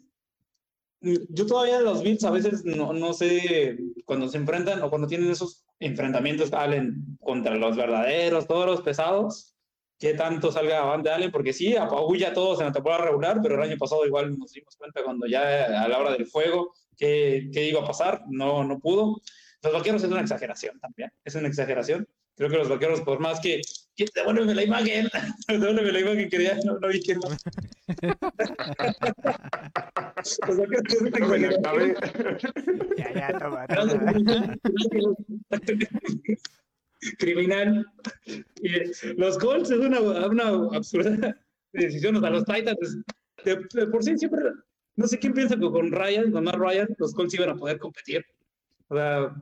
yo 1.02 1.46
todavía 1.46 1.80
los 1.80 2.04
Bills 2.04 2.24
a 2.24 2.32
veces 2.32 2.66
no, 2.66 2.94
no 2.94 3.14
sé 3.14 3.78
cuando 4.06 4.28
se 4.28 4.38
enfrentan 4.38 4.82
o 4.82 4.90
cuando 4.90 5.08
tienen 5.08 5.32
esos 5.32 5.66
enfrentamientos 5.80 6.52
hablen 6.54 7.18
contra 7.22 7.56
los 7.56 7.76
verdaderos, 7.78 8.48
todos 8.48 8.66
los 8.66 8.82
pesados. 8.82 9.56
qué 9.98 10.14
tanto 10.14 10.52
salga 10.52 10.82
Van 10.82 11.04
de 11.04 11.12
Allen, 11.12 11.32
porque 11.32 11.54
sí, 11.54 11.76
apagulla 11.76 12.30
a 12.30 12.34
todos 12.34 12.60
en 12.60 12.68
la 12.68 12.72
temporada 12.72 13.06
regular, 13.06 13.40
pero 13.42 13.56
el 13.56 13.70
año 13.70 13.78
pasado 13.78 14.06
igual 14.06 14.38
nos 14.38 14.52
dimos 14.54 14.76
cuenta 14.78 15.04
cuando 15.04 15.28
ya 15.28 15.84
a 15.84 15.88
la 15.88 16.00
hora 16.00 16.14
del 16.14 16.26
fuego, 16.26 16.74
qué, 16.98 17.50
qué 17.54 17.68
iba 17.68 17.82
a 17.82 17.86
pasar, 17.86 18.24
no, 18.30 18.64
no 18.64 18.80
pudo. 18.80 19.22
Los 19.62 19.74
vaqueros 19.74 20.04
es 20.04 20.10
una 20.10 20.22
exageración 20.22 20.80
también, 20.80 21.12
es 21.24 21.36
una 21.36 21.50
exageración. 21.50 22.08
Creo 22.40 22.50
que 22.50 22.58
los 22.58 22.70
vaqueros, 22.70 23.02
por 23.02 23.20
más 23.20 23.42
que. 23.42 23.60
Devuélveme 24.16 24.56
la 24.56 24.64
imagen. 24.64 25.10
Devuélveme 25.50 25.92
la 25.92 26.00
imagen 26.00 26.30
que 26.30 26.42
ya 26.42 26.58
no, 26.64 26.80
no 26.80 26.88
vi 26.88 27.02
quién 27.02 27.20
más. 27.20 27.38
los 30.48 30.58
vaqueros 30.58 31.02
No 31.02 31.02
me 31.02 31.40
la 31.40 31.50
acabé. 31.50 31.96
Ya, 32.96 33.14
ya, 33.14 33.38
toma, 33.40 33.68
toma. 33.68 34.56
Criminal. 37.18 37.86
Y 38.62 38.70
los 39.18 39.38
Colts 39.38 39.72
es 39.72 39.80
una, 39.80 40.00
una 40.00 40.78
absurda 40.78 41.38
decisión. 41.74 42.16
O 42.16 42.22
sea, 42.22 42.30
los 42.30 42.46
Titans, 42.46 43.00
de, 43.44 43.68
de 43.74 43.88
por 43.88 44.02
sí 44.02 44.18
siempre. 44.18 44.44
No 44.96 45.08
sé 45.08 45.20
quién 45.20 45.34
piensa 45.34 45.56
que 45.56 45.70
con 45.70 45.92
Ryan, 45.92 46.32
con 46.32 46.46
Matt 46.46 46.56
Ryan, 46.56 46.88
los 47.00 47.14
Colts 47.14 47.34
iban 47.34 47.50
a 47.50 47.58
poder 47.58 47.80
competir. 47.80 48.26
O 48.88 48.96
sea, 48.96 49.36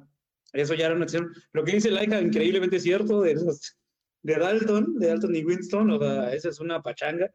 eso 0.62 0.74
ya 0.74 0.86
era 0.88 0.96
una 0.96 1.04
acción. 1.06 1.32
Lo 1.54 1.64
que 1.64 1.74
dice 1.74 1.92
Laika, 1.92 2.20
increíblemente 2.22 2.80
cierto, 2.80 3.22
de, 3.22 3.34
esos- 3.34 3.76
de 4.24 4.36
Dalton, 4.36 4.96
de 5.00 5.08
Dalton 5.08 5.36
y 5.36 5.44
Winston, 5.46 5.92
o 5.92 6.00
sea, 6.00 6.34
esa 6.34 6.50
es 6.50 6.60
una 6.60 6.82
pachanga. 6.82 7.32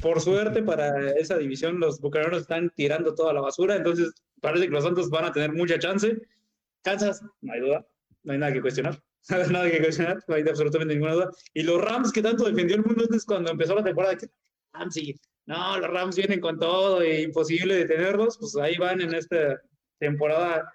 Por 0.00 0.20
suerte, 0.20 0.62
para 0.62 1.10
esa 1.12 1.36
división, 1.36 1.78
los 1.78 2.00
bucaneros 2.00 2.42
están 2.42 2.70
tirando 2.74 3.14
toda 3.14 3.32
la 3.34 3.40
basura, 3.42 3.76
entonces 3.76 4.12
parece 4.40 4.66
que 4.66 4.72
los 4.72 4.84
Santos 4.84 5.10
van 5.10 5.26
a 5.26 5.32
tener 5.32 5.52
mucha 5.52 5.78
chance. 5.78 6.16
Kansas, 6.82 7.22
no 7.42 7.52
hay 7.52 7.60
duda, 7.60 7.86
no 8.22 8.32
hay 8.32 8.38
nada 8.38 8.52
que 8.52 8.60
cuestionar. 8.60 9.02
Nada 9.52 9.70
que 9.70 9.78
cuestionar, 9.80 10.18
no 10.26 10.34
hay 10.34 10.42
absolutamente 10.42 10.94
ninguna 10.94 11.12
duda. 11.14 11.30
Y 11.54 11.62
los 11.62 11.80
Rams, 11.80 12.10
que 12.10 12.22
tanto 12.22 12.44
defendió 12.44 12.74
el 12.76 12.82
mundo 12.84 13.04
antes 13.04 13.24
cuando 13.24 13.52
empezó 13.52 13.74
la 13.76 13.84
temporada, 13.84 14.16
que 14.16 14.26
Rams, 14.72 14.94
sí, 14.94 15.14
no, 15.46 15.78
los 15.78 15.90
Rams 15.90 16.16
vienen 16.16 16.40
con 16.40 16.58
todo 16.58 17.02
e 17.02 17.22
imposible 17.22 17.76
detenerlos, 17.76 18.36
pues 18.38 18.56
ahí 18.56 18.76
van 18.78 19.00
en 19.00 19.14
esta 19.14 19.60
temporada 20.00 20.72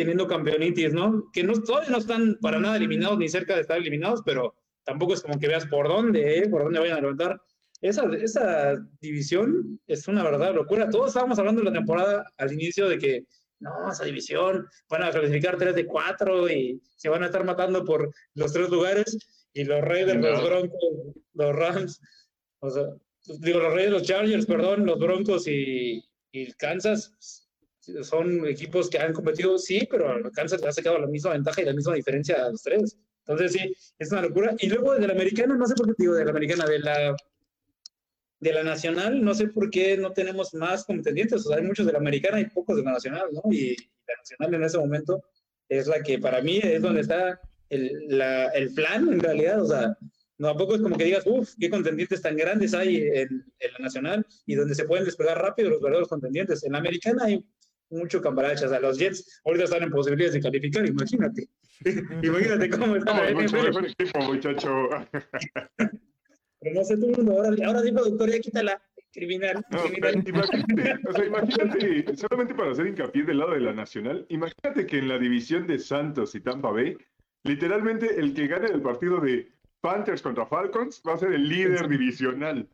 teniendo 0.00 0.26
campeonitis, 0.26 0.92
¿no? 0.92 1.30
Que 1.32 1.42
no, 1.42 1.52
todavía 1.62 1.90
no 1.90 1.98
están 1.98 2.38
para 2.40 2.58
nada 2.58 2.76
eliminados 2.76 3.18
ni 3.18 3.28
cerca 3.28 3.54
de 3.54 3.60
estar 3.60 3.76
eliminados, 3.78 4.22
pero 4.24 4.54
tampoco 4.84 5.14
es 5.14 5.20
como 5.22 5.38
que 5.38 5.46
veas 5.48 5.66
por 5.66 5.88
dónde, 5.88 6.38
¿eh? 6.38 6.48
por 6.48 6.64
dónde 6.64 6.80
vayan 6.80 6.98
a 6.98 7.00
levantar. 7.02 7.40
Esa, 7.82 8.04
esa 8.16 8.76
división 9.00 9.80
es 9.86 10.08
una 10.08 10.22
verdadera 10.24 10.52
locura. 10.52 10.88
Todos 10.88 11.08
estábamos 11.08 11.38
hablando 11.38 11.60
de 11.60 11.66
la 11.66 11.72
temporada 11.72 12.24
al 12.38 12.52
inicio 12.52 12.88
de 12.88 12.98
que 12.98 13.24
no, 13.58 13.90
esa 13.90 14.04
división 14.04 14.66
van 14.88 15.02
a 15.02 15.10
clasificar 15.10 15.58
3 15.58 15.74
de 15.74 15.86
4 15.86 16.50
y 16.50 16.82
se 16.96 17.08
van 17.10 17.22
a 17.22 17.26
estar 17.26 17.44
matando 17.44 17.84
por 17.84 18.10
los 18.34 18.52
tres 18.52 18.70
lugares. 18.70 19.18
Y 19.52 19.64
los 19.64 19.80
Raiders, 19.82 20.18
No. 20.18 20.30
los 20.30 20.44
Broncos, 20.44 20.80
los 21.34 21.56
Rams, 21.56 22.00
o 22.60 22.70
sea, 22.70 22.84
digo, 23.40 23.58
los 23.58 23.72
Raiders, 23.72 23.92
los 23.92 24.02
Chargers, 24.02 24.46
perdón, 24.46 24.86
los 24.86 24.98
Broncos 24.98 25.46
y, 25.46 26.02
y 26.32 26.52
Kansas 26.52 27.39
son 28.02 28.46
equipos 28.46 28.88
que 28.90 28.98
han 28.98 29.12
competido, 29.12 29.58
sí, 29.58 29.86
pero 29.90 30.20
Kansas 30.32 30.60
le 30.60 30.68
ha 30.68 30.72
sacado 30.72 30.98
la 30.98 31.06
misma 31.06 31.32
ventaja 31.32 31.62
y 31.62 31.64
la 31.64 31.72
misma 31.72 31.94
diferencia 31.94 32.44
a 32.44 32.50
los 32.50 32.62
tres. 32.62 32.96
Entonces, 33.26 33.52
sí, 33.52 33.74
es 33.98 34.10
una 34.12 34.22
locura. 34.22 34.54
Y 34.58 34.68
luego 34.68 34.94
de 34.94 35.06
la 35.06 35.12
americana, 35.12 35.56
no 35.56 35.66
sé 35.66 35.74
por 35.74 35.86
qué 35.88 35.94
digo 35.98 36.14
de 36.14 36.24
la 36.24 36.30
americana, 36.30 36.66
de 36.66 36.78
la, 36.78 37.16
de 38.40 38.52
la 38.52 38.62
nacional, 38.62 39.22
no 39.22 39.34
sé 39.34 39.48
por 39.48 39.70
qué 39.70 39.96
no 39.96 40.12
tenemos 40.12 40.54
más 40.54 40.84
contendientes. 40.84 41.44
O 41.46 41.48
sea, 41.48 41.58
hay 41.58 41.62
muchos 41.64 41.86
de 41.86 41.92
la 41.92 41.98
americana 41.98 42.40
y 42.40 42.46
pocos 42.46 42.76
de 42.76 42.82
la 42.82 42.92
nacional, 42.92 43.28
¿no? 43.32 43.42
Y 43.52 43.76
la 43.76 44.14
nacional 44.18 44.54
en 44.54 44.64
ese 44.64 44.78
momento 44.78 45.22
es 45.68 45.86
la 45.86 46.02
que 46.02 46.18
para 46.18 46.40
mí 46.42 46.58
es 46.62 46.82
donde 46.82 47.02
está 47.02 47.40
el, 47.68 47.92
la- 48.08 48.48
el 48.48 48.72
plan, 48.74 49.12
en 49.12 49.20
realidad. 49.20 49.62
O 49.62 49.66
sea, 49.66 49.96
no, 50.38 50.48
tampoco 50.48 50.74
es 50.74 50.80
como 50.80 50.96
que 50.96 51.04
digas, 51.04 51.24
uff, 51.26 51.52
qué 51.60 51.68
contendientes 51.70 52.22
tan 52.22 52.36
grandes 52.36 52.72
hay 52.74 52.96
en, 52.96 53.44
en 53.58 53.72
la 53.74 53.78
nacional 53.78 54.26
y 54.46 54.54
donde 54.54 54.74
se 54.74 54.86
pueden 54.86 55.04
despegar 55.04 55.38
rápido 55.40 55.70
los 55.70 55.80
verdaderos 55.82 56.08
contendientes. 56.08 56.64
En 56.64 56.72
la 56.72 56.78
americana 56.78 57.24
hay 57.26 57.44
mucho 57.90 58.20
cambaracha. 58.20 58.66
O 58.66 58.68
sea, 58.68 58.80
los 58.80 58.98
Jets 58.98 59.40
ahorita 59.44 59.64
están 59.64 59.82
en 59.82 59.90
posibilidades 59.90 60.34
de 60.34 60.40
calificar, 60.40 60.86
imagínate. 60.86 61.48
imagínate 62.22 62.70
cómo 62.70 62.96
está 62.96 63.24
la 63.24 63.32
mucho 63.32 63.56
NFL. 63.56 63.86
equipo, 63.86 64.20
muchacho. 64.20 64.88
Pero 66.60 66.74
no 66.74 66.84
sé 66.84 66.94
el 66.94 67.00
mundo. 67.00 67.32
Ahora, 67.32 67.66
ahora 67.66 67.82
sí, 67.82 67.92
productoría, 67.92 68.38
quítala. 68.40 68.82
Criminal. 69.12 69.64
No, 69.70 69.82
criminal. 69.82 70.22
imagínate, 70.26 71.00
o 71.08 71.12
sea, 71.12 71.24
imagínate, 71.24 72.16
solamente 72.16 72.54
para 72.54 72.70
hacer 72.70 72.86
hincapié 72.86 73.24
del 73.24 73.38
lado 73.38 73.52
de 73.52 73.60
la 73.60 73.72
nacional, 73.72 74.24
imagínate 74.28 74.86
que 74.86 74.98
en 74.98 75.08
la 75.08 75.18
división 75.18 75.66
de 75.66 75.78
Santos 75.80 76.34
y 76.36 76.40
Tampa 76.40 76.70
Bay, 76.70 76.96
literalmente 77.42 78.20
el 78.20 78.34
que 78.34 78.46
gane 78.46 78.68
el 78.68 78.82
partido 78.82 79.20
de 79.20 79.50
Panthers 79.80 80.22
contra 80.22 80.46
Falcons 80.46 81.02
va 81.06 81.14
a 81.14 81.18
ser 81.18 81.32
el 81.32 81.48
líder 81.48 81.88
divisional. 81.88 82.68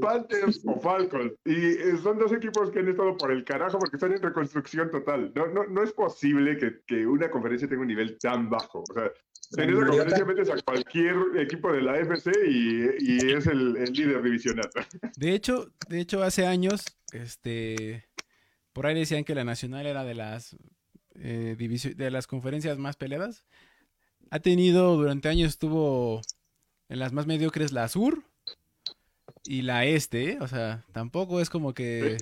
Panthers 0.00 0.62
o 0.66 0.78
Falcons. 0.80 1.32
Y 1.44 1.54
eh, 1.54 1.96
son 2.02 2.18
dos 2.18 2.32
equipos 2.32 2.70
que 2.70 2.80
han 2.80 2.88
estado 2.88 3.16
por 3.16 3.30
el 3.30 3.44
carajo 3.44 3.78
porque 3.78 3.96
están 3.96 4.12
en 4.12 4.22
reconstrucción 4.22 4.90
total. 4.90 5.32
No, 5.34 5.46
no, 5.48 5.66
no 5.66 5.82
es 5.82 5.92
posible 5.92 6.56
que, 6.56 6.80
que 6.86 7.06
una 7.06 7.30
conferencia 7.30 7.68
tenga 7.68 7.82
un 7.82 7.88
nivel 7.88 8.18
tan 8.18 8.50
bajo. 8.50 8.84
O 8.88 8.94
sea, 8.94 9.10
en 9.56 9.70
esa 9.70 9.86
conferencia 9.86 10.24
metes 10.24 10.50
a 10.50 10.62
cualquier 10.62 11.16
equipo 11.36 11.72
de 11.72 11.82
la 11.82 11.92
AFC 11.94 12.30
y, 12.48 12.84
y 12.98 13.32
es 13.32 13.46
el, 13.46 13.76
el 13.76 13.92
líder 13.92 14.22
divisional. 14.22 14.68
De 15.16 15.34
hecho, 15.34 15.72
de 15.88 16.00
hecho, 16.00 16.22
hace 16.22 16.46
años, 16.46 16.84
este, 17.12 18.08
por 18.72 18.86
ahí 18.86 18.94
decían 18.94 19.24
que 19.24 19.34
la 19.34 19.44
Nacional 19.44 19.86
era 19.86 20.04
de 20.04 20.14
las 20.14 20.56
eh, 21.14 21.56
de 21.96 22.10
las 22.10 22.26
conferencias 22.26 22.78
más 22.78 22.96
peleadas. 22.96 23.44
Ha 24.30 24.40
tenido, 24.40 24.96
durante 24.96 25.28
años 25.28 25.48
estuvo 25.48 26.20
en 26.88 26.98
las 26.98 27.12
más 27.12 27.26
mediocres 27.26 27.72
la 27.72 27.88
Sur 27.88 28.22
y 29.48 29.62
la 29.62 29.86
Este, 29.86 30.32
¿eh? 30.32 30.38
o 30.40 30.46
sea, 30.46 30.84
tampoco 30.92 31.40
es 31.40 31.48
como 31.48 31.72
que 31.72 32.18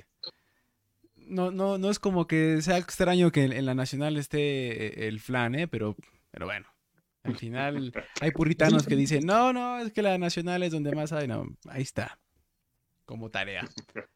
no, 1.17 1.51
no, 1.51 1.77
no 1.77 1.91
es 1.91 1.99
como 1.99 2.29
que 2.29 2.63
sea 2.63 2.79
extraño 2.79 3.33
que 3.33 3.43
en, 3.43 3.53
en 3.53 3.67
la 3.67 3.75
Nacional 3.75 4.17
esté 4.17 5.09
el 5.09 5.19
flan, 5.19 5.57
¿eh? 5.57 5.67
Pero, 5.67 5.97
pero 6.31 6.47
bueno. 6.47 6.69
Al 7.25 7.37
final 7.37 7.93
hay 8.21 8.31
puritanos 8.31 8.87
que 8.87 8.95
dicen, 8.95 9.27
no, 9.27 9.53
no, 9.53 9.81
es 9.81 9.93
que 9.93 10.03
la 10.03 10.17
nacional 10.19 10.63
es 10.63 10.71
donde 10.71 10.95
más 10.95 11.13
hay. 11.13 11.27
No, 11.27 11.47
ahí 11.69 11.83
está. 11.83 12.21
Como 13.05 13.31
tarea. 13.31 13.69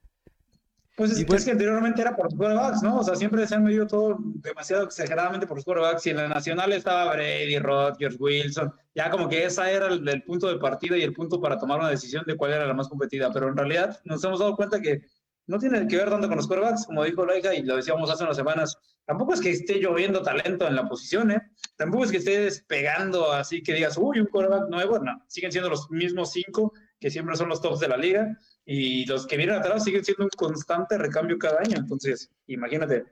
Pues 0.97 1.13
es, 1.13 1.45
que 1.45 1.51
anteriormente 1.53 2.03
era 2.03 2.15
por 2.15 2.27
los 2.27 2.35
quarterbacks, 2.35 2.83
¿no? 2.83 2.99
O 2.99 3.05
sea, 3.05 3.15
siempre 3.15 3.47
se 3.47 3.55
han 3.55 3.65
medido 3.65 3.87
todo 3.87 4.19
demasiado 4.21 4.85
exageradamente 4.85 5.47
por 5.47 5.57
los 5.57 5.65
quarterbacks. 5.65 6.07
Y 6.07 6.11
en 6.11 6.17
la 6.17 6.29
nacional 6.29 6.73
estaba 6.73 7.13
Brady, 7.15 7.59
Rodgers, 7.59 8.17
Wilson. 8.19 8.73
Ya 8.95 9.11
como 9.11 9.29
que 9.29 9.45
esa 9.45 9.71
era 9.71 9.87
el, 9.87 10.07
el 10.07 10.23
punto 10.25 10.49
de 10.49 10.59
partida 10.59 10.99
y 10.99 11.03
el 11.03 11.15
punto 11.15 11.41
para 11.41 11.59
tomar 11.59 11.79
una 11.79 11.89
decisión 11.89 12.25
de 12.27 12.37
cuál 12.37 12.53
era 12.53 12.67
la 12.67 12.75
más 12.75 12.89
competida. 12.89 13.33
Pero 13.33 13.49
en 13.49 13.57
realidad 13.57 13.99
nos 14.05 14.23
hemos 14.25 14.41
dado 14.41 14.57
cuenta 14.57 14.81
que 14.81 15.03
no 15.47 15.59
tiene 15.59 15.87
que 15.89 15.97
ver 15.97 16.11
tanto 16.11 16.29
con 16.29 16.37
los 16.37 16.47
quarterbacks, 16.47 16.87
como 16.87 17.05
dijo 17.05 17.27
Laika 17.27 17.55
y 17.55 17.63
lo 17.63 17.77
decíamos 17.77 18.11
hace 18.11 18.23
unas 18.23 18.37
semanas. 18.37 18.77
Tampoco 19.05 19.35
es 19.35 19.41
que 19.41 19.51
esté 19.51 19.81
lloviendo 19.81 20.23
talento 20.23 20.69
en 20.69 20.77
la 20.77 20.89
posición, 20.89 21.33
¿eh? 21.33 21.43
Tampoco 21.77 22.05
es 22.05 22.13
que 22.13 22.19
esté 22.19 22.39
despegando 22.41 23.33
así 23.33 23.63
que 23.63 23.75
digas, 23.75 23.97
uy, 23.99 24.21
un 24.21 24.27
quarterback 24.27 24.69
nuevo. 24.69 24.99
No, 24.99 25.25
siguen 25.27 25.51
siendo 25.51 25.71
los 25.71 25.91
mismos 25.91 26.31
cinco 26.33 26.73
que 27.01 27.11
siempre 27.11 27.35
son 27.35 27.49
los 27.49 27.61
tops 27.61 27.81
de 27.81 27.89
la 27.89 27.97
liga 27.97 28.29
y 28.73 29.05
los 29.07 29.27
que 29.27 29.37
vienen 29.37 29.57
atrás 29.57 29.83
siguen 29.83 30.05
siendo 30.05 30.23
un 30.23 30.31
constante 30.31 30.97
recambio 30.97 31.37
cada 31.39 31.59
año. 31.59 31.77
Entonces, 31.77 32.31
imagínate, 32.47 33.05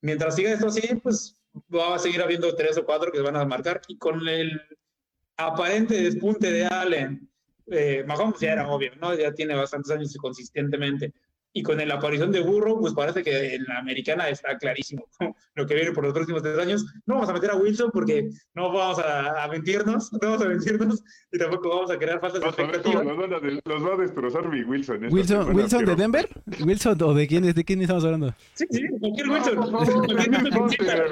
mientras 0.00 0.34
siga 0.34 0.50
esto 0.50 0.66
así, 0.66 0.82
pues 0.96 1.40
va 1.72 1.94
a 1.94 2.00
seguir 2.00 2.20
habiendo 2.20 2.52
tres 2.56 2.76
o 2.78 2.84
cuatro 2.84 3.12
que 3.12 3.20
van 3.20 3.36
a 3.36 3.44
marcar 3.44 3.80
y 3.86 3.96
con 3.96 4.26
el 4.26 4.60
aparente 5.36 6.02
despunte 6.02 6.50
de 6.50 6.66
Allen, 6.66 7.30
eh, 7.68 8.02
Mahomes 8.04 8.40
ya 8.40 8.54
era 8.54 8.68
obvio, 8.68 8.90
¿no? 8.96 9.14
Ya 9.14 9.32
tiene 9.32 9.54
bastantes 9.54 9.92
años 9.92 10.16
consistentemente. 10.20 11.14
Y 11.56 11.62
con 11.62 11.78
la 11.78 11.94
aparición 11.94 12.32
de 12.32 12.40
Burrow, 12.40 12.80
pues 12.80 12.94
parece 12.94 13.22
que 13.22 13.54
en 13.54 13.62
la 13.64 13.78
americana 13.78 14.28
está 14.28 14.58
clarísimo 14.58 15.06
lo 15.54 15.64
que 15.66 15.74
viene 15.76 15.92
por 15.92 16.02
los 16.02 16.12
próximos 16.12 16.42
tres 16.42 16.58
años. 16.58 16.84
No 17.06 17.14
vamos 17.14 17.28
a 17.30 17.32
meter 17.32 17.52
a 17.52 17.56
Wilson 17.56 17.90
porque 17.92 18.28
no 18.54 18.72
vamos 18.72 18.98
a, 18.98 19.44
a 19.44 19.46
mentirnos, 19.48 20.12
no 20.12 20.18
vamos 20.20 20.42
a 20.42 20.48
mentirnos 20.48 21.02
y 21.30 21.38
tampoco 21.38 21.68
vamos 21.68 21.90
a 21.92 21.96
crear 21.98 22.18
cómo 22.18 22.34
expectativas. 22.34 23.04
los, 23.06 23.16
van 23.16 23.34
a 23.34 23.38
de- 23.38 23.60
los 23.64 23.84
va 23.86 23.94
a 23.94 23.96
destrozar 23.98 24.48
mi 24.48 24.62
Wilson. 24.64 25.06
Wilson, 25.12 25.54
Wilson 25.54 25.84
de 25.84 25.94
Denver? 25.94 26.28
Wilson 26.66 27.00
o 27.02 27.14
de 27.14 27.26
quién 27.28 27.44
es, 27.44 27.54
de 27.54 27.64
quién 27.64 27.80
estamos 27.82 28.04
hablando? 28.04 28.34
Sí, 28.54 28.66
sí, 28.72 28.82
cualquier 28.98 29.26
No, 29.28 29.34
Wilson. 29.34 29.56
cualquier, 29.70 30.42
Wilson 30.42 30.64
exista, 30.64 31.04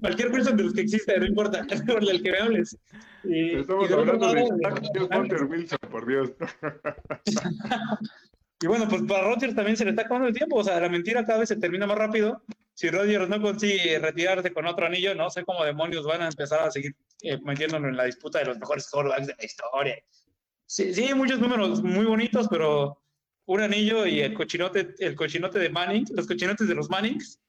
cualquier 0.00 0.32
Wilson 0.32 0.56
de 0.56 0.62
los 0.62 0.72
que 0.72 0.80
exista, 0.82 1.16
no 1.18 1.26
importa, 1.26 1.66
por 1.86 2.00
el 2.08 2.22
que 2.22 2.30
me 2.30 2.38
hables. 2.38 2.78
Y, 3.24 3.56
Estamos 3.56 3.90
y 3.90 3.92
hablando 3.92 4.32
de 4.34 4.46
Zach 4.62 4.82
Hunter 5.18 5.44
Wilson, 5.46 5.78
por 5.90 6.06
Dios. 6.06 6.30
Y 8.60 8.66
bueno, 8.66 8.88
pues 8.88 9.02
para 9.02 9.24
Rodgers 9.24 9.54
también 9.54 9.76
se 9.76 9.84
le 9.84 9.90
está 9.90 10.02
acabando 10.02 10.28
el 10.28 10.34
tiempo. 10.34 10.56
O 10.56 10.64
sea, 10.64 10.80
la 10.80 10.88
mentira 10.88 11.24
cada 11.24 11.40
vez 11.40 11.48
se 11.48 11.56
termina 11.56 11.86
más 11.86 11.98
rápido. 11.98 12.42
Si 12.74 12.90
Rodgers 12.90 13.28
no 13.28 13.40
consigue 13.40 13.98
retirarse 13.98 14.52
con 14.52 14.66
otro 14.66 14.86
anillo, 14.86 15.14
no 15.14 15.30
sé 15.30 15.44
cómo 15.44 15.64
demonios 15.64 16.04
van 16.06 16.22
a 16.22 16.28
empezar 16.28 16.60
a 16.60 16.70
seguir 16.70 16.96
eh, 17.22 17.38
metiéndolo 17.42 17.88
en 17.88 17.96
la 17.96 18.04
disputa 18.04 18.40
de 18.40 18.46
los 18.46 18.58
mejores 18.58 18.90
quarterbacks 18.90 19.28
de 19.28 19.34
la 19.38 19.44
historia. 19.44 19.96
Sí, 20.66 20.92
sí, 20.92 21.14
muchos 21.14 21.38
números 21.38 21.82
muy 21.82 22.04
bonitos, 22.04 22.48
pero 22.48 23.00
un 23.46 23.60
anillo 23.60 24.06
y 24.06 24.20
el 24.20 24.34
cochinote, 24.34 24.94
el 24.98 25.14
cochinote 25.14 25.58
de 25.58 25.68
Manning, 25.68 26.06
los 26.14 26.26
cochinotes 26.26 26.66
de 26.66 26.74
los 26.74 26.90
Mannings, 26.90 27.40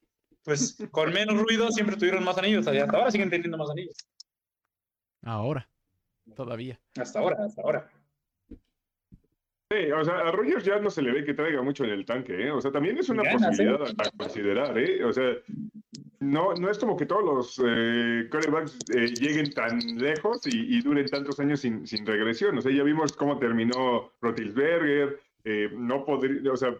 pues 0.44 0.78
con 0.92 1.12
menos 1.12 1.38
ruido 1.38 1.72
siempre 1.72 1.98
tuvieron 1.98 2.24
más 2.24 2.38
anillos. 2.38 2.68
Hasta 2.68 2.98
ahora 2.98 3.10
siguen 3.10 3.30
teniendo 3.30 3.58
más 3.58 3.70
anillos. 3.70 3.96
Ahora. 5.24 5.68
todavía. 6.36 6.80
Hasta 6.98 7.20
ahora, 7.20 7.46
hasta 7.46 7.62
ahora. 7.64 7.92
Sí, 9.72 9.92
o 9.92 10.06
sea, 10.06 10.20
a 10.20 10.32
Rogers 10.32 10.64
ya 10.64 10.78
no 10.80 10.92
se 10.92 11.02
le 11.02 11.12
ve 11.12 11.24
que 11.24 11.34
traiga 11.34 11.62
mucho 11.64 11.84
en 11.86 11.90
el 11.90 12.06
tanque, 12.06 12.48
¿eh? 12.48 12.52
O 12.52 12.62
sea, 12.62 12.72
también 12.72 13.00
es 13.00 13.10
una 13.10 13.24
posibilidad 13.24 13.82
a, 13.82 14.12
considerar, 14.16 14.78
¿eh? 14.78 15.04
O 15.04 15.12
sea, 15.12 15.36
no, 16.20 16.54
no 16.54 16.70
es 16.70 16.78
como 16.78 16.96
que 16.96 17.08
todos 17.08 17.24
los 17.24 17.62
eh, 17.66 18.28
corebacks 18.30 18.78
eh, 18.94 19.08
lleguen 19.08 19.52
tan 19.54 19.80
lejos 19.98 20.42
y, 20.46 20.82
duren 20.82 21.08
tantos 21.08 21.40
años 21.40 21.62
sin, 21.62 21.88
sin, 21.88 22.06
regresión. 22.06 22.56
O 22.60 22.62
sea, 22.62 22.72
ya 22.72 22.84
vimos 22.84 23.14
cómo 23.14 23.40
terminó 23.40 24.12
Rotilsberger, 24.22 25.20
eh, 25.44 25.72
no 25.74 26.06
podría, 26.06 26.52
o 26.52 26.58
sea, 26.58 26.76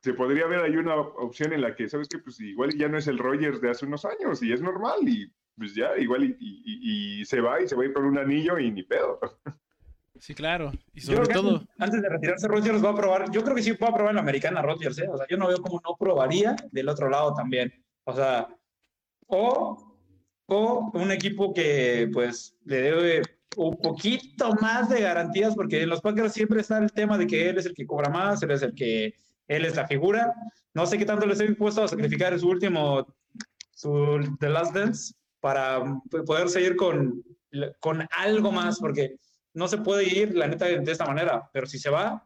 se 0.00 0.14
podría 0.14 0.46
ver 0.46 0.60
ahí 0.60 0.76
una 0.76 0.94
opción 0.94 1.52
en 1.52 1.62
la 1.62 1.74
que, 1.74 1.88
¿sabes 1.88 2.08
qué? 2.08 2.18
Pues 2.18 2.40
igual 2.40 2.72
ya 2.76 2.88
no 2.88 2.98
es 2.98 3.08
el 3.08 3.18
Rogers 3.18 3.60
de 3.60 3.70
hace 3.70 3.84
unos 3.84 4.04
años 4.04 4.40
y 4.44 4.52
es 4.52 4.62
normal 4.62 5.00
y 5.08 5.28
pues 5.56 5.74
ya, 5.74 5.98
igual 5.98 6.24
y, 6.24 6.36
y, 6.38 7.20
y 7.20 7.24
se 7.24 7.40
va 7.40 7.60
y 7.60 7.66
se 7.66 7.74
va 7.74 7.82
a 7.82 7.86
ir 7.86 7.92
por 7.92 8.04
un 8.04 8.16
anillo 8.16 8.60
y 8.60 8.70
ni 8.70 8.84
pedo. 8.84 9.18
Sí, 10.20 10.34
claro. 10.34 10.72
Y 10.94 11.00
sobre 11.00 11.28
todo. 11.28 11.64
Antes 11.78 12.02
de 12.02 12.08
retirarse, 12.08 12.48
Rodgers 12.48 12.84
va 12.84 12.90
a 12.90 12.96
probar. 12.96 13.30
Yo 13.30 13.42
creo 13.42 13.54
que 13.54 13.62
sí 13.62 13.72
va 13.72 13.88
a 13.88 13.94
probar 13.94 14.10
en 14.10 14.16
la 14.16 14.22
americana 14.22 14.62
Rodgers, 14.62 14.98
¿eh? 14.98 15.08
O 15.08 15.16
sea, 15.16 15.26
yo 15.28 15.36
no 15.36 15.48
veo 15.48 15.60
cómo 15.60 15.80
no 15.84 15.96
probaría 15.98 16.56
del 16.70 16.88
otro 16.88 17.08
lado 17.08 17.34
también. 17.34 17.72
O 18.04 18.12
sea, 18.14 18.48
o, 19.26 19.96
o 20.46 20.90
un 20.94 21.10
equipo 21.12 21.52
que, 21.52 22.10
pues, 22.12 22.56
le 22.64 22.82
debe 22.82 23.22
un 23.56 23.76
poquito 23.76 24.54
más 24.60 24.88
de 24.88 25.00
garantías, 25.00 25.54
porque 25.54 25.82
en 25.82 25.88
los 25.88 26.00
Packers 26.00 26.32
siempre 26.32 26.60
está 26.60 26.78
el 26.78 26.92
tema 26.92 27.16
de 27.18 27.26
que 27.26 27.48
él 27.48 27.58
es 27.58 27.66
el 27.66 27.74
que 27.74 27.86
cobra 27.86 28.10
más, 28.10 28.42
él 28.42 28.50
es 28.50 28.62
el 28.62 28.74
que. 28.74 29.14
Él 29.46 29.64
es 29.64 29.76
la 29.76 29.86
figura. 29.86 30.34
No 30.74 30.84
sé 30.84 30.98
qué 30.98 31.06
tanto 31.06 31.24
le 31.24 31.32
estoy 31.32 31.48
dispuesto 31.48 31.82
a 31.82 31.88
sacrificar 31.88 32.38
su 32.38 32.48
último. 32.48 33.06
Su 33.70 34.36
The 34.40 34.50
Last 34.50 34.74
Dance 34.74 35.14
para 35.40 35.82
poder 36.26 36.48
seguir 36.48 36.76
con, 36.76 37.22
con 37.80 38.06
algo 38.10 38.52
más, 38.52 38.78
porque 38.78 39.16
no 39.58 39.68
se 39.68 39.78
puede 39.78 40.04
ir, 40.04 40.36
la 40.36 40.46
neta, 40.46 40.66
de 40.66 40.92
esta 40.92 41.04
manera, 41.04 41.50
pero 41.52 41.66
si 41.66 41.78
se 41.78 41.90
va, 41.90 42.24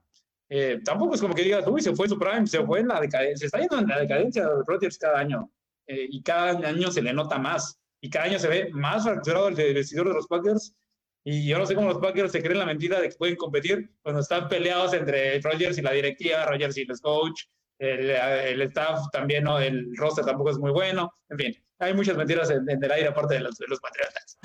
eh, 0.51 0.81
tampoco 0.85 1.15
es 1.15 1.21
como 1.21 1.35
que 1.35 1.43
digas, 1.43 1.65
uy, 1.67 1.81
se 1.81 1.97
fue 1.97 2.07
su 2.07 2.19
prime, 2.19 2.47
se 2.47 2.63
fue 2.65 2.81
en 2.81 2.89
la 2.89 3.01
decadencia, 3.01 3.39
se 3.39 3.47
está 3.47 3.59
yendo 3.59 3.79
en 3.79 3.89
la 3.89 4.01
decadencia 4.01 4.47
de 4.47 4.63
Rodgers 4.67 4.99
cada 4.99 5.19
año, 5.19 5.51
eh, 5.87 6.07
y 6.11 6.23
cada 6.23 6.51
año 6.69 6.91
se 6.91 7.01
le 7.01 7.15
nota 7.15 7.39
más, 7.39 7.81
y 8.03 8.11
cada 8.11 8.27
año 8.27 8.39
se 8.39 8.49
ve 8.49 8.71
más 8.73 9.05
fracturado 9.05 9.49
el 9.49 9.55
vestidor 9.55 10.09
de 10.09 10.15
los 10.15 10.27
Packers, 10.27 10.77
y 11.25 11.47
yo 11.47 11.59
no 11.59 11.65
sé 11.65 11.75
cómo 11.75 11.89
los 11.89 11.99
Packers 11.99 12.33
se 12.33 12.43
creen 12.43 12.59
la 12.59 12.67
mentira 12.67 13.01
de 13.01 13.09
que 13.09 13.17
pueden 13.17 13.37
competir 13.37 13.91
cuando 14.03 14.21
están 14.21 14.49
peleados 14.49 14.93
entre 14.93 15.41
Rodgers 15.41 15.79
y 15.79 15.83
la 15.83 15.93
directiva, 15.93 16.45
Rodgers 16.45 16.77
y 16.77 16.83
el 16.83 17.01
coach, 17.01 17.45
el, 17.79 18.61
staff 18.63 19.07
también, 19.11 19.45
¿no? 19.45 19.59
el 19.59 19.97
roster 19.97 20.25
tampoco 20.25 20.51
es 20.51 20.59
muy 20.59 20.71
bueno, 20.71 21.15
en 21.31 21.39
fin, 21.39 21.65
hay 21.79 21.95
muchas 21.95 22.17
mentiras 22.17 22.51
en, 22.51 22.69
el 22.69 22.93
aire 22.93 23.09
aparte 23.09 23.35
de 23.35 23.41
los, 23.41 23.57
de 23.57 23.67
los 23.69 23.81
Patriotas. 23.81 24.39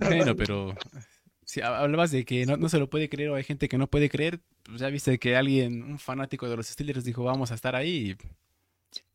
Bueno, 0.00 0.36
pero 0.36 0.74
si 1.50 1.60
hablabas 1.62 2.12
de 2.12 2.24
que 2.24 2.46
no, 2.46 2.68
se 2.68 2.78
lo 2.78 2.88
puede 2.88 3.08
creer 3.08 3.30
o 3.30 3.34
hay 3.34 3.42
gente 3.42 3.68
que 3.68 3.76
no 3.76 3.88
puede 3.88 4.08
creer, 4.08 4.38
pues 4.62 4.78
ya 4.80 4.88
viste 4.88 5.18
que 5.18 5.36
alguien, 5.36 5.82
un 5.82 5.98
fanático 5.98 6.48
de 6.48 6.56
los 6.56 6.68
Steelers 6.68 7.02
dijo 7.02 7.24
vamos 7.24 7.50
a 7.50 7.56
estar 7.56 7.74
ahí, 7.74 8.16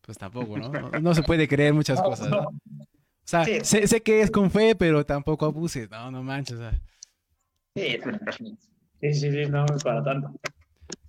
pues 0.02 0.18
tampoco, 0.18 0.58
¿no? 0.58 0.70
No, 1.00 1.16
se 1.16 1.24
puede 1.24 1.48
creer 1.48 1.74
muchas 1.74 2.02
cosas. 2.02 2.30
O 2.34 2.52
sea, 3.24 3.46
sé, 3.64 4.02
que 4.02 4.20
es 4.20 4.32
con 4.32 4.52
fe, 4.52 4.76
pero 4.76 5.06
tampoco 5.06 5.46
abuses, 5.46 5.90
no, 5.90 6.12
no 6.12 6.24
manches. 6.24 6.60
Sí, 7.74 8.00
sí, 9.00 9.14
sí, 9.14 9.46
no 9.50 9.66
es 9.74 9.82
para 9.82 10.04
tanto. 10.04 10.34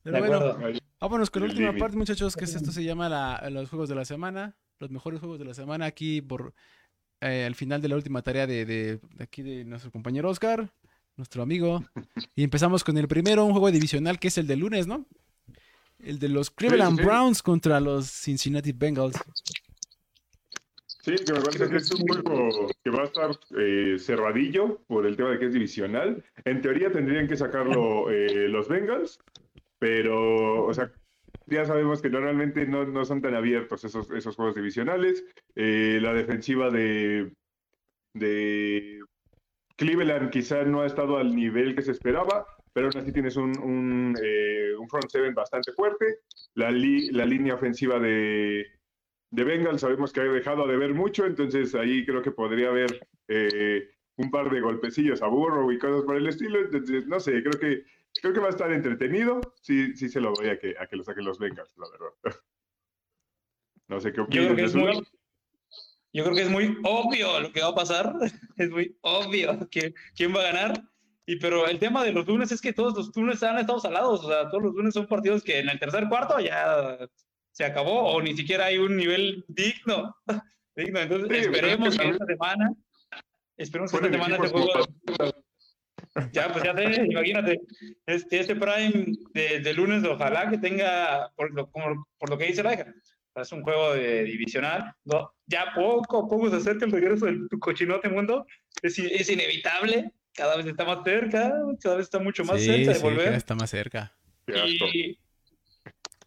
Pero 0.04 0.18
bueno, 0.20 0.56
vámonos 1.00 1.28
con 1.28 1.42
la 1.42 1.48
última 1.48 1.72
parte, 1.76 1.96
muchachos, 1.96 2.36
que 2.36 2.44
esto 2.44 2.70
se 2.70 2.84
llama 2.84 3.40
los 3.50 3.68
juegos 3.68 3.88
de 3.88 3.96
la 3.96 4.04
semana, 4.04 4.54
los 4.78 4.92
mejores 4.92 5.18
juegos 5.18 5.40
de 5.40 5.44
la 5.44 5.54
semana 5.54 5.86
aquí 5.86 6.20
por 6.22 6.54
eh, 7.20 7.44
al 7.44 7.56
final 7.56 7.82
de 7.82 7.88
la 7.88 7.96
última 7.96 8.22
tarea 8.22 8.46
de, 8.46 8.64
de, 8.64 9.00
aquí 9.18 9.42
de 9.42 9.64
nuestro 9.64 9.90
compañero 9.90 10.30
Oscar 10.30 10.70
nuestro 11.16 11.42
amigo. 11.42 11.84
Y 12.34 12.44
empezamos 12.44 12.84
con 12.84 12.96
el 12.98 13.08
primero, 13.08 13.44
un 13.44 13.52
juego 13.52 13.70
divisional 13.70 14.18
que 14.18 14.28
es 14.28 14.38
el 14.38 14.46
de 14.46 14.56
lunes, 14.56 14.86
¿no? 14.86 15.06
El 15.98 16.18
de 16.18 16.28
los 16.28 16.50
Cleveland 16.50 17.02
Browns 17.02 17.42
contra 17.42 17.80
los 17.80 18.06
Cincinnati 18.10 18.72
Bengals. 18.72 19.16
Sí, 21.02 21.14
que 21.24 21.32
me 21.32 21.40
parece 21.40 21.68
que 21.68 21.76
es 21.76 21.92
un 21.92 22.00
juego 22.00 22.68
que 22.82 22.90
va 22.90 23.02
a 23.02 23.04
estar 23.04 23.30
eh, 23.58 23.96
cerradillo 23.98 24.82
por 24.88 25.06
el 25.06 25.16
tema 25.16 25.30
de 25.30 25.38
que 25.38 25.46
es 25.46 25.52
divisional. 25.52 26.24
En 26.44 26.60
teoría 26.60 26.90
tendrían 26.90 27.28
que 27.28 27.36
sacarlo 27.36 28.10
eh, 28.10 28.48
los 28.48 28.68
Bengals, 28.68 29.18
pero, 29.78 30.64
o 30.64 30.74
sea, 30.74 30.92
ya 31.46 31.64
sabemos 31.64 32.02
que 32.02 32.10
normalmente 32.10 32.66
no, 32.66 32.84
no 32.84 33.04
son 33.04 33.22
tan 33.22 33.36
abiertos 33.36 33.84
esos, 33.84 34.10
esos 34.10 34.34
juegos 34.34 34.56
divisionales. 34.56 35.24
Eh, 35.54 36.00
la 36.02 36.12
defensiva 36.12 36.70
de, 36.70 37.30
de 38.12 39.00
Cleveland 39.76 40.30
quizá 40.30 40.64
no 40.64 40.80
ha 40.82 40.86
estado 40.86 41.18
al 41.18 41.34
nivel 41.34 41.74
que 41.74 41.82
se 41.82 41.92
esperaba, 41.92 42.46
pero 42.72 42.88
aún 42.88 42.98
así 42.98 43.12
tienes 43.12 43.36
un, 43.36 43.58
un, 43.58 44.16
eh, 44.22 44.72
front 44.88 45.08
seven 45.08 45.34
bastante 45.34 45.72
fuerte. 45.72 46.20
La, 46.54 46.70
la 46.70 47.26
línea 47.26 47.54
ofensiva 47.54 47.98
de, 47.98 48.66
de 49.30 49.44
Bengals 49.44 49.82
sabemos 49.82 50.12
que 50.12 50.20
ha 50.20 50.24
dejado 50.24 50.66
de 50.66 50.76
ver 50.76 50.94
mucho, 50.94 51.26
entonces 51.26 51.74
ahí 51.74 52.04
creo 52.06 52.22
que 52.22 52.30
podría 52.30 52.68
haber 52.68 53.06
eh, 53.28 53.90
un 54.16 54.30
par 54.30 54.50
de 54.50 54.60
golpecillos 54.60 55.22
a 55.22 55.26
burro 55.26 55.70
y 55.72 55.78
cosas 55.78 56.04
por 56.04 56.16
el 56.16 56.26
estilo. 56.26 56.60
Entonces, 56.60 57.06
no 57.06 57.20
sé, 57.20 57.42
creo 57.42 57.60
que, 57.60 57.84
creo 58.20 58.32
que 58.32 58.40
va 58.40 58.46
a 58.46 58.50
estar 58.50 58.72
entretenido. 58.72 59.40
Sí, 59.60 59.94
sí 59.94 60.08
se 60.08 60.20
lo 60.20 60.32
doy 60.32 60.48
a 60.48 60.58
que, 60.58 60.74
a 60.78 60.86
que 60.86 60.96
lo 60.96 61.04
saquen 61.04 61.24
los 61.24 61.38
Bengals, 61.38 61.76
la 61.76 61.86
verdad. 61.90 62.12
No 63.88 64.00
sé 64.00 64.12
qué 64.12 64.20
opinas. 64.20 64.48
Yo 64.48 64.54
creo 64.54 64.56
que 64.56 64.64
es 64.64 64.74
muy 64.74 65.06
obvio 66.22 67.40
lo 67.40 67.52
que 67.52 67.60
va 67.60 67.68
a 67.68 67.74
pasar. 67.74 68.14
Es 68.56 68.70
muy 68.70 68.96
obvio 69.02 69.68
que, 69.70 69.92
quién 70.14 70.34
va 70.34 70.40
a 70.40 70.52
ganar. 70.52 70.82
Y 71.26 71.36
pero 71.36 71.66
el 71.66 71.78
tema 71.78 72.04
de 72.04 72.12
los 72.12 72.26
lunes 72.26 72.52
es 72.52 72.60
que 72.60 72.72
todos 72.72 72.94
los 72.94 73.14
lunes 73.14 73.34
están 73.34 73.58
estados 73.58 73.84
alados. 73.84 74.24
O 74.24 74.28
sea, 74.28 74.48
todos 74.48 74.62
los 74.62 74.74
lunes 74.74 74.94
son 74.94 75.06
partidos 75.06 75.42
que 75.42 75.58
en 75.58 75.68
el 75.68 75.78
tercer 75.78 76.08
cuarto 76.08 76.38
ya 76.38 76.98
se 77.50 77.64
acabó 77.64 78.12
o 78.12 78.22
ni 78.22 78.36
siquiera 78.36 78.66
hay 78.66 78.78
un 78.78 78.96
nivel 78.96 79.44
digno. 79.48 80.14
digno. 80.76 81.00
Entonces 81.00 81.46
esperemos 81.46 81.98
que 81.98 82.08
esta 82.08 82.26
semana, 82.26 82.72
esperemos 83.56 83.90
que 83.90 83.96
esta 83.96 84.10
semana 84.10 84.36
este 84.36 84.48
juego... 84.48 84.72
Ya, 86.32 86.50
pues 86.50 86.64
ya 86.64 86.74
te, 86.74 87.04
imagínate, 87.06 87.60
este, 88.06 88.40
este 88.40 88.56
Prime 88.56 89.06
de, 89.34 89.60
de, 89.60 89.74
lunes, 89.74 90.02
ojalá 90.04 90.48
que 90.48 90.56
tenga, 90.56 91.30
por 91.36 91.52
lo, 91.52 91.70
como, 91.70 92.06
por 92.18 92.30
lo 92.30 92.38
que 92.38 92.46
dice 92.46 92.62
la 92.62 92.72
hija, 92.72 92.86
es 93.42 93.52
un 93.52 93.62
juego 93.62 93.94
de 93.94 94.24
divisional. 94.24 94.94
No, 95.04 95.32
ya 95.46 95.72
poco 95.74 96.18
a 96.18 96.28
poco 96.28 96.50
se 96.50 96.56
acerca 96.56 96.86
el 96.86 96.92
regreso 96.92 97.26
del 97.26 97.48
cochinote 97.60 98.08
mundo. 98.08 98.46
Es, 98.82 98.98
es, 98.98 99.30
inevitable. 99.30 100.12
Cada 100.32 100.56
vez 100.56 100.66
está 100.66 100.84
más 100.84 101.02
cerca, 101.04 101.52
cada 101.80 101.96
vez 101.96 102.04
está 102.04 102.18
mucho 102.18 102.44
más 102.44 102.62
cerca 102.62 102.92
de 102.92 102.98
volver. 102.98 103.32
está 103.34 103.54
más 103.54 103.70
cerca. 103.70 104.14
Y, 104.46 105.18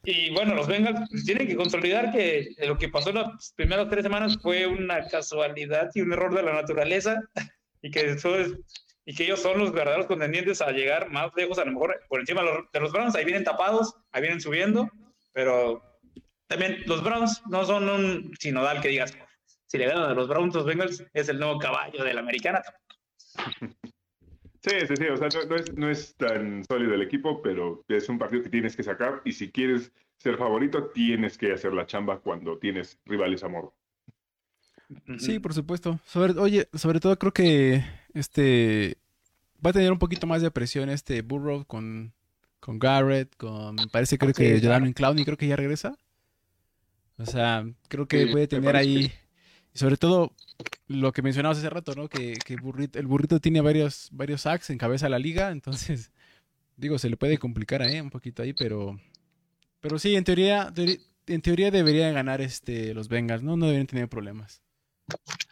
y, 0.03 0.29
bueno, 0.31 0.55
los 0.55 0.67
Bengals 0.67 1.09
tienen 1.25 1.47
que 1.47 1.55
consolidar 1.55 2.11
que 2.11 2.49
lo 2.65 2.77
que 2.77 2.89
pasó 2.89 3.11
las 3.11 3.53
primeras 3.55 3.89
tres 3.89 4.03
semanas 4.03 4.37
fue 4.41 4.65
una 4.65 5.07
casualidad 5.07 5.89
y 5.93 6.01
un 6.01 6.13
error 6.13 6.33
de 6.33 6.43
la 6.43 6.53
naturaleza 6.53 7.21
y 7.81 7.91
que 7.91 8.09
eso 8.11 8.35
es, 8.35 8.53
y 9.05 9.15
que 9.15 9.23
ellos 9.23 9.41
son 9.41 9.57
los 9.59 9.71
verdaderos 9.71 10.07
contendientes 10.07 10.61
a 10.61 10.71
llegar 10.71 11.09
más 11.09 11.31
lejos, 11.35 11.59
a 11.59 11.65
lo 11.65 11.71
mejor 11.71 11.99
por 12.07 12.19
encima 12.19 12.43
de 12.43 12.79
los 12.79 12.91
Browns. 12.91 13.15
Ahí 13.15 13.25
vienen 13.25 13.43
tapados, 13.43 13.95
ahí 14.11 14.21
vienen 14.21 14.41
subiendo, 14.41 14.89
pero 15.33 15.88
también 16.49 16.81
los 16.87 17.03
Browns 17.03 17.43
no 17.47 17.63
son 17.63 17.87
un 17.87 18.33
sinodal 18.39 18.81
que 18.81 18.89
digas, 18.89 19.15
si 19.67 19.77
le 19.77 19.85
ganan 19.85 20.09
a 20.09 20.13
los 20.15 20.27
Browns, 20.27 20.55
los 20.55 20.65
Bengals 20.65 21.05
es 21.13 21.29
el 21.29 21.39
nuevo 21.39 21.59
caballo 21.59 22.03
de 22.03 22.13
la 22.13 22.21
americana. 22.21 22.61
Sí, 24.61 24.71
sí, 24.87 24.93
sí, 24.97 25.05
o 25.05 25.15
sea, 25.15 25.29
no, 25.47 25.55
es, 25.55 25.73
no, 25.77 25.89
es, 25.89 26.15
tan 26.15 26.65
sólido 26.65 26.95
el 26.95 27.03
equipo, 27.03 27.41
pero 27.41 27.85
es 27.87 28.09
un 28.09 28.17
partido 28.17 28.43
que 28.43 28.49
tienes 28.49 28.75
que 28.75 28.83
sacar 28.83 29.21
y 29.23 29.31
si 29.31 29.51
quieres 29.51 29.93
ser 30.17 30.37
favorito, 30.37 30.89
tienes 30.89 31.37
que 31.37 31.53
hacer 31.53 31.71
la 31.71 31.85
chamba 31.85 32.19
cuando 32.19 32.57
tienes 32.57 32.99
rivales 33.05 33.43
a 33.43 33.47
modo. 33.47 33.73
Sí, 35.19 35.39
por 35.39 35.53
supuesto. 35.53 35.99
Sobre, 36.03 36.33
oye, 36.33 36.67
sobre 36.73 36.99
todo 36.99 37.17
creo 37.17 37.31
que 37.31 37.85
este 38.13 38.97
va 39.63 39.69
a 39.69 39.73
tener 39.73 39.91
un 39.91 39.99
poquito 39.99 40.25
más 40.25 40.41
de 40.41 40.49
presión 40.49 40.89
este 40.89 41.21
Burrow 41.21 41.63
con, 41.65 42.11
con 42.59 42.79
Garrett, 42.79 43.33
con 43.37 43.75
me 43.75 43.87
parece 43.87 44.17
creo 44.17 44.33
que 44.33 44.59
que 44.59 44.67
Jalen 44.67 44.93
Clowney 44.93 45.25
creo 45.25 45.37
que 45.37 45.47
ya 45.47 45.55
regresa. 45.55 45.95
O 47.19 47.25
sea, 47.25 47.65
creo 47.89 48.07
que 48.07 48.27
puede 48.27 48.47
tener 48.47 48.75
ahí, 48.77 49.11
sobre 49.73 49.97
todo 49.97 50.31
lo 50.87 51.11
que 51.11 51.21
mencionabas 51.21 51.57
hace 51.57 51.69
rato, 51.69 51.93
¿no? 51.93 52.07
Que, 52.07 52.33
el 52.47 53.07
burrito 53.07 53.39
tiene 53.41 53.59
varios, 53.59 54.09
varios 54.13 54.41
sacks 54.41 54.69
en 54.69 54.77
cabeza 54.77 55.07
de 55.07 55.11
la 55.11 55.19
liga, 55.19 55.51
entonces, 55.51 56.11
digo, 56.77 56.97
se 56.97 57.09
le 57.09 57.17
puede 57.17 57.37
complicar 57.37 57.81
ahí 57.81 57.99
un 57.99 58.09
poquito 58.09 58.41
ahí, 58.41 58.53
pero, 58.53 58.97
pero 59.81 59.99
sí, 59.99 60.15
en 60.15 60.23
teoría, 60.23 60.73
en 61.27 61.41
teoría 61.41 61.71
deberían 61.71 62.13
ganar 62.13 62.39
este, 62.39 62.93
los 62.93 63.09
Bengals, 63.09 63.43
¿no? 63.43 63.57
No 63.57 63.65
deberían 63.65 63.87
tener 63.87 64.07
problemas. 64.07 64.61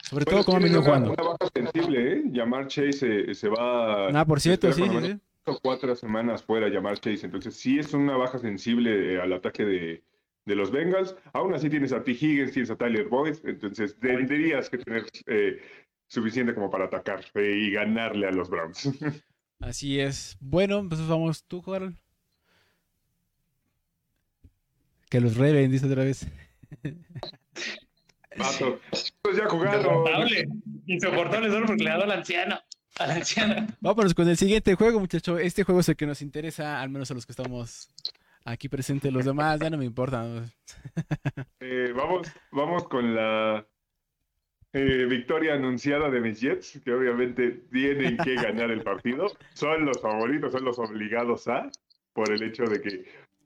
Sobre 0.04 0.24
todo 0.24 0.46
como 0.46 0.60
venido 0.60 0.82
jugando. 0.82 1.12
Una 1.12 1.24
baja 1.24 1.50
sensible, 1.54 2.14
¿eh? 2.14 2.24
Llamar 2.32 2.68
Chase 2.68 3.34
se, 3.34 3.50
va. 3.50 4.08
Ah, 4.08 4.26
por 4.26 4.40
cierto, 4.40 4.72
sí, 4.72 4.84
sí, 4.84 5.20
Cuatro 5.62 5.96
semanas 5.96 6.44
fuera 6.44 6.70
llamar 6.70 7.00
Chase, 7.00 7.26
entonces 7.26 7.56
sí 7.56 7.80
es 7.80 7.94
una 7.94 8.16
baja 8.16 8.38
sensible 8.40 9.16
eh, 9.16 9.22
al 9.22 9.34
ataque 9.34 9.66
de, 9.66 10.04
de 10.48 10.56
los 10.56 10.72
Bengals. 10.72 11.16
Aún 11.34 11.54
así 11.54 11.70
tienes 11.70 11.92
a 11.92 12.04
T. 12.04 12.12
Higgins, 12.12 12.54
tienes 12.54 12.72
a 12.72 12.76
Tyler 12.76 13.08
Boyd, 13.08 13.36
entonces 13.44 13.96
tendrías 14.00 14.70
que 14.70 14.80
tener 14.80 15.06
eh, 15.28 15.62
suficiente 16.08 16.56
como 16.56 16.72
para 16.72 16.86
atacar 16.86 17.24
eh, 17.36 17.52
y 17.56 17.72
ganarle 17.72 18.28
a 18.28 18.32
los 18.32 18.50
Browns. 18.50 18.90
Así 19.60 20.00
es. 20.00 20.38
Bueno, 20.40 20.88
pues 20.88 21.06
vamos 21.08 21.44
tú, 21.44 21.62
Carl. 21.62 21.96
Que 25.10 25.20
los 25.20 25.36
reven, 25.36 25.72
dice 25.72 25.88
otra 25.88 26.04
vez. 26.04 26.28
Paso. 28.38 28.80
Pues 29.22 29.36
ya 29.36 29.50
jugaron. 29.50 29.80
Insoportable. 29.80 30.48
Insoportable 30.86 31.50
solo 31.50 31.66
porque 31.66 31.84
le 31.84 31.90
ha 31.90 31.94
dado 31.94 32.04
al 32.04 32.12
anciano. 32.12 32.60
Al 33.00 33.12
anciano. 33.12 33.68
Vámonos 33.82 34.14
con 34.14 34.30
el 34.30 34.38
siguiente 34.38 34.76
juego, 34.76 35.00
muchacho. 35.00 35.40
Este 35.40 35.64
juego 35.64 35.82
es 35.82 35.90
el 35.90 35.96
que 35.96 36.06
nos 36.06 36.22
interesa, 36.22 36.80
al 36.80 36.90
menos 36.90 37.10
a 37.10 37.16
los 37.16 37.26
que 37.26 37.32
estamos 37.32 37.90
aquí 38.48 38.70
presentes. 38.70 39.12
Los 39.12 39.26
demás 39.26 39.60
ya 39.60 39.70
no 39.70 39.78
me 39.78 39.86
importan. 39.86 40.52
Eh, 41.60 41.92
vamos, 41.94 42.32
vamos 42.52 42.88
con 42.88 43.14
la 43.14 43.68
eh, 44.72 45.06
victoria 45.10 45.56
anunciada 45.56 46.10
de 46.10 46.22
mis 46.22 46.40
Jets, 46.40 46.80
que 46.86 46.94
obviamente 46.94 47.66
tienen 47.72 48.16
que 48.16 48.36
ganar 48.36 48.72
el 48.72 48.84
partido. 48.84 49.26
Son 49.54 49.86
los 49.86 50.00
favoritos, 50.00 50.54
son 50.54 50.64
los 50.64 50.80
obligados 50.80 51.50
a, 51.50 51.70
por 52.14 52.32
el 52.32 52.42
hecho 52.42 52.64
de 52.64 52.82
que. 52.82 53.04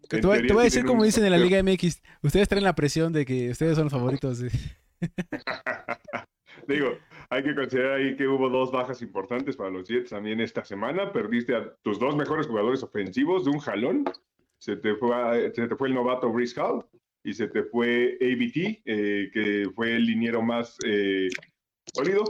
Te 0.07 0.19
te 0.19 0.27
voy 0.27 0.59
a 0.59 0.63
decir 0.63 0.85
como 0.85 1.03
dicen 1.03 1.25
en 1.25 1.31
la 1.31 1.37
Liga 1.37 1.63
MX. 1.63 2.03
Ustedes 2.21 2.47
traen 2.47 2.63
la 2.63 2.75
presión 2.75 3.11
de 3.11 3.25
que 3.25 3.49
ustedes 3.49 3.75
son 3.75 3.85
los 3.85 3.93
favoritos. 3.93 4.41
Digo, 6.67 6.97
hay 7.29 7.43
que 7.43 7.55
considerar 7.55 7.93
ahí 7.93 8.15
que 8.17 8.27
hubo 8.27 8.49
dos 8.49 8.71
bajas 8.71 9.01
importantes 9.01 9.55
para 9.55 9.69
los 9.69 9.87
Jets 9.87 10.09
también 10.09 10.41
esta 10.41 10.65
semana. 10.65 11.11
Perdiste 11.11 11.55
a 11.55 11.73
tus 11.81 11.97
dos 11.97 12.15
mejores 12.15 12.47
jugadores 12.47 12.83
ofensivos 12.83 13.45
de 13.45 13.51
un 13.51 13.59
jalón. 13.59 14.03
Se 14.61 14.75
te 14.77 14.95
fue, 14.95 15.51
se 15.53 15.67
te 15.67 15.75
fue 15.75 15.87
el 15.87 15.95
novato 15.95 16.31
Brice 16.31 16.59
Hall 16.61 16.85
y 17.23 17.33
se 17.33 17.47
te 17.47 17.63
fue 17.63 18.17
ABT, 18.21 18.81
eh, 18.85 19.29
que 19.33 19.69
fue 19.75 19.95
el 19.95 20.05
liniero 20.05 20.41
más 20.41 20.77
eh, 20.85 21.29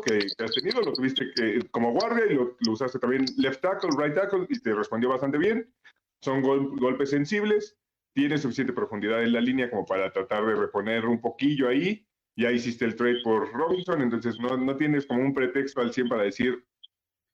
que, 0.05 0.19
que 0.37 0.43
has 0.43 0.53
tenido. 0.53 0.81
Lo 0.81 0.93
tuviste 0.93 1.25
que, 1.35 1.59
como 1.71 1.91
guardia 1.91 2.25
y 2.29 2.35
lo, 2.35 2.55
lo 2.59 2.71
usaste 2.71 2.99
también 2.99 3.25
left 3.37 3.61
tackle, 3.61 3.89
right 3.97 4.15
tackle 4.15 4.45
y 4.49 4.59
te 4.59 4.73
respondió 4.73 5.09
bastante 5.09 5.37
bien. 5.37 5.73
Son 6.21 6.41
gol- 6.41 6.79
golpes 6.79 7.09
sensibles. 7.09 7.77
Tiene 8.13 8.37
suficiente 8.37 8.73
profundidad 8.73 9.23
en 9.23 9.33
la 9.33 9.41
línea 9.41 9.69
como 9.69 9.85
para 9.85 10.11
tratar 10.11 10.45
de 10.45 10.55
reponer 10.55 11.05
un 11.05 11.21
poquillo 11.21 11.67
ahí 11.69 12.05
ya 12.37 12.51
hiciste 12.51 12.85
el 12.85 12.95
trade 12.95 13.21
por 13.23 13.51
Robinson, 13.51 14.01
entonces 14.01 14.39
no, 14.39 14.55
no 14.57 14.77
tienes 14.77 15.05
como 15.05 15.21
un 15.21 15.33
pretexto 15.33 15.81
al 15.81 15.93
100 15.93 16.07
para 16.07 16.23
decir, 16.23 16.65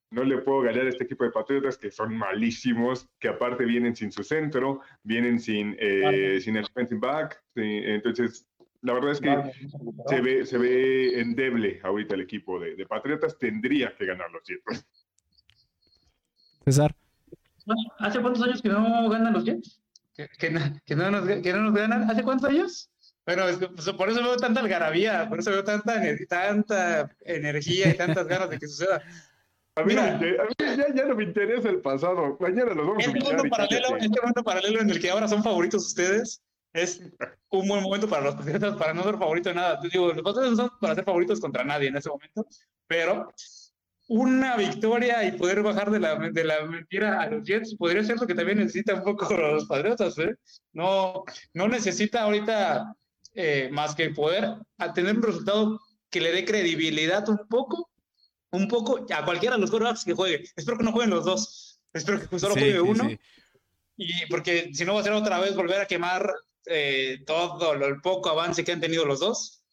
no 0.10 0.24
le 0.24 0.38
puedo 0.40 0.62
ganar 0.62 0.86
a 0.86 0.90
este 0.90 1.04
equipo 1.04 1.24
de 1.24 1.32
Patriotas 1.32 1.78
que 1.78 1.92
son 1.92 2.16
malísimos, 2.16 3.08
que 3.20 3.28
aparte 3.28 3.66
vienen 3.66 3.96
sin 3.96 4.12
su 4.12 4.24
centro, 4.24 4.82
vienen 5.04 5.40
sin, 5.40 5.76
eh, 5.80 6.40
sin 6.42 6.56
el 6.58 6.64
defensive 6.64 7.00
back, 7.00 7.44
sí, 7.56 7.82
entonces 7.84 8.48
la 8.82 8.94
verdad 8.94 9.12
es 9.12 9.22
que 9.22 9.52
se 10.08 10.22
ve, 10.22 10.46
se 10.46 10.58
ve 10.58 11.20
endeble 11.20 11.80
ahorita 11.84 12.16
el 12.16 12.22
equipo 12.22 12.60
de, 12.60 12.76
de 12.76 12.86
Patriotas, 12.86 13.38
tendría 13.38 13.94
que 13.96 14.06
ganar 14.06 14.30
los 14.32 14.44
Jets. 14.44 14.86
César. 16.66 16.96
¿Hace 18.00 18.22
cuántos 18.22 18.44
años 18.44 18.62
que 18.62 18.70
no 18.70 19.10
ganan 19.10 19.34
los 19.34 19.44
Jets? 19.44 19.82
¿Que, 20.16 20.28
que 20.40 20.50
no, 20.50 20.62
que 20.86 20.96
no 20.96 21.12
nos, 21.12 21.28
que 21.42 21.54
no 21.54 21.64
nos 21.64 21.74
ganan? 21.74 22.10
¿Hace 22.10 22.24
cuántos 22.24 22.50
años? 22.50 22.90
Bueno, 23.26 23.46
es 23.50 23.58
que, 23.58 23.68
pues, 23.68 23.90
por 23.90 24.10
eso 24.10 24.24
veo 24.24 24.38
tanta 24.38 24.62
algarabía, 24.62 25.28
por 25.28 25.40
eso 25.40 25.52
veo 25.52 25.64
tanta, 25.64 26.02
tanta 26.30 27.14
energía 27.26 27.90
y 27.90 27.98
tantas 27.98 28.26
ganas 28.26 28.50
de 28.50 28.58
que 28.58 28.68
suceda. 28.68 29.04
A 29.78 29.84
mí, 29.84 29.94
Mira. 29.94 30.14
no 30.14 30.20
me 30.20 30.28
inter- 30.28 30.42
a 30.42 30.46
mí 30.46 30.54
ya, 30.78 30.94
ya 30.96 31.06
no 31.06 31.16
me 31.16 31.24
interesa 31.24 31.70
el 31.70 31.82
pasado, 31.82 32.38
mañana 32.40 32.74
los 32.74 32.88
vamos 32.88 33.06
a 33.06 33.10
humillar 33.12 33.36
mundo 33.36 33.50
paralelo, 33.50 33.98
este 33.98 34.22
mundo 34.24 34.44
paralelo 34.44 34.82
en 34.82 34.90
el 34.90 35.00
que 35.00 35.10
ahora 35.10 35.28
son 35.28 35.44
favoritos 35.44 35.86
ustedes 35.86 36.42
es 36.74 37.02
un 37.50 37.68
buen 37.68 37.82
momento 37.82 38.08
para 38.08 38.24
los 38.26 38.36
patriotas 38.36 38.76
para 38.76 38.94
no 38.94 39.04
ser 39.04 39.18
favorito 39.18 39.50
de 39.50 39.56
nada. 39.56 39.80
Digo, 39.92 40.08
los 40.08 40.22
patriotas 40.22 40.52
no 40.52 40.56
son 40.58 40.72
para 40.80 40.96
ser 40.96 41.04
favoritos 41.06 41.40
contra 41.40 41.64
nadie 41.64 41.88
en 41.88 41.96
ese 41.98 42.10
momento, 42.10 42.46
pero 42.88 43.32
una 44.10 44.56
victoria 44.56 45.24
y 45.26 45.34
poder 45.34 45.62
bajar 45.64 45.92
de 45.92 46.00
la, 46.00 46.16
de 46.16 46.44
la 46.44 46.64
mentira 46.66 47.22
a 47.22 47.30
los 47.30 47.44
Jets 47.44 47.76
podría 47.76 48.04
ser 48.04 48.18
lo 48.20 48.28
que 48.28 48.36
también 48.36 48.60
necesita 48.60 48.94
un 48.96 49.04
poco 49.04 49.28
los 49.36 49.66
patriotas. 49.66 50.18
¿eh? 50.20 50.36
No, 50.74 51.24
no 51.54 51.68
necesita 51.68 52.24
ahorita 52.24 52.96
eh, 53.34 53.70
más 53.72 53.96
que 53.96 54.10
poder 54.12 54.56
a 54.78 54.94
tener 54.94 55.16
un 55.16 55.24
resultado 55.24 55.80
que 56.10 56.22
le 56.22 56.32
dé 56.32 56.46
credibilidad 56.46 57.28
un 57.28 57.40
poco, 57.50 57.90
un 58.58 58.68
poco 58.68 59.06
a 59.14 59.24
cualquiera 59.26 59.56
de 59.56 59.62
los 59.62 59.70
quarterbacks 59.72 60.04
que 60.06 60.14
juegue. 60.14 60.44
Espero 60.56 60.78
que 60.78 60.84
no 60.84 60.92
jueguen 60.92 61.12
los 61.12 61.26
dos. 61.26 61.80
Espero 61.94 62.28
que 62.30 62.40
solo 62.40 62.54
Sí, 62.56 62.60
juegue 62.60 62.74
sí, 62.74 62.80
uno. 62.80 63.10
sí. 63.10 63.20
Y 63.98 64.26
porque 64.28 64.72
si 64.74 64.86
no 64.86 64.94
va 64.94 65.02
a 65.02 65.04
ser 65.04 65.14
otra 65.14 65.40
vez 65.40 65.56
volver 65.56 65.82
a 65.82 65.86
quemar 65.88 66.32
eh, 66.66 67.20
todo 67.26 67.74
lo, 67.76 67.88
el 67.88 68.02
poco 68.02 68.30
avance 68.30 68.64
que 68.64 68.72
han 68.74 68.82
tenido 68.82 69.06
los 69.06 69.20
dos. 69.20 69.64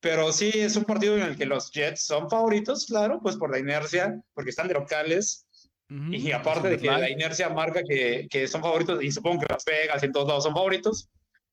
Pero 0.00 0.32
sí 0.32 0.50
es 0.54 0.76
un 0.76 0.84
partido 0.84 1.16
en 1.16 1.22
el 1.22 1.36
que 1.36 1.44
los 1.44 1.70
Jets 1.70 2.02
son 2.06 2.30
favoritos, 2.30 2.86
claro, 2.86 3.20
pues 3.22 3.36
por 3.36 3.50
la 3.50 3.58
inercia, 3.58 4.18
porque 4.32 4.50
están 4.50 4.66
de 4.68 4.74
locales. 4.74 5.46
Ujú. 5.90 6.12
Y 6.14 6.32
aparte 6.32 6.68
de 6.70 6.78
que 6.78 6.86
la 6.86 7.10
inercia 7.10 7.48
marca 7.50 7.82
que, 7.86 8.26
que 8.30 8.48
son 8.48 8.62
favoritos, 8.62 9.02
y 9.02 9.10
supongo 9.12 9.40
que 9.40 9.52
Las 9.52 9.64
Vegas 9.64 10.02
y 10.02 10.06
en 10.06 10.12
todos 10.12 10.26
lados 10.28 10.44
son 10.44 10.54
favoritos. 10.54 11.08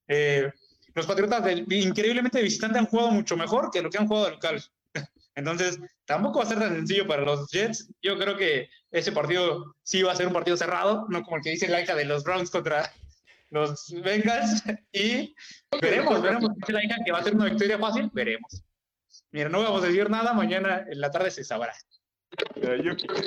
eh, 0.08 0.50
los 0.96 1.06
Patriotas, 1.06 1.44
increíblemente 1.70 2.40
de 2.40 2.44
visitante, 2.46 2.80
han 2.80 2.88
jugado 2.88 3.12
mucho 3.12 3.38
mejor 3.38 3.70
que 3.70 3.82
lo 3.84 3.90
que 3.92 3.98
han 4.00 4.08
jugado 4.08 4.26
de 4.28 4.32
local. 4.32 4.64
Entonces, 5.38 5.80
tampoco 6.06 6.40
va 6.40 6.46
a 6.46 6.48
ser 6.48 6.58
tan 6.58 6.76
sencillo 6.76 7.08
para 7.08 7.22
los 7.22 7.48
Jets. 7.52 7.94
Yo 8.02 8.18
creo 8.18 8.36
que 8.36 8.70
ese 8.90 9.12
partido 9.12 9.76
sí 9.84 10.02
va 10.02 10.12
a 10.12 10.16
ser 10.16 10.26
un 10.26 10.34
partido 10.34 10.58
cerrado, 10.58 11.06
no 11.10 11.22
como 11.22 11.38
el 11.38 11.44
que 11.44 11.52
dice 11.52 11.68
la 11.68 11.80
hija 11.80 11.94
de 11.94 12.06
los 12.06 12.24
Browns 12.24 12.50
contra 12.50 12.92
los 13.52 13.94
Bengals. 14.04 14.64
Y 14.92 15.36
veremos, 15.80 16.24
veremos. 16.24 16.50
Dice 16.56 16.74
la 16.74 16.84
hija 16.84 16.96
que 17.06 17.12
va 17.12 17.20
a 17.20 17.24
ser 17.24 17.36
una 17.36 17.46
victoria 17.46 17.78
fácil, 17.78 18.10
veremos. 18.14 18.64
Mira, 19.32 19.48
no 19.48 19.62
vamos 19.62 19.84
a 19.84 19.88
decir 19.88 20.10
nada, 20.10 20.34
mañana 20.34 20.84
en 20.90 21.00
la 21.00 21.12
tarde 21.12 21.30
se 21.30 21.44
sabrá. 21.44 21.74
Yo 22.56 22.96
creo 22.98 23.22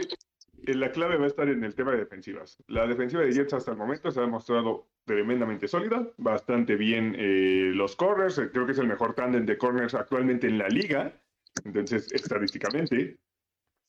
que 0.66 0.74
la 0.74 0.90
clave 0.90 1.16
va 1.16 1.24
a 1.24 1.28
estar 1.28 1.48
en 1.48 1.62
el 1.62 1.76
tema 1.76 1.92
de 1.92 1.98
defensivas. 1.98 2.56
La 2.66 2.88
defensiva 2.88 3.22
de 3.22 3.32
Jets 3.32 3.52
hasta 3.52 3.70
el 3.70 3.76
momento 3.76 4.10
se 4.10 4.20
ha 4.20 4.26
mostrado 4.26 4.88
tremendamente 5.04 5.68
sólida, 5.68 6.08
bastante 6.16 6.74
bien 6.74 7.14
eh, 7.16 7.70
los 7.72 7.94
corners, 7.94 8.38
eh, 8.38 8.50
creo 8.52 8.66
que 8.66 8.72
es 8.72 8.78
el 8.78 8.88
mejor 8.88 9.14
tándem 9.14 9.46
de 9.46 9.56
corners 9.56 9.94
actualmente 9.94 10.48
en 10.48 10.58
la 10.58 10.68
liga, 10.68 11.19
entonces 11.64 12.12
estadísticamente. 12.12 13.18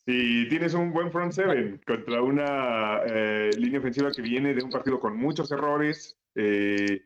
Si 0.06 0.48
tienes 0.50 0.74
un 0.74 0.92
buen 0.92 1.12
front 1.12 1.32
seven 1.32 1.80
contra 1.86 2.22
una 2.24 3.02
eh, 3.06 3.52
línea 3.58 3.80
ofensiva 3.80 4.12
que 4.12 4.22
viene 4.22 4.54
de 4.54 4.64
un 4.64 4.72
partido 4.72 5.00
con 5.00 5.16
muchos 5.16 5.52
errores, 5.52 6.18
eh, 6.36 7.06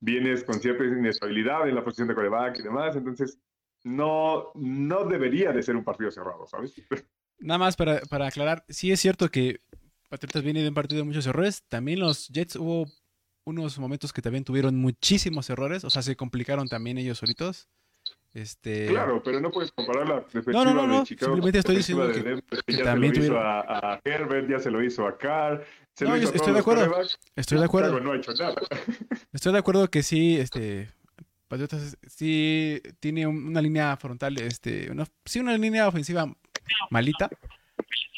vienes 0.00 0.44
con 0.44 0.60
cierta 0.60 0.84
inestabilidad 0.84 1.68
en 1.68 1.74
la 1.74 1.82
posición 1.82 2.08
de 2.08 2.14
coreback 2.14 2.58
y 2.58 2.62
demás, 2.62 2.96
entonces 2.96 3.38
no, 3.82 4.50
no 4.54 5.04
debería 5.04 5.52
de 5.52 5.62
ser 5.62 5.76
un 5.76 5.84
partido 5.84 6.10
cerrado, 6.10 6.46
¿sabes? 6.46 6.74
Nada 7.38 7.58
más 7.58 7.76
para, 7.76 8.00
para 8.02 8.26
aclarar, 8.26 8.64
sí 8.68 8.92
es 8.92 9.00
cierto 9.00 9.30
que 9.30 9.60
Patriotas 10.14 10.44
viene 10.44 10.62
de 10.62 10.68
un 10.68 10.74
partido 10.74 11.00
de 11.00 11.06
muchos 11.06 11.26
errores. 11.26 11.64
También 11.68 11.98
los 11.98 12.28
Jets 12.28 12.54
hubo 12.54 12.86
unos 13.44 13.78
momentos 13.80 14.12
que 14.12 14.22
también 14.22 14.44
tuvieron 14.44 14.76
muchísimos 14.76 15.50
errores, 15.50 15.82
o 15.82 15.90
sea, 15.90 16.02
se 16.02 16.14
complicaron 16.14 16.68
también 16.68 16.98
ellos 16.98 17.18
solitos. 17.18 17.68
Este, 18.34 18.86
Claro, 18.88 19.22
pero 19.22 19.40
no 19.40 19.50
puedes 19.52 19.70
comparar 19.70 20.08
la 20.08 20.14
defensiva 20.20 20.64
no, 20.64 20.74
no, 20.74 20.86
no, 20.88 20.98
de 21.00 21.04
Chicago 21.06 21.34
simplemente 21.34 21.58
estoy 21.60 21.76
diciendo 21.76 22.08
de 22.08 22.14
que- 22.14 22.22
Denver, 22.22 22.44
que 22.66 22.72
ya 22.72 22.82
también 22.84 23.14
se 23.14 23.20
lo 23.20 23.26
hizo 23.26 23.38
a, 23.38 23.60
a 23.94 24.00
Herbert, 24.04 24.50
ya 24.50 24.58
se 24.58 24.70
lo 24.72 24.82
hizo 24.82 25.06
a 25.06 25.16
Carr, 25.16 25.64
se 25.94 26.04
lo 26.04 26.16
hizo 26.16 26.34
estoy 26.34 26.52
de 26.52 26.58
acuerdo. 26.58 26.92
estoy 27.36 27.58
de 27.60 27.64
acuerdo. 27.64 28.00
No 28.00 28.10
ha 28.12 28.16
hecho 28.16 28.32
nada. 28.34 28.54
Estoy 29.32 29.52
de 29.52 29.58
acuerdo 29.58 29.88
que 29.88 30.02
sí, 30.02 30.36
este, 30.36 30.88
Patriotas 31.46 31.96
sí 32.08 32.82
tiene 32.98 33.26
un- 33.28 33.46
una 33.46 33.62
línea 33.62 33.96
frontal, 33.96 34.36
este, 34.40 34.90
una- 34.90 35.06
sí 35.24 35.38
una 35.38 35.56
línea 35.56 35.86
ofensiva 35.86 36.26
malita, 36.90 37.30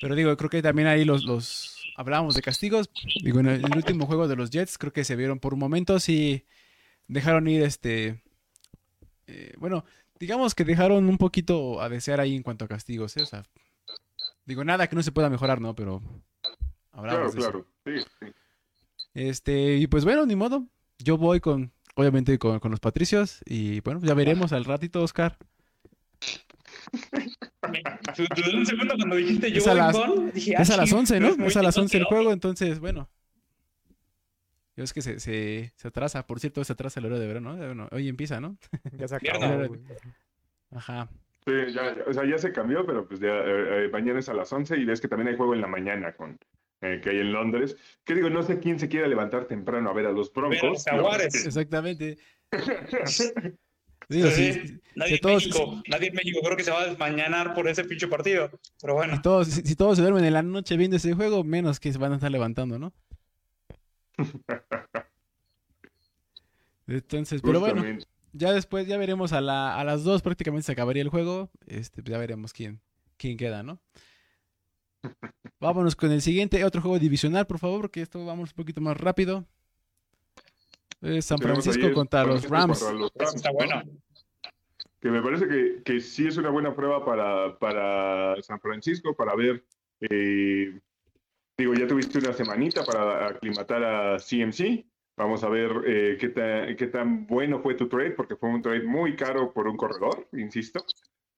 pero 0.01 0.15
digo, 0.15 0.35
creo 0.39 0.49
que 0.49 0.63
también 0.63 0.89
ahí 0.89 1.05
los, 1.05 1.25
los, 1.25 1.93
hablábamos 1.99 2.35
de 2.35 2.41
castigos, 2.41 2.89
digo, 3.23 3.41
en 3.41 3.49
el, 3.49 3.61
en 3.61 3.67
el 3.73 3.77
último 3.77 4.07
juego 4.07 4.29
de 4.29 4.37
los 4.37 4.49
Jets 4.51 4.79
creo 4.79 4.95
que 4.95 5.05
se 5.05 5.15
vieron 5.17 5.41
por 5.41 5.53
un 5.53 5.61
momento, 5.61 6.01
sí 6.01 6.47
dejaron 7.07 7.47
ir, 7.49 7.63
este, 7.63 8.23
eh, 9.27 9.53
bueno, 9.59 9.85
digamos 10.19 10.55
que 10.55 10.65
dejaron 10.65 11.09
un 11.09 11.19
poquito 11.19 11.81
a 11.81 11.89
desear 11.89 12.21
ahí 12.21 12.35
en 12.37 12.43
cuanto 12.43 12.65
a 12.65 12.69
castigos, 12.69 13.17
¿eh? 13.17 13.23
O 13.23 13.27
sea, 13.27 13.43
digo, 14.45 14.65
nada 14.65 14.89
que 14.89 14.97
no 14.97 15.03
se 15.03 15.13
pueda 15.13 15.31
mejorar, 15.31 15.61
¿no? 15.61 15.75
Pero 15.75 16.03
Claro, 16.93 17.31
de 17.31 17.37
claro. 17.37 17.67
Sí, 17.85 17.93
sí. 18.21 18.27
Este, 19.15 19.77
y 19.77 19.87
pues 19.87 20.05
bueno, 20.05 20.25
ni 20.27 20.37
modo. 20.37 20.67
Yo 20.99 21.19
voy 21.19 21.41
con, 21.41 21.73
obviamente, 21.95 22.39
con, 22.39 22.59
con 22.59 22.71
los 22.71 22.81
Patricios. 22.81 23.41
Y 23.45 23.81
bueno, 23.81 24.01
ya 24.03 24.15
veremos 24.15 24.53
al 24.53 24.65
ratito, 24.65 25.03
Oscar. 25.03 25.37
Un 27.63 28.67
segundo 28.67 28.95
cuando 28.97 29.17
dijiste 29.17 29.51
yo 29.51 29.59
Es 29.59 29.67
a 29.67 29.71
voy 29.71 29.79
las- 29.79 29.97
con, 29.97 30.33
dije, 30.33 30.55
Es 30.59 30.71
ah, 30.71 30.75
a 30.75 30.77
las 30.79 30.89
sí, 30.89 30.95
11, 30.95 31.21
¿no? 31.21 31.37
muy 31.37 31.49
Es 31.49 31.57
a 31.57 31.63
las 31.63 31.77
11 31.77 31.97
el 31.99 32.05
juego, 32.05 32.33
entonces, 32.33 32.79
bueno. 32.81 33.09
Yo 34.77 34.85
es 34.85 34.93
que 34.93 35.01
se, 35.03 35.19
se, 35.21 35.73
se 35.75 35.89
atrasa, 35.89 36.27
por 36.27 36.39
cierto, 36.39 36.63
se 36.63 36.73
atrasa 36.75 37.01
el 37.01 37.07
hora 37.07 37.19
de 37.19 37.27
verano, 37.27 37.55
¿no? 37.57 37.67
Bueno, 37.67 37.89
hoy 37.93 38.09
empieza, 38.09 38.41
¿no? 38.41 38.59
Ya 38.93 39.09
se 39.09 39.17
acabó. 39.17 39.75
Ajá. 40.71 41.09
Sí, 41.47 41.53
ya, 41.73 41.95
ya, 41.97 42.05
o 42.07 42.13
sea, 42.13 42.25
ya 42.29 42.39
se 42.39 42.53
cambió, 42.53 42.85
pero 42.85 43.07
pues 43.09 43.21
ya, 43.21 43.29
eh, 43.29 43.85
eh, 43.87 43.89
mañana 43.91 44.19
es 44.19 44.29
a 44.29 44.35
las 44.35 44.53
11 44.53 44.77
y 44.77 44.85
ves 44.85 45.01
que 45.01 45.09
también 45.09 45.29
hay 45.29 45.37
juego 45.37 45.55
en 45.55 45.61
la 45.61 45.69
mañana 45.69 46.15
con 46.15 46.39
eh, 46.83 47.01
que 47.03 47.11
hay 47.11 47.19
en 47.21 47.33
Londres. 47.33 47.77
Que 48.05 48.15
digo, 48.15 48.29
no 48.29 48.43
sé 48.43 48.59
quién 48.59 48.79
se 48.79 48.89
quiera 48.89 49.07
levantar 49.09 49.47
temprano 49.47 49.89
a 49.89 49.93
ver 49.95 50.07
a 50.07 50.13
los 50.13 50.33
Ver 50.33 50.45
a 50.45 50.49
los 50.49 50.61
Broncos. 50.61 50.85
¿no? 50.87 50.93
Jaguares. 50.99 51.47
Exactamente. 51.47 52.19
Digo, 54.09 54.29
Sí, 54.31 54.79
Nadie, 54.95 55.09
si 55.09 55.15
en 55.17 55.21
todos- 55.21 55.47
México, 55.47 55.83
nadie 55.89 56.09
en 56.09 56.15
México 56.15 56.39
creo 56.45 56.57
que 56.57 56.63
se 56.63 56.71
va 56.71 56.83
a 56.83 56.87
desmañanar 56.87 57.55
por 57.55 57.69
ese 57.69 57.83
pinche 57.85 58.07
partido. 58.07 58.51
Pero 58.81 58.95
bueno, 58.95 59.17
si 59.17 59.23
todos, 59.23 59.49
si, 59.49 59.63
si 59.63 59.75
todos 59.75 59.97
se 59.97 60.03
duermen 60.03 60.25
en 60.25 60.33
la 60.33 60.43
noche 60.43 60.77
viendo 60.77 60.97
ese 60.97 61.13
juego, 61.15 61.43
menos 61.43 61.81
que 61.81 61.93
se 61.93 61.99
van 61.99 62.13
a 62.13 62.17
estar 62.17 62.31
levantando, 62.31 62.79
¿no? 62.79 62.93
Entonces, 66.87 67.43
pero 67.43 67.59
bueno, 67.61 67.83
ya 68.33 68.53
después, 68.53 68.87
ya 68.87 68.97
veremos 68.97 69.33
a, 69.33 69.41
la, 69.41 69.77
a 69.79 69.85
las 69.85 70.05
dos 70.05 70.23
prácticamente 70.23 70.65
se 70.67 70.73
acabaría 70.73 71.03
el 71.03 71.09
juego. 71.09 71.51
Este, 71.67 72.03
pues 72.03 72.13
ya 72.13 72.19
veremos 72.19 72.53
quién, 72.53 72.81
quién 73.17 73.37
queda, 73.37 73.63
¿no? 73.63 73.81
Vámonos 75.61 75.97
con 75.97 76.13
el 76.13 76.23
siguiente, 76.23 76.65
otro 76.65 76.81
juego 76.83 76.99
divisional, 76.99 77.47
por 77.47 77.59
favor, 77.59 77.81
porque 77.83 78.03
esto 78.03 78.25
vamos 78.25 78.51
un 78.51 78.57
poquito 78.57 78.81
más 78.81 78.97
rápido. 78.97 79.45
Eh, 81.03 81.21
San 81.23 81.39
Tenemos 81.39 81.65
Francisco 81.65 81.93
contra 81.93 82.25
los 82.25 82.49
Rams. 82.49 82.79
contra 82.81 82.99
los 82.99 83.11
eso 83.15 83.25
Rams, 83.25 83.35
está 83.37 83.51
¿no? 83.51 83.55
bueno. 83.55 83.83
Que 85.01 85.11
me 85.11 85.23
parece 85.23 85.47
que, 85.47 85.83
que 85.85 86.01
sí 86.01 86.27
es 86.27 86.37
una 86.37 86.51
buena 86.51 86.75
prueba 86.75 87.05
para, 87.05 87.59
para 87.59 88.41
San 88.43 88.61
Francisco, 88.61 89.15
para 89.15 89.35
ver. 89.35 89.65
eh, 90.01 90.81
digo, 91.59 91.75
ya 91.75 91.87
tuviste 91.87 92.19
una 92.19 92.33
semanita 92.33 92.85
para 92.85 93.29
aclimatar 93.29 93.83
a 93.85 94.17
CMC. 94.19 94.85
Vamos 95.17 95.43
a 95.45 95.49
ver 95.49 95.71
eh, 95.87 96.17
qué, 96.21 96.29
ta- 96.29 96.67
qué 96.77 96.87
tan 96.89 97.27
bueno 97.27 97.61
fue 97.61 97.75
tu 97.75 97.89
trade, 97.89 98.11
porque 98.11 98.37
fue 98.37 98.51
un 98.51 98.61
trade 98.61 98.83
muy 98.83 99.17
caro 99.17 99.53
por 99.53 99.67
un 99.67 99.77
corredor, 99.77 100.29
insisto. 100.33 100.85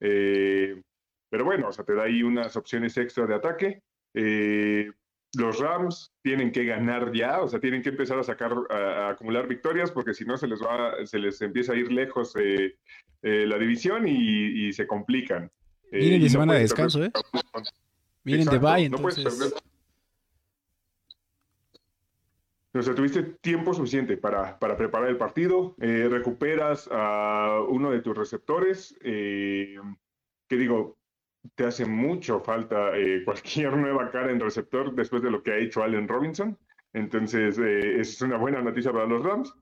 Eh, 0.01 0.81
pero 1.29 1.45
bueno, 1.45 1.69
o 1.69 1.71
sea, 1.71 1.85
te 1.85 1.93
da 1.93 2.03
ahí 2.03 2.21
unas 2.21 2.57
opciones 2.57 2.97
extra 2.97 3.25
de 3.25 3.35
ataque. 3.35 3.81
Eh, 4.13 4.91
los 5.37 5.59
Rams 5.59 6.11
tienen 6.23 6.51
que 6.51 6.65
ganar 6.65 7.13
ya, 7.13 7.41
o 7.41 7.47
sea, 7.47 7.59
tienen 7.59 7.81
que 7.81 7.89
empezar 7.89 8.19
a 8.19 8.23
sacar, 8.23 8.51
a, 8.69 8.75
a 8.75 9.09
acumular 9.11 9.47
victorias, 9.47 9.91
porque 9.91 10.13
si 10.13 10.25
no 10.25 10.35
se 10.37 10.47
les 10.47 10.59
va, 10.61 11.05
se 11.05 11.19
les 11.19 11.39
empieza 11.41 11.73
a 11.73 11.75
ir 11.77 11.91
lejos 11.91 12.33
la 13.21 13.57
división 13.57 14.07
y, 14.07 14.67
y 14.67 14.73
se 14.73 14.87
complican. 14.87 15.49
De 15.91 15.99
y 15.99 16.19
no 16.19 16.29
semana 16.29 16.53
de 16.53 16.59
perder- 16.59 16.63
descanso, 16.63 17.03
¿eh? 17.05 17.11
Vienen 18.23 18.47
de 18.47 18.57
bye, 18.57 18.89
no 18.89 18.97
entonces. 18.97 19.23
perder. 19.23 19.53
O 22.73 22.81
sea, 22.81 22.93
tuviste 22.93 23.23
tiempo 23.23 23.73
suficiente 23.73 24.15
para, 24.17 24.59
para 24.59 24.77
preparar 24.77 25.09
el 25.09 25.17
partido, 25.17 25.75
eh, 25.81 26.07
recuperas 26.09 26.87
a 26.91 27.61
uno 27.67 27.89
de 27.89 28.01
tus 28.01 28.15
receptores, 28.15 28.95
eh, 29.01 29.77
que 30.47 30.55
digo, 30.55 30.99
te 31.55 31.65
hace 31.65 31.85
mucho 31.85 32.39
falta 32.41 32.95
eh, 32.97 33.21
cualquier 33.25 33.75
nueva 33.75 34.11
cara 34.11 34.31
en 34.31 34.39
receptor 34.39 34.93
después 34.93 35.21
de 35.21 35.31
lo 35.31 35.41
que 35.43 35.51
ha 35.51 35.57
hecho 35.57 35.83
Allen 35.83 36.07
Robinson. 36.07 36.57
Entonces, 36.93 37.57
eh, 37.59 37.99
es 37.99 38.21
una 38.21 38.37
buena 38.37 38.61
noticia 38.61 38.91
para 38.91 39.05
los 39.05 39.23
Rams. 39.23 39.53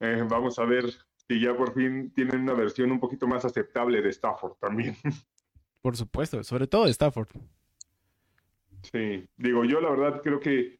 Eh, 0.00 0.24
vamos 0.28 0.58
a 0.58 0.64
ver 0.64 0.84
si 1.28 1.40
ya 1.40 1.56
por 1.56 1.74
fin 1.74 2.12
tienen 2.12 2.42
una 2.42 2.54
versión 2.54 2.92
un 2.92 3.00
poquito 3.00 3.26
más 3.26 3.44
aceptable 3.44 4.02
de 4.02 4.10
Stafford 4.10 4.54
también. 4.58 4.96
Por 5.80 5.96
supuesto, 5.96 6.42
sobre 6.42 6.66
todo 6.66 6.84
de 6.84 6.90
Stafford. 6.90 7.28
Sí, 8.82 9.28
digo, 9.36 9.64
yo 9.64 9.80
la 9.80 9.90
verdad 9.90 10.20
creo 10.22 10.40
que 10.40 10.77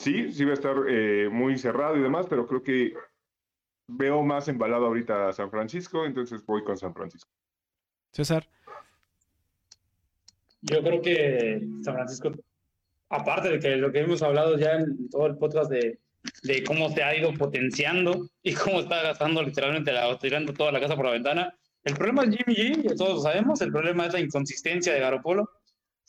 sí, 0.00 0.32
sí 0.32 0.44
va 0.44 0.52
a 0.52 0.54
estar 0.54 0.76
eh, 0.88 1.28
muy 1.30 1.58
cerrado 1.58 1.96
y 1.96 2.00
demás, 2.00 2.26
pero 2.28 2.46
creo 2.46 2.62
que 2.62 2.94
veo 3.86 4.22
más 4.22 4.48
embalado 4.48 4.86
ahorita 4.86 5.28
a 5.28 5.32
San 5.32 5.50
Francisco, 5.50 6.06
entonces 6.06 6.44
voy 6.46 6.64
con 6.64 6.76
San 6.76 6.94
Francisco. 6.94 7.30
César. 8.12 8.48
Yo 10.62 10.82
creo 10.82 11.02
que 11.02 11.66
San 11.82 11.94
Francisco, 11.94 12.32
aparte 13.10 13.50
de 13.50 13.58
que 13.58 13.76
lo 13.76 13.92
que 13.92 14.00
hemos 14.00 14.22
hablado 14.22 14.56
ya 14.58 14.72
en 14.72 15.08
todo 15.10 15.26
el 15.26 15.36
podcast 15.36 15.70
de, 15.70 15.98
de 16.42 16.64
cómo 16.64 16.88
se 16.90 17.02
ha 17.02 17.16
ido 17.16 17.32
potenciando 17.34 18.28
y 18.42 18.54
cómo 18.54 18.80
está 18.80 19.02
gastando 19.02 19.42
literalmente, 19.42 19.92
la, 19.92 20.18
tirando 20.18 20.52
toda 20.52 20.72
la 20.72 20.80
casa 20.80 20.96
por 20.96 21.06
la 21.06 21.12
ventana, 21.12 21.54
el 21.84 21.94
problema 21.94 22.24
es 22.24 22.36
Jimmy 22.36 22.56
G, 22.56 22.82
ya 22.88 22.94
todos 22.94 23.14
lo 23.16 23.20
sabemos, 23.20 23.60
el 23.60 23.72
problema 23.72 24.06
es 24.06 24.12
la 24.12 24.20
inconsistencia 24.20 24.92
de 24.92 25.00
Garoppolo. 25.00 25.50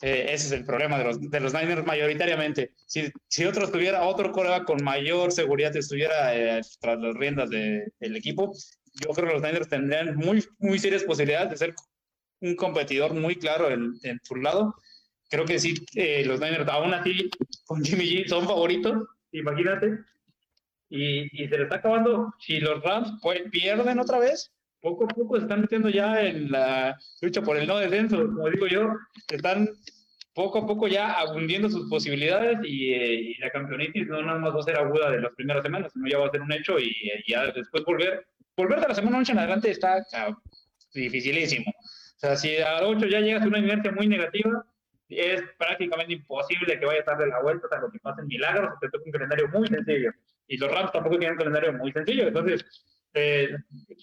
Eh, 0.02 0.26
ese 0.32 0.46
es 0.46 0.52
el 0.52 0.64
problema 0.64 0.98
de 0.98 1.04
los, 1.04 1.30
de 1.30 1.40
los 1.40 1.54
Niners 1.54 1.86
mayoritariamente. 1.86 2.72
Si, 2.86 3.10
si 3.28 3.44
otro 3.44 3.70
tuviera 3.70 4.02
otro 4.04 4.32
coreback 4.32 4.64
con 4.64 4.82
mayor 4.82 5.30
seguridad 5.32 5.74
estuviera 5.76 6.34
eh, 6.36 6.60
tras 6.80 6.98
las 7.00 7.14
riendas 7.14 7.48
de- 7.50 7.92
del 8.00 8.16
equipo, 8.16 8.52
yo 8.94 9.10
creo 9.14 9.28
que 9.28 9.34
los 9.34 9.42
Niners 9.42 9.68
tendrían 9.68 10.16
muy, 10.16 10.44
muy 10.58 10.78
serias 10.78 11.04
posibilidades 11.04 11.50
de 11.50 11.56
ser 11.56 11.74
un 12.40 12.56
competidor 12.56 13.14
muy 13.14 13.36
claro 13.36 13.70
en, 13.70 13.92
en 14.02 14.18
su 14.24 14.34
lado. 14.36 14.74
Creo 15.30 15.44
que 15.44 15.58
sí, 15.60 15.74
eh, 15.94 16.24
los 16.26 16.40
Niners 16.40 16.68
aún 16.68 16.92
así 16.92 17.30
con 17.64 17.82
Jimmy 17.84 18.04
G 18.04 18.28
son 18.28 18.44
favoritos, 18.46 19.04
imagínate. 19.30 19.98
Y, 20.90 21.44
y 21.44 21.48
se 21.48 21.56
le 21.56 21.62
está 21.62 21.76
acabando. 21.76 22.34
Si 22.38 22.58
los 22.60 22.82
Rams 22.82 23.12
pues, 23.22 23.40
pierden 23.50 23.98
otra 23.98 24.18
vez, 24.18 24.52
poco 24.82 25.04
a 25.04 25.08
poco 25.08 25.36
se 25.36 25.42
están 25.42 25.62
metiendo 25.62 25.88
ya 25.88 26.22
en 26.22 26.50
la 26.50 26.98
lucha 27.22 27.40
por 27.40 27.56
el 27.56 27.66
no 27.66 27.78
descenso, 27.78 28.18
como 28.26 28.50
digo 28.50 28.66
yo, 28.66 28.88
están 29.30 29.70
poco 30.34 30.58
a 30.58 30.66
poco 30.66 30.88
ya 30.88 31.16
hundiendo 31.32 31.70
sus 31.70 31.88
posibilidades 31.88 32.58
y, 32.64 32.92
eh, 32.92 33.14
y 33.14 33.38
la 33.38 33.50
campeonitis 33.50 34.08
no 34.08 34.22
nada 34.22 34.38
más 34.38 34.54
va 34.54 34.60
a 34.60 34.64
ser 34.64 34.76
aguda 34.76 35.10
de 35.10 35.20
las 35.20 35.32
primeras 35.34 35.62
semanas, 35.62 35.92
sino 35.92 36.08
ya 36.08 36.18
va 36.18 36.26
a 36.26 36.30
ser 36.30 36.42
un 36.42 36.52
hecho 36.52 36.78
y, 36.78 36.88
eh, 36.88 37.22
ya 37.26 37.46
después 37.52 37.84
volver, 37.84 38.26
volver 38.56 38.80
de 38.80 38.88
la 38.88 38.94
semana 38.94 39.20
8 39.20 39.32
en 39.32 39.38
adelante 39.38 39.70
está 39.70 40.04
ah, 40.14 40.36
dificilísimo. 40.92 41.70
O 41.70 42.18
sea, 42.18 42.36
si 42.36 42.56
a 42.58 42.82
8 42.82 43.06
ya 43.06 43.20
llegas 43.20 43.42
a 43.42 43.46
una 43.46 43.58
inercia 43.58 43.92
muy 43.92 44.08
negativa, 44.08 44.64
es 45.08 45.42
prácticamente 45.58 46.14
imposible 46.14 46.78
que 46.78 46.86
vayas 46.86 47.06
a 47.06 47.12
darle 47.12 47.28
la 47.28 47.42
vuelta 47.42 47.68
a 47.70 47.80
lo 47.80 47.90
que 47.90 47.98
pasen 48.00 48.26
milagros, 48.26 48.70
te 48.80 48.88
toca 48.88 49.04
un 49.04 49.12
calendario 49.12 49.48
muy 49.48 49.68
sencillo. 49.68 50.10
Y 50.48 50.56
los 50.56 50.72
Rams 50.72 50.92
tampoco 50.92 51.18
tienen 51.18 51.34
un 51.34 51.38
calendario 51.38 51.72
muy 51.74 51.92
sencillo, 51.92 52.26
entonces 52.28 52.64
eh, 53.14 53.48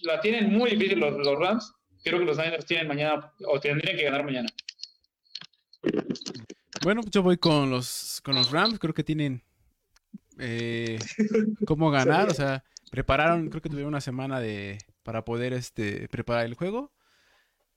la 0.04 0.20
tienen 0.22 0.52
muy 0.52 0.72
difícil 0.72 1.00
los, 1.00 1.18
los 1.18 1.40
Rams. 1.40 1.74
Creo 2.04 2.20
que 2.20 2.26
los 2.26 2.38
Niners 2.38 2.66
tienen 2.66 2.88
mañana, 2.88 3.34
o 3.46 3.60
tendrían 3.60 3.98
que 3.98 4.04
ganar 4.04 4.24
mañana. 4.24 4.50
Bueno, 6.84 7.02
yo 7.12 7.24
voy 7.24 7.38
con 7.38 7.70
los, 7.70 8.22
con 8.24 8.36
los 8.36 8.52
Rams, 8.52 8.80
creo 8.80 8.94
que 8.94 9.04
tienen 9.04 9.44
eh, 10.38 10.98
cómo 11.66 11.92
ganar, 11.92 12.30
o 12.30 12.34
sea, 12.34 12.64
prepararon, 12.92 13.50
creo 13.50 13.62
que 13.62 13.70
tuvieron 13.70 13.90
una 13.90 14.02
semana 14.02 14.40
de 14.40 14.78
para 15.04 15.26
poder 15.26 15.54
este 15.54 16.08
preparar 16.10 16.46
el 16.46 16.54
juego. 16.54 16.94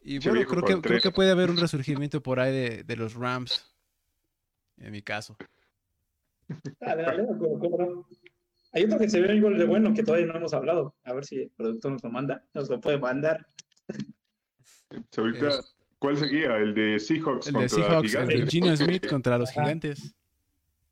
Y 0.00 0.18
bueno, 0.18 0.46
creo 0.46 0.62
que, 0.62 0.80
creo 0.80 1.00
que 1.00 1.10
puede 1.10 1.30
haber 1.30 1.50
un 1.50 1.56
resurgimiento 1.56 2.22
por 2.22 2.40
ahí 2.40 2.52
de, 2.52 2.84
de 2.84 2.96
los 2.96 3.14
Rams, 3.14 3.72
en 4.78 4.92
mi 4.92 5.02
caso. 5.02 5.36
Dale, 6.80 7.02
dale, 7.02 7.22
no. 7.22 8.06
Hay 8.72 8.84
otro 8.84 8.98
que 8.98 9.08
se 9.10 9.20
ve 9.20 9.34
igual 9.36 9.58
de 9.58 9.64
bueno 9.64 9.92
que 9.94 10.02
todavía 10.02 10.26
no 10.26 10.36
hemos 10.36 10.54
hablado. 10.54 10.94
A 11.04 11.12
ver 11.12 11.24
si 11.24 11.42
el 11.42 11.50
productor 11.50 11.92
nos 11.92 12.02
lo 12.02 12.10
manda, 12.10 12.44
nos 12.54 12.70
lo 12.70 12.80
puede 12.80 12.98
mandar. 12.98 13.46
Ahorita, 15.16 15.60
¿cuál 15.98 16.16
seguía? 16.16 16.56
El 16.56 16.74
de 16.74 16.98
Seahawks 16.98 17.46
El 17.48 17.52
de 17.54 17.58
contra 17.60 17.68
Seahawks, 17.68 18.02
el 18.04 18.08
Gigantes. 18.10 18.40
de 18.40 18.46
Gino 18.50 18.76
Smith 18.76 19.06
contra 19.08 19.38
los 19.38 19.50
Ajá. 19.50 19.62
Gigantes. 19.62 20.14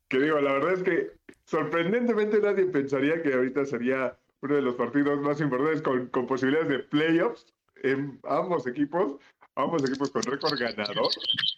Que 0.09 0.19
digo, 0.19 0.39
la 0.41 0.53
verdad 0.53 0.73
es 0.73 0.83
que 0.83 1.11
sorprendentemente 1.45 2.39
nadie 2.41 2.65
pensaría 2.65 3.21
que 3.21 3.33
ahorita 3.33 3.65
sería 3.65 4.17
uno 4.41 4.55
de 4.55 4.61
los 4.61 4.75
partidos 4.75 5.19
más 5.21 5.39
importantes 5.39 5.81
con, 5.81 6.07
con 6.07 6.27
posibilidades 6.27 6.69
de 6.69 6.79
playoffs 6.79 7.45
en 7.83 8.19
ambos 8.23 8.67
equipos, 8.67 9.15
ambos 9.55 9.83
equipos 9.83 10.09
con 10.11 10.21
récord 10.23 10.57
ganador. 10.59 11.07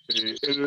Eh, 0.09 0.35
el- 0.43 0.65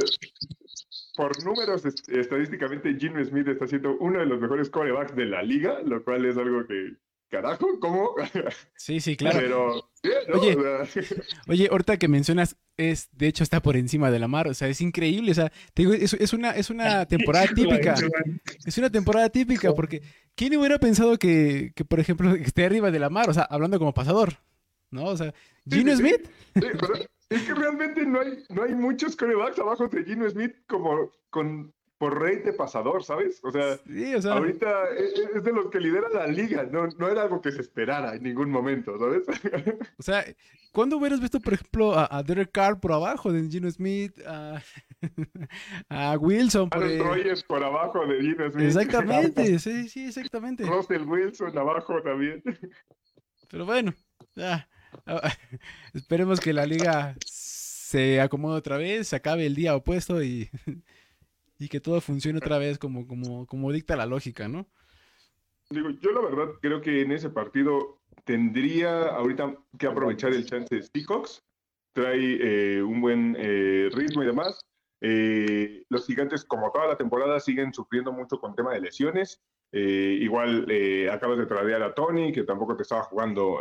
por 1.16 1.42
números 1.44 1.84
est- 1.84 2.08
estadísticamente, 2.08 2.94
Gino 2.98 3.24
Smith 3.24 3.48
está 3.48 3.66
siendo 3.66 3.96
uno 3.98 4.20
de 4.20 4.26
los 4.26 4.40
mejores 4.40 4.70
corebacks 4.70 5.16
de 5.16 5.26
la 5.26 5.42
liga, 5.42 5.80
lo 5.84 6.04
cual 6.04 6.24
es 6.26 6.36
algo 6.36 6.66
que, 6.66 6.94
carajo, 7.28 7.66
¿cómo? 7.80 8.14
Sí, 8.76 9.00
sí, 9.00 9.16
claro. 9.16 9.38
Pero. 9.40 10.38
Oye. 10.38 10.54
O 10.56 10.86
sea, 10.86 11.02
Oye, 11.48 11.68
ahorita 11.70 11.96
que 11.96 12.06
mencionas, 12.08 12.56
es, 12.76 13.08
de 13.12 13.26
hecho 13.26 13.42
está 13.42 13.60
por 13.60 13.76
encima 13.76 14.10
de 14.10 14.18
la 14.18 14.28
mar, 14.28 14.46
o 14.48 14.54
sea, 14.54 14.68
es 14.68 14.80
increíble, 14.80 15.32
o 15.32 15.34
sea, 15.34 15.50
te 15.74 15.82
digo, 15.82 15.92
es, 15.94 16.12
es 16.14 16.32
una, 16.32 16.50
es 16.52 16.70
una 16.70 17.06
temporada 17.08 17.46
típica, 17.54 17.94
es 18.64 18.78
una 18.78 18.90
temporada 18.90 19.28
típica, 19.30 19.72
porque 19.74 20.02
¿quién 20.34 20.56
hubiera 20.56 20.78
pensado 20.78 21.18
que, 21.18 21.72
que, 21.74 21.84
por 21.84 21.98
ejemplo, 22.00 22.34
esté 22.34 22.64
arriba 22.64 22.90
de 22.90 22.98
la 23.00 23.10
mar, 23.10 23.28
o 23.28 23.34
sea, 23.34 23.42
hablando 23.44 23.78
como 23.78 23.94
pasador, 23.94 24.34
¿no? 24.90 25.06
O 25.06 25.16
sea, 25.16 25.34
Gino 25.68 25.96
sí, 25.96 26.02
sí. 26.02 26.08
Smith, 26.08 26.28
Sí, 26.54 26.60
pero 26.78 26.94
es 27.28 27.42
que 27.42 27.54
realmente 27.54 28.06
no 28.06 28.20
hay, 28.20 28.44
no 28.50 28.62
hay 28.62 28.74
muchos 28.74 29.16
corebacks 29.16 29.58
abajo 29.58 29.88
de 29.88 30.04
Gino 30.04 30.28
Smith 30.28 30.54
como 30.66 31.10
con 31.30 31.72
por 31.98 32.20
rate 32.20 32.42
de 32.42 32.52
pasador, 32.52 33.02
¿sabes? 33.04 33.40
O 33.42 33.50
sea, 33.50 33.78
sí, 33.78 34.14
o 34.14 34.20
sea, 34.20 34.34
ahorita 34.34 34.90
es, 34.90 35.18
es 35.34 35.42
de 35.42 35.52
los 35.52 35.70
que 35.70 35.80
lidera 35.80 36.08
la 36.10 36.26
liga, 36.26 36.64
no, 36.64 36.86
no 36.98 37.08
era 37.08 37.22
algo 37.22 37.40
que 37.40 37.50
se 37.50 37.62
esperara 37.62 38.14
en 38.14 38.22
ningún 38.22 38.50
momento, 38.50 38.98
¿sabes? 38.98 39.22
o 39.98 40.02
sea, 40.02 40.24
¿cuándo 40.72 40.98
hubieras 40.98 41.20
visto, 41.20 41.40
por 41.40 41.54
ejemplo, 41.54 41.94
a, 41.94 42.06
a 42.10 42.22
Derek 42.22 42.52
Carr 42.52 42.78
por 42.78 42.92
abajo 42.92 43.32
de 43.32 43.48
Gino 43.48 43.70
Smith, 43.70 44.12
a, 44.26 44.60
a 45.88 46.18
Wilson 46.18 46.68
por 46.68 46.82
Aaron 46.82 46.98
Rodgers 46.98 47.42
por 47.42 47.64
abajo 47.64 48.06
de 48.06 48.20
Gino 48.20 48.50
Smith. 48.50 48.66
Exactamente, 48.66 49.58
sí, 49.58 49.88
sí, 49.88 50.06
exactamente. 50.06 50.64
Russell 50.64 51.02
Wilson 51.02 51.56
abajo 51.56 52.02
también. 52.02 52.42
Pero 53.48 53.64
bueno, 53.64 53.94
ya. 54.34 54.68
Esperemos 55.94 56.40
que 56.40 56.52
la 56.52 56.66
liga 56.66 57.16
se 57.24 58.20
acomode 58.20 58.58
otra 58.58 58.76
vez, 58.76 59.08
se 59.08 59.16
acabe 59.16 59.46
el 59.46 59.54
día 59.54 59.76
opuesto 59.76 60.22
y, 60.22 60.50
y 61.58 61.68
que 61.68 61.80
todo 61.80 62.00
funcione 62.00 62.38
otra 62.38 62.58
vez 62.58 62.78
como, 62.78 63.06
como, 63.06 63.46
como 63.46 63.72
dicta 63.72 63.96
la 63.96 64.06
lógica, 64.06 64.48
¿no? 64.48 64.66
Digo, 65.70 65.90
yo 65.90 66.12
la 66.12 66.20
verdad 66.20 66.54
creo 66.60 66.80
que 66.80 67.02
en 67.02 67.12
ese 67.12 67.28
partido 67.30 67.98
tendría 68.24 69.08
ahorita 69.08 69.56
que 69.78 69.86
aprovechar 69.86 70.32
el 70.32 70.46
chance 70.46 70.74
de 70.74 70.82
Seahawks. 70.82 71.42
Trae 71.92 72.38
eh, 72.40 72.82
un 72.82 73.00
buen 73.00 73.36
eh, 73.38 73.88
ritmo 73.92 74.22
y 74.22 74.26
demás. 74.26 74.60
Eh, 75.00 75.84
los 75.88 76.06
gigantes, 76.06 76.44
como 76.44 76.70
toda 76.70 76.88
la 76.88 76.96
temporada, 76.96 77.40
siguen 77.40 77.72
sufriendo 77.72 78.12
mucho 78.12 78.38
con 78.38 78.54
tema 78.54 78.74
de 78.74 78.80
lesiones. 78.80 79.42
Igual 79.72 80.66
acabas 81.12 81.36
de 81.36 81.44
tradear 81.44 81.82
a 81.82 81.92
Tony, 81.92 82.32
que 82.32 82.44
tampoco 82.44 82.76
te 82.76 82.82
estaba 82.82 83.02
jugando 83.02 83.58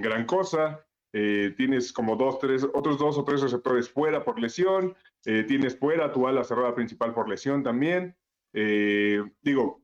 gran 0.00 0.24
cosa. 0.24 0.84
Eh, 1.12 1.54
tienes 1.56 1.92
como 1.92 2.16
dos, 2.16 2.38
tres, 2.38 2.64
otros 2.74 2.98
dos 2.98 3.16
o 3.16 3.24
tres 3.24 3.40
receptores 3.40 3.88
fuera 3.88 4.24
por 4.24 4.38
lesión. 4.38 4.94
Eh, 5.24 5.44
tienes 5.44 5.78
fuera 5.78 6.12
tu 6.12 6.26
ala 6.26 6.44
cerrada 6.44 6.74
principal 6.74 7.14
por 7.14 7.28
lesión 7.28 7.62
también. 7.62 8.16
Eh, 8.52 9.22
digo, 9.42 9.82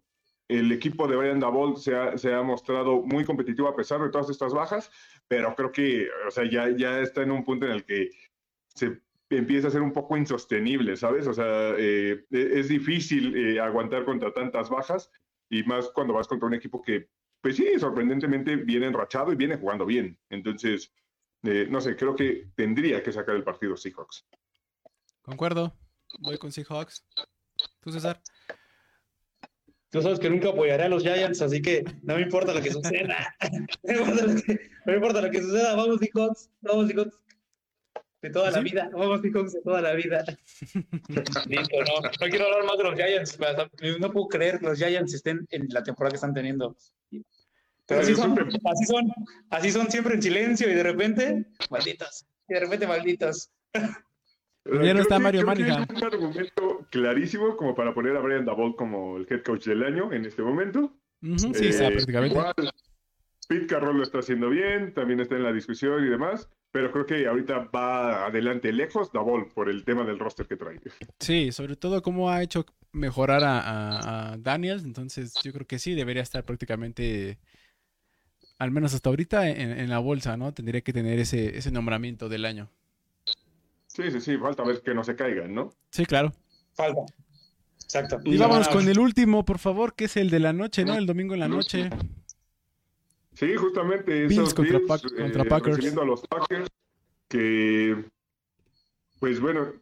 el 0.48 0.70
equipo 0.72 1.08
de 1.08 1.16
Brian 1.16 1.40
Dabol 1.40 1.76
se 1.76 1.96
ha, 1.96 2.18
se 2.18 2.34
ha 2.34 2.42
mostrado 2.42 3.02
muy 3.02 3.24
competitivo 3.24 3.68
a 3.68 3.76
pesar 3.76 4.02
de 4.02 4.10
todas 4.10 4.28
estas 4.28 4.52
bajas, 4.52 4.90
pero 5.26 5.54
creo 5.54 5.72
que, 5.72 6.08
o 6.26 6.30
sea, 6.30 6.48
ya, 6.48 6.68
ya 6.76 7.00
está 7.00 7.22
en 7.22 7.30
un 7.30 7.44
punto 7.44 7.66
en 7.66 7.72
el 7.72 7.84
que 7.84 8.10
se 8.68 9.00
empieza 9.30 9.68
a 9.68 9.70
ser 9.70 9.80
un 9.80 9.92
poco 9.92 10.16
insostenible, 10.16 10.96
¿sabes? 10.96 11.26
O 11.26 11.32
sea, 11.32 11.74
eh, 11.78 12.24
es 12.30 12.68
difícil 12.68 13.58
aguantar 13.58 14.04
contra 14.04 14.32
tantas 14.32 14.68
bajas 14.68 15.10
y 15.48 15.62
más 15.64 15.90
cuando 15.90 16.14
vas 16.14 16.28
contra 16.28 16.46
un 16.46 16.54
equipo 16.54 16.82
que, 16.82 17.08
pues 17.44 17.56
sí, 17.56 17.78
sorprendentemente 17.78 18.56
viene 18.56 18.86
enrachado 18.86 19.30
y 19.30 19.36
viene 19.36 19.58
jugando 19.58 19.84
bien. 19.84 20.18
Entonces, 20.30 20.90
eh, 21.42 21.66
no 21.68 21.78
sé, 21.78 21.94
creo 21.94 22.16
que 22.16 22.48
tendría 22.54 23.02
que 23.02 23.12
sacar 23.12 23.36
el 23.36 23.44
partido 23.44 23.76
Seahawks. 23.76 24.24
Concuerdo. 25.20 25.76
Voy 26.20 26.38
con 26.38 26.50
Seahawks. 26.50 27.04
¿Tú, 27.80 27.92
César? 27.92 28.18
Tú 29.90 30.00
sabes 30.00 30.20
que 30.20 30.30
nunca 30.30 30.48
apoyaré 30.48 30.84
a 30.84 30.88
los 30.88 31.02
Giants, 31.02 31.42
así 31.42 31.60
que 31.60 31.84
no 32.02 32.14
me 32.14 32.22
importa 32.22 32.54
lo 32.54 32.62
que 32.62 32.70
suceda. 32.70 33.36
no, 33.82 33.92
me 33.92 33.94
importa 33.94 34.22
lo 34.24 34.40
que, 34.40 34.54
no 34.54 34.86
me 34.86 34.94
importa 34.94 35.20
lo 35.20 35.30
que 35.30 35.42
suceda. 35.42 35.76
Vamos, 35.76 35.98
Seahawks. 36.00 36.50
Vamos, 36.62 36.86
Seahawks. 36.86 37.20
De 38.22 38.30
toda 38.30 38.50
la 38.52 38.60
vida. 38.60 38.88
Vamos, 38.90 39.20
Seahawks, 39.20 39.52
de 39.52 39.60
toda 39.60 39.82
la 39.82 39.92
vida. 39.92 40.24
Listo, 41.46 41.76
no, 41.76 42.00
no 42.00 42.30
quiero 42.30 42.46
hablar 42.46 42.64
más 42.64 42.78
de 42.78 42.84
los 42.84 42.94
Giants. 42.94 43.38
No 44.00 44.10
puedo 44.10 44.28
creer 44.28 44.60
que 44.60 44.64
los 44.64 44.78
Giants 44.78 45.12
estén 45.12 45.46
en 45.50 45.66
la 45.68 45.82
temporada 45.82 46.12
que 46.12 46.16
están 46.16 46.32
teniendo. 46.32 46.74
Pero 47.86 48.00
así 48.00 48.14
son, 48.14 48.38
así 48.38 48.84
son, 48.86 49.12
así 49.50 49.70
son 49.70 49.90
siempre 49.90 50.14
en 50.14 50.22
silencio 50.22 50.70
y 50.70 50.74
de 50.74 50.82
repente, 50.82 51.46
malditos. 51.70 52.24
Y 52.48 52.54
de 52.54 52.60
repente, 52.60 52.86
malditos. 52.86 53.50
Ya 53.76 54.94
no 54.94 55.02
está 55.02 55.16
que- 55.16 55.22
Mario 55.22 55.44
que. 55.54 55.60
Es 55.62 55.90
un 55.90 56.04
argumento 56.04 56.86
clarísimo 56.90 57.56
como 57.56 57.74
para 57.74 57.92
poner 57.92 58.16
a 58.16 58.20
Brian 58.20 58.46
Dabol 58.46 58.74
como 58.76 59.18
el 59.18 59.26
head 59.28 59.42
coach 59.42 59.66
del 59.66 59.82
año 59.84 60.12
en 60.12 60.24
este 60.24 60.42
momento. 60.42 60.96
Ujú, 61.22 61.52
sí, 61.54 61.68
está 61.68 61.88
Eh, 61.88 61.92
prácticamente. 61.92 62.34
igual, 62.38 62.54
Pete 63.46 63.66
Carroll 63.66 63.98
lo 63.98 64.02
está 64.02 64.20
haciendo 64.20 64.48
bien, 64.48 64.94
también 64.94 65.20
está 65.20 65.36
en 65.36 65.42
la 65.42 65.52
discusión 65.52 66.02
y 66.06 66.08
demás, 66.08 66.48
pero 66.70 66.90
creo 66.90 67.04
que 67.04 67.26
ahorita 67.26 67.68
va 67.74 68.24
adelante 68.26 68.72
lejos 68.72 69.12
Dabol 69.12 69.48
por 69.52 69.68
el 69.68 69.84
tema 69.84 70.04
del 70.04 70.18
roster 70.18 70.46
que 70.46 70.56
trae. 70.56 70.80
Sí, 71.20 71.52
sobre 71.52 71.76
todo 71.76 72.00
cómo 72.00 72.30
ha 72.30 72.42
hecho 72.42 72.64
mejorar 72.92 73.44
a, 73.44 73.60
a- 73.60 74.32
a 74.32 74.36
Daniels. 74.38 74.84
Entonces, 74.84 75.34
yo 75.44 75.52
creo 75.52 75.66
que 75.66 75.78
sí, 75.78 75.94
debería 75.94 76.22
estar 76.22 76.42
prácticamente, 76.44 77.38
al 78.64 78.72
menos 78.72 78.94
hasta 78.94 79.08
ahorita, 79.10 79.48
en, 79.48 79.70
en 79.70 79.88
la 79.88 79.98
bolsa, 80.00 80.36
¿no? 80.36 80.52
Tendría 80.52 80.80
que 80.80 80.92
tener 80.92 81.18
ese, 81.20 81.56
ese 81.56 81.70
nombramiento 81.70 82.28
del 82.28 82.44
año. 82.44 82.68
Sí, 83.86 84.10
sí, 84.10 84.20
sí, 84.20 84.36
falta 84.38 84.64
ver 84.64 84.82
que 84.82 84.92
no 84.92 85.04
se 85.04 85.14
caigan, 85.14 85.54
¿no? 85.54 85.72
Sí, 85.90 86.04
claro. 86.04 86.32
Falta. 86.72 87.02
Exacto. 87.84 88.18
Y 88.24 88.36
vámonos 88.36 88.68
con 88.68 88.88
el 88.88 88.98
último, 88.98 89.44
por 89.44 89.58
favor, 89.58 89.94
que 89.94 90.06
es 90.06 90.16
el 90.16 90.30
de 90.30 90.40
la 90.40 90.52
noche, 90.52 90.84
¿no? 90.84 90.94
El 90.94 91.06
domingo 91.06 91.34
en 91.34 91.40
la 91.40 91.48
noche. 91.48 91.90
Sí, 93.34 93.54
justamente 93.54 94.22
Bills 94.22 94.32
esos 94.32 94.54
contra 94.54 94.78
Bills, 94.78 95.02
contra 95.02 95.42
eh, 95.42 95.46
Packers. 95.46 95.76
recibiendo 95.76 96.02
a 96.02 96.06
los 96.06 96.26
Packers, 96.26 96.68
que, 97.28 98.04
pues 99.20 99.40
bueno, 99.40 99.72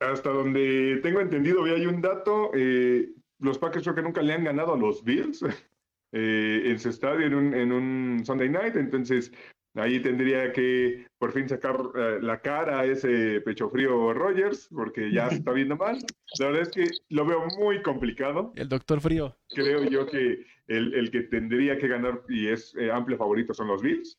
hasta 0.00 0.30
donde 0.30 1.00
tengo 1.02 1.20
entendido, 1.20 1.66
y 1.66 1.70
hay 1.70 1.86
un 1.86 2.00
dato, 2.00 2.50
eh, 2.54 3.08
los 3.38 3.58
Packers 3.58 3.84
creo 3.84 3.96
que 3.96 4.02
nunca 4.02 4.22
le 4.22 4.32
han 4.32 4.44
ganado 4.44 4.74
a 4.74 4.76
los 4.76 5.02
Bills 5.02 5.40
eh, 6.18 6.70
en 6.70 6.78
su 6.78 6.88
estadio 6.88 7.26
en 7.26 7.34
un, 7.34 7.54
en 7.54 7.72
un 7.72 8.24
Sunday 8.24 8.48
Night, 8.48 8.76
entonces 8.76 9.30
ahí 9.74 10.00
tendría 10.00 10.50
que 10.50 11.06
por 11.18 11.32
fin 11.32 11.46
sacar 11.46 11.78
eh, 11.94 12.18
la 12.22 12.40
cara 12.40 12.80
a 12.80 12.86
ese 12.86 13.42
pecho 13.42 13.68
frío 13.68 14.14
Rogers, 14.14 14.68
porque 14.74 15.12
ya 15.12 15.28
se 15.28 15.36
está 15.36 15.52
viendo 15.52 15.76
mal. 15.76 15.98
La 16.38 16.46
verdad 16.46 16.62
es 16.62 16.70
que 16.70 16.88
lo 17.10 17.26
veo 17.26 17.44
muy 17.58 17.82
complicado 17.82 18.54
El 18.56 18.70
Doctor 18.70 19.02
Frío. 19.02 19.36
creo 19.54 19.84
yo 19.84 20.06
que 20.06 20.46
el, 20.68 20.94
el 20.94 21.10
que 21.10 21.20
tendría 21.24 21.76
que 21.76 21.88
ganar 21.88 22.22
y 22.30 22.48
es 22.48 22.74
eh, 22.76 22.90
amplio 22.90 23.18
favorito 23.18 23.52
son 23.52 23.68
los 23.68 23.82
Bills. 23.82 24.18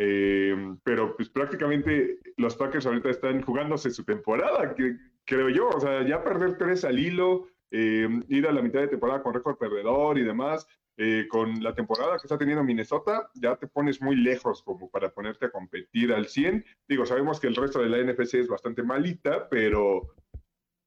Eh, 0.00 0.56
pero 0.82 1.16
pues 1.16 1.28
prácticamente 1.28 2.18
los 2.36 2.56
Packers 2.56 2.86
ahorita 2.86 3.10
están 3.10 3.42
jugándose 3.42 3.90
su 3.90 4.04
temporada, 4.04 4.74
que, 4.74 4.96
creo 5.24 5.48
yo. 5.50 5.68
O 5.68 5.80
sea, 5.80 6.04
ya 6.04 6.24
perder 6.24 6.56
tres 6.58 6.84
al 6.84 6.98
hilo, 6.98 7.46
eh, 7.70 8.08
ir 8.28 8.46
a 8.48 8.52
la 8.52 8.62
mitad 8.62 8.80
de 8.80 8.88
temporada 8.88 9.22
con 9.22 9.34
récord 9.34 9.58
perdedor 9.58 10.18
y 10.18 10.24
demás, 10.24 10.66
eh, 11.00 11.26
con 11.28 11.62
la 11.62 11.74
temporada 11.76 12.16
que 12.18 12.26
está 12.26 12.36
teniendo 12.36 12.64
Minnesota, 12.64 13.30
ya 13.34 13.54
te 13.54 13.68
pones 13.68 14.02
muy 14.02 14.16
lejos 14.16 14.64
como 14.64 14.90
para 14.90 15.10
ponerte 15.14 15.46
a 15.46 15.50
competir 15.50 16.12
al 16.12 16.26
100. 16.26 16.64
Digo, 16.88 17.06
sabemos 17.06 17.38
que 17.38 17.46
el 17.46 17.54
resto 17.54 17.80
de 17.80 17.88
la 17.88 17.98
NFC 18.12 18.34
es 18.34 18.48
bastante 18.48 18.82
malita, 18.82 19.48
pero 19.48 20.16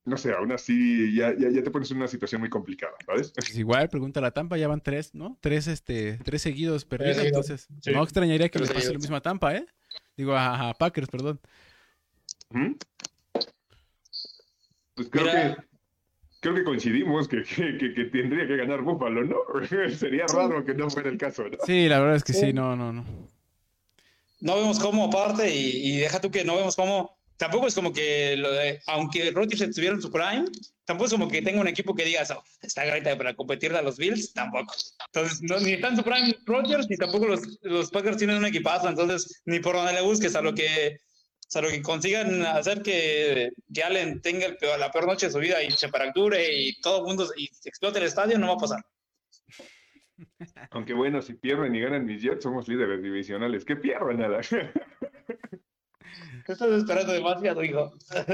no 0.03 0.17
sé, 0.17 0.33
aún 0.33 0.51
así 0.51 1.15
ya, 1.15 1.33
ya, 1.37 1.49
ya 1.49 1.63
te 1.63 1.71
pones 1.71 1.89
en 1.91 1.97
una 1.97 2.09
situación 2.09 2.41
muy 2.41 2.49
complicada, 2.49 2.93
¿sabes? 3.05 3.31
Pues 3.33 3.57
igual, 3.57 3.87
pregunta 3.87 4.19
la 4.19 4.31
Tampa, 4.31 4.57
ya 4.57 4.67
van 4.67 4.81
tres, 4.81 5.15
¿no? 5.15 5.37
Tres, 5.39 5.67
este, 5.67 6.17
tres 6.25 6.41
seguidos 6.41 6.83
perdidos, 6.83 7.19
entonces 7.19 7.67
sí. 7.79 7.91
no 7.91 8.03
extrañaría 8.03 8.49
que 8.49 8.59
Tres 8.59 8.69
le 8.69 8.75
pase 8.75 8.87
lo 8.93 8.99
seguidos. 8.99 9.03
mismo 9.03 9.15
a 9.15 9.21
Tampa, 9.21 9.55
¿eh? 9.55 9.65
Digo, 10.17 10.33
a, 10.33 10.69
a 10.69 10.73
Packers, 10.73 11.07
perdón. 11.07 11.39
Pues 14.95 15.09
creo 15.09 15.23
Mira. 15.25 15.55
que 15.55 15.70
creo 16.41 16.53
que 16.55 16.63
coincidimos 16.65 17.27
que, 17.29 17.43
que, 17.43 17.77
que- 17.77 17.93
que 17.93 18.05
tendría 18.05 18.45
que 18.45 18.57
ganar 18.57 18.81
Buffalo, 18.81 19.23
¿no? 19.23 19.37
Sería 19.97 20.25
raro 20.27 20.65
que 20.65 20.73
no 20.73 20.89
fuera 20.89 21.09
el 21.09 21.17
caso, 21.17 21.43
¿no? 21.47 21.57
Sí, 21.65 21.87
la 21.87 21.99
verdad 21.99 22.17
es 22.17 22.23
que 22.25 22.33
sí, 22.33 22.47
Sí. 22.47 22.53
no, 22.53 22.75
no, 22.75 22.91
no. 22.91 23.05
No 24.41 24.55
vemos 24.55 24.79
cómo 24.79 25.05
aparte 25.05 25.53
y, 25.55 25.93
y 25.93 25.97
deja 25.99 26.19
tú 26.19 26.29
que 26.31 26.43
no 26.43 26.55
vemos 26.55 26.75
cómo. 26.75 27.15
Tampoco 27.37 27.65
es 27.67 27.73
como 27.75 27.91
que, 27.93 28.35
lo 28.37 28.51
de- 28.51 28.79
aunque 28.87 29.31
Rodgers 29.31 29.61
estuviera 29.61 29.95
en 29.95 30.01
su 30.01 30.11
prime, 30.11 30.45
tampoco 30.85 31.05
es 31.07 31.11
como 31.13 31.27
que 31.27 31.41
tenga 31.41 31.59
un 31.61 31.67
equipo 31.67 31.95
que 31.95 32.05
digas, 32.05 32.29
"Oh, 32.31 32.43
está 32.61 32.83
ahorita 32.83 33.17
para 33.17 33.33
competirle 33.35 33.79
a 33.79 33.81
los 33.81 33.97
Bills, 33.97 34.31
tampoco. 34.33 34.73
Entonces, 35.07 35.41
no, 35.41 35.59
ni 35.59 35.71
está 35.73 35.87
en 35.89 35.97
su 35.97 36.03
prime 36.03 36.35
Rodgers, 36.45 36.87
ni 36.89 36.97
tampoco 36.97 37.25
los, 37.27 37.59
los 37.63 37.89
Packers 37.89 38.17
tienen 38.17 38.37
un 38.37 38.45
equipazo, 38.45 38.89
entonces, 38.89 39.41
ni 39.45 39.59
por 39.59 39.75
donde 39.75 39.93
le 39.93 40.01
busques, 40.01 40.35
a 40.35 40.41
lo 40.41 40.53
que, 40.53 40.99
a 41.55 41.61
lo 41.61 41.69
que 41.69 41.81
consigan 41.81 42.41
hacer 42.43 42.81
que, 42.81 43.51
que 43.73 43.83
Allen 43.83 44.21
tenga 44.21 44.45
el 44.45 44.57
peor- 44.57 44.79
la 44.79 44.91
peor 44.91 45.07
noche 45.07 45.27
de 45.27 45.31
su 45.33 45.39
vida 45.39 45.61
y 45.63 45.71
se 45.71 45.89
fracture 45.89 46.53
y 46.55 46.79
todo 46.81 46.99
el 46.99 47.05
mundo 47.05 47.27
y 47.35 47.47
se 47.47 47.69
explote 47.69 47.99
el 47.99 48.05
estadio, 48.05 48.37
no 48.39 48.47
va 48.47 48.53
a 48.53 48.57
pasar. 48.57 48.85
Aunque 50.71 50.93
bueno, 50.93 51.21
si 51.21 51.33
pierden 51.33 51.75
y 51.75 51.81
ganan 51.81 52.05
mis 52.05 52.21
Jets, 52.21 52.43
somos 52.43 52.67
líderes 52.67 53.01
divisionales. 53.01 53.65
Que 53.65 53.75
pierdan 53.75 54.19
nada. 54.19 54.39
Estás 56.47 56.69
esperando 56.71 57.13
demasiado, 57.13 57.63
hijo. 57.63 57.93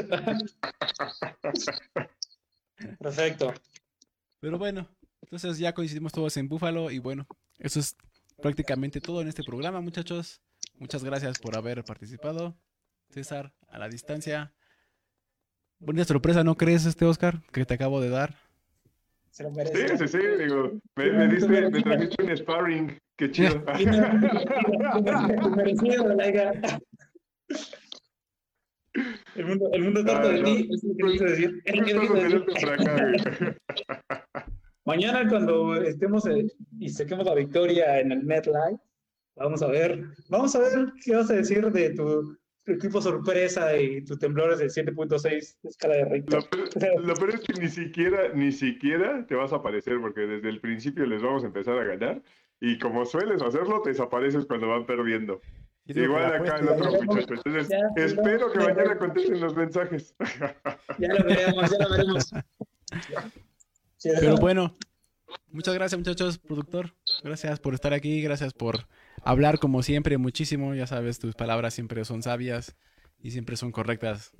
Perfecto. 2.99 3.53
Pero 4.39 4.57
bueno, 4.57 4.87
entonces 5.21 5.57
ya 5.57 5.73
coincidimos 5.73 6.13
todos 6.13 6.37
en 6.37 6.47
Búfalo 6.47 6.91
y 6.91 6.99
bueno, 6.99 7.27
eso 7.59 7.79
es 7.79 7.95
prácticamente 8.41 9.01
todo 9.01 9.21
en 9.21 9.27
este 9.27 9.43
programa, 9.43 9.81
muchachos. 9.81 10.41
Muchas 10.75 11.03
gracias 11.03 11.39
por 11.39 11.57
haber 11.57 11.83
participado. 11.83 12.55
César, 13.09 13.53
a 13.69 13.79
la 13.79 13.87
distancia. 13.89 14.53
Bonita 15.79 16.05
sorpresa, 16.05 16.43
¿no 16.43 16.55
crees, 16.55 16.85
este 16.85 17.05
Oscar, 17.05 17.41
que 17.51 17.65
te 17.65 17.73
acabo 17.75 18.01
de 18.01 18.09
dar? 18.09 18.35
Se 19.29 19.43
lo 19.43 19.49
Sí, 19.49 19.55
merece. 19.57 19.97
sí, 19.97 20.07
sí, 20.07 20.17
digo, 20.43 20.79
me, 20.95 21.11
me 21.11 21.27
diste, 21.27 21.69
me 21.69 21.81
trajiste 21.81 22.23
un 22.23 22.37
sparring. 22.37 22.97
Qué 23.15 23.31
chido. 23.31 23.63
El 29.35 29.45
mundo, 29.45 29.69
el 29.73 29.83
mundo 29.83 29.99
está 29.99 30.15
harto 30.17 30.29
de 30.29 30.39
Ah, 30.39 30.43
ti, 30.43 30.69
es 30.73 30.83
lo 30.83 30.95
que 30.95 31.11
quise 31.13 31.25
decir. 31.25 31.61
Es 31.65 31.75
lo 31.75 31.85
que 31.85 31.91
quise 31.93 32.13
decir. 32.13 32.45
güey. 33.37 33.55
Mañana 34.85 35.29
cuando 35.29 35.75
estemos 35.75 36.25
eh, 36.27 36.47
y 36.79 36.89
saquemos 36.89 37.25
la 37.25 37.35
victoria 37.35 37.99
en 37.99 38.11
el 38.11 38.25
NetLive, 38.25 38.79
vamos 39.35 39.61
a 39.61 39.67
ver, 39.67 40.03
vamos 40.29 40.55
a 40.55 40.59
ver 40.59 40.93
qué 41.03 41.15
vas 41.15 41.29
a 41.29 41.33
decir 41.35 41.69
de 41.71 41.89
tu 41.91 42.35
equipo 42.67 43.01
sorpresa 43.01 43.75
y 43.77 44.03
tu 44.03 44.17
temblores 44.17 44.59
de 44.59 44.65
7.6 44.67 45.57
de 45.61 45.69
escala 45.69 45.95
de 45.95 46.03
Lo, 46.03 46.09
Richter. 46.09 46.39
peor- 46.49 47.01
lo 47.05 47.13
peor 47.15 47.29
es 47.35 47.39
que 47.41 47.53
ni 47.61 47.69
siquiera, 47.69 48.29
ni 48.33 48.51
siquiera 48.51 49.25
te 49.27 49.35
vas 49.35 49.53
a 49.53 49.57
aparecer 49.57 49.99
porque 50.01 50.21
desde 50.21 50.49
el 50.49 50.59
principio 50.61 51.05
les 51.05 51.21
vamos 51.21 51.43
a 51.43 51.47
empezar 51.47 51.77
a 51.77 51.83
ganar 51.83 52.21
y 52.59 52.77
como 52.79 53.05
sueles 53.05 53.41
hacerlo, 53.41 53.81
te 53.83 53.89
desapareces 53.91 54.45
cuando 54.45 54.67
van 54.67 54.85
perdiendo. 54.85 55.41
Igual 55.85 56.25
acá 56.33 56.57
el 56.57 56.67
otro 56.67 56.91
muchacho. 57.03 57.33
Entonces, 57.35 57.69
Ya, 57.69 57.79
espero 58.03 58.51
que 58.51 58.59
ya. 58.59 58.65
mañana 58.73 58.97
contesten 58.97 59.39
los 59.39 59.55
mensajes. 59.55 60.15
Ya 60.99 61.13
lo 61.13 61.23
veremos, 61.23 61.71
ya 61.71 61.77
lo 61.85 61.89
veremos. 61.91 62.31
Pero 64.03 64.35
bueno, 64.37 64.75
Muchas 65.49 65.73
gracias, 65.73 65.97
muchachos, 65.99 66.37
productor. 66.37 66.93
Gracias 67.23 67.59
por 67.59 67.73
estar 67.73 67.93
aquí, 67.93 68.21
gracias 68.21 68.53
por 68.53 68.87
hablar 69.27 69.59
como 69.59 69.83
siempre 69.83 70.17
muchísimo. 70.17 70.73
Ya 70.73 70.87
sabes, 70.87 71.19
tus 71.19 71.35
palabras 71.35 71.73
siempre 71.73 72.05
son 72.05 72.23
sabias 72.23 72.75
y 73.19 73.31
siempre 73.31 73.57
son 73.57 73.71
correctas. 73.71 74.31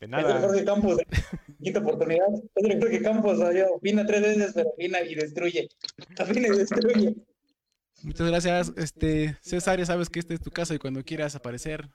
De 0.00 0.08
nada. 0.08 0.40
Jorge 0.40 0.64
Campos, 0.64 0.98
quinta 1.62 1.80
oportunidad. 1.80 2.26
El 2.56 2.80
Jorge 2.80 3.02
Campos, 3.02 3.38
o 3.38 3.52
yo, 3.52 3.74
opina 3.74 4.06
tres 4.06 4.22
veces, 4.22 4.52
pero 4.54 4.70
opina 4.70 5.00
y 5.00 5.14
destruye. 5.14 5.68
Opina 6.20 6.48
y 6.48 6.58
destruye. 6.58 7.16
Muchas 8.02 8.28
gracias. 8.28 8.72
Este, 8.76 9.36
César, 9.40 9.78
ya 9.78 9.86
sabes 9.86 10.08
que 10.08 10.20
este 10.20 10.34
es 10.34 10.40
tu 10.40 10.50
casa 10.50 10.74
y 10.74 10.78
cuando 10.78 11.02
quieras 11.02 11.34
aparecer, 11.34 11.88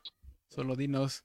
solo 0.49 0.75
dinos. 0.75 1.23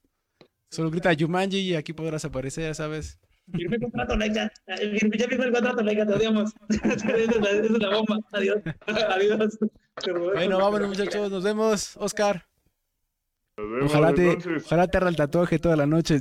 Solo 0.69 0.91
grita 0.91 1.11
Yumanji 1.11 1.59
y 1.59 1.75
aquí 1.75 1.93
podrás 1.93 2.23
aparecer, 2.25 2.75
¿sabes? 2.75 3.19
Firmé 3.51 3.79
contrato, 3.79 4.15
Laika. 4.15 4.51
Firmé- 4.67 5.17
Ya 5.17 5.27
firmé 5.27 5.45
el 5.45 5.51
contrato, 5.53 5.81
Laika, 5.81 6.05
te 6.05 6.13
odiamos. 6.13 6.53
Esa 6.69 6.87
es 7.15 7.35
la, 7.39 7.49
esa 7.49 7.63
es 7.63 7.71
la 7.71 7.89
bomba. 7.97 8.17
Adiós. 8.31 8.57
Adiós. 8.87 9.57
Bueno, 10.33 10.57
vámonos, 10.59 10.89
muchachos. 10.89 11.29
Nos 11.31 11.43
vemos, 11.43 11.97
Oscar. 11.97 12.45
Nos 13.57 13.69
vemos 13.71 13.91
Ojalá 13.91 14.13
te, 14.13 14.27
entonces. 14.31 14.65
ojalá 14.65 14.87
te 14.87 14.97
el 14.97 15.15
tatuaje 15.15 15.59
toda 15.59 15.75
la 15.75 15.85
noche. 15.85 16.19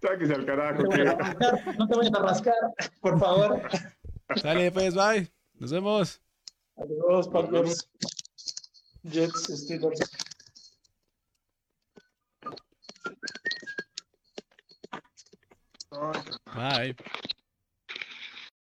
Sáquese 0.00 0.34
al 0.34 0.40
No 0.40 0.46
carajo. 0.46 0.82
te 0.84 0.88
vayas 1.04 1.14
a 1.14 1.16
que- 1.16 1.22
rascar, 1.22 1.78
no 1.78 1.86
te 1.88 1.96
vayas 1.96 2.14
a 2.14 2.22
rascar, 2.22 2.54
por 3.00 3.18
favor. 3.20 3.62
Sale, 4.36 4.72
pues, 4.72 4.94
bye. 4.94 5.30
Nos 5.54 5.70
vemos. 5.70 6.20
Adiós, 6.76 7.28
Packers. 7.28 7.88
Jets, 9.04 9.64
Steelers. 9.64 10.00
Bye. 15.92 16.94